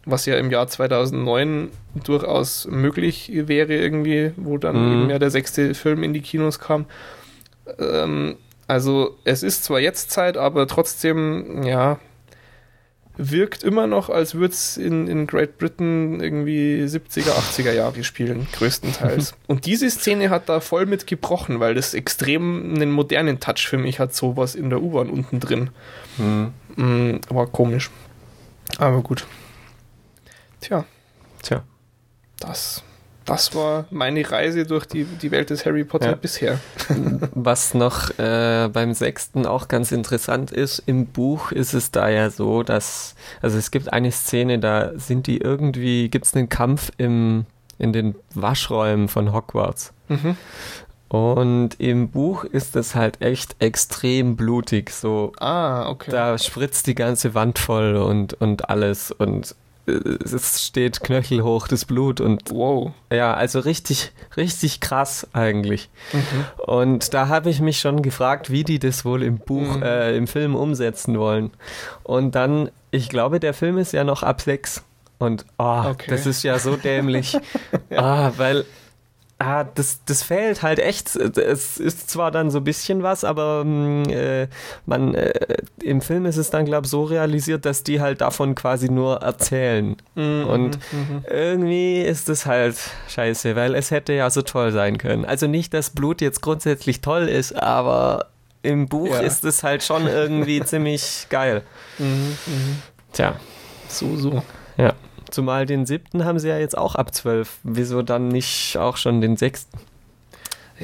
Was 0.04 0.26
ja 0.26 0.36
im 0.36 0.50
Jahr 0.52 0.68
2009 0.68 1.70
durchaus 2.04 2.68
möglich 2.70 3.32
wäre 3.34 3.74
irgendwie, 3.74 4.32
wo 4.36 4.58
dann 4.58 4.76
Mhm. 4.76 4.94
eben 5.04 5.10
ja 5.12 5.20
der 5.20 5.30
sechste 5.32 5.76
Film 5.76 6.04
in 6.04 6.14
die 6.14 6.22
Kinos 6.22 6.60
kam. 6.60 6.86
Ähm, 7.80 8.36
also 8.68 9.16
es 9.24 9.44
ist 9.44 9.64
zwar 9.64 9.80
jetzt 9.80 10.12
Zeit, 10.12 10.36
aber 10.36 10.68
trotzdem, 10.68 11.64
ja, 11.64 12.00
wirkt 13.18 13.64
immer 13.64 13.88
noch, 13.88 14.10
als 14.10 14.36
würde 14.36 14.54
es 14.54 14.78
in, 14.78 15.08
in 15.08 15.28
Great 15.28 15.58
Britain 15.58 16.20
irgendwie 16.22 16.84
70er, 16.84 17.32
80er 17.32 17.74
Jahre 17.74 18.04
spielen, 18.04 18.48
größtenteils. 18.54 19.36
Und 19.48 19.66
diese 19.66 19.90
Szene 19.90 20.30
hat 20.30 20.50
da 20.50 20.60
voll 20.60 20.86
mit 20.86 21.08
gebrochen, 21.08 21.60
weil 21.60 21.76
das 21.76 21.94
extrem 21.94 22.74
einen 22.76 22.92
modernen 22.92 23.40
Touch 23.40 23.68
für 23.68 23.78
mich 23.78 24.00
hat, 24.00 24.16
sowas 24.16 24.56
in 24.56 24.70
der 24.70 24.82
U-Bahn 24.82 25.10
unten 25.10 25.40
drin. 25.40 25.70
Mhm. 26.18 26.54
Mm, 26.76 27.20
war 27.30 27.48
komisch. 27.48 27.90
Aber 28.78 29.02
gut. 29.02 29.26
Tja, 30.62 30.86
Tja. 31.42 31.64
das, 32.40 32.84
das 33.26 33.54
war 33.56 33.86
meine 33.92 34.30
Reise 34.30 34.66
durch 34.66 34.86
die, 34.86 35.04
die 35.06 35.32
Welt 35.32 35.50
des 35.52 35.66
Harry 35.66 35.84
Potter 35.84 36.10
Ja. 36.12 36.16
bisher. 36.16 36.60
Was 37.36 37.74
noch 37.74 38.10
äh, 38.20 38.70
beim 38.72 38.94
sechsten 38.94 39.46
auch 39.46 39.68
ganz 39.68 39.92
interessant 39.92 40.52
ist, 40.52 40.80
im 40.86 41.06
Buch 41.06 41.52
ist 41.52 41.74
es 41.74 41.92
da 41.92 42.10
ja 42.10 42.30
so, 42.30 42.64
dass, 42.64 43.16
also 43.42 43.58
es 43.58 43.72
gibt 43.72 43.94
eine 43.94 44.12
Szene, 44.12 44.60
da 44.60 44.92
sind 44.98 45.28
die 45.28 45.38
irgendwie, 45.38 46.10
gibt 46.10 46.26
es 46.26 46.34
einen 46.36 46.50
Kampf 46.50 46.92
im, 46.98 47.46
in 47.78 47.94
den 47.94 48.16
Waschräumen 48.34 49.08
von 49.08 49.34
Hogwarts. 49.34 49.94
Mhm. 50.10 50.36
Und 51.10 51.72
im 51.78 52.10
Buch 52.10 52.46
ist 52.46 52.78
es 52.78 52.96
halt 52.96 53.22
echt 53.22 53.58
extrem 53.60 54.38
blutig, 54.38 54.92
so 54.92 55.34
Ah, 55.42 55.90
okay. 55.90 56.10
da 56.10 56.38
spritzt 56.38 56.88
die 56.88 56.96
ganze 56.96 57.34
Wand 57.34 57.60
voll 57.60 57.98
und, 57.98 58.34
und 58.36 58.70
alles 58.70 59.12
und 59.12 59.54
es 59.86 60.66
steht 60.66 61.02
knöchelhoch 61.02 61.68
das 61.68 61.86
Blut 61.86 62.22
und 62.22 62.52
wow. 62.52 62.92
ja, 63.12 63.34
also 63.34 63.60
richtig, 63.60 64.12
richtig 64.38 64.80
krass 64.80 65.28
eigentlich. 65.34 65.90
Mhm. 66.14 66.46
Und 66.66 67.14
da 67.14 67.28
habe 67.28 67.50
ich 67.50 67.60
mich 67.62 67.80
schon 67.80 68.02
gefragt, 68.02 68.52
wie 68.52 68.64
die 68.64 68.80
das 68.80 69.04
wohl 69.06 69.24
im 69.24 69.38
Buch, 69.38 69.78
Mhm. 69.78 69.84
äh, 69.84 70.16
im 70.16 70.28
Film 70.28 70.56
umsetzen 70.56 71.18
wollen. 71.20 71.52
Und 72.04 72.36
dann, 72.36 72.70
ich 72.92 73.10
glaube, 73.10 73.40
der 73.40 73.54
Film 73.54 73.78
ist 73.78 73.92
ja 73.94 74.04
noch 74.04 74.24
ab 74.24 74.42
sechs. 74.42 74.84
Und 75.20 75.46
oh, 75.58 75.84
Okay. 75.90 76.10
das 76.10 76.26
ist 76.26 76.44
ja 76.44 76.58
so 76.60 76.76
dämlich. 76.78 77.38
ah, 77.96 78.32
weil 78.38 78.66
ah, 79.44 79.64
das, 79.76 80.00
das 80.06 80.24
fehlt 80.24 80.62
halt 80.62 80.80
echt. 80.80 81.16
Es 81.16 81.78
ist 81.78 82.10
zwar 82.10 82.32
dann 82.32 82.52
so 82.52 82.60
ein 82.60 82.64
bisschen 82.64 83.04
was, 83.04 83.24
aber 83.24 83.64
mh, 83.66 84.10
äh, 84.12 84.48
man, 84.86 85.14
äh, 85.16 85.34
im 85.84 86.02
Film 86.02 86.26
ist 86.26 86.38
es 86.38 86.50
dann, 86.50 86.66
glaube 86.66 86.86
ich, 86.86 86.92
so 86.92 87.04
realisiert, 87.04 87.66
dass 87.66 87.84
die 87.84 88.00
halt 88.02 88.22
davon 88.22 88.56
quasi 88.56 88.90
nur 88.90 89.18
erzählen. 89.22 89.96
Mhm, 90.16 90.46
Und 90.48 90.80
mhm. 90.92 91.26
irgendwie 91.30 92.02
ist 92.02 92.30
es 92.30 92.46
halt 92.46 92.76
scheiße, 93.10 93.56
weil 93.56 93.76
es 93.76 93.92
hätte 93.92 94.14
ja 94.14 94.30
so 94.30 94.42
toll 94.42 94.72
sein 94.72 94.98
können. 94.98 95.26
Also 95.26 95.48
nicht, 95.48 95.74
dass 95.74 95.90
Blut 95.90 96.22
jetzt 96.22 96.42
grundsätzlich 96.42 97.02
toll 97.02 97.28
ist, 97.28 97.54
aber 97.54 98.28
im 98.64 98.88
Buch 98.88 99.08
Ja. 99.08 99.20
ist 99.22 99.44
es 99.44 99.64
halt 99.64 99.82
schon 99.84 100.06
irgendwie 100.08 100.62
ziemlich 100.66 101.26
geil. 101.30 101.64
Mhm, 101.98 102.38
mhm. 102.46 102.82
Tja, 103.14 103.36
So, 103.90 104.16
so. 104.18 104.44
ja. 104.78 104.94
Zumal 105.32 105.66
den 105.66 105.86
siebten 105.86 106.26
haben 106.26 106.40
sie 106.40 106.50
ja 106.50 106.58
jetzt 106.58 106.78
auch 106.78 106.96
ab 106.96 107.14
zwölf. 107.16 107.60
Wieso 107.64 108.02
dann 108.02 108.28
nicht 108.28 108.78
auch 108.78 108.98
schon 108.98 109.22
den 109.22 109.38
sechsten? 109.38 109.80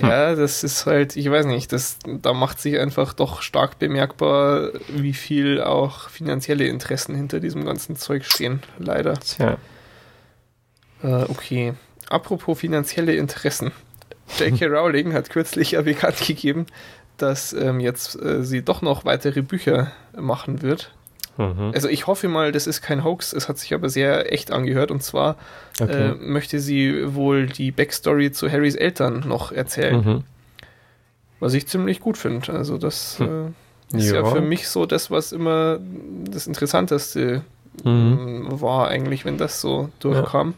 Ja, 0.01 0.35
das 0.35 0.63
ist 0.63 0.85
halt, 0.85 1.15
ich 1.15 1.29
weiß 1.29 1.47
nicht, 1.47 1.73
das, 1.73 1.97
da 2.05 2.33
macht 2.33 2.59
sich 2.59 2.79
einfach 2.79 3.13
doch 3.13 3.41
stark 3.41 3.79
bemerkbar, 3.79 4.69
wie 4.89 5.13
viel 5.13 5.61
auch 5.61 6.09
finanzielle 6.09 6.67
Interessen 6.67 7.15
hinter 7.15 7.39
diesem 7.39 7.65
ganzen 7.65 7.95
Zeug 7.95 8.25
stehen. 8.25 8.61
Leider. 8.77 9.15
Tja. 9.15 9.57
Äh, 11.03 11.23
okay. 11.23 11.73
Apropos 12.09 12.59
finanzielle 12.59 13.15
Interessen. 13.15 13.71
J.K. 14.39 14.65
Rowling 14.67 15.13
hat 15.13 15.29
kürzlich 15.29 15.71
ja 15.71 15.81
bekannt 15.81 16.19
gegeben, 16.25 16.67
dass 17.17 17.53
ähm, 17.53 17.79
jetzt 17.79 18.21
äh, 18.21 18.43
sie 18.43 18.61
doch 18.61 18.81
noch 18.81 19.05
weitere 19.05 19.41
Bücher 19.41 19.91
machen 20.15 20.61
wird. 20.61 20.93
Mhm. 21.37 21.71
Also 21.73 21.87
ich 21.87 22.07
hoffe 22.07 22.27
mal, 22.27 22.51
das 22.51 22.67
ist 22.67 22.81
kein 22.81 23.03
Hoax, 23.03 23.31
es 23.33 23.47
hat 23.47 23.57
sich 23.57 23.73
aber 23.73 23.89
sehr 23.89 24.31
echt 24.33 24.51
angehört 24.51 24.91
und 24.91 25.03
zwar 25.03 25.35
Okay. 25.79 26.09
äh, 26.11 26.13
möchte 26.15 26.59
sie 26.59 27.13
wohl 27.15 27.45
die 27.47 27.71
Backstory 27.71 28.31
zu 28.31 28.51
Harrys 28.51 28.75
Eltern 28.75 29.23
noch 29.27 29.51
erzählen, 29.51 29.97
Mhm. 30.03 30.23
was 31.39 31.53
ich 31.53 31.67
ziemlich 31.67 31.99
gut 31.99 32.17
finde. 32.17 32.51
Also 32.53 32.77
das 32.77 33.19
äh, 33.19 33.95
ist 33.97 34.09
ja. 34.11 34.15
Ja. 34.21 34.25
für 34.25 34.41
mich 34.41 34.67
so 34.67 34.85
das, 34.85 35.11
was 35.11 35.31
immer 35.31 35.79
das 36.25 36.47
Interessanteste 36.47 37.43
Mhm. 37.83 37.89
ähm, 38.49 38.61
war 38.61 38.87
eigentlich, 38.87 39.23
wenn 39.23 39.37
das 39.37 39.61
so 39.61 39.89
durchkam. 39.99 40.55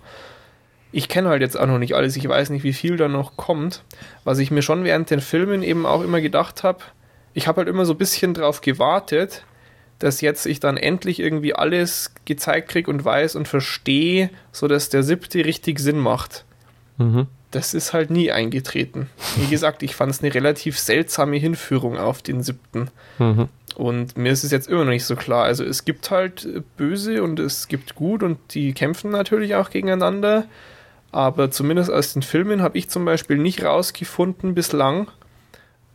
Ich 0.93 1.09
kenne 1.09 1.27
halt 1.29 1.41
jetzt 1.41 1.59
auch 1.59 1.67
noch 1.67 1.77
nicht 1.77 1.93
alles, 1.93 2.15
ich 2.15 2.27
weiß 2.27 2.49
nicht, 2.49 2.63
wie 2.63 2.71
viel 2.73 2.95
da 2.97 3.07
noch 3.09 3.35
kommt. 3.35 3.83
Was 4.23 4.39
ich 4.39 4.49
mir 4.51 4.61
schon 4.61 4.85
während 4.85 5.09
den 5.11 5.19
Filmen 5.19 5.61
eben 5.61 5.85
auch 5.85 6.01
immer 6.01 6.21
gedacht 6.21 6.63
habe, 6.63 6.79
ich 7.33 7.47
habe 7.47 7.57
halt 7.57 7.67
immer 7.67 7.85
so 7.85 7.93
ein 7.93 7.97
bisschen 7.97 8.33
drauf 8.33 8.61
gewartet, 8.61 9.43
dass 9.99 10.21
jetzt 10.21 10.45
ich 10.45 10.59
dann 10.59 10.77
endlich 10.77 11.19
irgendwie 11.19 11.53
alles 11.53 12.13
gezeigt 12.25 12.69
kriege 12.69 12.89
und 12.89 13.03
weiß 13.03 13.35
und 13.35 13.47
verstehe, 13.47 14.29
sodass 14.51 14.89
der 14.89 15.03
siebte 15.03 15.45
richtig 15.45 15.79
Sinn 15.79 15.99
macht. 15.99 16.45
Mhm. 16.97 17.27
Das 17.51 17.73
ist 17.73 17.93
halt 17.93 18.11
nie 18.11 18.31
eingetreten. 18.31 19.09
Wie 19.37 19.47
gesagt, 19.47 19.83
ich 19.83 19.95
fand 19.95 20.11
es 20.11 20.21
eine 20.21 20.33
relativ 20.33 20.77
seltsame 20.77 21.37
Hinführung 21.37 21.97
auf 21.97 22.21
den 22.21 22.43
siebten. 22.43 22.89
Mhm. 23.17 23.49
Und 23.75 24.17
mir 24.17 24.31
ist 24.31 24.43
es 24.43 24.51
jetzt 24.51 24.67
immer 24.69 24.83
noch 24.83 24.91
nicht 24.91 25.05
so 25.05 25.15
klar. 25.15 25.45
Also 25.45 25.63
es 25.63 25.83
gibt 25.83 26.11
halt 26.11 26.47
Böse 26.77 27.23
und 27.23 27.39
es 27.39 27.67
gibt 27.67 27.95
Gut 27.95 28.23
und 28.23 28.37
die 28.53 28.73
kämpfen 28.73 29.09
natürlich 29.09 29.55
auch 29.55 29.69
gegeneinander. 29.69 30.45
Aber 31.11 31.49
zumindest 31.49 31.91
aus 31.91 32.13
den 32.13 32.21
Filmen 32.21 32.61
habe 32.61 32.77
ich 32.77 32.89
zum 32.89 33.03
Beispiel 33.03 33.37
nicht 33.37 33.63
rausgefunden 33.63 34.53
bislang, 34.53 35.07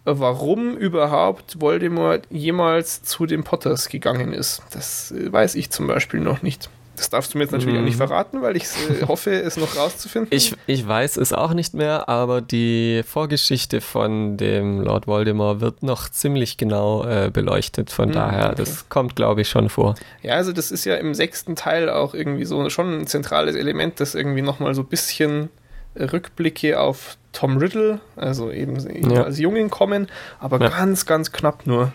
warum 0.05 0.77
überhaupt 0.77 1.61
Voldemort 1.61 2.23
jemals 2.31 3.03
zu 3.03 3.27
den 3.27 3.45
Potters 3.45 3.89
gegangen 3.89 4.33
ist. 4.33 4.63
Das 4.73 5.15
weiß 5.17 5.55
ich 5.55 5.71
zum 5.71 5.87
Beispiel 5.87 6.21
noch 6.21 6.43
nicht. 6.43 6.69
Das 6.97 7.11
darfst 7.11 7.35
du 7.35 7.39
mir 7.39 7.45
jetzt 7.45 7.53
natürlich 7.53 7.75
mhm. 7.75 7.81
auch 7.81 7.85
nicht 7.85 7.95
mhm. 7.95 8.07
verraten, 8.07 8.43
weil 8.43 8.57
ich 8.57 8.65
äh, 8.65 9.03
hoffe, 9.09 9.33
es 9.33 9.57
noch 9.57 9.77
rauszufinden. 9.77 10.29
Ich, 10.31 10.55
ich 10.67 10.87
weiß 10.87 11.17
es 11.17 11.33
auch 11.33 11.53
nicht 11.53 11.75
mehr, 11.75 12.09
aber 12.09 12.41
die 12.41 13.03
Vorgeschichte 13.05 13.81
von 13.81 14.37
dem 14.37 14.81
Lord 14.81 15.07
Voldemort 15.07 15.61
wird 15.61 15.83
noch 15.83 16.09
ziemlich 16.09 16.57
genau 16.57 17.05
äh, 17.05 17.31
beleuchtet. 17.33 17.91
Von 17.91 18.11
mhm, 18.11 18.13
daher, 18.13 18.47
okay. 18.47 18.55
das 18.59 18.89
kommt, 18.89 19.17
glaube 19.17 19.41
ich, 19.41 19.49
schon 19.49 19.69
vor. 19.69 19.97
Ja, 20.23 20.35
also 20.35 20.53
das 20.53 20.71
ist 20.71 20.85
ja 20.85 20.95
im 20.95 21.15
sechsten 21.15 21.57
Teil 21.57 21.91
auch 21.91 22.15
irgendwie 22.15 22.45
so 22.45 22.71
schon 22.71 23.01
ein 23.01 23.07
zentrales 23.07 23.57
Element, 23.57 23.99
das 23.99 24.15
irgendwie 24.15 24.43
nochmal 24.43 24.75
so 24.75 24.83
ein 24.83 24.89
bisschen 24.89 25.51
Rückblicke 25.97 26.81
auf 26.81 27.17
Tom 27.33 27.59
Riddle, 27.59 28.01
also 28.17 28.51
eben, 28.51 28.79
ja. 29.11 29.25
als 29.25 29.39
Jungen 29.39 29.71
kommen, 29.71 30.09
aber 30.39 30.61
ja. 30.61 30.69
ganz, 30.69 31.07
ganz 31.07 31.33
knapp 31.33 31.67
nur. 31.67 31.93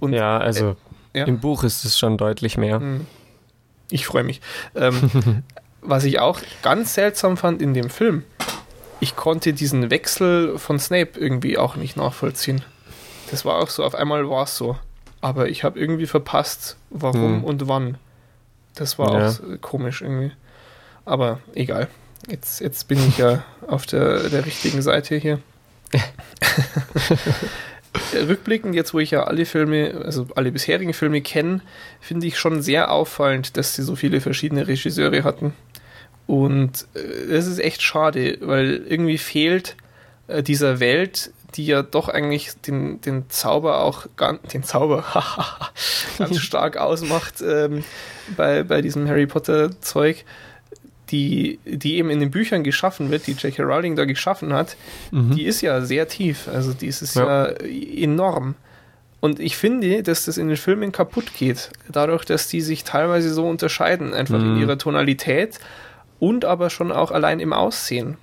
Und, 0.00 0.12
ja, 0.12 0.38
also 0.38 0.76
äh, 1.12 1.20
ja. 1.20 1.24
im 1.26 1.38
Buch 1.38 1.64
ist 1.64 1.84
es 1.84 1.98
schon 1.98 2.18
deutlich 2.18 2.58
mehr. 2.58 2.80
Mhm. 2.80 3.06
Ich 3.90 4.06
freue 4.06 4.24
mich. 4.24 4.40
Ähm, 4.74 5.42
was 5.80 6.04
ich 6.04 6.18
auch 6.18 6.40
ganz 6.62 6.94
seltsam 6.94 7.36
fand 7.36 7.62
in 7.62 7.74
dem 7.74 7.90
Film, 7.90 8.24
ich 9.00 9.16
konnte 9.16 9.52
diesen 9.52 9.90
Wechsel 9.90 10.58
von 10.58 10.78
Snape 10.78 11.18
irgendwie 11.18 11.58
auch 11.58 11.76
nicht 11.76 11.96
nachvollziehen. 11.96 12.62
Das 13.30 13.44
war 13.44 13.56
auch 13.56 13.68
so, 13.68 13.84
auf 13.84 13.94
einmal 13.94 14.28
war 14.28 14.44
es 14.44 14.56
so. 14.56 14.76
Aber 15.20 15.48
ich 15.48 15.62
habe 15.62 15.78
irgendwie 15.78 16.06
verpasst, 16.06 16.76
warum 16.90 17.36
hm. 17.36 17.44
und 17.44 17.68
wann. 17.68 17.98
Das 18.74 18.98
war 18.98 19.10
auch 19.10 19.60
komisch 19.60 20.02
irgendwie. 20.02 20.32
Aber 21.04 21.40
egal. 21.54 21.88
Jetzt, 22.28 22.60
jetzt 22.60 22.88
bin 22.88 22.98
ich 23.08 23.18
ja 23.18 23.44
auf 23.66 23.86
der, 23.86 24.28
der 24.28 24.46
richtigen 24.46 24.82
Seite 24.82 25.16
hier. 25.16 25.40
rückblickend, 28.14 28.74
jetzt 28.74 28.94
wo 28.94 28.98
ich 28.98 29.10
ja 29.10 29.24
alle 29.24 29.44
Filme, 29.44 30.02
also 30.04 30.26
alle 30.34 30.52
bisherigen 30.52 30.94
Filme 30.94 31.20
kenne, 31.20 31.60
finde 32.00 32.26
ich 32.26 32.38
schon 32.38 32.62
sehr 32.62 32.90
auffallend, 32.90 33.56
dass 33.56 33.74
sie 33.74 33.82
so 33.82 33.96
viele 33.96 34.20
verschiedene 34.20 34.66
Regisseure 34.66 35.24
hatten. 35.24 35.52
Und 36.26 36.86
äh, 36.94 37.28
das 37.30 37.46
ist 37.46 37.58
echt 37.58 37.82
schade, 37.82 38.38
weil 38.40 38.84
irgendwie 38.88 39.18
fehlt 39.18 39.76
äh, 40.28 40.42
dieser 40.42 40.80
Welt, 40.80 41.32
die 41.54 41.66
ja 41.66 41.82
doch 41.82 42.08
eigentlich 42.08 42.52
den, 42.66 43.00
den 43.02 43.28
Zauber 43.28 43.82
auch, 43.82 44.06
den 44.52 44.62
Zauber 44.62 45.04
ganz 46.18 46.38
stark 46.40 46.78
ausmacht 46.78 47.42
ähm, 47.42 47.84
bei, 48.36 48.62
bei 48.62 48.80
diesem 48.80 49.06
Harry 49.08 49.26
Potter 49.26 49.78
Zeug 49.80 50.24
die, 51.12 51.60
die 51.64 51.96
eben 51.96 52.10
in 52.10 52.20
den 52.20 52.30
Büchern 52.30 52.64
geschaffen 52.64 53.10
wird, 53.10 53.26
die 53.26 53.32
J.K. 53.32 53.62
Rowling 53.62 53.94
da 53.94 54.04
geschaffen 54.06 54.52
hat, 54.52 54.76
mhm. 55.10 55.36
die 55.36 55.44
ist 55.44 55.60
ja 55.60 55.82
sehr 55.82 56.08
tief. 56.08 56.48
Also 56.48 56.72
die 56.72 56.86
ist 56.86 57.14
ja. 57.14 57.48
ja 57.48 57.54
enorm. 57.54 58.54
Und 59.20 59.38
ich 59.38 59.56
finde, 59.56 60.02
dass 60.02 60.24
das 60.24 60.36
in 60.36 60.48
den 60.48 60.56
Filmen 60.56 60.90
kaputt 60.90 61.32
geht, 61.38 61.70
dadurch, 61.88 62.24
dass 62.24 62.48
die 62.48 62.60
sich 62.60 62.82
teilweise 62.82 63.32
so 63.32 63.46
unterscheiden, 63.48 64.14
einfach 64.14 64.38
mhm. 64.38 64.56
in 64.56 64.62
ihrer 64.62 64.78
Tonalität 64.78 65.60
und 66.18 66.44
aber 66.44 66.70
schon 66.70 66.90
auch 66.90 67.12
allein 67.12 67.38
im 67.38 67.52
Aussehen. 67.52 68.16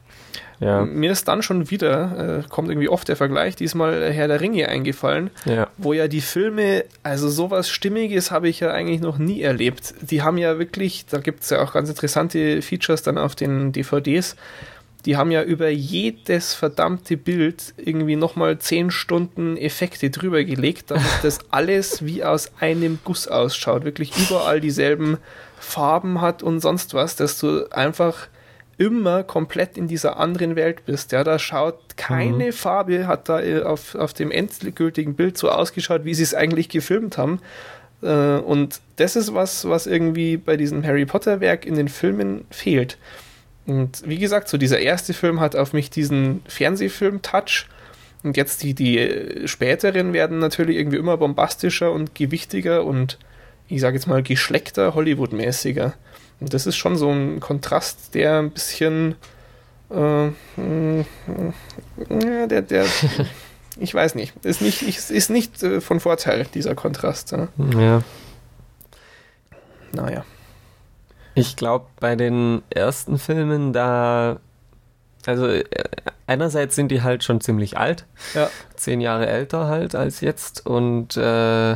Ja. 0.60 0.84
Mir 0.84 1.12
ist 1.12 1.28
dann 1.28 1.41
schon 1.41 1.70
wieder, 1.70 2.39
äh, 2.39 2.49
kommt 2.49 2.70
irgendwie 2.70 2.89
oft 2.89 3.07
der 3.07 3.16
Vergleich, 3.16 3.55
diesmal 3.55 4.12
Herr 4.12 4.28
der 4.28 4.41
Ringe 4.41 4.68
eingefallen, 4.68 5.30
ja. 5.45 5.68
wo 5.78 5.93
ja 5.93 6.07
die 6.07 6.22
Filme, 6.22 6.84
also 7.01 7.30
sowas 7.30 7.70
Stimmiges 7.70 8.32
habe 8.32 8.49
ich 8.49 8.60
ja 8.60 8.72
eigentlich 8.72 8.99
noch 8.99 9.18
nie 9.18 9.41
erlebt. 9.41 9.93
Die 10.01 10.22
haben 10.22 10.38
ja 10.38 10.60
wirklich, 10.60 11.05
da 11.05 11.20
gibt 11.20 11.43
es 11.43 11.49
ja 11.49 11.62
auch 11.62 11.74
ganz 11.74 11.89
interessante 11.89 12.62
Features 12.62 13.03
dann 13.03 13.18
auf 13.18 13.36
den 13.36 13.72
DVDs, 13.72 14.36
die 15.05 15.16
haben 15.16 15.32
ja 15.32 15.43
über 15.43 15.70
jedes 15.70 16.53
verdammte 16.53 17.16
Bild 17.16 17.74
irgendwie 17.78 18.18
nochmal 18.18 18.60
10 18.60 18.91
Stunden 18.91 19.55
Effekte 19.55 20.10
drüber 20.10 20.43
gelegt, 20.43 20.91
damit 20.91 21.07
das 21.24 21.39
alles 21.51 22.05
wie 22.05 22.24
aus 22.24 22.51
einem 22.60 22.99
Guss 23.05 23.28
ausschaut. 23.28 23.86
Wirklich 23.86 24.12
überall 24.18 24.60
dieselben 24.60 25.18
Farben 25.57 26.20
hat 26.22 26.43
und 26.43 26.60
sonst 26.60 26.93
was, 26.93 27.16
dass 27.16 27.39
du 27.39 27.70
einfach 27.72 28.28
immer 28.80 29.23
komplett 29.23 29.77
in 29.77 29.88
dieser 29.88 30.17
anderen 30.17 30.55
Welt 30.55 30.86
bist. 30.86 31.11
Ja, 31.11 31.25
da 31.25 31.38
schaut 31.38 31.97
keine 31.97 32.45
mhm. 32.47 32.53
Farbe, 32.53 33.07
hat 33.07 33.27
da 33.27 33.41
äh, 33.41 33.61
auf, 33.61 33.93
auf 33.93 34.13
dem 34.13 34.32
endgültigen 34.32 35.15
Bild 35.15 35.38
so 35.38 35.51
ausgeschaut, 35.51 36.05
wie 36.05 36.13
sie 36.13 36.23
es 36.23 36.34
eigentlich 36.34 36.69
gefilmt 36.69 37.17
haben. 37.17 37.41
Äh, 38.01 38.38
und 38.38 38.80
das 38.95 39.17
ist 39.17 39.34
was, 39.34 39.67
was 39.67 39.86
irgendwie 39.86 40.38
bei 40.38 40.55
diesem 40.55 40.84
Harry 40.86 41.05
Potter 41.05 41.41
Werk 41.41 41.65
in 41.65 41.75
den 41.75 41.89
Filmen 41.89 42.45
fehlt. 42.51 42.97
Und 43.65 44.01
wie 44.05 44.17
gesagt, 44.17 44.47
so 44.47 44.57
dieser 44.57 44.80
erste 44.80 45.13
Film 45.13 45.41
hat 45.41 45.57
auf 45.57 45.73
mich 45.73 45.89
diesen 45.89 46.41
Fernsehfilm-Touch. 46.47 47.67
Und 48.23 48.38
jetzt 48.38 48.63
die, 48.63 48.73
die 48.73 49.45
späteren 49.45 50.13
werden 50.13 50.39
natürlich 50.39 50.77
irgendwie 50.77 50.97
immer 50.97 51.17
bombastischer 51.17 51.91
und 51.91 52.15
gewichtiger 52.15 52.86
und 52.86 53.19
ich 53.67 53.82
sage 53.82 53.97
jetzt 53.97 54.07
mal 54.07 54.23
geschleckter, 54.23 54.95
Hollywood-mäßiger. 54.95 55.93
Und 56.40 56.54
das 56.54 56.66
ist 56.66 56.78
schon 56.78 56.98
so 56.98 57.12
ein 57.12 57.40
Kontrast, 57.40 58.16
der 58.16 58.40
ein 58.40 58.52
bisschen, 58.52 59.16
äh, 59.90 60.28
ja, 60.28 60.34
der, 62.48 62.62
der, 62.62 62.86
ich 63.78 63.94
weiß 63.94 64.16
nicht, 64.16 64.34
ist 64.46 64.62
nicht, 64.62 64.82
ist 64.82 65.30
nicht 65.30 65.62
äh, 65.64 65.82
von 65.82 66.00
Vorteil, 66.00 66.46
dieser 66.54 66.76
Kontrast. 66.76 67.32
Ja. 67.32 67.50
ja. 67.78 68.02
Naja. 69.92 70.24
Ich 71.36 71.56
glaube, 71.56 71.86
bei 72.00 72.16
den 72.16 72.62
ersten 72.70 73.18
Filmen, 73.18 73.74
da, 73.74 74.40
also 75.26 75.48
äh, 75.48 75.64
einerseits 76.28 76.76
sind 76.76 76.90
die 76.90 77.02
halt 77.02 77.24
schon 77.24 77.42
ziemlich 77.42 77.78
alt, 77.78 78.06
ja. 78.34 78.50
zehn 78.76 79.02
Jahre 79.02 79.28
älter 79.28 79.68
halt 79.68 79.96
als 79.96 80.22
jetzt 80.22 80.66
und 80.66 81.18
äh, 81.18 81.76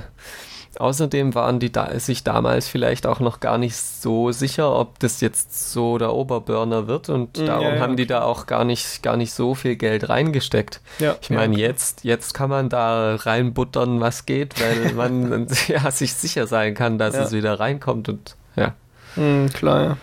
Außerdem 0.80 1.36
waren 1.36 1.60
die 1.60 1.72
da, 1.72 2.00
sich 2.00 2.24
damals 2.24 2.68
vielleicht 2.68 3.06
auch 3.06 3.20
noch 3.20 3.40
gar 3.40 3.58
nicht 3.58 3.76
so 3.76 4.32
sicher, 4.32 4.76
ob 4.76 4.98
das 5.00 5.22
jetzt 5.22 5.72
so 5.72 6.00
der 6.00 6.14
Oberburner 6.14 6.88
wird 6.88 7.10
und 7.10 7.38
mm, 7.38 7.46
darum 7.46 7.64
ja, 7.64 7.76
ja. 7.76 7.80
haben 7.80 7.96
die 7.96 8.08
da 8.08 8.24
auch 8.24 8.48
gar 8.48 8.64
nicht, 8.64 9.04
gar 9.04 9.16
nicht 9.16 9.34
so 9.34 9.54
viel 9.54 9.76
Geld 9.76 10.10
reingesteckt. 10.10 10.82
Ja, 10.98 11.16
ich 11.22 11.30
meine, 11.30 11.58
jetzt, 11.58 12.04
jetzt 12.04 12.34
kann 12.34 12.50
man 12.50 12.70
da 12.70 13.16
reinbuttern, 13.16 14.02
was 14.02 14.26
geht, 14.26 14.56
weil 14.60 14.94
man 14.96 15.48
ja, 15.68 15.92
sich 15.92 16.14
sicher 16.14 16.48
sein 16.48 16.74
kann, 16.74 16.98
dass 16.98 17.16
es 17.16 17.32
wieder 17.32 17.60
reinkommt 17.60 18.10
und 18.10 18.36
ja. 18.56 18.74
Mm, 19.16 19.48
klar, 19.48 19.84
ja. 19.84 19.98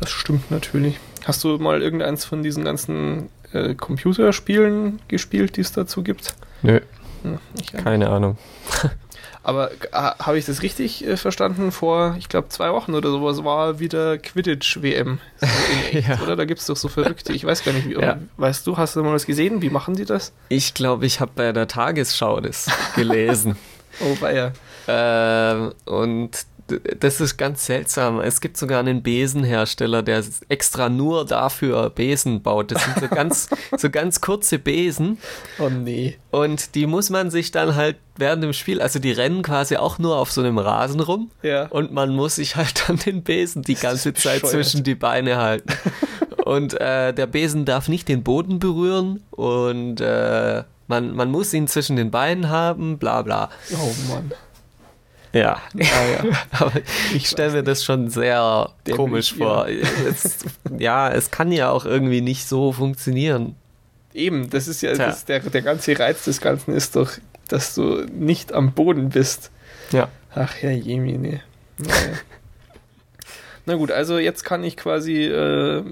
Das 0.00 0.10
stimmt 0.10 0.50
natürlich. 0.50 0.98
Hast 1.24 1.44
du 1.44 1.58
mal 1.58 1.82
irgendeins 1.82 2.24
von 2.24 2.42
diesen 2.42 2.64
ganzen 2.64 3.28
äh, 3.52 3.74
Computerspielen 3.74 5.00
gespielt, 5.08 5.56
die 5.56 5.60
es 5.60 5.72
dazu 5.72 6.02
gibt? 6.02 6.34
Nö. 6.62 6.80
Hm, 7.22 7.38
Keine 7.76 8.08
Ahnung. 8.08 8.38
Aber 9.42 9.70
habe 9.92 10.38
ich 10.38 10.44
das 10.44 10.62
richtig 10.62 11.04
äh, 11.04 11.16
verstanden? 11.16 11.72
Vor, 11.72 12.16
ich 12.18 12.28
glaube, 12.28 12.48
zwei 12.48 12.72
Wochen 12.72 12.94
oder 12.94 13.10
sowas 13.10 13.42
war 13.42 13.80
wieder 13.80 14.18
Quidditch-WM. 14.18 15.18
So 15.40 15.46
ja. 15.98 16.20
Oder 16.22 16.36
da 16.36 16.44
gibt 16.44 16.60
es 16.60 16.66
doch 16.66 16.76
so 16.76 16.88
Verrückte. 16.88 17.32
Ich 17.32 17.44
weiß 17.44 17.64
gar 17.64 17.72
nicht, 17.72 17.88
wie. 17.88 17.94
Ja. 17.94 18.18
Weißt 18.36 18.66
du, 18.66 18.76
hast 18.76 18.94
du 18.94 19.02
mal 19.02 19.12
was 19.12 19.26
gesehen? 19.26 19.60
Wie 19.60 19.70
machen 19.70 19.94
die 19.94 20.04
das? 20.04 20.32
Ich 20.48 20.74
glaube, 20.74 21.06
ich 21.06 21.20
habe 21.20 21.32
bei 21.34 21.52
der 21.52 21.66
Tagesschau 21.66 22.40
das 22.40 22.70
gelesen. 22.94 23.56
oh, 24.00 24.16
weia. 24.20 24.52
Ähm, 24.86 25.72
und 25.84 26.30
das 27.00 27.20
ist 27.20 27.36
ganz 27.36 27.66
seltsam. 27.66 28.20
Es 28.20 28.40
gibt 28.40 28.56
sogar 28.56 28.80
einen 28.80 29.02
Besenhersteller, 29.02 30.02
der 30.02 30.22
extra 30.48 30.88
nur 30.88 31.24
dafür 31.24 31.90
Besen 31.90 32.42
baut. 32.42 32.70
Das 32.70 32.84
sind 32.84 32.98
so 33.00 33.08
ganz, 33.08 33.48
so 33.76 33.90
ganz 33.90 34.20
kurze 34.20 34.58
Besen. 34.58 35.18
Oh 35.58 35.68
nee. 35.68 36.16
Und 36.30 36.74
die 36.74 36.86
muss 36.86 37.10
man 37.10 37.30
sich 37.30 37.50
dann 37.50 37.74
halt 37.74 37.96
während 38.16 38.42
dem 38.42 38.52
Spiel, 38.52 38.80
also 38.80 38.98
die 38.98 39.12
rennen 39.12 39.42
quasi 39.42 39.76
auch 39.76 39.98
nur 39.98 40.16
auf 40.16 40.30
so 40.32 40.40
einem 40.40 40.58
Rasen 40.58 41.00
rum. 41.00 41.30
Ja. 41.42 41.66
Und 41.66 41.92
man 41.92 42.14
muss 42.14 42.36
sich 42.36 42.56
halt 42.56 42.88
dann 42.88 42.96
den 42.96 43.22
Besen 43.22 43.62
die 43.62 43.74
ganze 43.74 44.14
Zeit 44.14 44.46
zwischen 44.46 44.84
die 44.84 44.94
Beine 44.94 45.36
halten. 45.36 45.72
und 46.44 46.78
äh, 46.80 47.12
der 47.12 47.26
Besen 47.26 47.64
darf 47.64 47.88
nicht 47.88 48.08
den 48.08 48.22
Boden 48.22 48.58
berühren 48.58 49.22
und 49.30 50.00
äh, 50.00 50.64
man, 50.88 51.14
man 51.14 51.30
muss 51.30 51.54
ihn 51.54 51.68
zwischen 51.68 51.96
den 51.96 52.10
Beinen 52.10 52.50
haben, 52.50 52.98
bla 52.98 53.22
bla. 53.22 53.50
Oh 53.72 54.12
Mann. 54.12 54.32
Ja, 55.32 55.52
ah, 55.74 55.78
ja. 55.78 56.24
aber 56.50 56.72
ich 57.14 57.26
stelle 57.26 57.52
mir 57.52 57.62
das 57.62 57.84
schon 57.84 58.10
sehr 58.10 58.70
komisch 58.94 59.34
vor. 59.34 59.68
Ja. 59.68 59.88
Es, 60.08 60.38
ja, 60.78 61.10
es 61.10 61.30
kann 61.30 61.52
ja 61.52 61.70
auch 61.70 61.86
irgendwie 61.86 62.20
nicht 62.20 62.46
so 62.46 62.72
funktionieren. 62.72 63.56
Eben, 64.12 64.50
das 64.50 64.68
ist 64.68 64.82
ja 64.82 64.94
das, 64.94 65.24
der, 65.24 65.40
der 65.40 65.62
ganze 65.62 65.98
Reiz 65.98 66.24
des 66.24 66.40
Ganzen 66.40 66.74
ist 66.74 66.96
doch, 66.96 67.12
dass 67.48 67.74
du 67.74 68.04
nicht 68.12 68.52
am 68.52 68.72
Boden 68.72 69.08
bist. 69.08 69.50
Ja. 69.90 70.08
Ach 70.34 70.54
ja, 70.60 70.70
Jemine. 70.70 71.40
Naja. 71.78 71.92
Na 73.66 73.76
gut, 73.76 73.92
also 73.92 74.18
jetzt 74.18 74.44
kann 74.44 74.64
ich 74.64 74.76
quasi 74.76 75.24
äh, 75.24 75.82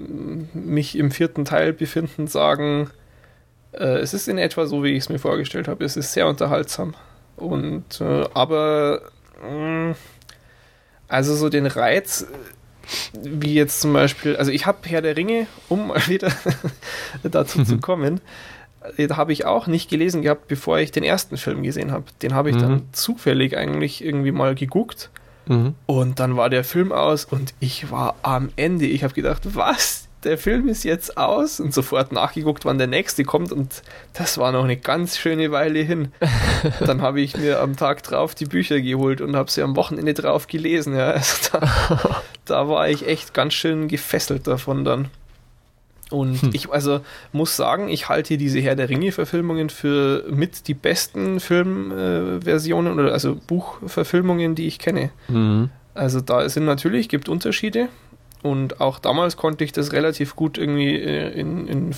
mich 0.53 0.97
im 0.97 1.09
vierten 1.09 1.45
Teil 1.45 1.71
befinden, 1.73 2.27
sagen, 2.27 2.91
äh, 3.71 3.99
es 3.99 4.13
ist 4.13 4.27
in 4.27 4.37
etwa 4.37 4.65
so, 4.65 4.83
wie 4.83 4.91
ich 4.91 5.03
es 5.03 5.09
mir 5.09 5.19
vorgestellt 5.19 5.67
habe. 5.67 5.85
Es 5.85 5.95
ist 5.95 6.11
sehr 6.11 6.27
unterhaltsam 6.27 6.95
Und 7.37 8.01
äh, 8.01 8.25
aber 8.33 9.01
also 11.07 11.35
so 11.35 11.49
den 11.49 11.65
Reiz, 11.65 12.25
wie 13.21 13.53
jetzt 13.53 13.81
zum 13.81 13.93
Beispiel, 13.93 14.35
also 14.35 14.51
ich 14.51 14.65
habe 14.65 14.79
Herr 14.83 15.01
der 15.01 15.17
Ringe, 15.17 15.47
um 15.69 15.87
mal 15.87 15.99
wieder 16.07 16.31
dazu 17.23 17.63
zu 17.63 17.77
kommen, 17.79 18.21
äh, 18.97 19.07
habe 19.09 19.33
ich 19.33 19.45
auch 19.45 19.67
nicht 19.67 19.89
gelesen 19.89 20.21
gehabt, 20.21 20.47
bevor 20.47 20.79
ich 20.79 20.91
den 20.91 21.03
ersten 21.03 21.37
Film 21.37 21.63
gesehen 21.63 21.91
habe. 21.91 22.05
Den 22.21 22.33
habe 22.33 22.49
ich 22.49 22.55
Mhm. 22.55 22.61
dann 22.61 22.83
zufällig 22.91 23.57
eigentlich 23.57 24.03
irgendwie 24.03 24.31
mal 24.31 24.55
geguckt. 24.55 25.09
Mhm. 25.47 25.75
Und 25.85 26.19
dann 26.19 26.37
war 26.37 26.49
der 26.49 26.63
Film 26.63 26.91
aus 26.91 27.25
und 27.25 27.53
ich 27.59 27.91
war 27.91 28.15
am 28.21 28.49
Ende. 28.55 28.85
Ich 28.85 29.03
habe 29.03 29.13
gedacht, 29.13 29.41
was? 29.55 30.00
Der 30.23 30.37
Film 30.37 30.67
ist 30.67 30.83
jetzt 30.83 31.17
aus 31.17 31.59
und 31.59 31.73
sofort 31.73 32.11
nachgeguckt, 32.11 32.63
wann 32.65 32.77
der 32.77 32.87
nächste 32.87 33.23
kommt 33.23 33.51
und 33.51 33.81
das 34.13 34.37
war 34.37 34.51
noch 34.51 34.63
eine 34.63 34.77
ganz 34.77 35.17
schöne 35.17 35.51
Weile 35.51 35.79
hin. 35.79 36.11
dann 36.79 37.01
habe 37.01 37.21
ich 37.21 37.37
mir 37.37 37.59
am 37.59 37.75
Tag 37.75 38.03
drauf 38.03 38.35
die 38.35 38.45
Bücher 38.45 38.81
geholt 38.81 39.21
und 39.21 39.35
habe 39.35 39.49
sie 39.49 39.63
am 39.63 39.75
Wochenende 39.75 40.13
drauf 40.13 40.47
gelesen. 40.47 40.95
Ja. 40.95 41.11
Also 41.11 41.49
da, 41.51 42.21
da 42.45 42.67
war 42.67 42.87
ich 42.89 43.07
echt 43.07 43.33
ganz 43.33 43.53
schön 43.53 43.87
gefesselt 43.87 44.45
davon 44.45 44.85
dann. 44.85 45.09
Und 46.11 46.53
ich 46.53 46.69
also 46.69 46.99
muss 47.31 47.55
sagen, 47.55 47.89
ich 47.89 48.09
halte 48.09 48.37
diese 48.37 48.59
Herr 48.59 48.75
der 48.75 48.89
Ringe-Verfilmungen 48.89 49.69
für 49.69 50.25
mit 50.29 50.67
die 50.67 50.73
besten 50.73 51.39
Filmversionen 51.39 52.97
äh, 52.97 53.01
oder 53.01 53.13
also 53.13 53.35
Buchverfilmungen, 53.47 54.55
die 54.55 54.67
ich 54.67 54.77
kenne. 54.77 55.09
Mhm. 55.29 55.69
Also 55.93 56.21
da 56.21 56.47
sind 56.47 56.65
natürlich, 56.65 57.09
gibt 57.09 57.29
Unterschiede. 57.29 57.89
Und 58.43 58.81
auch 58.81 58.97
damals 58.99 59.37
konnte 59.37 59.63
ich 59.63 59.71
das 59.71 59.91
relativ 59.93 60.35
gut 60.35 60.57
irgendwie 60.57 60.95
äh, 60.95 61.29
in, 61.39 61.67
in, 61.67 61.95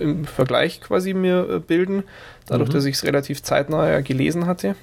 im 0.00 0.24
Vergleich 0.26 0.80
quasi 0.82 1.14
mir 1.14 1.48
äh, 1.48 1.58
bilden, 1.58 2.02
dadurch, 2.46 2.68
Mhm. 2.68 2.74
dass 2.74 2.84
ich 2.84 2.96
es 2.96 3.04
relativ 3.04 3.42
zeitnah 3.42 3.88
ja 3.88 4.00
gelesen 4.02 4.46
hatte. 4.46 4.76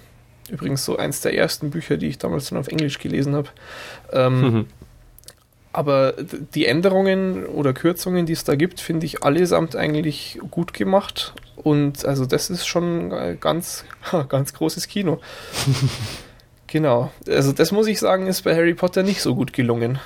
Übrigens 0.49 0.83
so 0.85 0.97
eins 0.97 1.21
der 1.21 1.35
ersten 1.35 1.69
Bücher, 1.69 1.97
die 1.97 2.07
ich 2.07 2.17
damals 2.17 2.49
dann 2.49 2.57
auf 2.57 2.67
Englisch 2.67 2.97
gelesen 2.99 3.35
habe. 3.35 3.49
Ähm, 4.11 4.41
Mhm. 4.41 4.65
aber 5.71 6.13
die 6.53 6.65
Änderungen 6.65 7.45
oder 7.45 7.73
Kürzungen, 7.73 8.25
die 8.25 8.33
es 8.33 8.43
da 8.43 8.55
gibt, 8.55 8.79
finde 8.79 9.05
ich 9.05 9.23
allesamt 9.23 9.75
eigentlich 9.75 10.39
gut 10.51 10.73
gemacht. 10.73 11.33
Und 11.55 12.05
also 12.05 12.25
das 12.25 12.49
ist 12.49 12.65
schon 12.65 13.11
äh, 13.11 13.37
ganz, 13.39 13.85
ganz 14.29 14.53
großes 14.53 14.87
Kino. 14.87 15.19
genau. 16.67 17.11
Also 17.27 17.51
das 17.51 17.71
muss 17.71 17.87
ich 17.87 17.99
sagen, 17.99 18.27
ist 18.27 18.41
bei 18.43 18.55
Harry 18.55 18.73
Potter 18.73 19.03
nicht 19.03 19.21
so 19.21 19.35
gut 19.35 19.53
gelungen. 19.53 19.99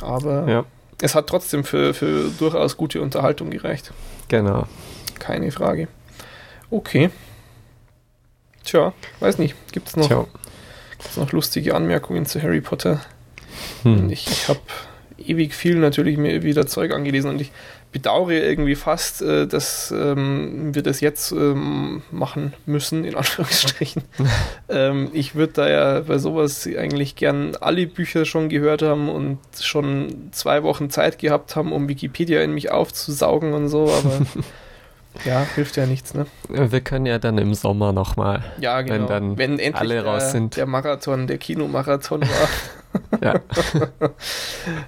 Aber 0.00 0.48
Ja, 0.48 0.64
es 1.00 1.14
hat 1.14 1.26
trotzdem 1.28 1.64
für, 1.64 1.94
für 1.94 2.30
durchaus 2.38 2.76
gute 2.76 3.00
Unterhaltung 3.00 3.50
gereicht. 3.50 3.92
genau. 4.28 4.66
Keine 5.20 5.50
Frage. 5.52 5.88
Okay. 6.70 7.08
Tja, 8.64 8.92
weiß 9.20 9.38
nicht. 9.38 9.54
Gibt 9.72 9.88
es 9.88 9.96
noch, 9.96 10.26
gibt's 10.98 11.16
noch 11.16 11.32
lustige 11.32 11.74
Anmerkungen 11.74 12.26
zu 12.26 12.42
Harry 12.42 12.60
Potter? 12.60 13.00
Hm. 13.84 14.10
Ich, 14.10 14.26
ich 14.26 14.48
habe 14.48 14.60
ewig 15.18 15.54
viel 15.54 15.76
natürlich 15.76 16.16
mir 16.18 16.42
wieder 16.42 16.66
Zeug 16.66 16.92
angelesen 16.92 17.30
und 17.30 17.40
ich 17.40 17.52
bedauere 17.94 18.32
irgendwie 18.32 18.74
fast, 18.74 19.22
äh, 19.22 19.46
dass 19.46 19.94
ähm, 19.96 20.74
wir 20.74 20.82
das 20.82 21.00
jetzt 21.00 21.30
ähm, 21.30 22.02
machen 22.10 22.52
müssen, 22.66 23.04
in 23.04 23.14
Anführungsstrichen. 23.16 24.02
ähm, 24.68 25.10
ich 25.12 25.36
würde 25.36 25.52
da 25.52 25.68
ja 25.68 26.00
bei 26.00 26.18
sowas 26.18 26.66
eigentlich 26.66 27.14
gern 27.14 27.56
alle 27.60 27.86
Bücher 27.86 28.24
schon 28.24 28.48
gehört 28.48 28.82
haben 28.82 29.08
und 29.08 29.38
schon 29.60 30.28
zwei 30.32 30.64
Wochen 30.64 30.90
Zeit 30.90 31.20
gehabt 31.20 31.54
haben, 31.54 31.72
um 31.72 31.88
Wikipedia 31.88 32.42
in 32.42 32.52
mich 32.52 32.72
aufzusaugen 32.72 33.54
und 33.54 33.68
so, 33.68 33.84
aber 33.84 34.26
ja, 35.24 35.46
hilft 35.54 35.76
ja 35.76 35.86
nichts, 35.86 36.14
ne? 36.14 36.26
Wir 36.48 36.80
können 36.80 37.06
ja 37.06 37.20
dann 37.20 37.38
im 37.38 37.54
Sommer 37.54 37.92
nochmal. 37.92 38.42
Ja, 38.58 38.82
genau. 38.82 38.94
Wenn 38.94 39.06
dann 39.06 39.38
Wenn 39.38 39.58
endlich 39.60 39.76
alle 39.76 39.94
der, 39.94 40.04
raus 40.04 40.32
sind. 40.32 40.56
der 40.56 40.66
Marathon, 40.66 41.28
der 41.28 41.38
Kinomarathon 41.38 42.22
war. 42.22 42.28
Ja. 43.22 43.40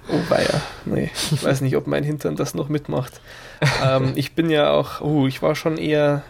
Oh 0.09 0.19
weia, 0.29 0.61
nee, 0.85 1.11
ich 1.31 1.43
weiß 1.43 1.61
nicht, 1.61 1.75
ob 1.75 1.87
mein 1.87 2.03
Hintern 2.03 2.35
das 2.35 2.53
noch 2.55 2.69
mitmacht. 2.69 3.19
Ähm, 3.83 4.11
ich 4.15 4.33
bin 4.33 4.49
ja 4.49 4.71
auch, 4.71 5.01
oh, 5.01 5.27
ich 5.27 5.41
war 5.41 5.55
schon 5.55 5.77
eher 5.77 6.23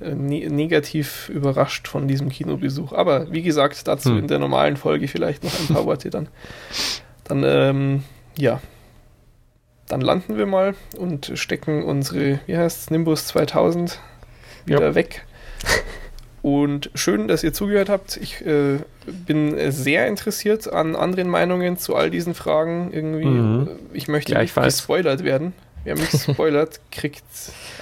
äh, 0.00 0.14
ne 0.14 0.48
negativ 0.48 1.28
überrascht 1.28 1.86
von 1.88 2.08
diesem 2.08 2.28
Kinobesuch. 2.30 2.92
Aber 2.92 3.30
wie 3.32 3.42
gesagt, 3.42 3.86
dazu 3.86 4.10
Hm. 4.10 4.18
in 4.20 4.28
der 4.28 4.38
normalen 4.38 4.76
Folge 4.76 5.08
vielleicht 5.08 5.44
noch 5.44 5.58
ein 5.60 5.68
paar 5.74 5.84
Worte 5.84 6.10
dann. 6.10 6.28
Dann, 7.24 7.42
ähm, 7.44 8.04
ja. 8.36 8.60
Dann 9.88 10.00
landen 10.00 10.36
wir 10.36 10.46
mal 10.46 10.74
und 10.98 11.32
stecken 11.34 11.82
unsere, 11.84 12.40
wie 12.46 12.56
heißt 12.56 12.90
Nimbus 12.90 13.26
2000 13.28 13.98
wieder 14.66 14.88
Ja. 14.88 14.94
weg. 14.94 15.24
Und 16.50 16.90
schön, 16.94 17.28
dass 17.28 17.44
ihr 17.44 17.52
zugehört 17.52 17.90
habt. 17.90 18.16
Ich 18.16 18.40
äh, 18.46 18.78
bin 19.06 19.70
sehr 19.70 20.06
interessiert 20.06 20.72
an 20.72 20.96
anderen 20.96 21.28
Meinungen 21.28 21.76
zu 21.76 21.94
all 21.94 22.08
diesen 22.10 22.32
Fragen. 22.34 22.90
Irgendwie, 22.92 23.26
Mhm. 23.26 23.68
ich 23.92 24.08
möchte 24.08 24.32
Ja, 24.32 24.40
nicht 24.40 24.56
weiß. 24.56 24.64
gespoilert 24.78 25.24
werden. 25.24 25.52
Wer 25.84 25.96
mich 25.96 26.08
spoilert, 26.22 26.80
kriegt 26.90 27.22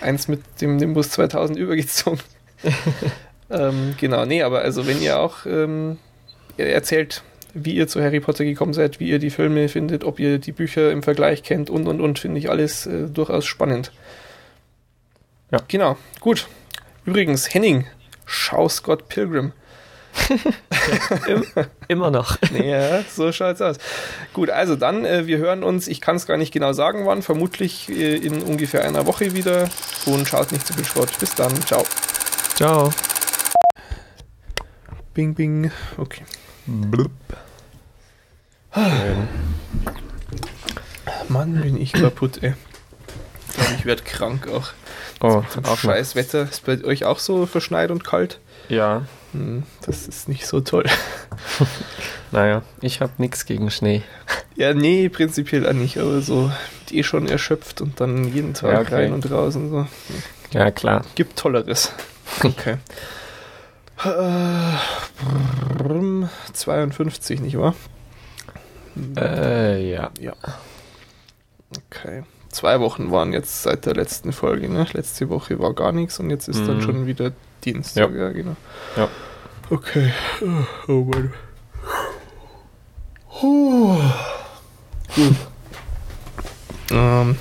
eins 0.00 0.26
mit 0.26 0.40
dem 0.60 0.78
Nimbus 0.78 1.10
2000 1.10 1.56
übergezogen. 1.58 2.18
ähm, 3.50 3.94
genau, 4.00 4.24
nee, 4.24 4.42
aber 4.42 4.62
also 4.62 4.86
wenn 4.88 5.00
ihr 5.00 5.20
auch 5.20 5.46
ähm, 5.46 5.98
erzählt, 6.56 7.22
wie 7.54 7.74
ihr 7.74 7.86
zu 7.86 8.02
Harry 8.02 8.18
Potter 8.20 8.44
gekommen 8.44 8.74
seid, 8.74 8.98
wie 8.98 9.08
ihr 9.08 9.18
die 9.20 9.30
Filme 9.30 9.68
findet, 9.68 10.02
ob 10.02 10.18
ihr 10.18 10.38
die 10.38 10.52
Bücher 10.52 10.90
im 10.90 11.02
Vergleich 11.04 11.42
kennt 11.44 11.70
und 11.70 11.86
und 11.86 12.00
und, 12.00 12.18
finde 12.18 12.38
ich 12.40 12.50
alles 12.50 12.86
äh, 12.86 13.06
durchaus 13.08 13.46
spannend. 13.46 13.92
Ja. 15.52 15.60
Genau, 15.68 15.96
gut. 16.20 16.48
Übrigens, 17.04 17.54
Henning, 17.54 17.86
schau 18.26 18.68
Scott 18.68 19.08
Pilgrim. 19.08 19.52
Immer 21.88 22.10
noch. 22.10 22.38
Ja, 22.52 23.02
so 23.02 23.32
schaut's 23.32 23.60
aus. 23.60 23.76
Gut, 24.32 24.50
also 24.50 24.76
dann, 24.76 25.04
äh, 25.04 25.26
wir 25.26 25.38
hören 25.38 25.62
uns, 25.62 25.88
ich 25.88 26.00
kann 26.00 26.16
es 26.16 26.26
gar 26.26 26.36
nicht 26.36 26.52
genau 26.52 26.72
sagen, 26.72 27.06
wann, 27.06 27.22
vermutlich 27.22 27.88
äh, 27.88 28.16
in 28.16 28.42
ungefähr 28.42 28.84
einer 28.84 29.06
Woche 29.06 29.34
wieder 29.34 29.68
und 30.06 30.26
schaut 30.26 30.52
nicht 30.52 30.66
zu 30.66 30.74
viel 30.74 30.84
Schrott. 30.84 31.10
Bis 31.18 31.34
dann, 31.34 31.54
ciao. 31.66 31.84
Ciao. 32.54 32.90
Bing, 35.14 35.34
bing. 35.34 35.70
Okay. 35.96 36.24
Blub. 36.66 37.10
Schön. 38.74 39.28
Mann, 41.28 41.60
bin 41.60 41.80
ich 41.80 41.92
kaputt, 41.92 42.42
ey. 42.42 42.54
Ich 43.56 43.62
glaube, 43.62 43.74
ich 43.78 43.86
werde 43.86 44.02
krank 44.02 44.48
auch. 44.48 44.68
Oh, 45.20 45.42
auch 45.62 45.78
scheiß 45.78 46.14
Wetter. 46.14 46.42
Ist 46.42 46.64
bei 46.66 46.82
euch 46.84 47.04
auch 47.04 47.18
so 47.18 47.46
verschneit 47.46 47.90
und 47.90 48.04
kalt? 48.04 48.38
Ja, 48.68 49.02
Hm, 49.32 49.64
das 49.84 50.08
ist 50.08 50.28
nicht 50.28 50.46
so 50.46 50.60
toll. 50.60 50.84
naja, 52.32 52.62
ich 52.80 53.00
habe 53.00 53.12
nichts 53.18 53.44
gegen 53.44 53.70
Schnee. 53.70 54.02
Ja, 54.54 54.72
nee, 54.72 55.08
prinzipiell 55.10 55.66
auch 55.66 55.72
nicht, 55.74 55.98
aber 55.98 56.22
so 56.22 56.50
eh 56.90 57.02
schon 57.02 57.28
erschöpft 57.28 57.80
und 57.82 58.00
dann 58.00 58.32
jeden 58.32 58.54
Tag 58.54 58.72
Ja, 58.72 58.80
okay. 58.80 58.94
rein 58.94 59.12
und 59.12 59.30
raus 59.30 59.56
und 59.56 59.70
so. 59.70 59.86
Ja, 60.52 60.70
klar. 60.70 61.04
Gibt 61.14 61.38
Tolleres. 61.38 61.92
Okay. 62.42 62.76
Äh, 64.04 64.76
52, 66.52 67.40
nicht 67.40 67.56
wahr? 67.56 67.74
Äh, 69.16 69.90
ja. 69.90 70.10
Ja. 70.20 70.34
Okay. 71.90 72.24
Zwei 72.56 72.80
Wochen 72.80 73.10
waren 73.12 73.34
jetzt 73.34 73.64
seit 73.64 73.84
der 73.84 73.92
letzten 73.94 74.32
Folge, 74.32 74.70
ne? 74.70 74.86
Letzte 74.94 75.28
Woche 75.28 75.58
war 75.58 75.74
gar 75.74 75.92
nichts 75.92 76.18
und 76.20 76.30
jetzt 76.30 76.48
ist 76.48 76.66
dann 76.66 76.78
Mhm. 76.78 76.80
schon 76.80 77.06
wieder 77.06 77.32
Dienstag, 77.66 78.14
ja, 78.14 78.30
genau. 78.30 78.56
Ja. 78.96 79.10
Okay. 79.68 80.10
Oh, 80.40 80.46
oh 80.90 81.04
Mann. 81.04 81.34
Puh. 83.28 83.98
Gut. 85.14 85.36
Ähm. 86.92 87.36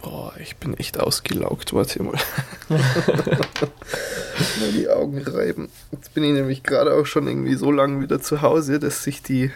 Boah, 0.00 0.32
ich 0.40 0.58
bin 0.58 0.74
echt 0.74 1.00
ausgelaugt. 1.00 1.74
Warte 1.74 2.04
mal. 2.04 2.12
mal 2.68 2.78
die 4.76 4.88
Augen 4.88 5.18
reiben. 5.26 5.70
Jetzt 5.90 6.14
bin 6.14 6.22
ich 6.22 6.34
nämlich 6.34 6.62
gerade 6.62 6.94
auch 6.94 7.04
schon 7.06 7.26
irgendwie 7.26 7.56
so 7.56 7.72
lange 7.72 8.00
wieder 8.00 8.20
zu 8.20 8.42
Hause, 8.42 8.78
dass 8.78 9.02
sich 9.02 9.24
die 9.24 9.50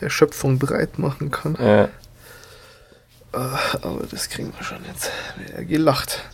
Erschöpfung 0.00 0.58
breit 0.58 0.98
machen 0.98 1.30
kann. 1.30 1.54
Äh, 1.56 1.88
Ah, 3.32 3.58
aber 3.82 4.06
das 4.10 4.30
kriegen 4.30 4.54
wir 4.56 4.64
schon 4.64 4.82
jetzt. 4.86 5.10
Wer 5.36 5.62
gelacht. 5.66 6.24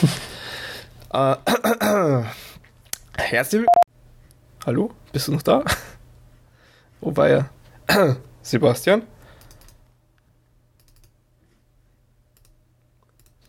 äh, 1.12 1.36
herzlich 3.18 3.60
willkommen. 3.62 3.66
Hallo? 4.64 4.90
Bist 5.12 5.28
du 5.28 5.32
noch 5.32 5.42
da? 5.42 5.62
Wo 7.02 7.14
war 7.14 7.28
er? 7.28 7.50
Sebastian? 8.42 9.02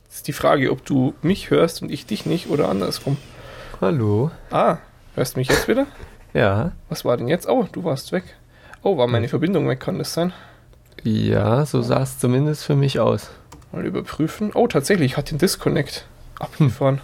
Das 0.07 0.15
ist 0.17 0.27
die 0.27 0.33
Frage, 0.33 0.69
ob 0.71 0.85
du 0.85 1.13
mich 1.21 1.49
hörst 1.51 1.81
und 1.81 1.89
ich 1.91 2.05
dich 2.05 2.25
nicht 2.25 2.49
oder 2.49 2.67
andersrum. 2.67 3.15
hallo. 3.79 4.29
Ah, 4.51 4.77
hörst 5.15 5.35
du 5.35 5.39
mich 5.39 5.47
jetzt 5.47 5.69
wieder? 5.69 5.87
Ja. 6.33 6.73
Was 6.89 7.05
war 7.05 7.15
denn 7.15 7.29
jetzt? 7.29 7.47
Oh, 7.47 7.65
du 7.71 7.85
warst 7.85 8.11
weg. 8.11 8.35
Oh, 8.81 8.97
war 8.97 9.07
meine 9.07 9.27
Verbindung 9.27 9.67
weg, 9.67 9.79
kann 9.79 9.97
das 9.97 10.13
sein? 10.13 10.33
Ja, 11.03 11.65
so 11.65 11.81
sah 11.81 12.01
es 12.01 12.19
zumindest 12.19 12.63
für 12.65 12.75
mich 12.75 12.99
aus. 12.99 13.29
Mal 13.71 13.85
überprüfen. 13.85 14.51
Oh, 14.53 14.67
tatsächlich, 14.67 15.11
ich 15.11 15.17
hatte 15.17 15.33
den 15.35 15.39
Disconnect. 15.39 16.05
Abgefahren. 16.39 17.01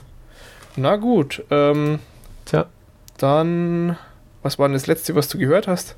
Na 0.77 0.95
gut, 0.95 1.43
ähm, 1.51 1.99
Tja. 2.45 2.65
dann, 3.17 3.97
was 4.41 4.57
war 4.59 4.67
denn 4.67 4.73
das 4.73 4.87
letzte, 4.87 5.15
was 5.15 5.27
du 5.27 5.37
gehört 5.37 5.67
hast? 5.67 5.95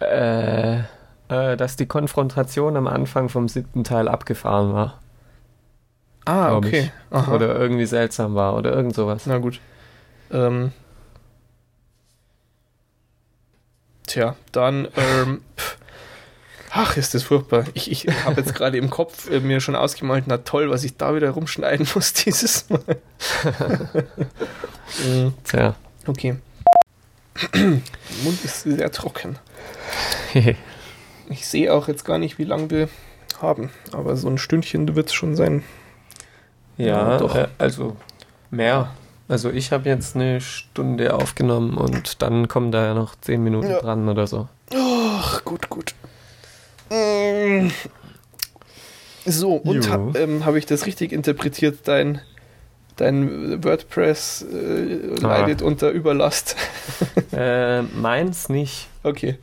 Äh, 0.00 0.80
äh, 1.28 1.56
dass 1.56 1.76
die 1.76 1.86
Konfrontation 1.86 2.76
am 2.76 2.86
Anfang 2.86 3.28
vom 3.28 3.48
siebten 3.48 3.82
Teil 3.82 4.08
abgefahren 4.08 4.74
war. 4.74 5.00
Ah, 6.26 6.54
okay. 6.54 6.90
Oder 7.10 7.56
irgendwie 7.56 7.86
seltsam 7.86 8.34
war 8.34 8.56
oder 8.56 8.72
irgend 8.72 8.94
sowas. 8.94 9.26
Na 9.26 9.38
gut. 9.38 9.60
Ähm, 10.30 10.72
tja, 14.06 14.36
dann, 14.52 14.88
ähm, 14.96 15.42
pff. 15.56 15.76
ach, 16.70 16.96
ist 16.96 17.14
das 17.14 17.22
furchtbar. 17.24 17.64
Ich, 17.74 17.90
ich 17.90 18.06
habe 18.24 18.40
jetzt 18.40 18.54
gerade 18.54 18.78
im 18.78 18.90
Kopf 18.90 19.30
äh, 19.30 19.40
mir 19.40 19.60
schon 19.60 19.76
ausgemalt, 19.76 20.24
na 20.26 20.38
toll, 20.38 20.70
was 20.70 20.84
ich 20.84 20.96
da 20.96 21.14
wieder 21.14 21.30
rumschneiden 21.30 21.86
muss 21.94 22.12
dieses 22.12 22.68
Mal. 22.70 22.80
Mm, 25.04 25.30
Tja. 25.42 25.74
okay. 26.06 26.36
Mund 27.54 28.44
ist 28.44 28.62
sehr 28.62 28.90
trocken. 28.92 29.38
Ich 31.28 31.48
sehe 31.48 31.74
auch 31.74 31.88
jetzt 31.88 32.04
gar 32.04 32.18
nicht, 32.18 32.38
wie 32.38 32.44
lange 32.44 32.70
wir 32.70 32.88
haben, 33.42 33.70
aber 33.90 34.16
so 34.16 34.28
ein 34.28 34.38
Stündchen 34.38 34.94
wird 34.94 35.08
es 35.08 35.14
schon 35.14 35.34
sein. 35.34 35.64
Ja, 36.76 36.86
ja, 36.86 37.18
doch. 37.18 37.34
Äh, 37.34 37.48
also 37.58 37.96
mehr. 38.50 38.92
Also 39.28 39.50
ich 39.50 39.72
habe 39.72 39.88
jetzt 39.88 40.14
eine 40.14 40.40
Stunde 40.40 41.12
aufgenommen 41.14 41.76
und 41.76 42.22
dann 42.22 42.46
kommen 42.48 42.70
da 42.70 42.84
ja 42.86 42.94
noch 42.94 43.14
zehn 43.20 43.42
Minuten 43.42 43.70
Ja. 43.70 43.80
dran 43.80 44.08
oder 44.08 44.26
so. 44.26 44.48
Ach, 44.74 45.44
gut, 45.44 45.68
gut. 45.68 45.94
Mm. 46.90 47.68
So, 49.24 49.54
und 49.54 49.90
ha, 49.90 50.12
ähm, 50.14 50.44
habe 50.44 50.58
ich 50.58 50.66
das 50.66 50.86
richtig 50.86 51.10
interpretiert? 51.10 51.80
Dein, 51.88 52.20
dein 52.96 53.64
WordPress 53.64 54.42
äh, 54.42 55.16
Ah. 55.24 55.28
leidet 55.38 55.62
unter 55.62 55.90
Überlast. 55.90 56.54
äh, 57.32 57.82
meins 57.82 58.48
nicht. 58.48 58.86
Okay. 59.02 59.36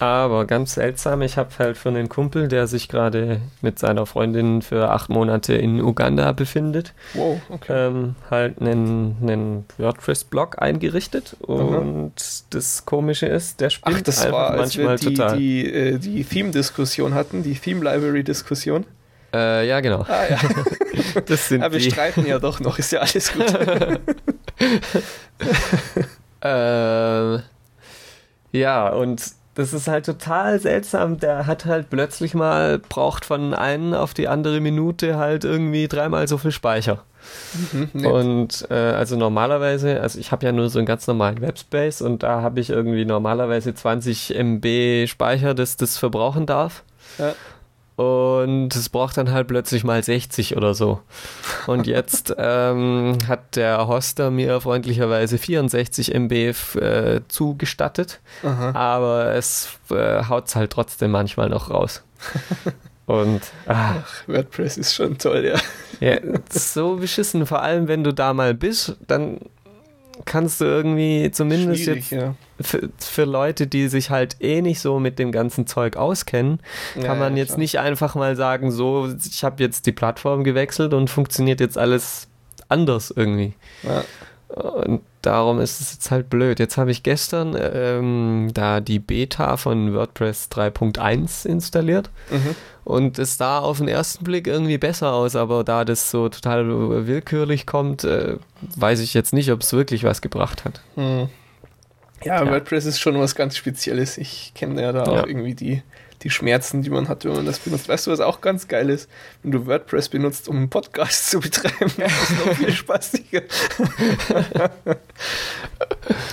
Aber 0.00 0.46
ganz 0.46 0.74
seltsam, 0.74 1.20
ich 1.20 1.36
habe 1.36 1.50
halt 1.58 1.76
für 1.76 1.90
einen 1.90 2.08
Kumpel, 2.08 2.48
der 2.48 2.66
sich 2.66 2.88
gerade 2.88 3.42
mit 3.60 3.78
seiner 3.78 4.06
Freundin 4.06 4.62
für 4.62 4.90
acht 4.90 5.10
Monate 5.10 5.52
in 5.54 5.78
Uganda 5.78 6.32
befindet, 6.32 6.94
Wow, 7.12 7.38
okay. 7.50 7.88
ähm, 7.88 8.14
halt 8.30 8.60
einen, 8.62 9.16
einen 9.20 9.66
WordPress-Blog 9.76 10.60
eingerichtet. 10.62 11.36
Und 11.40 12.12
das 12.48 12.86
Komische 12.86 13.26
ist, 13.26 13.60
der 13.60 13.68
spinnt 13.68 13.96
Ach, 13.98 14.02
das 14.02 14.24
einfach 14.24 14.38
war, 14.38 14.50
als 14.52 14.78
wir 14.78 14.86
manchmal 14.86 15.10
die, 15.10 15.16
total. 15.16 15.36
die, 15.36 15.70
äh, 15.70 15.98
die 15.98 16.24
Theme-Diskussion 16.24 17.12
hatten, 17.12 17.42
die 17.42 17.54
Theme-Library-Diskussion. 17.54 18.86
Äh, 19.34 19.68
ja, 19.68 19.80
genau. 19.80 20.06
Ah 20.08 20.24
ja, 20.30 20.38
Das 21.26 21.48
sind 21.48 21.60
ja 21.62 21.70
wir 21.70 21.78
die. 21.78 21.90
streiten 21.90 22.24
ja 22.26 22.38
doch 22.38 22.58
noch, 22.60 22.78
ist 22.78 22.90
ja 22.92 23.00
alles 23.00 23.32
gut. 23.34 23.44
Ähm, 26.42 27.42
ja, 28.52 28.88
und 28.88 29.22
das 29.60 29.74
ist 29.74 29.88
halt 29.88 30.06
total 30.06 30.58
seltsam. 30.58 31.18
Der 31.18 31.46
hat 31.46 31.66
halt 31.66 31.90
plötzlich 31.90 32.34
mal, 32.34 32.78
braucht 32.78 33.24
von 33.24 33.54
einen 33.54 33.94
auf 33.94 34.14
die 34.14 34.26
andere 34.28 34.60
Minute 34.60 35.16
halt 35.16 35.44
irgendwie 35.44 35.86
dreimal 35.86 36.26
so 36.26 36.38
viel 36.38 36.50
Speicher. 36.50 37.04
Mhm, 37.72 37.88
nee. 37.92 38.06
Und 38.06 38.66
äh, 38.70 38.74
also 38.74 39.16
normalerweise, 39.16 40.00
also 40.00 40.18
ich 40.18 40.32
habe 40.32 40.46
ja 40.46 40.52
nur 40.52 40.70
so 40.70 40.78
einen 40.78 40.86
ganz 40.86 41.06
normalen 41.06 41.40
Webspace 41.40 42.00
und 42.00 42.22
da 42.22 42.40
habe 42.40 42.60
ich 42.60 42.70
irgendwie 42.70 43.04
normalerweise 43.04 43.74
20 43.74 44.34
MB 44.34 45.06
Speicher, 45.06 45.54
das 45.54 45.76
das 45.76 45.98
verbrauchen 45.98 46.46
darf. 46.46 46.82
Ja. 47.18 47.34
Und 48.00 48.74
es 48.74 48.88
braucht 48.88 49.18
dann 49.18 49.30
halt 49.30 49.48
plötzlich 49.48 49.84
mal 49.84 50.02
60 50.02 50.56
oder 50.56 50.72
so. 50.72 51.02
Und 51.66 51.86
jetzt 51.86 52.34
ähm, 52.38 53.18
hat 53.28 53.56
der 53.56 53.88
Hoster 53.88 54.30
mir 54.30 54.62
freundlicherweise 54.62 55.36
64 55.36 56.14
MB 56.14 56.32
äh, 56.32 57.20
zugestattet, 57.28 58.20
Aha. 58.42 58.72
aber 58.72 59.34
es 59.34 59.68
äh, 59.90 60.24
haut 60.24 60.48
es 60.48 60.56
halt 60.56 60.72
trotzdem 60.72 61.10
manchmal 61.10 61.50
noch 61.50 61.68
raus. 61.68 62.02
Und 63.06 63.42
ah, 63.66 63.96
Ach, 64.02 64.28
WordPress 64.28 64.78
ist 64.78 64.94
schon 64.94 65.18
toll, 65.18 65.44
ja. 65.44 65.58
ja, 66.00 66.20
so 66.48 66.96
beschissen, 66.96 67.44
vor 67.44 67.60
allem 67.60 67.86
wenn 67.86 68.02
du 68.02 68.14
da 68.14 68.32
mal 68.32 68.54
bist, 68.54 68.96
dann 69.06 69.40
kannst 70.24 70.60
du 70.60 70.64
irgendwie 70.64 71.30
zumindest 71.30 71.82
Schwierig, 71.84 72.10
jetzt 72.10 72.22
ja. 72.22 72.34
für, 72.60 72.88
für 72.98 73.24
Leute, 73.24 73.66
die 73.66 73.88
sich 73.88 74.10
halt 74.10 74.36
eh 74.40 74.62
nicht 74.62 74.80
so 74.80 74.98
mit 74.98 75.18
dem 75.18 75.32
ganzen 75.32 75.66
Zeug 75.66 75.96
auskennen, 75.96 76.60
Ja, 76.96 77.02
kann 77.04 77.18
man 77.18 77.34
ja, 77.36 77.40
jetzt 77.40 77.50
klar. 77.50 77.58
nicht 77.58 77.78
einfach 77.78 78.14
mal 78.14 78.36
sagen, 78.36 78.70
so, 78.70 79.08
ich 79.28 79.44
habe 79.44 79.62
jetzt 79.62 79.86
die 79.86 79.92
Plattform 79.92 80.44
gewechselt 80.44 80.94
und 80.94 81.08
funktioniert 81.10 81.60
jetzt 81.60 81.78
alles 81.78 82.28
anders 82.68 83.12
irgendwie. 83.14 83.54
Und 84.48 85.02
darum 85.22 85.60
ist 85.60 85.80
es 85.80 85.92
jetzt 85.92 86.10
halt 86.10 86.28
blöd. 86.28 86.58
Jetzt 86.58 86.76
habe 86.76 86.90
ich 86.90 87.02
gestern 87.04 87.56
ähm, 87.58 88.50
da 88.52 88.80
die 88.80 88.98
Beta 88.98 89.56
von 89.56 89.94
WordPress 89.94 90.48
3.1 90.52 91.46
installiert 91.46 92.10
Mhm. 92.30 92.56
Und 92.90 93.18
es 93.18 93.36
sah 93.38 93.58
auf 93.60 93.78
den 93.78 93.88
ersten 93.88 94.24
Blick 94.24 94.46
irgendwie 94.46 94.78
besser 94.78 95.12
aus, 95.12 95.36
aber 95.36 95.64
da 95.64 95.84
das 95.84 96.10
so 96.10 96.28
total 96.28 96.68
willkürlich 97.06 97.66
kommt, 97.66 98.04
äh, 98.04 98.36
weiß 98.76 99.00
ich 99.00 99.14
jetzt 99.14 99.32
nicht, 99.32 99.50
ob 99.50 99.62
es 99.62 99.72
wirklich 99.72 100.04
was 100.04 100.20
gebracht 100.20 100.64
hat. 100.64 100.80
Hm. 100.96 101.28
Ja, 102.24 102.44
Ja. 102.44 102.50
WordPress 102.50 102.84
ist 102.84 102.98
schon 103.00 103.18
was 103.18 103.34
ganz 103.34 103.56
Spezielles. 103.56 104.18
Ich 104.18 104.52
kenne 104.54 104.82
ja 104.82 104.92
da 104.92 105.04
Ja. 105.04 105.22
auch 105.22 105.26
irgendwie 105.26 105.54
die, 105.54 105.82
die 106.22 106.30
Schmerzen, 106.30 106.82
die 106.82 106.90
man 106.90 107.08
hat, 107.08 107.24
wenn 107.24 107.32
man 107.32 107.46
das 107.46 107.58
benutzt. 107.60 107.88
Weißt 107.88 108.06
du, 108.06 108.10
was 108.10 108.20
auch 108.20 108.40
ganz 108.40 108.68
geil 108.68 108.90
ist? 108.90 109.08
Wenn 109.42 109.52
du 109.52 109.66
WordPress 109.66 110.08
benutzt, 110.10 110.48
um 110.48 110.56
einen 110.56 110.70
Podcast 110.70 111.30
zu 111.30 111.40
betreiben, 111.40 111.90
das 111.96 112.30
ist 112.30 112.46
noch 112.46 112.54
viel 112.56 112.72
spaßiger. 112.72 113.42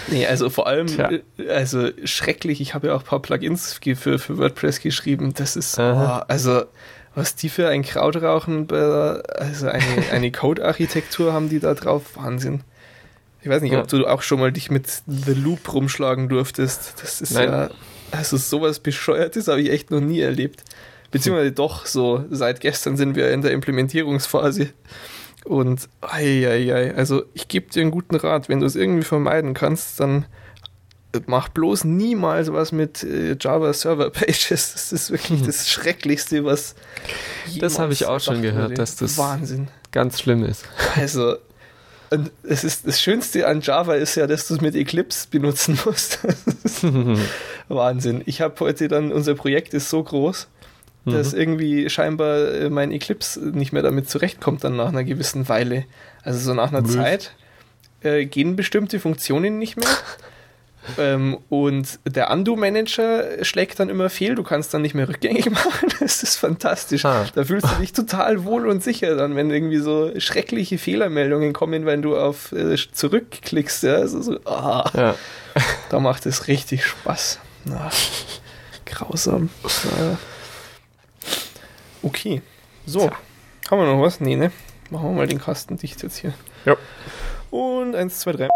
nee, 0.07 0.25
also 0.25 0.49
vor 0.49 0.67
allem, 0.67 0.87
Tja. 0.87 1.09
äh, 1.37 1.49
also 1.49 1.89
schrecklich. 2.03 2.61
Ich 2.61 2.73
habe 2.73 2.87
ja 2.87 2.95
auch 2.95 3.01
ein 3.01 3.05
paar 3.05 3.21
Plugins 3.21 3.79
für, 3.83 4.19
für 4.19 4.37
WordPress 4.37 4.81
geschrieben. 4.81 5.33
Das 5.33 5.55
ist, 5.55 5.77
oh, 5.79 5.81
also 5.81 6.63
was 7.15 7.35
die 7.35 7.49
für 7.49 7.67
ein 7.69 7.81
Kraut 7.83 8.15
rauchen, 8.21 8.69
also 8.71 9.67
eine, 9.67 9.81
eine 10.11 10.31
Code-Architektur 10.31 11.33
haben 11.33 11.49
die 11.49 11.59
da 11.59 11.73
drauf. 11.73 12.03
Wahnsinn. 12.15 12.61
Ich 13.41 13.49
weiß 13.49 13.61
nicht, 13.61 13.71
Ja. 13.71 13.79
ob 13.81 13.87
du 13.87 14.05
auch 14.05 14.21
schon 14.21 14.39
mal 14.39 14.51
dich 14.51 14.69
mit 14.69 14.87
The 15.07 15.33
Loop 15.33 15.73
rumschlagen 15.73 16.27
durftest. 16.29 16.95
Das 17.01 17.21
ist 17.21 17.31
Nein. 17.31 17.49
ja, 17.49 17.69
also 18.11 18.37
sowas 18.37 18.79
Bescheuertes 18.79 19.47
habe 19.47 19.61
ich 19.61 19.69
echt 19.71 19.91
noch 19.91 19.99
nie 20.01 20.19
erlebt. 20.21 20.63
Beziehungsweise 21.11 21.51
doch 21.51 21.85
so, 21.85 22.25
seit 22.29 22.59
gestern 22.59 22.97
sind 22.97 23.15
wir 23.15 23.31
in 23.31 23.41
der 23.41 23.51
Implementierungsphase. 23.51 24.69
Und 25.45 25.87
ei, 26.01 26.45
ei, 26.47 26.73
ei, 26.75 26.95
also 26.95 27.23
ich 27.33 27.47
gebe 27.47 27.69
dir 27.71 27.81
einen 27.81 27.91
guten 27.91 28.15
Rat, 28.17 28.49
wenn 28.49 28.59
du 28.59 28.65
es 28.65 28.75
irgendwie 28.75 29.05
vermeiden 29.05 29.53
kannst, 29.53 29.99
dann 30.01 30.25
mach 31.25 31.47
bloß 31.47 31.85
niemals 31.85 32.51
was 32.51 32.73
mit 32.73 33.03
äh, 33.03 33.37
Java 33.39 33.71
Server 33.71 34.09
Pages. 34.09 34.73
Das 34.73 34.91
ist 34.91 35.09
wirklich 35.11 35.41
das 35.43 35.69
Schrecklichste, 35.69 36.43
was 36.43 36.75
Das 37.59 37.79
habe 37.79 37.93
ich 37.93 38.05
auch 38.05 38.19
schon 38.19 38.41
gehört, 38.41 38.65
wurde. 38.71 38.73
dass 38.75 38.97
das- 38.97 39.17
Wahnsinn. 39.17 39.69
Ganz 39.93 40.19
schlimm 40.19 40.43
ist. 40.43 40.65
Also, 40.97 41.37
und 42.09 42.29
es 42.43 42.65
ist 42.65 42.85
das 42.85 43.01
Schönste 43.01 43.47
an 43.47 43.61
Java 43.61 43.95
ist 43.95 44.15
ja, 44.15 44.27
dass 44.27 44.47
du 44.49 44.55
es 44.55 44.61
mit 44.61 44.75
Eclipse 44.75 45.27
benutzen 45.31 45.79
musst. 45.85 46.19
Wahnsinn. 47.69 48.21
Ich 48.25 48.41
habe 48.41 48.55
heute 48.61 48.87
dann, 48.87 49.11
unser 49.11 49.35
Projekt 49.35 49.73
ist 49.73 49.89
so 49.89 50.03
groß, 50.03 50.47
dass 51.05 51.33
Mhm. 51.33 51.39
irgendwie 51.39 51.89
scheinbar 51.89 52.37
äh, 52.53 52.69
mein 52.69 52.91
Eclipse 52.91 53.39
nicht 53.49 53.71
mehr 53.73 53.83
damit 53.83 54.09
zurechtkommt 54.09 54.63
dann 54.63 54.75
nach 54.75 54.89
einer 54.89 55.03
gewissen 55.03 55.47
Weile. 55.49 55.85
Also 56.23 56.39
so 56.39 56.53
nach 56.53 56.69
einer 56.71 56.81
Blöd. 56.81 56.93
Zeit 56.93 57.31
äh, 58.03 58.25
gehen 58.25 58.55
bestimmte 58.55 58.99
Funktionen 58.99 59.57
nicht 59.57 59.77
mehr. 59.77 59.87
ähm, 60.97 61.37
und 61.49 61.99
der 62.05 62.29
Undo-Manager 62.31 63.43
schlägt 63.43 63.79
dann 63.79 63.89
immer 63.89 64.09
fehl, 64.09 64.35
du 64.35 64.43
kannst 64.43 64.73
dann 64.73 64.81
nicht 64.81 64.95
mehr 64.95 65.07
rückgängig 65.09 65.49
machen. 65.51 65.89
Das 65.99 66.23
ist 66.23 66.35
fantastisch. 66.37 67.03
Ah. 67.05 67.25
Da 67.35 67.43
fühlst 67.45 67.67
du 67.69 67.75
dich 67.81 67.93
total 67.93 68.43
wohl 68.45 68.67
und 68.67 68.83
sicher 68.83 69.15
dann, 69.15 69.35
wenn 69.35 69.49
irgendwie 69.49 69.79
so 69.79 70.11
schreckliche 70.19 70.77
Fehlermeldungen 70.77 71.53
kommen, 71.53 71.85
wenn 71.85 72.01
du 72.01 72.17
auf 72.17 72.51
äh, 72.51 72.75
zurückklickst. 72.91 73.83
Ja? 73.83 73.95
Also 73.95 74.21
so, 74.21 74.39
ah, 74.45 74.89
Ja. 74.95 75.15
da 75.89 75.99
macht 75.99 76.25
es 76.25 76.47
richtig 76.47 76.85
Spaß. 76.85 77.39
Na, 77.69 77.89
grausam. 78.85 79.49
Na. 79.63 80.17
Okay. 82.01 82.41
So. 82.85 82.99
Tja. 83.07 83.17
Haben 83.69 83.79
wir 83.79 83.85
noch 83.93 84.01
was? 84.01 84.21
Nee, 84.21 84.35
ne? 84.35 84.51
Machen 84.89 85.09
wir 85.09 85.11
mal 85.11 85.27
den 85.27 85.39
Kasten 85.39 85.75
dicht 85.75 86.01
jetzt 86.03 86.17
hier. 86.17 86.33
Ja. 86.65 86.77
Und 87.51 87.95
eins, 87.95 88.19
zwei, 88.19 88.31
drei. 88.31 88.47